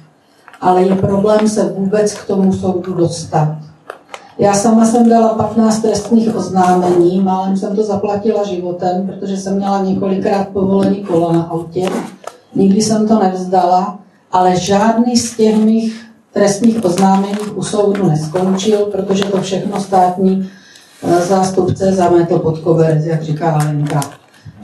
Ale 0.60 0.82
je 0.82 0.94
problém 0.94 1.48
se 1.48 1.64
vůbec 1.64 2.14
k 2.14 2.26
tomu 2.26 2.52
soudu 2.52 2.94
dostat. 2.94 3.56
Já 4.38 4.54
sama 4.54 4.86
jsem 4.86 5.08
dala 5.08 5.28
15 5.28 5.78
trestních 5.78 6.36
oznámení, 6.36 7.20
málem 7.20 7.56
jsem 7.56 7.76
to 7.76 7.82
zaplatila 7.82 8.44
životem, 8.44 9.06
protože 9.06 9.36
jsem 9.36 9.56
měla 9.56 9.82
několikrát 9.82 10.48
povolený 10.48 10.96
kola 10.96 11.32
na 11.32 11.42
autě. 11.42 11.88
Nikdy 12.54 12.82
jsem 12.82 13.08
to 13.08 13.18
nevzdala, 13.18 13.98
ale 14.32 14.56
žádný 14.56 15.16
z 15.16 15.36
těch 15.36 15.56
mých 15.56 16.04
trestních 16.34 16.84
oznámení 16.84 17.38
u 17.54 17.62
soudu 17.62 18.06
neskončil, 18.06 18.78
protože 18.78 19.24
to 19.24 19.40
všechno 19.40 19.80
státní 19.80 20.50
eh, 21.02 21.20
zástupce 21.20 21.92
zametl 21.92 22.38
pod 22.38 22.58
koberec, 22.58 23.04
jak 23.04 23.22
říká 23.22 23.56
Lenka. 23.56 24.00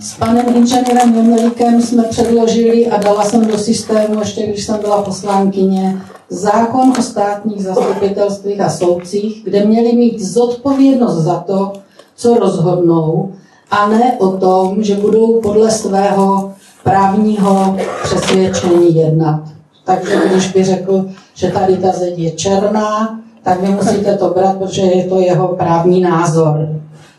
S 0.00 0.14
panem 0.14 0.56
inženýrem 0.56 1.14
Jemelíkem 1.14 1.82
jsme 1.82 2.02
předložili 2.02 2.86
a 2.86 2.96
dala 2.96 3.24
jsem 3.24 3.46
do 3.46 3.58
systému, 3.58 4.20
ještě 4.20 4.46
když 4.46 4.66
jsem 4.66 4.80
byla 4.80 5.02
poslankyně, 5.02 6.00
zákon 6.28 6.92
o 6.98 7.02
státních 7.02 7.62
zastupitelstvích 7.62 8.60
a 8.60 8.70
soudcích, 8.70 9.44
kde 9.44 9.64
měli 9.64 9.92
mít 9.92 10.20
zodpovědnost 10.20 11.16
za 11.16 11.40
to, 11.40 11.72
co 12.16 12.34
rozhodnou, 12.34 13.32
a 13.70 13.88
ne 13.88 14.16
o 14.18 14.28
tom, 14.28 14.82
že 14.82 14.94
budou 14.94 15.40
podle 15.40 15.70
svého 15.70 16.52
právního 16.84 17.76
přesvědčení 18.02 18.96
jednat. 18.96 19.40
Takže 19.84 20.20
když 20.30 20.52
by 20.52 20.64
řekl, 20.64 21.04
že 21.40 21.50
tady 21.50 21.76
ta 21.76 21.92
zeď 21.92 22.18
je 22.18 22.30
černá, 22.30 23.20
tak 23.42 23.60
vy 23.60 23.68
musíte 23.68 24.16
to 24.16 24.28
brát, 24.28 24.56
protože 24.58 24.82
je 24.82 25.04
to 25.04 25.20
jeho 25.20 25.48
právní 25.48 26.00
názor. 26.00 26.68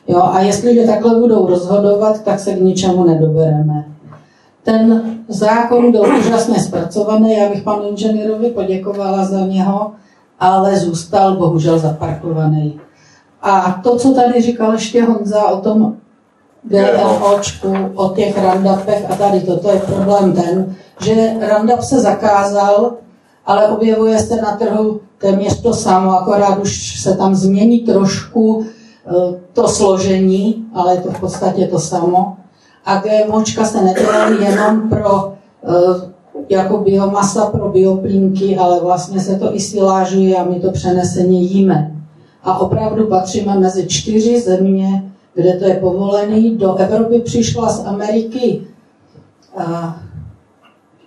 Jo, 0.07 0.21
a 0.23 0.39
jestliže 0.39 0.87
takhle 0.87 1.19
budou 1.19 1.47
rozhodovat, 1.47 2.23
tak 2.23 2.39
se 2.39 2.53
k 2.53 2.61
ničemu 2.61 3.03
nedobereme. 3.03 3.85
Ten 4.63 5.01
zákon 5.27 5.91
byl 5.91 6.05
úžasně 6.19 6.59
zpracovaný, 6.59 7.37
já 7.37 7.49
bych 7.49 7.63
panu 7.63 7.89
inženýrovi 7.89 8.49
poděkovala 8.49 9.25
za 9.25 9.39
něho, 9.39 9.91
ale 10.39 10.79
zůstal 10.79 11.35
bohužel 11.35 11.79
zaparkovaný. 11.79 12.79
A 13.41 13.79
to, 13.83 13.95
co 13.95 14.13
tady 14.13 14.41
říkal 14.41 14.73
ještě 14.73 15.03
Honza 15.03 15.45
o 15.45 15.61
tom 15.61 15.93
GMOčku, 16.63 17.73
o 17.95 18.09
těch 18.09 18.43
randapech 18.43 19.11
a 19.11 19.15
tady 19.15 19.39
toto 19.39 19.71
je 19.71 19.79
problém 19.79 20.33
ten, 20.33 20.75
že 21.01 21.33
randap 21.39 21.81
se 21.81 21.99
zakázal, 21.99 22.91
ale 23.45 23.67
objevuje 23.67 24.19
se 24.19 24.35
na 24.35 24.57
trhu 24.57 25.01
téměř 25.17 25.61
to 25.61 25.73
samo, 25.73 26.11
akorát 26.11 26.59
už 26.59 26.99
se 27.01 27.17
tam 27.17 27.35
změní 27.35 27.79
trošku 27.79 28.65
eh, 28.65 29.39
to 29.53 29.67
složení, 29.67 30.65
ale 30.73 30.95
je 30.95 31.01
to 31.01 31.11
v 31.11 31.19
podstatě 31.19 31.67
to 31.67 31.79
samo. 31.79 32.37
A 32.85 33.01
GMOčka 33.01 33.65
se 33.65 33.81
nedělají 33.81 34.43
jenom 34.43 34.89
pro 34.89 35.33
eh, 35.63 36.11
jako 36.49 36.77
biomasa 36.77 37.45
pro 37.45 37.69
bioplínky, 37.69 38.57
ale 38.57 38.79
vlastně 38.79 39.19
se 39.19 39.35
to 39.35 39.55
i 39.55 39.59
silážuje 39.59 40.35
a 40.35 40.43
my 40.43 40.59
to 40.59 40.71
přeneseně 40.71 41.41
jíme. 41.41 41.95
A 42.43 42.59
opravdu 42.59 43.07
patříme 43.07 43.59
mezi 43.59 43.87
čtyři 43.87 44.41
země, 44.41 45.11
kde 45.33 45.53
to 45.53 45.65
je 45.65 45.75
povolený. 45.75 46.57
Do 46.57 46.75
Evropy 46.75 47.19
přišla 47.19 47.69
z 47.69 47.85
Ameriky 47.85 48.61
a, 49.57 49.97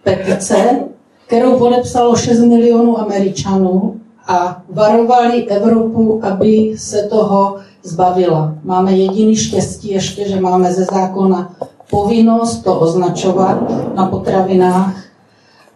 petice, 0.04 0.80
kterou 1.26 1.58
podepsalo 1.58 2.16
6 2.16 2.40
milionů 2.40 2.98
Američanů 2.98 4.00
a 4.26 4.62
varovali 4.70 5.46
Evropu, 5.46 6.20
aby 6.22 6.74
se 6.78 7.02
toho 7.02 7.56
zbavila. 7.82 8.54
Máme 8.64 8.92
jediný 8.92 9.36
štěstí 9.36 9.90
ještě, 9.90 10.28
že 10.28 10.40
máme 10.40 10.72
ze 10.72 10.84
zákona 10.84 11.52
povinnost 11.90 12.62
to 12.62 12.80
označovat 12.80 13.58
na 13.94 14.06
potravinách, 14.06 15.04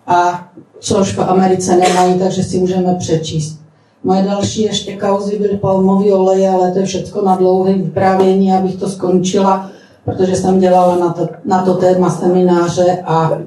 a 0.07 0.49
což 0.81 1.17
v 1.17 1.19
Americe 1.19 1.77
nemají, 1.77 2.19
takže 2.19 2.43
si 2.43 2.59
můžeme 2.59 2.95
přečíst. 2.95 3.59
Moje 4.05 4.23
další 4.23 4.63
ještě 4.63 4.97
kauzy 4.97 5.39
byly 5.39 5.57
palmový 5.57 6.13
olej, 6.13 6.49
ale 6.49 6.73
to 6.73 6.79
je 6.79 6.87
všechno 6.87 7.23
na 7.23 7.37
dlouhé 7.37 7.73
vyprávění, 7.73 8.53
abych 8.53 8.77
to 8.77 8.89
skončila, 8.89 9.71
protože 10.05 10.37
jsem 10.37 10.61
dělala 10.61 10.97
na 10.97 11.13
to, 11.13 11.29
na 11.45 11.63
to 11.63 11.75
téma 11.75 12.11
semináře 12.11 13.03
a 13.05 13.39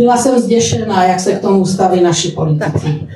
byla 0.00 0.16
jsem 0.16 0.38
zděšená, 0.38 1.04
jak 1.04 1.20
se 1.20 1.32
k 1.32 1.40
tomu 1.40 1.66
staví 1.66 2.00
naši 2.02 2.30
politici. 2.30 3.08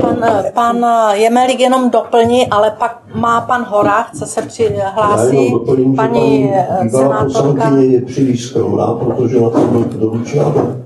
Pan, 0.00 0.16
pan 0.54 0.86
Jemelik 1.12 1.60
jenom 1.60 1.90
doplní, 1.90 2.46
ale 2.46 2.70
pak 2.78 3.02
má 3.14 3.40
pan 3.40 3.66
Hora, 3.68 4.02
chce 4.02 4.26
se 4.26 4.42
přihlásit. 4.42 5.50
Paní 5.96 6.52
senátorka. 6.90 7.68
je 7.76 8.00
příliš 8.00 8.44
skromná, 8.44 8.86
protože 8.86 9.40
na 9.40 9.50
to 9.50 9.58
byl 9.58 9.84
doručeno 9.84 10.76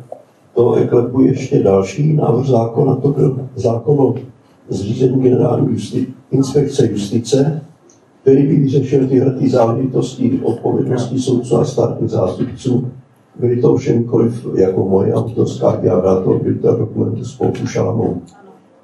to 0.55 0.75
eklepu 0.75 1.21
ještě 1.21 1.63
další 1.63 2.13
návrh 2.13 2.47
zákona, 2.47 2.97
to 2.97 3.09
byl 3.09 3.39
zákon 3.57 4.01
o 4.01 4.15
zřízení 4.69 5.23
generální 5.23 5.69
justi- 5.69 6.07
inspekce 6.31 6.87
justice, 6.87 7.63
který 8.23 8.43
by 8.43 8.57
vyřešil 8.57 9.09
tyhle 9.09 9.33
ty 9.33 9.49
záležitosti 9.49 10.41
odpovědnosti 10.45 11.19
soudců 11.19 11.57
a 11.57 11.65
státních 11.65 12.11
zástupců. 12.11 12.89
Byly 13.39 13.61
to 13.61 13.73
ovšem 13.73 14.05
koliv 14.05 14.47
jako 14.55 14.85
moje 14.85 15.15
autorská 15.15 15.77
diagra, 15.77 16.21
to 16.21 16.41
byl 16.43 16.55
to 16.63 16.77
dokumentu 16.77 17.25
spolku 17.25 17.67
Šalamou. 17.67 18.23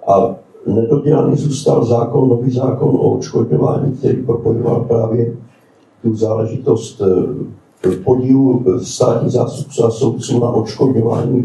A 0.09 0.35
nedodělaný 0.67 1.37
zůstal 1.37 1.85
zákon, 1.85 2.29
nový 2.29 2.51
zákon 2.51 2.89
o 2.89 3.11
odškodňování, 3.11 3.93
který 3.93 4.23
propojoval 4.23 4.85
právě 4.85 5.33
tu 6.03 6.15
záležitost 6.15 7.03
eh, 7.03 7.97
podílu 8.05 8.65
státních 8.83 9.33
zástupců 9.33 9.85
a 9.85 9.91
soudců 9.91 10.41
na 10.41 10.49
odškodňování 10.49 11.45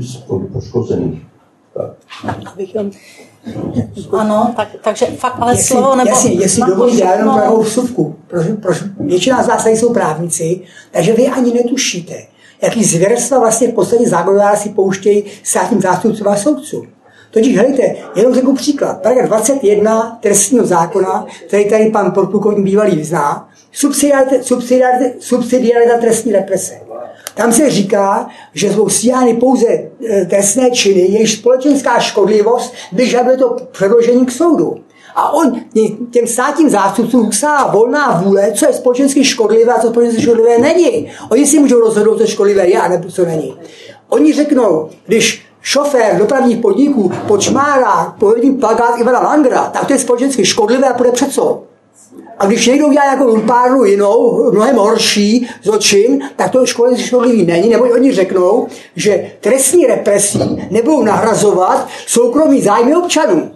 poškozených. 0.53 1.21
Tak. 1.73 1.91
Ano, 4.11 4.53
tak, 4.55 4.67
takže 4.83 5.05
fakt 5.05 5.35
ale 5.39 5.51
jestli, 5.51 5.65
slovo 5.65 5.95
nebo... 5.95 6.09
Jasně, 6.09 6.31
jestli 6.31 6.63
dovolíte, 6.67 7.03
já 7.03 7.15
jenom 7.15 7.35
pravou 7.35 7.61
vsuvku. 7.61 8.15
Proč, 8.27 8.47
proč, 8.61 8.83
většina 8.99 9.43
z 9.43 9.47
vás 9.47 9.63
tady 9.63 9.77
jsou 9.77 9.93
právníci, 9.93 10.61
takže 10.91 11.13
vy 11.13 11.27
ani 11.27 11.53
netušíte, 11.53 12.13
jaký 12.61 12.83
zvěrstva 12.83 13.39
vlastně 13.39 13.67
v 13.67 13.73
podstatě 13.73 14.09
zákonodárci 14.09 14.69
pouštějí 14.69 15.23
státním 15.43 15.81
zástupcům 15.81 16.27
a 16.27 16.35
soudcům. 16.35 16.87
Totiž 17.31 17.57
hejte, 17.57 17.95
jenom 18.15 18.33
řeknu 18.33 18.55
příklad. 18.55 19.01
Paragraf 19.01 19.27
21 19.27 20.17
trestního 20.21 20.65
zákona, 20.65 21.25
který 21.47 21.69
tady 21.69 21.89
pan 21.89 22.11
podplukovník 22.11 22.65
bývalý 22.65 23.03
zná, 23.03 23.49
subsidiarita, 23.71 24.35
subsidiarita, 24.41 25.15
subsidiarita 25.19 25.97
trestní 25.97 26.31
represe. 26.31 26.79
Tam 27.35 27.53
se 27.53 27.69
říká, 27.69 28.27
že 28.53 28.73
jsou 28.73 28.89
stíhány 28.89 29.33
pouze 29.33 29.67
e, 29.67 30.25
trestné 30.25 30.71
činy, 30.71 31.01
jejichž 31.01 31.33
společenská 31.33 31.99
škodlivost 31.99 32.73
vyžaduje 32.91 33.37
to 33.37 33.55
předložení 33.71 34.25
k 34.25 34.31
soudu. 34.31 34.80
A 35.15 35.33
on 35.33 35.55
těm 36.11 36.27
státním 36.27 36.69
zástupcům 36.69 37.27
usává 37.27 37.71
volná 37.71 38.21
vůle, 38.25 38.51
co 38.51 38.65
je 38.65 38.73
společensky 38.73 39.25
škodlivé 39.25 39.73
a 39.73 39.79
co 39.79 39.89
společensky 39.89 40.21
škodlivé 40.21 40.57
není. 40.57 41.11
Oni 41.29 41.47
si 41.47 41.59
můžou 41.59 41.79
rozhodnout, 41.79 42.17
co 42.17 42.27
škodlivé 42.27 42.67
je 42.69 42.81
a 42.81 42.87
nebo 42.87 43.09
co 43.09 43.25
není. 43.25 43.57
Oni 44.09 44.33
řeknou, 44.33 44.89
když 45.05 45.45
šofér 45.61 46.17
dopravních 46.17 46.57
podniků 46.57 47.11
počmárá 47.27 48.15
povední 48.19 48.53
plagát 48.53 48.99
Ivana 48.99 49.19
Langra, 49.19 49.69
tak 49.73 49.85
to 49.85 49.93
je 49.93 49.99
společensky 49.99 50.45
škodlivé 50.45 50.89
a 50.89 50.93
půjde 50.93 51.11
před 51.11 51.31
soud. 51.31 51.63
A 52.39 52.45
když 52.45 52.67
někdo 52.67 52.87
udělá 52.87 53.03
nějakou 53.03 53.27
lumpárnu 53.27 53.83
jinou, 53.83 54.51
mnohem 54.51 54.75
horší 54.75 55.49
zločin, 55.63 56.23
tak 56.35 56.51
to 56.51 56.65
školení 56.65 57.03
škodlivý 57.03 57.45
není, 57.45 57.69
nebo 57.69 57.83
oni 57.83 58.11
řeknou, 58.11 58.67
že 58.95 59.31
trestní 59.39 59.85
represí 59.85 60.67
nebudou 60.71 61.03
nahrazovat 61.03 61.87
soukromí 62.07 62.61
zájmy 62.61 62.95
občanů. 62.95 63.51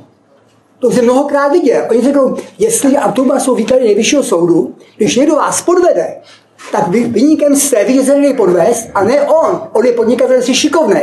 To 0.86 0.92
jsem 0.92 1.04
mnohokrát 1.04 1.48
viděl. 1.48 1.86
Oni 1.90 2.02
řeknou, 2.02 2.36
jestli, 2.60 2.98
a 2.98 3.12
to 3.12 3.40
jsou 3.40 3.56
výklady 3.56 3.84
nejvyššího 3.84 4.24
soudu, 4.24 4.76
když 4.98 5.16
někdo 5.16 5.36
vás 5.36 5.62
podvede, 5.62 6.16
tak 6.72 6.88
vy, 6.88 7.04
vyníkem 7.04 7.56
jste, 7.56 7.86
vy 7.86 8.04
se 8.04 8.34
podvést, 8.38 8.90
a 8.96 9.04
ne 9.04 9.22
on. 9.22 9.62
On 9.74 9.86
je 9.86 9.94
podnikatel 9.94 10.42
si 10.42 10.56
šikovný. 10.56 11.02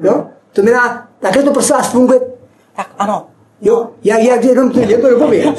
Jo? 0.00 0.24
To 0.52 0.62
znamená, 0.62 1.08
takhle 1.20 1.42
to 1.42 1.52
prostě 1.52 1.72
vás 1.72 1.90
funguje. 1.90 2.20
Tak 2.76 2.86
ano, 2.98 3.26
Jo, 3.62 3.88
já, 4.04 4.18
já 4.18 4.34
jenom 4.34 4.70
to 4.70 4.78
jedno 4.78 5.10
dopovím. 5.10 5.54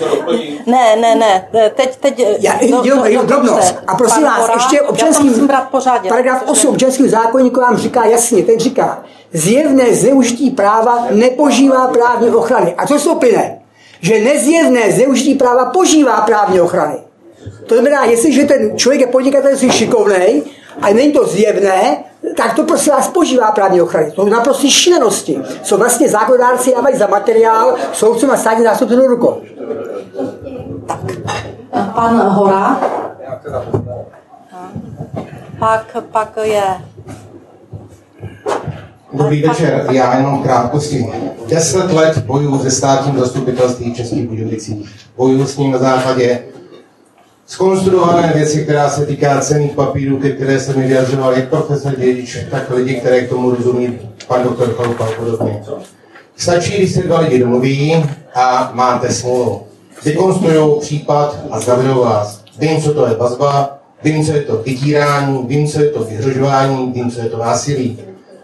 Ne, 0.65 0.95
ne, 0.95 1.15
ne, 1.15 1.49
teď, 1.75 1.97
teď... 1.97 2.25
Já, 2.39 2.53
do, 2.71 2.81
jo, 2.83 3.03
jo, 3.05 3.23
drobnost. 3.23 3.75
A 3.87 3.95
prosím 3.95 4.23
vás, 4.23 4.39
Hora, 4.39 4.53
ještě 4.53 4.81
občanský, 4.81 5.31
paragraf 6.09 6.43
8 6.47 6.69
občanského 6.69 7.09
zákonníku 7.09 7.59
vám 7.59 7.77
říká 7.77 8.05
jasně, 8.05 8.43
ten 8.43 8.59
říká, 8.59 9.03
zjevné 9.33 9.95
zneužití 9.95 10.49
práva 10.49 11.05
nepožívá 11.11 11.87
právní 11.87 12.29
ochrany. 12.29 12.75
A 12.77 12.87
co 12.87 12.99
to 12.99 13.15
plyne? 13.15 13.60
Že 14.01 14.19
nezjevné 14.19 14.91
zneužití 14.91 15.35
práva 15.35 15.65
požívá 15.65 16.21
právní 16.21 16.61
ochrany. 16.61 16.97
To 17.65 17.75
znamená, 17.75 18.05
jestliže 18.05 18.45
ten 18.45 18.77
člověk 18.77 19.01
je 19.01 19.07
podnikatel 19.07 19.57
si 19.57 19.71
šikovnej 19.71 20.43
a 20.81 20.93
není 20.93 21.11
to 21.11 21.25
zjevné, 21.25 22.03
tak 22.37 22.53
to 22.53 22.63
prostě 22.63 22.91
vás 22.91 23.07
požívá 23.07 23.51
právní 23.51 23.81
ochrany. 23.81 24.11
To 24.11 24.23
jsou 24.23 24.29
naprosto 24.29 24.67
šílenosti. 24.67 25.39
Co 25.63 25.77
vlastně 25.77 26.09
zákonodárci 26.09 26.71
dávají 26.75 26.97
za 26.97 27.07
materiál 27.07 27.75
soudcům 27.93 28.31
a 28.31 28.37
státní 28.37 28.63
zástupcům 28.63 28.99
do 28.99 29.07
rukou. 29.07 29.41
Tak. 30.87 30.99
Pan 31.93 32.19
Hora. 32.19 32.81
Pak, 35.59 35.95
pak 36.11 36.37
je 36.43 36.63
Dobrý 39.13 39.41
večer, 39.41 39.87
já 39.91 40.17
jenom 40.17 40.43
krátkosti. 40.43 41.05
Deset 41.47 41.91
let 41.91 42.17
bojuju 42.17 42.57
ze 42.57 42.71
státním 42.71 43.19
zastupitelství 43.19 43.93
Českých 43.93 44.27
Budějovicích. 44.29 44.89
Bojuju 45.17 45.45
s 45.45 45.57
ním 45.57 45.71
na 45.71 45.77
základě 45.77 46.39
skonstruované 47.45 48.31
věci, 48.35 48.63
která 48.63 48.89
se 48.89 49.05
týká 49.05 49.41
cených 49.41 49.71
papírů, 49.71 50.17
ke 50.17 50.29
které 50.29 50.59
se 50.59 50.73
mi 50.73 50.87
vyjadřoval 50.87 51.33
jak 51.33 51.49
profesor 51.49 51.95
Dědič, 51.95 52.37
tak 52.51 52.69
lidi, 52.69 52.95
které 52.95 53.21
k 53.21 53.29
tomu 53.29 53.51
rozumí, 53.51 53.99
pan 54.27 54.43
doktor 54.43 54.73
Chalupa 54.73 55.05
a 55.05 55.11
podobně. 55.11 55.63
Stačí, 56.35 56.77
když 56.77 56.91
se 56.91 57.01
dva 57.01 57.19
lidi 57.19 57.39
domluví 57.39 58.05
a 58.35 58.71
máte 58.73 59.11
smůlu. 59.11 59.61
vykonstruují 60.05 60.79
případ 60.79 61.37
a 61.51 61.59
zavřou 61.59 62.01
vás. 62.03 62.43
Vím, 62.59 62.81
co 62.81 62.93
to 62.93 63.07
je 63.07 63.15
vazba, 63.15 63.77
vím, 64.03 64.25
co 64.25 64.31
je 64.31 64.41
to 64.41 64.57
vydírání, 64.57 65.43
vím, 65.47 65.67
co 65.67 65.81
je 65.81 65.89
to 65.89 66.03
vyhrožování, 66.03 66.91
vím, 66.91 67.11
co 67.11 67.21
je 67.21 67.29
to 67.29 67.37
násilí. 67.37 67.99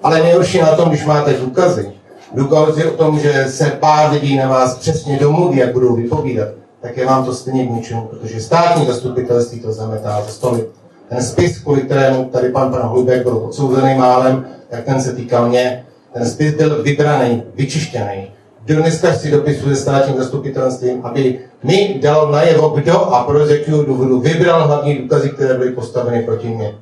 Ale 0.07 0.23
nejhorší 0.23 0.57
na 0.61 0.75
tom, 0.75 0.89
když 0.89 1.05
máte 1.05 1.33
důkazy, 1.33 1.91
důkazy 2.33 2.85
o 2.85 2.97
tom, 2.97 3.19
že 3.19 3.45
se 3.49 3.65
pár 3.65 4.11
lidí 4.11 4.37
na 4.37 4.47
vás 4.47 4.77
přesně 4.77 5.17
domluví, 5.19 5.57
jak 5.57 5.73
budou 5.73 5.95
vypovídat, 5.95 6.47
tak 6.81 6.97
je 6.97 7.05
vám 7.05 7.25
to 7.25 7.33
stejně 7.33 7.67
k 7.67 7.69
ničemu, 7.69 8.01
protože 8.01 8.41
státní 8.41 8.85
zastupitelství 8.85 9.59
to 9.59 9.71
zametá 9.71 10.21
za 10.21 10.31
stoly. 10.31 10.65
Ten 11.09 11.21
spis, 11.21 11.59
kvůli 11.59 11.81
kterému 11.81 12.25
tady 12.25 12.49
pan 12.49 12.71
pan 12.71 12.81
Hlubek 12.81 13.23
byl 13.23 13.37
odsouzený 13.37 13.95
málem, 13.95 14.45
tak 14.69 14.83
ten 14.83 15.01
se 15.01 15.13
týkal 15.13 15.49
mě. 15.49 15.85
Ten 16.13 16.25
spis 16.25 16.55
byl 16.55 16.83
vybraný, 16.83 17.43
vyčištěný. 17.55 18.31
Dneska 18.65 19.13
si 19.13 19.31
dopisuje 19.31 19.75
státním 19.75 20.17
zastupitelstvím, 20.17 20.99
aby 21.03 21.39
mi 21.63 21.99
dal 22.01 22.31
najevo, 22.31 22.69
kdo 22.69 23.01
a 23.01 23.23
pro 23.23 23.45
jakého 23.45 23.83
důvodu 23.83 24.19
vybral 24.19 24.67
hlavní 24.67 24.95
důkazy, 24.95 25.29
které 25.29 25.53
byly 25.53 25.71
postaveny 25.71 26.23
proti 26.23 26.47
mně. 26.47 26.75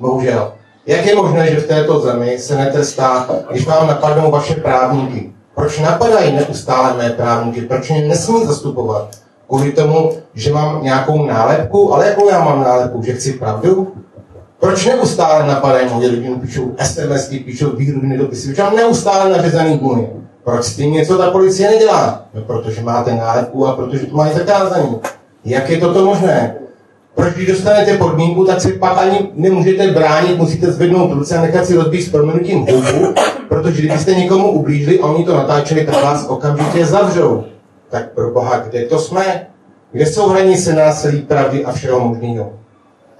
Bohužel. 0.00 0.52
Jak 0.86 1.06
je 1.06 1.16
možné, 1.16 1.50
že 1.50 1.60
v 1.60 1.66
této 1.66 2.00
zemi 2.00 2.38
se 2.38 2.56
netrestá, 2.56 3.28
když 3.50 3.66
vám 3.66 3.86
napadnou 3.86 4.30
vaše 4.30 4.54
právníky? 4.54 5.32
Proč 5.54 5.78
napadají 5.78 6.32
neustále 6.32 6.96
mé 6.96 7.10
právníky? 7.10 7.60
Proč 7.60 7.90
mě 7.90 8.08
nesmí 8.08 8.46
zastupovat? 8.46 9.08
Kvůli 9.46 9.72
tomu, 9.72 10.12
že 10.34 10.52
mám 10.52 10.82
nějakou 10.82 11.26
nálepku? 11.26 11.94
Ale 11.94 12.06
jakou 12.06 12.28
já 12.28 12.44
mám 12.44 12.60
nálepku? 12.60 13.02
Že 13.02 13.12
chci 13.12 13.32
pravdu? 13.32 13.92
Proč 14.60 14.86
neustále 14.86 15.46
napadají 15.46 15.88
moje 15.92 16.08
lidi, 16.08 16.34
píšou 16.40 16.74
SMSky, 16.82 17.38
píšou 17.38 17.76
výhrubné 17.76 18.18
dopisy, 18.18 18.54
mám 18.58 18.76
neustále 18.76 19.36
nařezaný 19.36 19.78
gumy? 19.78 20.08
Proč 20.44 20.64
s 20.64 20.76
tím 20.76 20.92
něco 20.92 21.18
ta 21.18 21.30
policie 21.30 21.70
nedělá? 21.70 22.26
No, 22.34 22.42
protože 22.42 22.82
máte 22.82 23.14
nálepku 23.14 23.66
a 23.66 23.72
protože 23.72 24.06
to 24.06 24.16
mají 24.16 24.34
zakázaný. 24.34 24.96
Jak 25.44 25.70
je 25.70 25.78
toto 25.78 26.04
možné? 26.04 26.54
Proč 27.14 27.34
když 27.34 27.46
dostanete 27.46 27.96
podmínku, 27.98 28.44
tak 28.44 28.60
si 28.60 28.72
pak 28.72 28.98
ani 28.98 29.28
nemůžete 29.34 29.86
bránit, 29.86 30.38
musíte 30.38 30.72
zvednout 30.72 31.12
ruce 31.12 31.38
a 31.38 31.42
nechat 31.42 31.66
si 31.66 31.76
rozbít 31.76 32.02
s 32.02 32.08
proměnutím 32.08 32.58
hubu, 32.58 33.14
protože 33.48 33.82
kdybyste 33.82 34.14
někomu 34.14 34.50
ublížili 34.50 35.00
a 35.00 35.06
oni 35.06 35.24
to 35.24 35.36
natáčeli, 35.36 35.86
tak 35.86 36.02
vás 36.02 36.26
okamžitě 36.28 36.86
zavřou. 36.86 37.44
Tak 37.90 38.12
pro 38.12 38.30
boha, 38.30 38.58
kde 38.58 38.84
to 38.84 38.98
jsme? 38.98 39.46
Kde 39.92 40.06
jsou 40.06 40.28
hranice 40.28 40.72
násilí, 40.72 41.20
pravdy 41.20 41.64
a 41.64 41.72
všeho 41.72 42.00
možného? 42.00 42.52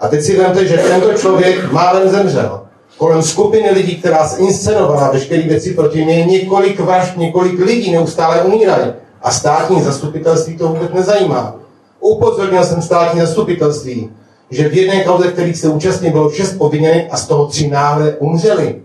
A 0.01 0.09
teď 0.09 0.23
si 0.23 0.39
vemte, 0.39 0.67
že 0.67 0.77
tento 0.77 1.13
člověk 1.13 1.73
málem 1.73 2.09
zemřel. 2.09 2.61
Kolem 2.97 3.23
skupiny 3.23 3.71
lidí, 3.71 3.97
která 3.97 4.31
inscenovala 4.39 5.11
veškeré 5.11 5.43
věci 5.43 5.75
proti 5.75 6.05
mě, 6.05 6.25
několik 6.25 6.81
vražd, 6.81 7.17
několik 7.17 7.59
lidí 7.59 7.93
neustále 7.93 8.43
umírají. 8.43 8.93
A 9.23 9.31
státní 9.31 9.83
zastupitelství 9.83 10.57
to 10.57 10.69
vůbec 10.69 10.93
nezajímá. 10.93 11.62
Upozornil 12.03 12.65
jsem 12.65 12.83
státní 12.83 13.21
zastupitelství, 13.21 14.11
že 14.51 14.69
v 14.69 14.73
jedné 14.73 15.05
kauze, 15.05 15.33
kterých 15.33 15.57
se 15.57 15.69
účastní, 15.69 16.11
bylo 16.11 16.31
šest 16.31 16.55
obviněných 16.59 17.07
a 17.11 17.17
z 17.17 17.27
toho 17.27 17.47
tři 17.47 17.69
náhle 17.69 18.17
umřeli. 18.19 18.83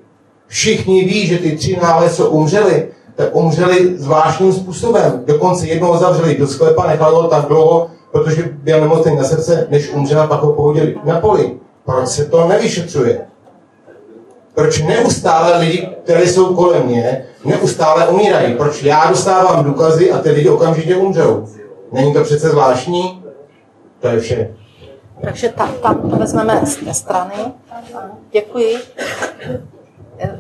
Všichni 0.48 1.06
ví, 1.06 1.28
že 1.28 1.38
ty 1.38 1.52
tři 1.52 1.78
náhle, 1.82 2.10
co 2.10 2.30
umřeli, 2.30 2.88
tak 3.16 3.36
umřeli 3.36 3.98
zvláštním 3.98 4.54
způsobem. 4.54 5.24
Dokonce 5.26 5.68
jednoho 5.68 5.98
zavřeli 5.98 6.36
do 6.38 6.48
sklepa, 6.48 6.88
nechali 6.88 7.16
ho 7.16 7.28
tak 7.28 7.46
dlouho, 7.46 7.88
protože 8.12 8.50
byl 8.64 8.82
nemocný 8.82 9.16
na 9.16 9.24
srdce, 9.24 9.68
než 9.70 9.94
umřel 9.94 10.22
a 10.22 10.28
pak 10.28 10.42
ho 10.42 10.54
pohodili 10.54 10.96
na 11.06 11.20
poli. 11.20 11.52
Proč 11.86 12.08
se 12.08 12.26
to 12.26 12.48
nevyšetřuje? 12.48 13.22
Proč 14.56 14.82
neustále 14.82 15.60
lidi, 15.60 15.88
kteří 16.04 16.30
jsou 16.30 16.56
kolem 16.56 16.86
mě, 16.86 17.26
neustále 17.46 18.08
umírají? 18.08 18.54
Proč 18.54 18.84
já 18.84 19.06
dostávám 19.10 19.64
důkazy 19.64 20.12
a 20.12 20.18
ty 20.18 20.30
lidi 20.32 20.50
okamžitě 20.50 20.96
umřou? 20.96 21.48
Není 21.92 22.14
to 22.14 22.24
přece 22.24 22.50
zvláštní? 22.50 23.24
To 24.00 24.08
je 24.08 24.20
vše. 24.20 24.56
Takže 25.22 25.50
tam, 25.50 25.74
tam 25.82 26.10
to 26.10 26.16
vezmeme 26.18 26.66
z 26.66 26.76
té 26.76 26.94
strany. 26.94 27.36
Děkuji. 28.32 28.78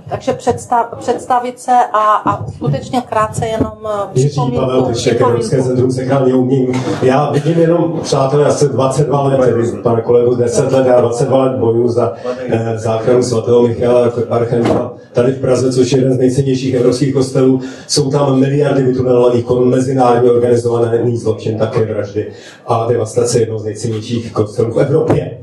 Takže 0.09 0.33
představ, 0.33 0.85
představit 0.99 1.59
se 1.59 1.71
a, 1.93 1.99
a 1.99 2.47
skutečně 2.51 3.01
krátce 3.01 3.47
jenom 3.47 3.73
eh, 3.85 4.19
Jiří 4.19 4.51
Pavel 4.55 4.81
Tyšek, 4.81 5.21
Evropské 5.21 5.63
centrum 5.63 5.91
umění. 6.35 6.67
Já 7.01 7.31
vidím 7.31 7.59
jenom, 7.59 7.99
přátelé, 8.03 8.45
asi 8.45 8.69
22 8.69 9.21
let, 9.23 9.39
tedy 9.39 9.81
pane 9.83 10.01
kolegu, 10.01 10.35
10 10.35 10.71
let, 10.71 10.87
já 10.87 11.01
22 11.01 11.43
let 11.43 11.57
boju 11.59 11.87
za 11.87 12.13
eh, 12.49 12.77
záchranu 12.77 13.23
svatého 13.23 13.67
Michala 13.67 14.11
Archangela 14.29 14.93
tady 15.13 15.31
v 15.31 15.41
Praze, 15.41 15.73
což 15.73 15.91
je 15.91 15.97
jeden 15.97 16.13
z 16.13 16.17
nejcennějších 16.17 16.73
evropských 16.73 17.13
kostelů. 17.13 17.61
Jsou 17.87 18.11
tam 18.11 18.39
miliardy 18.39 18.83
vytunelovaných 18.83 19.45
korun, 19.45 19.69
mezinárodně 19.69 20.31
organizované 20.31 21.17
zločin, 21.17 21.57
také 21.57 21.85
vraždy 21.85 22.27
a 22.67 22.87
devastace 22.89 23.39
jednoho 23.39 23.59
z 23.59 23.63
nejcennějších 23.63 24.31
kostelů 24.31 24.73
v 24.73 24.79
Evropě 24.79 25.37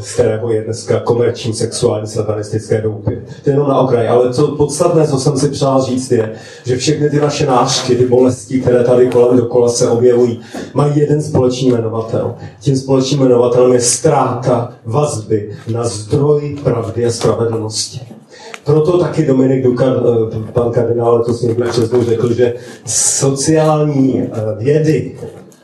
z 0.00 0.14
kterého 0.14 0.52
je 0.52 0.64
dneska 0.64 1.00
komerční 1.00 1.54
sexuální 1.54 2.06
satanistické 2.06 2.80
doupy. 2.80 3.22
To 3.44 3.50
je 3.50 3.54
jenom 3.54 3.68
na 3.68 3.78
okraj, 3.78 4.08
ale 4.08 4.34
co 4.34 4.48
podstatné, 4.48 5.08
co 5.08 5.18
jsem 5.18 5.36
si 5.38 5.48
přál 5.48 5.82
říct, 5.82 6.12
je, 6.12 6.32
že 6.64 6.76
všechny 6.76 7.10
ty 7.10 7.20
naše 7.20 7.46
nářky, 7.46 7.96
ty 7.96 8.06
bolesti, 8.06 8.60
které 8.60 8.84
tady 8.84 9.06
kolem 9.06 9.36
dokola 9.36 9.68
se 9.68 9.88
objevují, 9.88 10.40
mají 10.74 10.98
jeden 10.98 11.22
společný 11.22 11.68
jmenovatel. 11.68 12.34
Tím 12.60 12.76
společným 12.76 13.20
jmenovatelem 13.20 13.72
je 13.72 13.80
ztráta 13.80 14.72
vazby 14.84 15.50
na 15.72 15.84
zdroj 15.84 16.56
pravdy 16.64 17.06
a 17.06 17.10
spravedlnosti. 17.10 18.00
Proto 18.64 18.98
taky 18.98 19.26
Dominik 19.26 19.64
Duka, 19.64 19.84
eh, 19.84 20.52
pan 20.52 20.72
kardinál, 20.72 21.24
to 21.24 21.46
někdy 21.46 21.62
přesnou 21.62 22.04
řekl, 22.04 22.32
že 22.32 22.54
sociální 22.86 24.22
eh, 24.22 24.28
vědy 24.58 25.14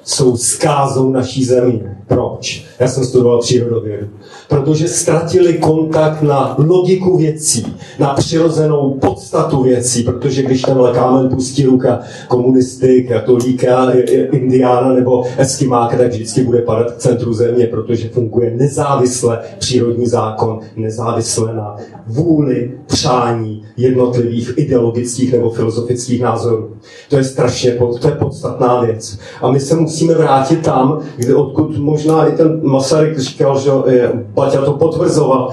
jsou 0.05 0.37
zkázou 0.37 1.11
naší 1.11 1.45
země. 1.45 1.97
Proč? 2.07 2.65
Já 2.81 2.89
jsem 2.89 3.05
studoval 3.05 3.41
přírodovědu. 3.41 4.07
Protože 4.49 4.89
ztratili 4.89 5.53
kontakt 5.53 6.23
na 6.23 6.55
logiku 6.59 7.19
věcí, 7.19 7.77
na 7.99 8.15
přirozenou 8.15 8.99
podstatu 9.01 9.63
věcí, 9.63 10.03
protože 10.03 10.43
když 10.43 10.63
ten 10.63 10.79
kámen 10.95 11.29
pustí 11.29 11.67
ruka 11.67 12.01
komunisty, 12.29 13.07
katolíka, 13.09 13.93
indiána 14.33 14.93
nebo 14.93 15.25
eskimáka, 15.39 15.97
tak 15.97 16.09
vždycky 16.09 16.43
bude 16.43 16.63
padat 16.63 16.93
k 16.93 16.99
centru 16.99 17.33
země, 17.33 17.67
protože 17.67 18.09
funguje 18.09 18.57
nezávisle 18.57 19.39
přírodní 19.59 20.07
zákon, 20.07 20.61
nezávisle 20.77 21.55
na 21.55 21.77
vůli, 22.07 22.73
přání 22.87 23.65
jednotlivých 23.77 24.53
ideologických 24.57 25.33
nebo 25.33 25.51
filozofických 25.51 26.23
názorů. 26.23 26.71
To 27.09 27.17
je 27.17 27.25
strašně, 27.25 27.79
to 28.01 28.09
je 28.09 28.15
podstatná 28.15 28.81
věc. 28.81 29.19
A 29.43 29.51
my 29.51 29.61
se 29.61 29.77
musíme 29.91 30.15
vrátit 30.15 30.63
tam, 30.63 30.99
kde 31.17 31.35
odkud 31.35 31.79
možná 31.79 32.27
i 32.27 32.33
ten 32.33 32.61
Masaryk 32.63 33.19
říkal, 33.19 33.61
že 33.61 33.71
Baťa 34.35 34.61
to 34.61 34.73
potvrzoval, 34.73 35.51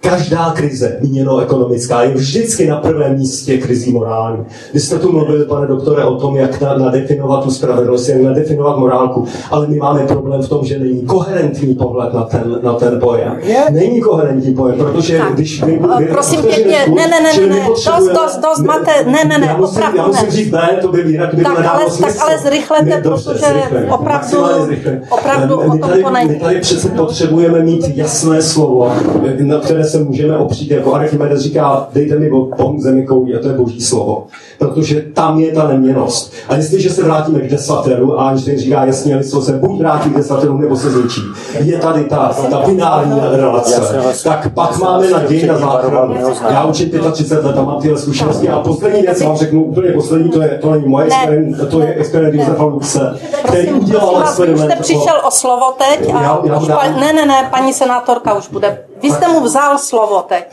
Každá 0.00 0.50
krize, 0.50 0.98
míněno 1.00 1.38
ekonomická, 1.38 2.02
je 2.02 2.14
vždycky 2.14 2.66
na 2.66 2.76
prvém 2.76 3.18
místě 3.18 3.58
krizí 3.58 3.92
morální. 3.92 4.44
Vy 4.74 4.80
jste 4.80 4.98
tu 4.98 5.12
mluvili, 5.12 5.44
pane 5.44 5.66
doktore, 5.66 6.04
o 6.04 6.14
tom, 6.14 6.36
jak 6.36 6.60
nadefinovat 6.60 7.44
tu 7.44 7.50
spravedlnost, 7.50 8.08
jak 8.08 8.22
nadefinovat 8.22 8.78
morálku, 8.78 9.24
ale 9.50 9.66
my 9.66 9.76
máme 9.76 10.06
problém 10.06 10.42
v 10.42 10.48
tom, 10.48 10.64
že 10.64 10.78
není 10.78 11.02
koherentní 11.02 11.74
pohled 11.74 12.14
na 12.14 12.22
ten, 12.22 12.60
na 12.62 12.72
ten 12.72 13.00
pojem. 13.00 13.38
Není 13.70 14.00
koherentní 14.00 14.54
pojem, 14.54 14.78
protože 14.78 15.18
tak. 15.18 15.34
když 15.34 15.64
vy, 15.64 15.80
vy 15.98 16.06
Prosím 16.06 16.42
pěkně, 16.42 16.78
ne, 16.88 17.06
ne, 17.08 17.20
ne, 17.20 17.32
ne, 17.40 17.46
ne, 17.46 17.66
dost, 17.68 18.08
dost, 18.08 18.40
dost, 18.42 18.62
máte, 18.62 19.04
ne, 19.04 19.24
ne, 19.28 19.38
ne, 19.38 19.46
já 19.46 19.56
musím, 19.56 19.76
opravdu 19.76 19.98
já 19.98 20.06
musím 20.06 20.26
ne. 20.26 20.30
říct 20.30 20.50
ne, 20.50 20.78
to 20.82 20.88
by 20.88 21.00
jinak 21.00 21.34
by 21.34 21.44
tak, 21.44 21.66
ale, 21.66 21.84
tak 22.00 22.14
ale 22.20 22.38
zrychlete, 22.38 22.84
ne, 22.84 23.00
dobře, 23.00 23.30
protože 23.30 23.46
zrychleme, 23.46 23.86
opravdu, 23.92 24.64
zrychleme. 24.64 25.02
opravdu 25.10 25.56
my, 25.56 25.64
tom 25.64 25.78
tady, 25.78 26.04
my 26.28 26.40
tady 26.40 26.60
přece 26.60 26.88
potřebujeme 26.88 27.62
mít 27.62 27.96
jasné 27.96 28.42
slovo, 28.42 28.92
na 29.40 29.58
které 29.58 29.89
se 29.90 29.98
můžeme 29.98 30.36
opřít, 30.36 30.70
jako 30.70 30.94
Archimedes 30.94 31.40
říká, 31.40 31.88
dejte 31.92 32.18
mi 32.18 32.30
Bohu 32.30 32.80
zemi 32.80 33.06
koulí, 33.06 33.34
a 33.34 33.38
to 33.38 33.48
je 33.48 33.54
boží 33.54 33.80
slovo. 33.80 34.26
Protože 34.58 35.00
tam 35.14 35.40
je 35.40 35.52
ta 35.52 35.68
neměnost. 35.68 36.32
A 36.48 36.56
jestliže 36.56 36.90
se 36.90 37.02
vrátíme 37.02 37.40
k 37.40 37.50
desateru, 37.50 38.20
a 38.20 38.28
Einstein 38.28 38.58
říká 38.58 38.84
jasně, 38.84 39.16
lidstvo 39.16 39.42
se 39.42 39.52
buď 39.52 39.78
vrátí 39.78 40.10
k 40.10 40.16
desateru, 40.16 40.58
nebo 40.58 40.76
se 40.76 40.90
zničí. 40.90 41.20
Je 41.58 41.78
tady 41.78 42.04
ta, 42.04 42.34
ta 42.50 42.62
binární 42.66 43.20
relace. 43.32 44.02
Tak 44.24 44.52
pak 44.54 44.78
máme 44.78 45.10
naději 45.10 45.46
na 45.46 45.58
záchranu. 45.58 46.14
Já 46.50 46.64
učím 46.64 46.90
35 47.12 47.44
let 47.44 47.58
a 47.58 47.62
mám 47.62 47.80
tyhle 47.80 47.98
zkušenosti. 47.98 48.48
A 48.48 48.58
poslední 48.58 49.02
věc 49.02 49.22
vám 49.22 49.36
řeknu, 49.36 49.64
úplně 49.64 49.92
poslední, 49.92 50.30
to, 50.30 50.42
je, 50.42 50.48
to 50.48 50.70
není 50.70 50.88
moje 50.88 51.06
experiment, 51.06 51.68
to 51.70 51.80
je 51.80 51.94
experiment 51.94 52.34
Josefa 52.34 52.64
Luxe, 52.64 53.18
který 53.44 53.72
udělal 53.72 54.20
experiment. 54.20 54.68
Vy 54.68 54.72
jste 54.72 54.82
přišel 54.82 55.20
o 55.28 55.30
slovo 55.30 55.74
teď 55.78 56.14
a 56.14 56.22
já, 56.22 56.40
já 56.44 56.58
už 56.58 56.68
pa, 56.68 56.82
ne, 57.00 57.12
ne, 57.12 57.26
ne, 57.26 57.48
paní 57.50 57.72
senátorka 57.72 58.34
už 58.34 58.48
bude. 58.48 58.78
Vy 59.02 59.10
jste 59.10 59.28
mu 59.28 59.40
vzal 59.40 59.78
slovo 59.80 60.22
teď. 60.22 60.44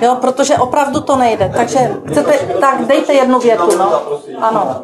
Jo, 0.00 0.16
protože 0.20 0.56
opravdu 0.56 1.00
to 1.00 1.16
nejde. 1.16 1.52
Takže 1.56 1.96
chcete, 2.10 2.32
tak 2.60 2.86
dejte 2.86 3.12
jednu 3.12 3.38
větu, 3.38 3.78
no. 3.78 4.02
Ano. 4.40 4.82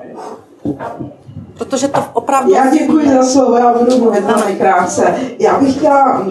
Protože 1.58 1.88
to 1.88 2.04
opravdu... 2.12 2.52
Já 2.54 2.70
děkuji 2.70 3.08
za 3.08 3.24
slovo, 3.24 3.56
já 3.56 3.72
budu 3.78 3.98
mluvit 3.98 4.24
velmi 4.24 4.56
krátce. 4.56 5.14
Já 5.38 5.58
bych 5.60 5.76
chtěla 5.76 6.22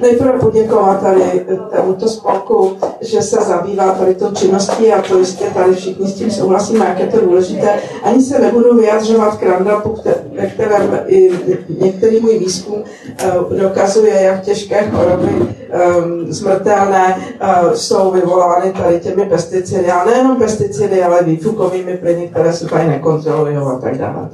nejprve 0.00 0.38
poděkovat 0.38 1.00
tady 1.02 1.46
tomuto 1.76 2.08
spolku, 2.08 2.76
že 3.00 3.22
se 3.22 3.36
zabývá 3.36 3.92
tady 3.92 4.14
tou 4.14 4.30
činností 4.30 4.92
a 4.92 5.02
to 5.02 5.18
jistě 5.18 5.44
tady 5.54 5.74
všichni 5.74 6.08
s 6.08 6.14
tím 6.14 6.30
souhlasíme, 6.30 6.84
jak 6.84 6.98
je 6.98 7.06
to 7.06 7.20
důležité. 7.20 7.68
Ani 8.02 8.22
se 8.22 8.38
nebudu 8.38 8.76
vyjadřovat 8.76 9.36
k 9.36 9.42
Randapu, 9.42 9.94
ve 10.38 10.46
kterém 10.46 11.00
i 11.06 11.30
některý 11.80 12.20
můj 12.20 12.38
výzkum 12.38 12.82
eh, 13.18 13.32
dokazuje, 13.60 14.22
jak 14.22 14.40
těžké 14.40 14.90
choroby 14.90 15.28
ehm, 15.70 16.32
smrtelné 16.32 17.16
eh, 17.40 17.76
jsou 17.76 18.10
vyvolány 18.10 18.72
tady 18.72 19.00
těmi 19.00 19.26
pesticidy. 19.26 19.90
A 19.90 20.04
nejenom 20.04 20.36
pesticidy, 20.36 21.02
ale 21.02 21.22
výfukovými 21.22 21.96
plyny, 21.96 22.28
které 22.28 22.52
se 22.52 22.68
tady 22.68 22.88
nekontrolují 22.88 23.56
a 23.56 23.78
tak 23.82 23.98
dále. 23.98 24.28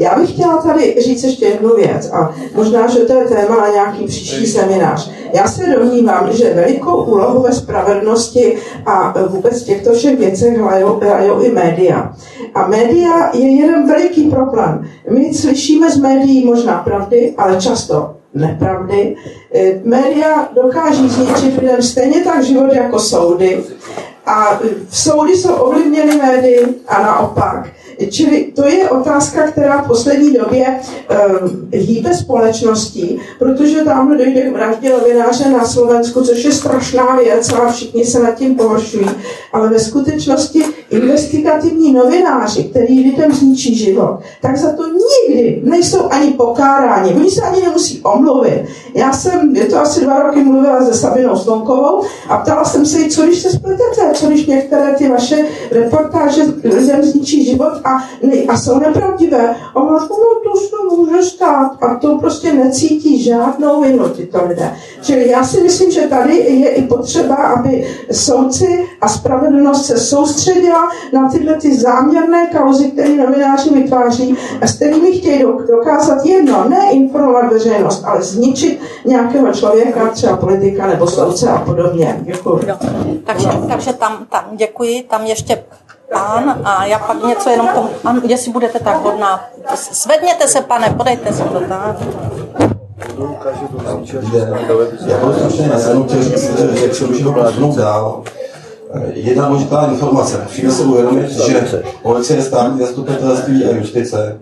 Já 0.00 0.18
bych 0.18 0.32
chtěla 0.32 0.56
tady 0.56 0.96
říct 1.00 1.24
ještě 1.24 1.44
jednu 1.44 1.76
věc 1.76 2.10
a 2.12 2.34
možná, 2.54 2.86
že 2.86 2.98
to 2.98 3.12
je 3.12 3.24
téma 3.24 3.56
na 3.56 3.68
nějaký 3.68 4.04
příští 4.04 4.46
seminář. 4.46 5.10
Já 5.32 5.48
se 5.48 5.66
domnívám, 5.66 6.28
že 6.32 6.54
velikou 6.54 7.04
úlohu 7.04 7.42
ve 7.42 7.52
spravedlnosti 7.52 8.56
a 8.86 9.14
vůbec 9.26 9.62
v 9.62 9.66
těchto 9.66 9.92
všech 9.92 10.18
věcech 10.18 10.58
hrajou, 10.58 11.40
i 11.40 11.52
média. 11.52 12.12
A 12.54 12.66
média 12.66 13.30
je 13.32 13.48
jeden 13.48 13.86
veliký 13.86 14.30
problém. 14.30 14.88
My 15.10 15.34
slyšíme 15.34 15.90
z 15.90 15.96
médií 15.96 16.44
možná 16.44 16.78
pravdy, 16.78 17.34
ale 17.38 17.60
často 17.60 18.14
nepravdy. 18.34 19.16
E, 19.54 19.80
média 19.84 20.48
dokáží 20.62 21.08
zničit 21.08 21.58
lidem 21.60 21.82
stejně 21.82 22.24
tak 22.24 22.44
život 22.44 22.72
jako 22.72 22.98
soudy. 22.98 23.64
A 24.26 24.60
soudy 24.90 25.36
jsou 25.36 25.52
ovlivněny 25.54 26.16
médií 26.16 26.58
a 26.88 27.02
naopak. 27.02 27.68
Čili 28.10 28.52
to 28.54 28.64
je 28.64 28.90
otázka, 28.90 29.42
která 29.42 29.82
v 29.82 29.86
poslední 29.86 30.32
době 30.32 30.66
um, 30.70 31.68
hýbe 31.72 32.14
společností, 32.14 33.20
protože 33.38 33.84
tam 33.84 34.18
dojde 34.18 34.40
k 34.40 34.52
vraždě 34.52 34.90
novináře 34.90 35.50
na 35.50 35.64
Slovensku, 35.64 36.22
což 36.22 36.44
je 36.44 36.52
strašná 36.52 37.16
věc 37.16 37.52
a 37.52 37.72
všichni 37.72 38.04
se 38.04 38.22
nad 38.22 38.34
tím 38.34 38.54
pohoršují. 38.54 39.06
Ale 39.52 39.68
ve 39.68 39.78
skutečnosti 39.78 40.64
investigativní 40.90 41.92
novináři, 41.92 42.64
který 42.64 43.10
lidem 43.10 43.32
zničí 43.32 43.74
život, 43.74 44.18
tak 44.42 44.56
za 44.56 44.72
to 44.72 44.82
nikdy 44.86 45.60
nejsou 45.64 46.00
ani 46.10 46.30
pokáráni. 46.30 47.14
Oni 47.14 47.30
se 47.30 47.42
ani 47.42 47.62
nemusí 47.62 48.00
omluvit. 48.02 48.64
Já 48.94 49.12
jsem, 49.12 49.56
je 49.56 49.64
to 49.64 49.78
asi 49.80 50.00
dva 50.00 50.22
roky, 50.22 50.44
mluvila 50.44 50.84
se 50.84 50.94
Sabinou 50.94 51.36
Slonkovou 51.36 52.02
a 52.28 52.36
ptala 52.36 52.64
jsem 52.64 52.86
se 52.86 52.98
jí, 52.98 53.08
co 53.08 53.22
když 53.22 53.38
se 53.38 53.50
spletete, 53.50 54.14
co 54.14 54.26
když 54.26 54.46
některé 54.46 54.94
ty 54.94 55.08
vaše 55.08 55.44
reportáže 55.70 56.42
lidem 56.64 57.02
zničí 57.02 57.44
život 57.44 57.72
a, 57.84 57.89
ne, 58.22 58.36
a 58.48 58.56
jsou 58.56 58.78
nepravdivé. 58.78 59.56
A 59.74 59.76
ona 59.76 59.98
no 60.00 60.08
to 60.44 60.60
se 60.60 60.96
může 60.96 61.22
stát. 61.22 61.70
A 61.82 61.94
to 61.94 62.18
prostě 62.18 62.52
necítí 62.52 63.22
žádnou 63.22 63.82
vinu 63.82 64.08
tyto 64.08 64.38
lidé. 64.46 64.72
Čili 65.02 65.28
já 65.28 65.44
si 65.44 65.62
myslím, 65.62 65.90
že 65.90 66.00
tady 66.00 66.36
je 66.36 66.68
i 66.70 66.82
potřeba, 66.82 67.34
aby 67.34 67.86
soudci 68.12 68.84
a 69.00 69.08
spravedlnost 69.08 69.86
se 69.86 69.98
soustředila 69.98 70.88
na 71.12 71.28
tyhle 71.28 71.54
ty 71.54 71.76
záměrné 71.76 72.46
kauzy, 72.46 72.90
které 72.90 73.08
novináři 73.08 73.70
vytváří 73.70 74.36
a 74.62 74.66
s 74.66 74.76
kterými 74.76 75.12
chtějí 75.12 75.44
dokázat 75.68 76.26
jedno, 76.26 76.68
ne 76.68 76.90
informovat 76.92 77.52
veřejnost, 77.52 78.04
ale 78.04 78.22
zničit 78.22 78.80
nějakého 79.06 79.52
člověka, 79.52 80.08
třeba 80.08 80.36
politika 80.36 80.86
nebo 80.86 81.06
soudce 81.06 81.50
a 81.50 81.58
podobně. 81.58 82.20
Děkuji. 82.22 82.60
Takže, 83.24 83.48
takže 83.68 83.92
tam, 83.92 84.26
tam 84.30 84.44
děkuji, 84.56 85.02
tam 85.02 85.22
ještě 85.22 85.64
pán 86.12 86.60
a 86.64 86.84
já 86.84 86.98
pak 86.98 87.24
něco 87.24 87.50
jenom 87.50 87.68
k 87.68 87.72
tomu, 87.72 87.90
jestli 88.22 88.52
budete 88.52 88.78
tak 88.78 89.02
hodná. 89.02 89.44
Zvedněte 89.92 90.48
se, 90.48 90.60
pane, 90.60 90.90
podejte 90.90 91.32
si 91.32 91.42
to 91.42 91.60
tak. 91.68 91.96
Já 95.06 95.18
budu 95.18 95.32
se 95.32 95.40
posunout 97.32 97.76
dál, 97.76 98.22
Jedna 99.14 99.48
důležitá 99.48 99.86
informace. 99.86 100.40
Musíme 100.42 100.72
se 100.72 100.82
uvědomit, 100.82 101.30
že 101.30 101.82
policie, 102.02 102.42
státní 102.42 102.80
zastupitelství 102.80 103.64
a 103.64 103.76
justice, 103.76 104.40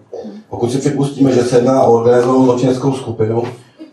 pokud 0.51 0.73
si 0.73 0.79
připustíme, 0.79 1.33
že 1.33 1.43
se 1.43 1.57
jedná 1.57 1.83
o 1.83 1.93
organizovanou 1.93 2.45
zločineckou 2.45 2.93
skupinu, 2.93 3.43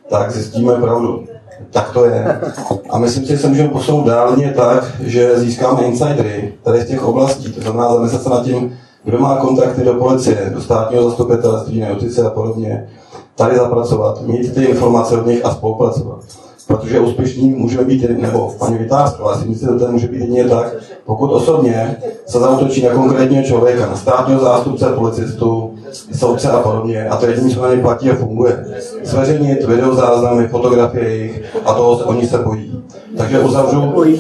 tak 0.10 0.32
zjistíme 0.32 0.76
pravdu. 0.76 1.26
Tak 1.72 1.94
to 1.94 2.06
je. 2.06 2.42
A 2.90 2.98
myslím 3.00 3.26
si, 3.26 3.32
že 3.32 3.38
se 3.38 3.48
můžeme 3.48 3.70
posunout 3.70 4.08
dál 4.08 4.36
tak, 4.56 4.92
že 5.00 5.40
získáme 5.40 5.84
insidery 5.84 6.54
tady 6.64 6.82
z 6.82 6.88
těch 6.88 7.04
oblastí. 7.04 7.54
To 7.54 7.62
znamená 7.62 7.94
zamyslet 7.94 8.24
se 8.24 8.30
nad 8.30 8.44
tím, 8.44 8.78
kdo 9.04 9.20
má 9.20 9.38
kontakty 9.38 9.84
do 9.84 9.94
policie, 9.94 10.52
do 10.54 10.62
státního 10.62 11.10
zastupitelství, 11.10 11.80
na 11.80 11.88
a 12.28 12.30
podobně. 12.30 12.88
Tady 13.36 13.56
zapracovat, 13.56 14.22
mít 14.22 14.56
ty 14.56 14.64
informace 14.64 15.18
od 15.18 15.26
nich 15.26 15.46
a 15.46 15.52
spolupracovat 15.52 16.45
protože 16.68 17.00
úspěšný 17.00 17.50
můžeme 17.50 17.84
být, 17.84 18.06
nebo 18.10 18.56
paní 18.60 18.78
Vytářková 18.78 19.38
si 19.38 19.48
myslím, 19.48 19.70
že 19.74 19.86
to 19.86 19.92
může 19.92 20.08
být 20.08 20.20
jedině 20.20 20.50
tak, 20.50 20.74
pokud 21.06 21.32
osobně 21.32 21.98
se 22.26 22.40
zautočí 22.40 22.84
na 22.84 22.90
konkrétního 22.90 23.44
člověka, 23.44 23.86
na 23.86 23.96
státního 23.96 24.40
zástupce, 24.40 24.86
policistu, 24.86 25.74
soudce 26.16 26.52
a 26.52 26.60
podobně, 26.60 27.10
a 27.10 27.18
to 27.18 27.26
jediný, 27.26 27.54
co 27.54 27.62
na 27.62 27.76
ně 27.76 27.82
platí 27.82 28.12
a 28.12 28.16
funguje. 28.16 28.66
Zveřejnit 29.04 29.64
videozáznamy, 29.64 30.48
fotografie 30.48 31.10
jejich 31.10 31.44
a 31.66 31.74
toho 31.74 31.92
oni 31.92 32.28
se 32.28 32.38
bojí. 32.38 32.84
Takže 33.18 33.40
uzavřu 33.40 33.82
uh, 33.82 34.16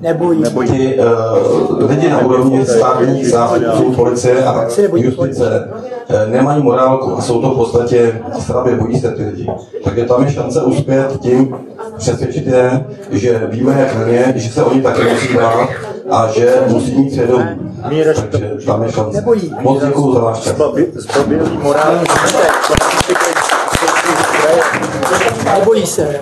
Nebojí. 0.00 0.42
Ty, 0.70 0.98
uh, 0.98 1.90
lidi 1.90 2.10
na 2.10 2.18
úrovni 2.18 2.66
státních 2.66 3.28
zástupců 3.28 3.92
policie 3.92 4.44
a 4.44 4.68
justice 4.94 5.68
nemají 6.30 6.62
morálku 6.62 7.18
a 7.18 7.22
jsou 7.22 7.40
to 7.40 7.50
v 7.50 7.56
podstatě 7.56 8.20
srabě, 8.38 8.76
bojí 8.76 9.00
se 9.00 9.10
ty 9.10 9.24
lidi. 9.24 9.50
Takže 9.84 10.04
tam 10.04 10.24
je 10.24 10.32
šance 10.32 10.62
uspět 10.62 11.18
tím, 11.20 11.56
přesvědčit 11.98 12.46
je, 12.46 12.84
že 13.10 13.46
víme, 13.50 13.80
jak 13.80 13.98
na 13.98 14.04
ně, 14.04 14.32
že 14.36 14.50
se 14.50 14.64
oni 14.64 14.82
taky 14.82 15.02
musí 15.02 15.34
brát 15.34 15.68
a 16.10 16.28
že 16.28 16.54
musí 16.68 16.98
mít 16.98 17.12
svědomí. 17.12 17.44
Takže 18.30 18.66
tam 18.66 18.82
je 18.82 18.92
šance. 18.92 19.24
Moc 19.60 19.84
děkuju 19.84 20.14
za 20.14 20.20
váš 20.20 20.38
čas. 20.40 20.56
Zbabělý 20.94 21.58
morální 21.62 22.04
Nebojí 25.58 25.86
se. 25.86 26.20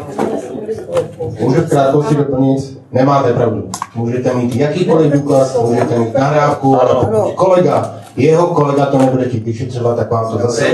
Můžu 1.40 1.60
v 1.60 1.68
krátkosti 1.68 2.14
doplnit, 2.14 2.78
nemáte 2.92 3.32
pravdu. 3.32 3.70
Můžete 3.94 4.34
mít 4.34 4.56
jakýkoliv 4.56 5.12
důkaz, 5.12 5.58
můžete 5.64 5.98
mít 5.98 6.18
nahrávku, 6.18 6.82
ale 6.82 7.06
kolega, 7.34 7.94
jeho 8.18 8.46
kolega 8.46 8.86
to 8.86 8.98
nebude 8.98 9.24
chtít 9.24 9.44
vyšetřovat, 9.44 9.96
tak 9.96 10.10
vám 10.10 10.32
to 10.32 10.38
zase... 10.38 10.64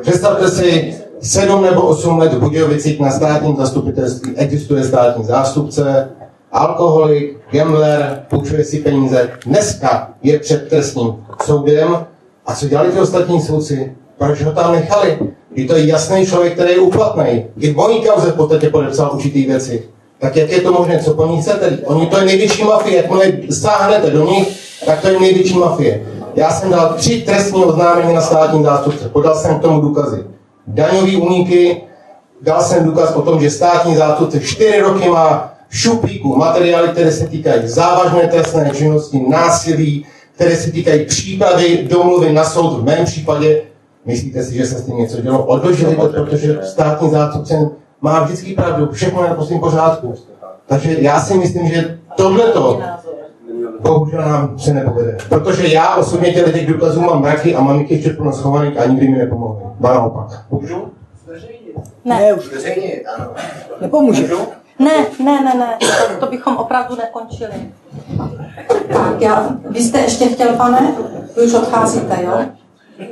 Představte 0.00 0.50
si, 0.50 0.94
sedm 1.20 1.62
nebo 1.62 1.82
osm 1.82 2.18
let 2.18 2.32
v 2.34 2.40
Budějovicích 2.40 3.00
na 3.00 3.10
státním 3.10 3.56
zastupitelství 3.56 4.36
existuje 4.36 4.84
státní 4.84 5.24
zástupce, 5.24 6.08
alkoholik, 6.52 7.36
gambler, 7.50 8.22
půjčuje 8.30 8.64
si 8.64 8.78
peníze. 8.78 9.30
Dneska 9.46 10.10
je 10.22 10.38
před 10.38 10.68
trestním 10.68 11.14
soudem. 11.44 12.06
A 12.46 12.54
co 12.54 12.68
dělali 12.68 12.92
ty 12.92 12.98
ostatní 13.00 13.40
soudci? 13.40 13.92
Proč 14.18 14.42
ho 14.42 14.52
tam 14.52 14.72
nechali? 14.72 15.18
Je 15.54 15.64
to 15.64 15.76
jasný 15.76 16.26
člověk, 16.26 16.52
který 16.52 16.72
je 16.72 16.78
uplatný. 16.78 17.44
I 17.58 17.72
v 17.72 17.76
mojí 17.76 18.02
kauze 18.02 18.30
v 18.30 18.34
podstatě 18.34 18.70
podepsal 18.70 19.10
určitý 19.14 19.46
věci. 19.46 19.82
Tak 20.18 20.36
jak 20.36 20.50
je 20.50 20.60
to 20.60 20.72
možné? 20.72 20.98
Co 20.98 21.14
po 21.14 21.26
nich 21.26 21.42
chcete? 21.42 21.78
Oni 21.84 22.06
to 22.06 22.18
je 22.18 22.24
největší 22.24 22.64
mafie. 22.64 22.96
Jakmile 22.96 23.32
sáhnete 23.50 24.10
do 24.10 24.24
nich, 24.30 24.58
tak 24.86 25.00
to 25.00 25.08
je 25.08 25.20
největší 25.20 25.58
mafie. 25.58 26.06
Já 26.36 26.50
jsem 26.50 26.70
dal 26.70 26.94
tři 26.94 27.22
trestní 27.22 27.64
oznámení 27.64 28.14
na 28.14 28.20
státní 28.20 28.64
zástupce. 28.64 29.08
Podal 29.08 29.34
jsem 29.34 29.58
k 29.58 29.62
tomu 29.62 29.80
důkazy. 29.80 30.24
Daňový 30.66 31.16
úniky, 31.16 31.82
dal 32.42 32.62
jsem 32.62 32.84
důkaz 32.84 33.12
o 33.16 33.22
tom, 33.22 33.40
že 33.40 33.50
státní 33.50 33.96
zástupce 33.96 34.40
čtyři 34.40 34.80
roky 34.80 35.08
má 35.08 35.52
v 35.68 35.76
šuplíku 35.76 36.36
materiály, 36.36 36.88
které 36.88 37.12
se 37.12 37.26
týkají 37.26 37.68
závažné 37.68 38.28
trestné 38.28 38.70
činnosti, 38.74 39.24
násilí, 39.28 40.06
které 40.34 40.56
se 40.56 40.72
týkají 40.72 41.04
přípravy 41.04 41.88
domluvy 41.90 42.32
na 42.32 42.44
soud 42.44 42.80
v 42.80 42.84
mém 42.84 43.04
případě. 43.04 43.62
Myslíte 44.06 44.42
si, 44.42 44.54
že 44.54 44.66
se 44.66 44.74
s 44.74 44.86
tím 44.86 44.96
něco 44.96 45.20
dělo? 45.20 45.44
Odložili 45.44 45.96
to, 45.96 46.08
protože 46.08 46.58
státní 46.62 47.10
zástupce 47.10 47.70
má 48.00 48.24
vždycky 48.24 48.54
pravdu, 48.54 48.88
všechno 48.92 49.22
je 49.22 49.28
na 49.28 49.34
posledním 49.34 49.60
pořádku. 49.60 50.14
Takže 50.66 50.96
já 50.98 51.20
si 51.20 51.34
myslím, 51.34 51.68
že 51.68 51.98
tohleto 52.16 52.80
bohužel 53.86 54.20
nám 54.20 54.58
se 54.58 54.74
nepovede. 54.74 55.16
Protože 55.28 55.68
já 55.68 55.96
osobně 55.96 56.32
těch 56.32 56.52
těch 56.52 56.66
důkazů 56.66 57.00
mám 57.00 57.22
mraky 57.22 57.54
a 57.54 57.60
mám 57.60 57.80
jich 57.80 57.90
ještě 57.90 58.10
plno 58.10 58.32
schovaných 58.32 58.78
a 58.78 58.86
nikdy 58.86 59.08
mi 59.08 59.18
nepomohly. 59.18 59.62
Ba 59.80 59.94
naopak. 59.94 60.42
Můžu? 60.50 60.92
Ne. 62.04 62.20
ne 62.20 62.32
už. 62.34 62.50
ano. 63.16 63.30
Nepomůže. 63.80 64.28
Ne, 64.78 65.06
ne, 65.24 65.44
ne, 65.44 65.54
ne, 65.54 65.78
to, 65.80 66.20
to 66.20 66.30
bychom 66.30 66.56
opravdu 66.56 66.96
nekončili. 66.96 67.72
Tak, 68.92 69.20
já, 69.20 69.48
vy 69.70 69.82
jste 69.82 69.98
ještě 69.98 70.24
chtěl, 70.28 70.52
pane? 70.56 70.94
Vy 71.36 71.42
už 71.42 71.54
odcházíte, 71.54 72.18
jo? 72.24 72.32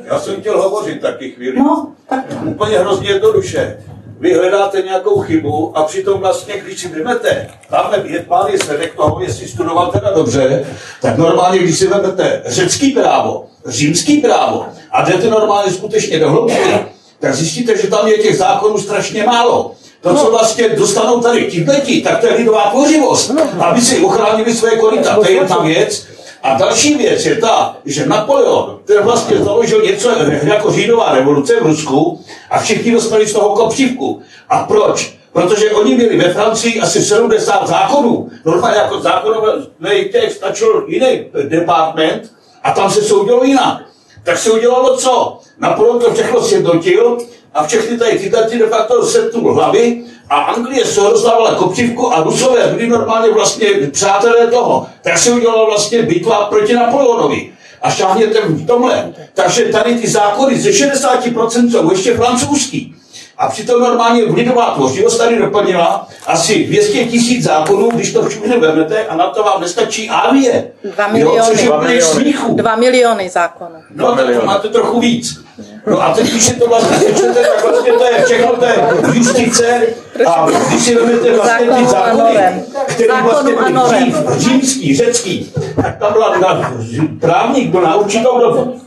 Já 0.04 0.18
jsem 0.18 0.40
chtěl 0.40 0.62
hovořit 0.62 1.00
taky 1.00 1.30
chvíli. 1.30 1.58
No, 1.58 1.88
tak... 2.08 2.24
Úplně 2.44 2.78
hrozně 2.78 3.08
jednoduše. 3.08 3.78
Vy 4.20 4.34
hledáte 4.34 4.82
nějakou 4.82 5.20
chybu 5.20 5.78
a 5.78 5.82
přitom 5.82 6.20
vlastně, 6.20 6.54
když 6.64 6.80
si 6.80 6.88
vezmete, 6.88 7.50
tamhle 7.70 8.02
je 8.04 8.20
pán 8.20 8.46
je 8.52 8.58
svědek 8.58 8.94
toho, 8.94 9.20
jestli 9.20 9.48
studoval 9.48 9.86
teda 9.86 10.12
dobře, 10.12 10.66
tak 11.02 11.18
normálně, 11.18 11.58
když 11.58 11.78
si 11.78 11.86
vezmete 11.86 12.42
řecký 12.46 12.90
právo, 12.90 13.44
římský 13.66 14.16
právo 14.20 14.66
a 14.90 15.02
jdete 15.04 15.30
normálně 15.30 15.72
skutečně 15.72 16.18
do 16.18 16.30
hloubky, 16.30 16.74
tak 17.20 17.34
zjistíte, 17.34 17.76
že 17.76 17.88
tam 17.88 18.08
je 18.08 18.18
těch 18.18 18.38
zákonů 18.38 18.78
strašně 18.78 19.24
málo. 19.24 19.72
To, 20.00 20.14
co 20.14 20.30
vlastně 20.30 20.68
dostanou 20.68 21.20
tady 21.20 21.44
tihleti, 21.44 22.00
tak 22.00 22.20
to 22.20 22.26
je 22.26 22.34
lidová 22.34 22.70
tvořivost, 22.70 23.32
aby 23.58 23.80
si 23.80 24.04
ochránili 24.04 24.54
své 24.54 24.76
koryta. 24.76 25.14
To 25.14 25.24
je 25.24 25.30
jedna 25.30 25.58
věc. 25.58 26.06
A 26.44 26.54
další 26.54 26.94
věc 26.94 27.26
je 27.26 27.36
ta, 27.36 27.76
že 27.84 28.06
Napoleon, 28.06 28.78
ten 28.84 29.02
vlastně 29.02 29.38
založil 29.38 29.82
něco 29.82 30.10
jako 30.42 30.72
říjnová 30.72 31.12
revoluce 31.12 31.60
v 31.60 31.66
Rusku 31.66 32.24
a 32.50 32.58
všichni 32.58 32.92
dostali 32.92 33.26
z 33.26 33.32
toho 33.32 33.56
kopřivku. 33.56 34.22
A 34.48 34.58
proč? 34.64 35.16
Protože 35.32 35.70
oni 35.70 35.94
měli 35.94 36.16
ve 36.16 36.34
Francii 36.34 36.80
asi 36.80 37.02
70 37.02 37.66
zákonů. 37.66 38.30
Normálně 38.44 38.76
jako 38.76 39.00
zákonové 39.00 40.04
těch 40.12 40.32
stačil 40.32 40.84
jiný 40.88 41.26
department 41.48 42.32
a 42.62 42.70
tam 42.70 42.90
se 42.90 43.02
soudilo 43.02 43.44
jinak. 43.44 43.82
Tak 44.24 44.38
se 44.38 44.50
udělalo 44.50 44.96
co? 44.96 45.38
Napoleon 45.58 45.98
to 45.98 46.14
všechno 46.14 46.42
sjednotil 46.42 47.18
a 47.54 47.66
všechny 47.66 47.98
tady 47.98 48.18
ty 48.50 48.58
de 48.58 48.66
facto 48.66 49.06
setnul 49.06 49.54
hlavy 49.54 50.02
a 50.30 50.36
Anglie 50.36 50.84
se 50.84 51.00
rozdávala 51.00 51.54
kopřivku 51.54 52.14
a 52.14 52.22
Rusové 52.22 52.66
byli 52.66 52.88
normálně 52.88 53.32
vlastně 53.32 53.66
přátelé 53.92 54.46
toho. 54.46 54.86
Tak 55.02 55.18
se 55.18 55.30
udělala 55.30 55.64
vlastně 55.64 56.02
bitva 56.02 56.44
proti 56.44 56.74
Napoleonovi. 56.74 57.50
A 57.82 57.90
šáhněte 57.90 58.40
v 58.40 58.66
tomhle. 58.66 59.12
Takže 59.34 59.64
tady 59.64 59.94
ty 59.94 60.08
zákony 60.08 60.60
ze 60.60 60.70
60% 60.70 61.70
jsou 61.70 61.90
ještě 61.90 62.16
francouzský. 62.16 62.94
A 63.38 63.48
přitom 63.48 63.80
normálně 63.80 64.22
lidová 64.22 64.70
tvořivost 64.74 65.18
tady 65.18 65.38
doplnila 65.38 66.08
asi 66.26 66.64
200 66.64 67.04
tisíc 67.04 67.44
zákonů, 67.44 67.90
když 67.90 68.12
to 68.12 68.28
všechno 68.28 68.60
vezmete 68.60 69.06
a 69.06 69.16
na 69.16 69.26
to 69.26 69.42
vám 69.42 69.60
nestačí 69.60 70.10
armie. 70.10 70.70
Dva 70.94 71.08
miliony. 71.08 71.36
Jo, 71.36 71.44
což 71.44 71.60
je 71.60 71.66
dva 71.66 71.80
miliony. 71.80 72.34
Dva 72.54 72.76
miliony 72.76 73.30
zákonů. 73.30 73.76
No, 73.94 74.16
tak 74.16 74.26
to 74.40 74.46
máte 74.46 74.68
trochu 74.68 75.00
víc. 75.00 75.44
No 75.86 76.02
a 76.02 76.14
teď, 76.14 76.30
když 76.30 76.44
si 76.44 76.54
to 76.54 76.68
vlastně 76.68 76.96
sečtete, 76.96 77.40
tak 77.40 77.64
vlastně 77.64 77.92
to 77.92 78.04
je 78.04 78.24
všechno, 78.24 78.56
to 78.56 78.64
je 78.64 78.74
justice 79.12 79.82
a 80.26 80.46
když 80.68 80.82
si 80.82 80.94
vezmete 80.94 81.32
vlastně 81.32 81.66
ty 81.66 81.86
zákony, 81.86 82.62
které 82.86 83.22
vlastně 83.22 83.54
byly 83.54 83.72
dřív, 83.72 84.16
římský, 84.36 84.96
řecký, 84.96 85.52
tak 85.82 85.98
tam 85.98 86.12
byla 86.12 86.38
na, 86.38 86.72
právník 87.20 87.70
byl 87.70 87.80
na 87.80 87.94
určitou 87.94 88.38
dobu. 88.38 88.80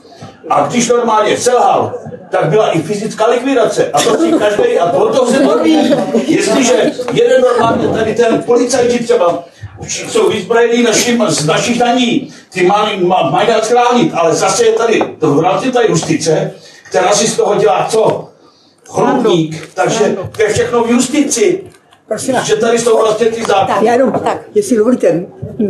A 0.49 0.67
když 0.67 0.89
normálně 0.89 1.37
selhal, 1.37 1.93
tak 2.29 2.45
byla 2.45 2.71
i 2.71 2.81
fyzická 2.81 3.27
likvidace. 3.27 3.91
A 3.93 4.01
to 4.01 4.17
si 4.17 4.31
každý, 4.31 4.79
a 4.79 4.91
to, 4.91 5.09
to 5.09 5.25
se 5.25 5.39
baví. 5.39 5.95
Jestliže 6.27 6.91
jeden 7.13 7.41
normálně 7.41 7.87
tady 7.87 8.15
ten 8.15 8.43
policajti 8.43 9.03
třeba 9.03 9.43
jsou 9.87 10.29
vyzbrojení 10.29 10.83
našim, 10.83 11.25
z 11.27 11.45
našich 11.45 11.79
daní, 11.79 12.33
ty 12.53 12.65
mají, 12.65 13.05
mají 13.31 13.49
nás 13.49 13.67
chránit, 13.67 14.11
ale 14.13 14.35
zase 14.35 14.65
je 14.65 14.71
tady 14.71 15.03
to 15.19 15.31
v 15.31 15.39
rámci 15.39 15.71
té 15.71 15.79
justice, 15.87 16.53
která 16.89 17.13
si 17.13 17.27
z 17.27 17.37
toho 17.37 17.55
dělá 17.55 17.87
co? 17.89 18.29
Chlubník, 18.89 19.69
takže 19.73 20.17
to 20.31 20.41
je 20.41 20.49
všechno 20.49 20.83
v 20.83 20.91
justici. 20.91 21.63
Prosím 22.07 22.35
že 22.43 22.55
tady 22.55 22.79
jsou 22.79 22.97
vlastně 22.97 23.25
ty 23.25 23.43
zákony. 23.43 23.87
Já 23.87 23.93
jenom, 23.93 24.11
tak. 24.11 24.37
jestli 24.55 24.77
dovolíte, 24.77 25.25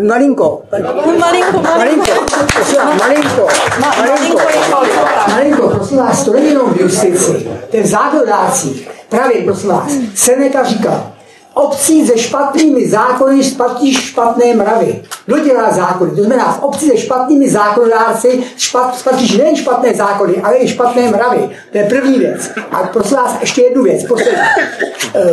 malinko. 0.08 0.62
Malinko, 0.72 1.20
malinko. 1.20 1.62
Malinko, 1.62 2.12
prosím 2.54 2.78
vás, 2.78 3.00
malinko. 3.00 3.48
Malinko, 3.80 4.42
malinko, 5.30 5.70
prosím 5.70 5.98
vás, 5.98 6.24
to 6.24 6.34
není 6.34 6.48
jenom 6.50 6.74
v 6.74 6.82
justici. 6.82 7.48
Ten 7.70 7.88
zákonodácí, 7.88 8.88
právě 9.10 9.44
prosím 9.44 9.70
vás, 9.70 9.92
Seneca 10.16 10.64
říkal, 10.64 11.14
obcí 11.58 12.08
se 12.08 12.18
špatnými 12.18 12.90
zákony 12.90 13.44
špatí 13.44 13.94
špatné 13.94 14.54
mravy. 14.54 15.04
Kdo 15.26 15.40
dělá 15.40 15.72
zákony? 15.72 16.12
To 16.12 16.24
znamená, 16.24 16.52
v 16.52 16.64
obci 16.64 16.90
se 16.90 16.98
špatnými 16.98 17.50
zákonodárci 17.50 18.44
špat, 18.58 18.98
špatíš 19.00 19.38
nejen 19.38 19.56
špatné 19.56 19.94
zákony, 19.94 20.42
ale 20.42 20.58
i 20.58 20.68
špatné 20.68 21.12
mravy. 21.12 21.50
To 21.72 21.78
je 21.78 21.84
první 21.84 22.20
věc. 22.20 22.50
A 22.72 22.84
prosím 22.84 23.18
vás, 23.18 23.38
ještě 23.42 23.62
jednu 23.62 23.84
věc. 23.84 24.04
Poslední. 24.08 24.42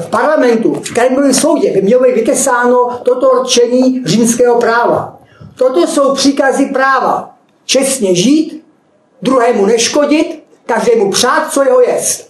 V 0.01 0.07
parlamentu, 0.11 0.75
v 0.75 0.91
kterémkoliv 0.91 1.37
soudě 1.37 1.71
by 1.71 1.83
mělo 1.83 2.03
být 2.03 2.15
vytesáno 2.15 3.01
toto 3.03 3.43
rčení 3.43 4.03
římského 4.07 4.59
práva. 4.59 5.19
Toto 5.57 5.87
jsou 5.87 6.15
příkazy 6.15 6.67
práva. 6.67 7.35
Čestně 7.65 8.15
žít, 8.15 8.65
druhému 9.23 9.67
neškodit, 9.67 10.45
každému 10.67 11.11
přát, 11.11 11.53
co 11.53 11.63
jeho 11.63 11.81
jest. 11.81 12.24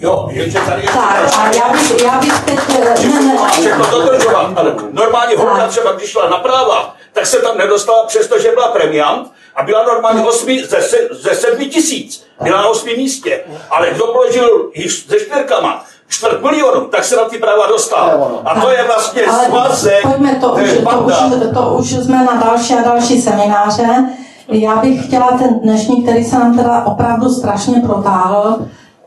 Jo, 0.00 0.28
jenže 0.30 0.58
tady 0.60 0.82
je... 0.82 0.88
Tak, 0.88 1.38
a 1.38 1.50
já 1.56 1.72
bych, 1.72 2.02
já 2.02 2.18
bych 2.18 2.40
teď... 2.44 2.58
Ne, 2.68 3.20
ne, 3.20 3.36
Všechno 3.52 3.90
dodržovat, 3.90 4.52
ale 4.56 4.74
normálně 4.92 5.36
holka 5.36 5.68
třeba, 5.68 5.92
když 5.92 6.10
šla 6.10 6.28
na 6.28 6.36
práva, 6.36 6.94
tak 7.12 7.26
se 7.26 7.38
tam 7.38 7.58
nedostala, 7.58 8.06
přestože 8.06 8.50
byla 8.50 8.68
premiant 8.68 9.32
a 9.56 9.62
byla 9.62 9.82
normálně 9.82 10.24
osmi, 10.24 10.64
ze, 10.64 10.82
se, 10.82 10.96
ze 11.10 11.34
sedmi 11.34 11.66
tisíc. 11.66 12.26
Byla 12.42 12.62
na 12.62 12.68
osmi 12.68 12.96
místě. 12.96 13.40
Ale 13.70 13.90
kdo 13.90 14.06
položil 14.06 14.70
již 14.74 15.06
se 15.08 15.20
čtvrkama, 15.20 15.84
čtvrt 16.08 16.42
milionu, 16.42 16.80
tak 16.86 17.04
se 17.04 17.16
na 17.16 17.24
ty 17.24 17.38
práva 17.38 17.66
dostal. 17.66 18.40
A 18.44 18.60
to 18.60 18.70
je 18.70 18.84
vlastně 18.84 19.22
svazek. 19.46 20.02
Pojďme 20.02 20.34
to, 20.34 20.48
už, 20.48 20.70
to, 20.90 21.00
už, 21.00 21.14
to 21.54 21.76
už 21.78 21.90
jsme 21.90 22.24
na 22.24 22.34
další 22.34 22.74
a 22.74 22.82
další 22.82 23.22
semináře. 23.22 24.04
Já 24.48 24.76
bych 24.76 25.06
chtěla 25.06 25.26
ten 25.38 25.60
dnešní, 25.60 26.02
který 26.02 26.24
se 26.24 26.38
nám 26.38 26.56
teda 26.56 26.82
opravdu 26.86 27.28
strašně 27.28 27.82
protáhl, 27.86 28.58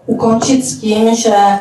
ukončit 0.05 0.65
s 0.65 0.77
tím, 0.77 1.15
že 1.15 1.35
eh, 1.35 1.59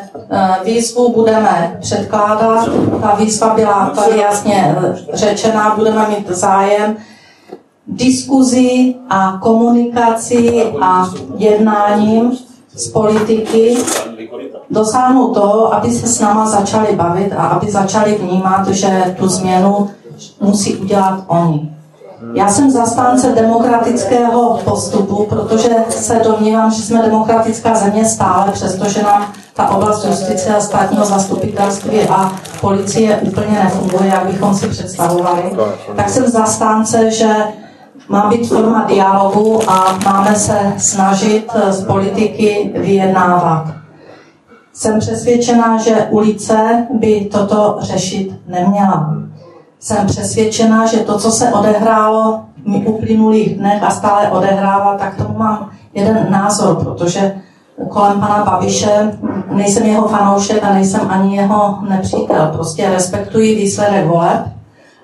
výzvu 0.63 1.13
budeme 1.13 1.77
předkládat. 1.81 2.69
Ta 3.01 3.15
výzva 3.15 3.53
byla 3.53 3.89
tady 3.95 4.19
jasně 4.19 4.75
eh, 4.77 4.95
řečená, 5.13 5.75
budeme 5.75 6.09
mít 6.09 6.29
zájem 6.29 6.97
diskuzi 7.87 8.95
a 9.09 9.37
komunikaci 9.41 10.63
a 10.81 11.09
jednáním 11.37 12.31
s 12.75 12.87
politiky 12.87 13.77
dosáhnout 14.69 15.33
toho, 15.33 15.73
aby 15.73 15.91
se 15.91 16.07
s 16.07 16.19
náma 16.19 16.45
začali 16.45 16.95
bavit 16.95 17.33
a 17.33 17.47
aby 17.47 17.71
začali 17.71 18.15
vnímat, 18.15 18.67
že 18.67 19.15
tu 19.19 19.27
změnu 19.27 19.89
musí 20.41 20.75
udělat 20.75 21.23
oni. 21.27 21.73
Já 22.35 22.49
jsem 22.49 22.71
zastánce 22.71 23.31
demokratického 23.31 24.59
postupu, 24.63 25.25
protože 25.29 25.69
se 25.89 26.21
domnívám, 26.23 26.71
že 26.71 26.81
jsme 26.81 27.01
demokratická 27.01 27.75
země 27.75 28.05
stále, 28.05 28.51
přestože 28.51 29.03
nám 29.03 29.33
ta 29.53 29.69
oblast 29.69 30.05
justice 30.05 30.55
a 30.55 30.59
státního 30.59 31.05
zastupitelství 31.05 31.99
a 32.09 32.31
policie 32.61 33.17
úplně 33.17 33.59
nefunguje, 33.63 34.09
jak 34.09 34.25
bychom 34.25 34.55
si 34.55 34.67
představovali. 34.67 35.41
Tak 35.95 36.09
jsem 36.09 36.27
zastánce, 36.27 37.11
že 37.11 37.33
má 38.09 38.29
být 38.29 38.47
forma 38.47 38.85
dialogu 38.87 39.59
a 39.69 39.99
máme 40.05 40.35
se 40.35 40.73
snažit 40.77 41.51
z 41.69 41.85
politiky 41.85 42.71
vyjednávat. 42.75 43.65
Jsem 44.73 44.99
přesvědčená, 44.99 45.77
že 45.77 46.07
ulice 46.09 46.87
by 46.99 47.29
toto 47.31 47.77
řešit 47.81 48.35
neměla 48.47 49.22
jsem 49.83 50.07
přesvědčená, 50.07 50.85
že 50.85 50.97
to, 50.97 51.17
co 51.19 51.31
se 51.31 51.49
odehrálo 51.51 52.41
v 52.65 52.87
uplynulých 52.87 53.57
dnech 53.57 53.83
a 53.83 53.89
stále 53.89 54.31
odehrává, 54.31 54.97
tak 54.97 55.15
tomu 55.15 55.37
mám 55.37 55.69
jeden 55.93 56.27
názor, 56.29 56.75
protože 56.75 57.35
kolem 57.89 58.19
pana 58.19 58.45
Babiše 58.45 59.17
nejsem 59.51 59.85
jeho 59.85 60.07
fanoušek 60.07 60.63
a 60.63 60.73
nejsem 60.73 61.01
ani 61.09 61.35
jeho 61.35 61.77
nepřítel. 61.89 62.49
Prostě 62.53 62.89
respektuji 62.89 63.55
výsledek 63.55 64.07
voleb, 64.07 64.41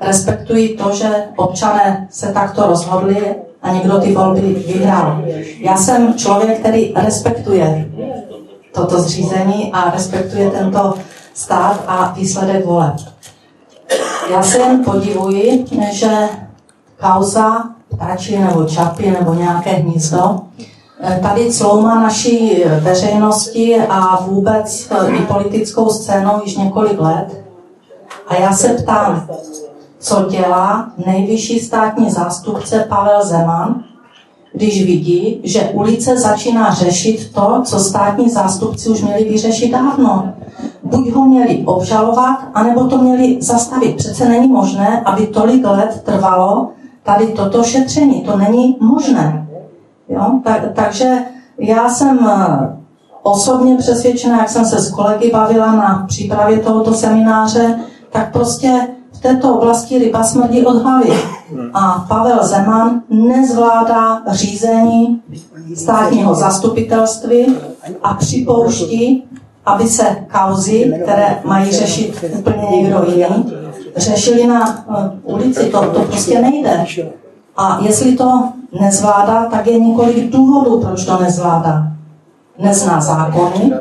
respektuji 0.02 0.78
to, 0.78 0.96
že 0.96 1.10
občané 1.36 2.08
se 2.12 2.34
takto 2.34 2.68
rozhodli 2.68 3.36
a 3.62 3.72
někdo 3.72 4.00
ty 4.00 4.14
volby 4.14 4.42
vyhrál. 4.42 5.24
Já 5.60 5.78
jsem 5.78 6.14
člověk, 6.14 6.60
který 6.60 6.94
respektuje 6.96 7.90
toto 8.74 9.02
zřízení 9.02 9.72
a 9.74 9.92
respektuje 9.92 10.52
tento 10.52 10.94
stát 11.34 11.84
a 11.88 12.14
výsledek 12.18 12.66
voleb. 12.66 12.96
Já 14.30 14.44
se 14.44 14.58
jen 14.58 14.84
podivuji, 14.84 15.66
že 15.92 16.30
kauza 17.02 17.64
ptáči 17.96 18.40
nebo 18.40 18.66
čapy 18.66 19.12
nebo 19.12 19.34
nějaké 19.34 19.70
hnízdo 19.70 20.40
eh, 21.02 21.20
tady 21.24 21.52
clouma 21.54 22.00
naší 22.00 22.64
veřejnosti 22.80 23.78
a 23.90 24.22
vůbec 24.22 24.92
eh, 24.92 25.12
i 25.12 25.20
politickou 25.22 25.90
scénou 25.90 26.42
již 26.44 26.58
několik 26.58 27.00
let. 27.00 27.44
A 28.28 28.36
já 28.36 28.54
se 28.54 28.70
ptám, 28.70 29.28
co 30.00 30.26
dělá 30.30 30.92
nejvyšší 31.06 31.60
státní 31.60 32.12
zástupce 32.12 32.86
Pavel 32.90 33.26
Zeman, 33.26 33.84
když 34.54 34.86
vidí, 34.86 35.42
že 35.44 35.70
ulice 35.74 36.20
začíná 36.20 36.74
řešit 36.74 37.34
to, 37.34 37.62
co 37.66 37.80
státní 37.80 38.30
zástupci 38.30 38.90
už 38.90 39.02
měli 39.02 39.24
vyřešit 39.24 39.72
dávno 39.72 40.34
buď 40.90 41.12
ho 41.12 41.26
měli 41.26 41.64
obžalovat, 41.66 42.38
anebo 42.54 42.84
to 42.84 42.98
měli 42.98 43.38
zastavit. 43.42 43.96
Přece 43.96 44.30
není 44.30 44.48
možné, 44.48 45.02
aby 45.06 45.28
tolik 45.28 45.66
let 45.66 46.02
trvalo 46.06 46.70
tady 47.04 47.28
toto 47.28 47.64
šetření. 47.64 48.22
To 48.22 48.38
není 48.38 48.78
možné. 48.80 49.48
Jo? 50.10 50.40
Tak, 50.44 50.62
takže 50.74 51.18
já 51.60 51.90
jsem 51.90 52.20
eh, 52.28 52.78
osobně 53.24 53.76
přesvědčena, 53.78 54.38
jak 54.38 54.50
jsem 54.50 54.66
se 54.66 54.80
s 54.80 54.92
kolegy 54.92 55.32
bavila 55.32 55.76
na 55.76 56.06
přípravě 56.08 56.60
tohoto 56.60 56.94
semináře, 56.94 57.80
tak 58.10 58.32
prostě 58.32 58.88
v 59.12 59.22
této 59.22 59.56
oblasti 59.56 59.98
ryba 59.98 60.24
smrdí 60.24 60.66
od 60.66 60.82
hlavy. 60.82 61.14
A 61.74 62.06
Pavel 62.08 62.48
Zeman 62.48 63.02
nezvládá 63.10 64.22
řízení 64.28 65.22
státního 65.76 66.36
zastupitelství 66.36 67.56
a 68.04 68.14
připouští, 68.14 69.24
aby 69.70 69.88
se 69.88 70.26
kauzy, 70.32 70.94
které 71.04 71.40
mají 71.44 71.72
řešit 71.72 72.26
úplně 72.40 72.68
někdo 72.72 73.06
jiný, 73.16 73.54
řešili 73.98 74.48
na 74.48 74.86
eh, 74.90 75.20
ulici. 75.24 75.70
To, 75.70 75.92
to 75.92 76.02
prostě 76.02 76.42
nejde. 76.42 76.86
A 77.58 77.80
jestli 77.82 78.16
to 78.16 78.50
nezvládá, 78.82 79.46
tak 79.46 79.68
je 79.68 79.80
několik 79.80 80.32
důvodů, 80.32 80.80
proč 80.80 81.06
to 81.06 81.20
nezvládá. 81.20 81.88
Nezná 82.60 83.02
zákony, 83.02 83.72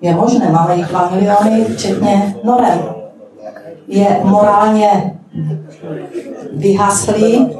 je 0.00 0.14
možné, 0.14 0.52
máme 0.52 0.76
jich 0.76 0.86
2 0.86 1.10
miliony, 1.10 1.64
včetně 1.64 2.36
norem. 2.44 2.78
Je 3.86 4.20
morálně 4.24 5.18
vyhaslý, 6.52 7.56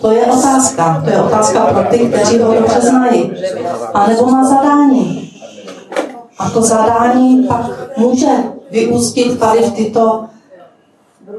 to 0.00 0.10
je 0.10 0.26
otázka. 0.26 1.02
To 1.04 1.10
je 1.10 1.22
otázka 1.22 1.66
pro 1.66 1.84
ty, 1.90 1.98
kteří 1.98 2.38
ho 2.38 2.54
dobře 2.54 2.80
znají. 2.80 3.32
A 3.94 4.06
nebo 4.06 4.26
má 4.26 4.44
zadání. 4.44 5.32
A 6.38 6.50
to 6.50 6.62
zadání 6.62 7.42
pak 7.48 7.96
může 7.96 8.30
vyústit 8.70 9.38
tady 9.40 9.58
v 9.62 9.72
tyto 9.72 10.24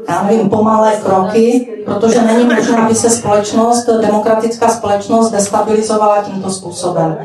já 0.09 0.23
nevím, 0.23 0.49
pomalé 0.49 0.95
kroky, 0.95 1.69
protože 1.85 2.21
není 2.21 2.45
možné, 2.45 2.77
aby 2.77 2.95
se 2.95 3.09
společnost, 3.09 3.85
demokratická 3.85 4.69
společnost 4.69 5.31
destabilizovala 5.31 6.23
tímto 6.23 6.49
způsobem. 6.49 7.17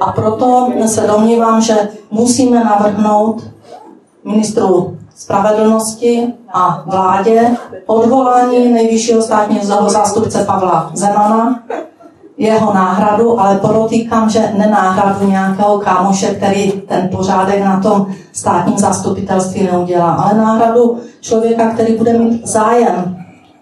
A 0.00 0.12
proto 0.12 0.72
se 0.86 1.00
domnívám, 1.00 1.60
že 1.60 1.88
musíme 2.10 2.64
navrhnout 2.64 3.42
ministru 4.24 4.95
spravedlnosti 5.16 6.32
a 6.52 6.82
vládě 6.86 7.56
odvolání 7.86 8.72
nejvyššího 8.72 9.22
státního 9.22 9.88
zástupce 9.88 10.44
Pavla 10.44 10.90
Zemana, 10.94 11.62
jeho 12.38 12.74
náhradu, 12.74 13.40
ale 13.40 13.58
podotýkám, 13.58 14.30
že 14.30 14.52
nenáhradu 14.58 15.30
nějakého 15.30 15.78
kámoše, 15.78 16.34
který 16.34 16.72
ten 16.72 17.08
pořádek 17.08 17.64
na 17.64 17.80
tom 17.80 18.06
státním 18.32 18.78
zastupitelství 18.78 19.62
neudělá, 19.72 20.14
ale 20.14 20.38
náhradu 20.38 20.98
člověka, 21.20 21.70
který 21.70 21.96
bude 21.96 22.18
mít 22.18 22.46
zájem 22.46 23.16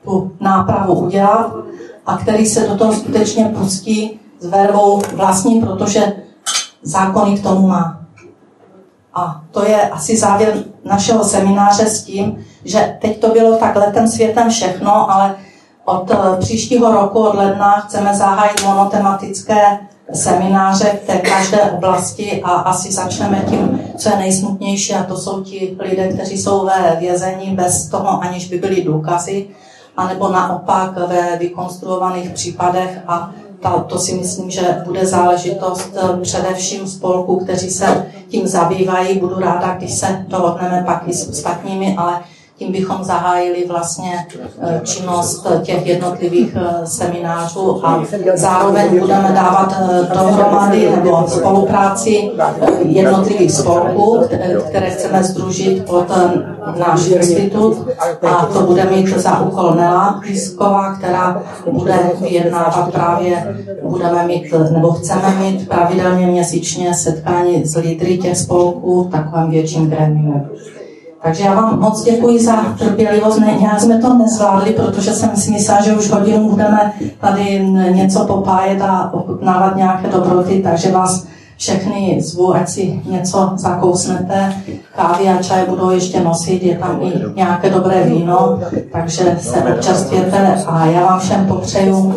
tu 0.05 0.32
nápravu 0.40 0.94
udělat 0.94 1.55
a 2.06 2.16
který 2.16 2.47
se 2.47 2.68
do 2.68 2.76
toho 2.76 2.93
skutečně 2.93 3.55
pustí 3.59 4.20
s 4.40 4.47
vervou 4.47 5.02
vlastní, 5.14 5.60
protože 5.60 6.12
zákony 6.82 7.39
k 7.39 7.43
tomu 7.43 7.66
má. 7.66 8.03
A 9.14 9.40
to 9.50 9.64
je 9.64 9.88
asi 9.88 10.16
závěr 10.16 10.54
našeho 10.84 11.24
semináře 11.24 11.86
s 11.86 12.04
tím, 12.04 12.44
že 12.64 12.96
teď 13.00 13.20
to 13.20 13.28
bylo 13.28 13.56
tak 13.56 13.76
letem 13.76 14.08
světem 14.08 14.50
všechno, 14.50 15.10
ale 15.10 15.34
od 15.84 16.10
eh, 16.10 16.16
příštího 16.40 16.92
roku, 16.92 17.18
od 17.18 17.34
ledna, 17.34 17.80
chceme 17.80 18.14
zahájit 18.14 18.64
monotematické 18.64 19.78
semináře 20.12 20.98
v 21.02 21.06
té 21.06 21.18
každé 21.18 21.62
oblasti 21.62 22.42
a 22.42 22.50
asi 22.50 22.92
začneme 22.92 23.44
tím, 23.48 23.80
co 23.96 24.08
je 24.08 24.16
nejsmutnější, 24.16 24.94
a 24.94 25.02
to 25.04 25.16
jsou 25.16 25.42
ti 25.42 25.76
lidé, 25.78 26.08
kteří 26.08 26.38
jsou 26.42 26.66
ve 26.66 26.96
vězení 27.00 27.50
bez 27.50 27.88
toho, 27.88 28.22
aniž 28.22 28.48
by 28.48 28.58
byly 28.58 28.82
důkazy, 28.82 29.46
anebo 29.96 30.28
naopak 30.28 30.96
ve 30.96 31.36
vykonstruovaných 31.38 32.30
případech 32.30 32.98
a 33.06 33.30
ta, 33.64 33.80
to 33.88 33.98
si 33.98 34.14
myslím, 34.14 34.50
že 34.50 34.82
bude 34.84 35.06
záležitost 35.06 35.96
eh, 35.96 36.20
především 36.20 36.88
spolků, 36.88 37.44
kteří 37.44 37.70
se 37.70 38.06
tím 38.28 38.46
zabývají. 38.46 39.18
Budu 39.18 39.38
ráda, 39.38 39.74
když 39.74 39.92
se 39.92 40.24
dohodneme 40.28 40.82
pak 40.86 41.02
i 41.08 41.12
s 41.12 41.28
ostatními, 41.28 41.96
ale 41.98 42.20
tím 42.64 42.72
bychom 42.72 43.04
zahájili 43.04 43.64
vlastně 43.68 44.26
eh, 44.60 44.80
činnost 44.84 45.46
těch 45.62 45.86
jednotlivých 45.86 46.56
eh, 46.56 46.86
seminářů 46.86 47.86
a 47.86 48.04
zároveň 48.34 49.00
budeme 49.00 49.32
dávat 49.32 49.74
eh, 49.78 50.08
dohromady 50.14 50.90
nebo 50.90 51.24
spolupráci 51.28 52.30
jednotlivých 52.84 53.52
spolků, 53.52 54.20
které 54.68 54.90
chceme 54.90 55.24
združit 55.24 55.84
pod 55.86 56.12
náš 56.78 57.06
institut 57.06 57.88
a 58.22 58.46
to 58.46 58.60
bude 58.60 58.84
mít 58.84 59.08
za 59.08 59.40
úkol 59.40 59.74
Nela 59.74 60.20
Písková, 60.22 60.94
která 60.94 61.42
bude 61.72 61.96
vyjednávat 62.20 62.92
právě, 62.92 63.56
budeme 63.82 64.26
mít, 64.26 64.54
nebo 64.70 64.92
chceme 64.92 65.34
mít 65.40 65.68
pravidelně 65.68 66.26
měsíčně 66.26 66.94
setkání 66.94 67.66
s 67.66 67.76
lídry 67.76 68.18
těch 68.18 68.36
spolků 68.36 69.04
v 69.04 69.10
takovém 69.10 69.50
větším 69.50 69.90
grémiu. 69.90 70.46
Takže 71.24 71.44
já 71.44 71.55
vám 71.55 71.80
moc 71.80 72.02
děkuji 72.02 72.44
za 72.44 72.56
trpělivost. 72.78 73.38
Ne, 73.38 73.56
nějak 73.60 73.80
jsme 73.80 73.98
to 73.98 74.14
nezvládli, 74.14 74.72
protože 74.72 75.12
jsem 75.12 75.36
si 75.36 75.51
myslela, 75.51 75.82
že 75.82 75.96
už 75.96 76.10
hodinu 76.10 76.51
budeme 76.51 76.92
tady 77.20 77.68
něco 77.90 78.24
popájet 78.24 78.82
a 78.82 79.10
ochutnávat 79.14 79.76
nějaké 79.76 80.09
dobroty, 80.09 80.62
takže 80.62 80.92
vás 80.92 81.26
všechny 81.56 82.18
zvu, 82.22 82.55
ať 82.55 82.68
si 82.68 83.01
něco 83.10 83.52
zakousnete. 83.56 84.55
Kávy 84.96 85.28
a 85.28 85.42
čaj 85.42 85.64
budou 85.68 85.90
ještě 85.90 86.20
nosit, 86.20 86.62
je 86.62 86.78
tam 86.78 86.98
i 87.02 87.12
nějaké 87.34 87.70
dobré 87.70 88.02
víno, 88.02 88.59
takže 88.92 89.36
se 89.40 89.62
občastvěte 89.62 90.62
a 90.66 90.86
já 90.86 91.05
vám 91.05 91.20
všem 91.20 91.46
popřeju 91.46 91.96
uh, 91.96 92.14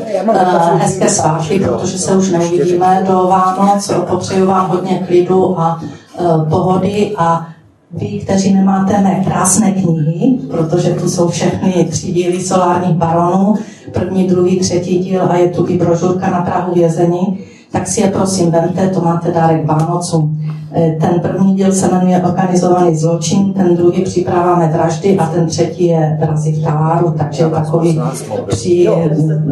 hezké 0.77 1.09
svátky, 1.09 1.59
protože 1.59 1.97
se 1.97 2.15
už 2.15 2.31
neuvidíme 2.31 3.03
do 3.07 3.27
Vánoc. 3.27 3.91
Popřeju 4.09 4.47
vám 4.47 4.69
hodně 4.69 5.03
klidu 5.07 5.59
a 5.59 5.81
uh, 6.19 6.49
pohody 6.49 7.13
a 7.17 7.47
vy, 7.91 8.19
kteří 8.19 8.53
nemáte 8.53 9.01
mé 9.01 9.23
krásné 9.26 9.72
knihy, 9.72 10.38
protože 10.51 10.89
tu 10.89 11.09
jsou 11.09 11.27
všechny 11.27 11.88
tři 11.89 12.11
díly 12.11 12.41
solárních 12.41 12.95
baronů, 12.95 13.55
první, 13.93 14.27
druhý, 14.27 14.59
třetí 14.59 14.97
díl 14.99 15.22
a 15.30 15.38
je 15.38 15.49
tu 15.49 15.68
i 15.68 15.77
brožurka 15.77 16.30
na 16.30 16.41
Prahu 16.41 16.73
vězení, 16.73 17.39
tak 17.72 17.88
si 17.88 18.02
je 18.02 18.07
prosím 18.07 18.52
vemte, 18.52 18.88
to 18.88 19.02
máte 19.02 19.31
dárek 19.31 19.65
Vánocům. 19.65 20.38
E, 20.76 20.91
ten 20.91 21.19
první 21.19 21.56
díl 21.56 21.72
se 21.72 21.88
jmenuje 21.91 22.22
Organizovaný 22.26 22.95
zločin, 22.95 23.53
ten 23.53 23.76
druhý 23.76 24.02
připraváme 24.02 24.68
vraždy 24.68 25.18
a 25.18 25.26
ten 25.26 25.48
třetí 25.48 25.85
je 25.85 26.18
Vrazy 26.19 26.52
v 26.52 26.64
taláru, 26.64 27.14
takže 27.18 27.49
takový 27.49 28.02
při 28.48 28.89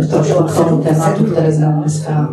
trošku 0.09 0.43
k 0.43 0.55
tomu 0.55 0.81
tématu, 0.81 1.23
které 1.23 1.53
jsme 1.53 1.65
dneska. 1.65 2.29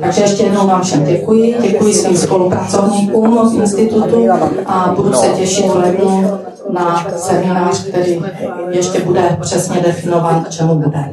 Takže 0.00 0.22
ještě 0.22 0.42
jednou 0.42 0.66
vám 0.66 0.82
všem 0.82 1.04
děkuji, 1.04 1.54
děkuji 1.62 1.94
svým 1.94 2.16
spolupracovníkům 2.16 3.48
z 3.48 3.54
institutu 3.54 4.26
a 4.66 4.94
budu 4.96 5.12
se 5.12 5.26
těšit 5.28 5.66
v 5.66 5.76
lednu 5.76 6.30
na 6.72 7.06
seminář, 7.16 7.84
který 7.84 8.20
ještě 8.70 9.00
bude 9.00 9.36
přesně 9.40 9.80
definován, 9.80 10.44
k 10.44 10.50
čemu 10.50 10.74
bude. 10.74 11.10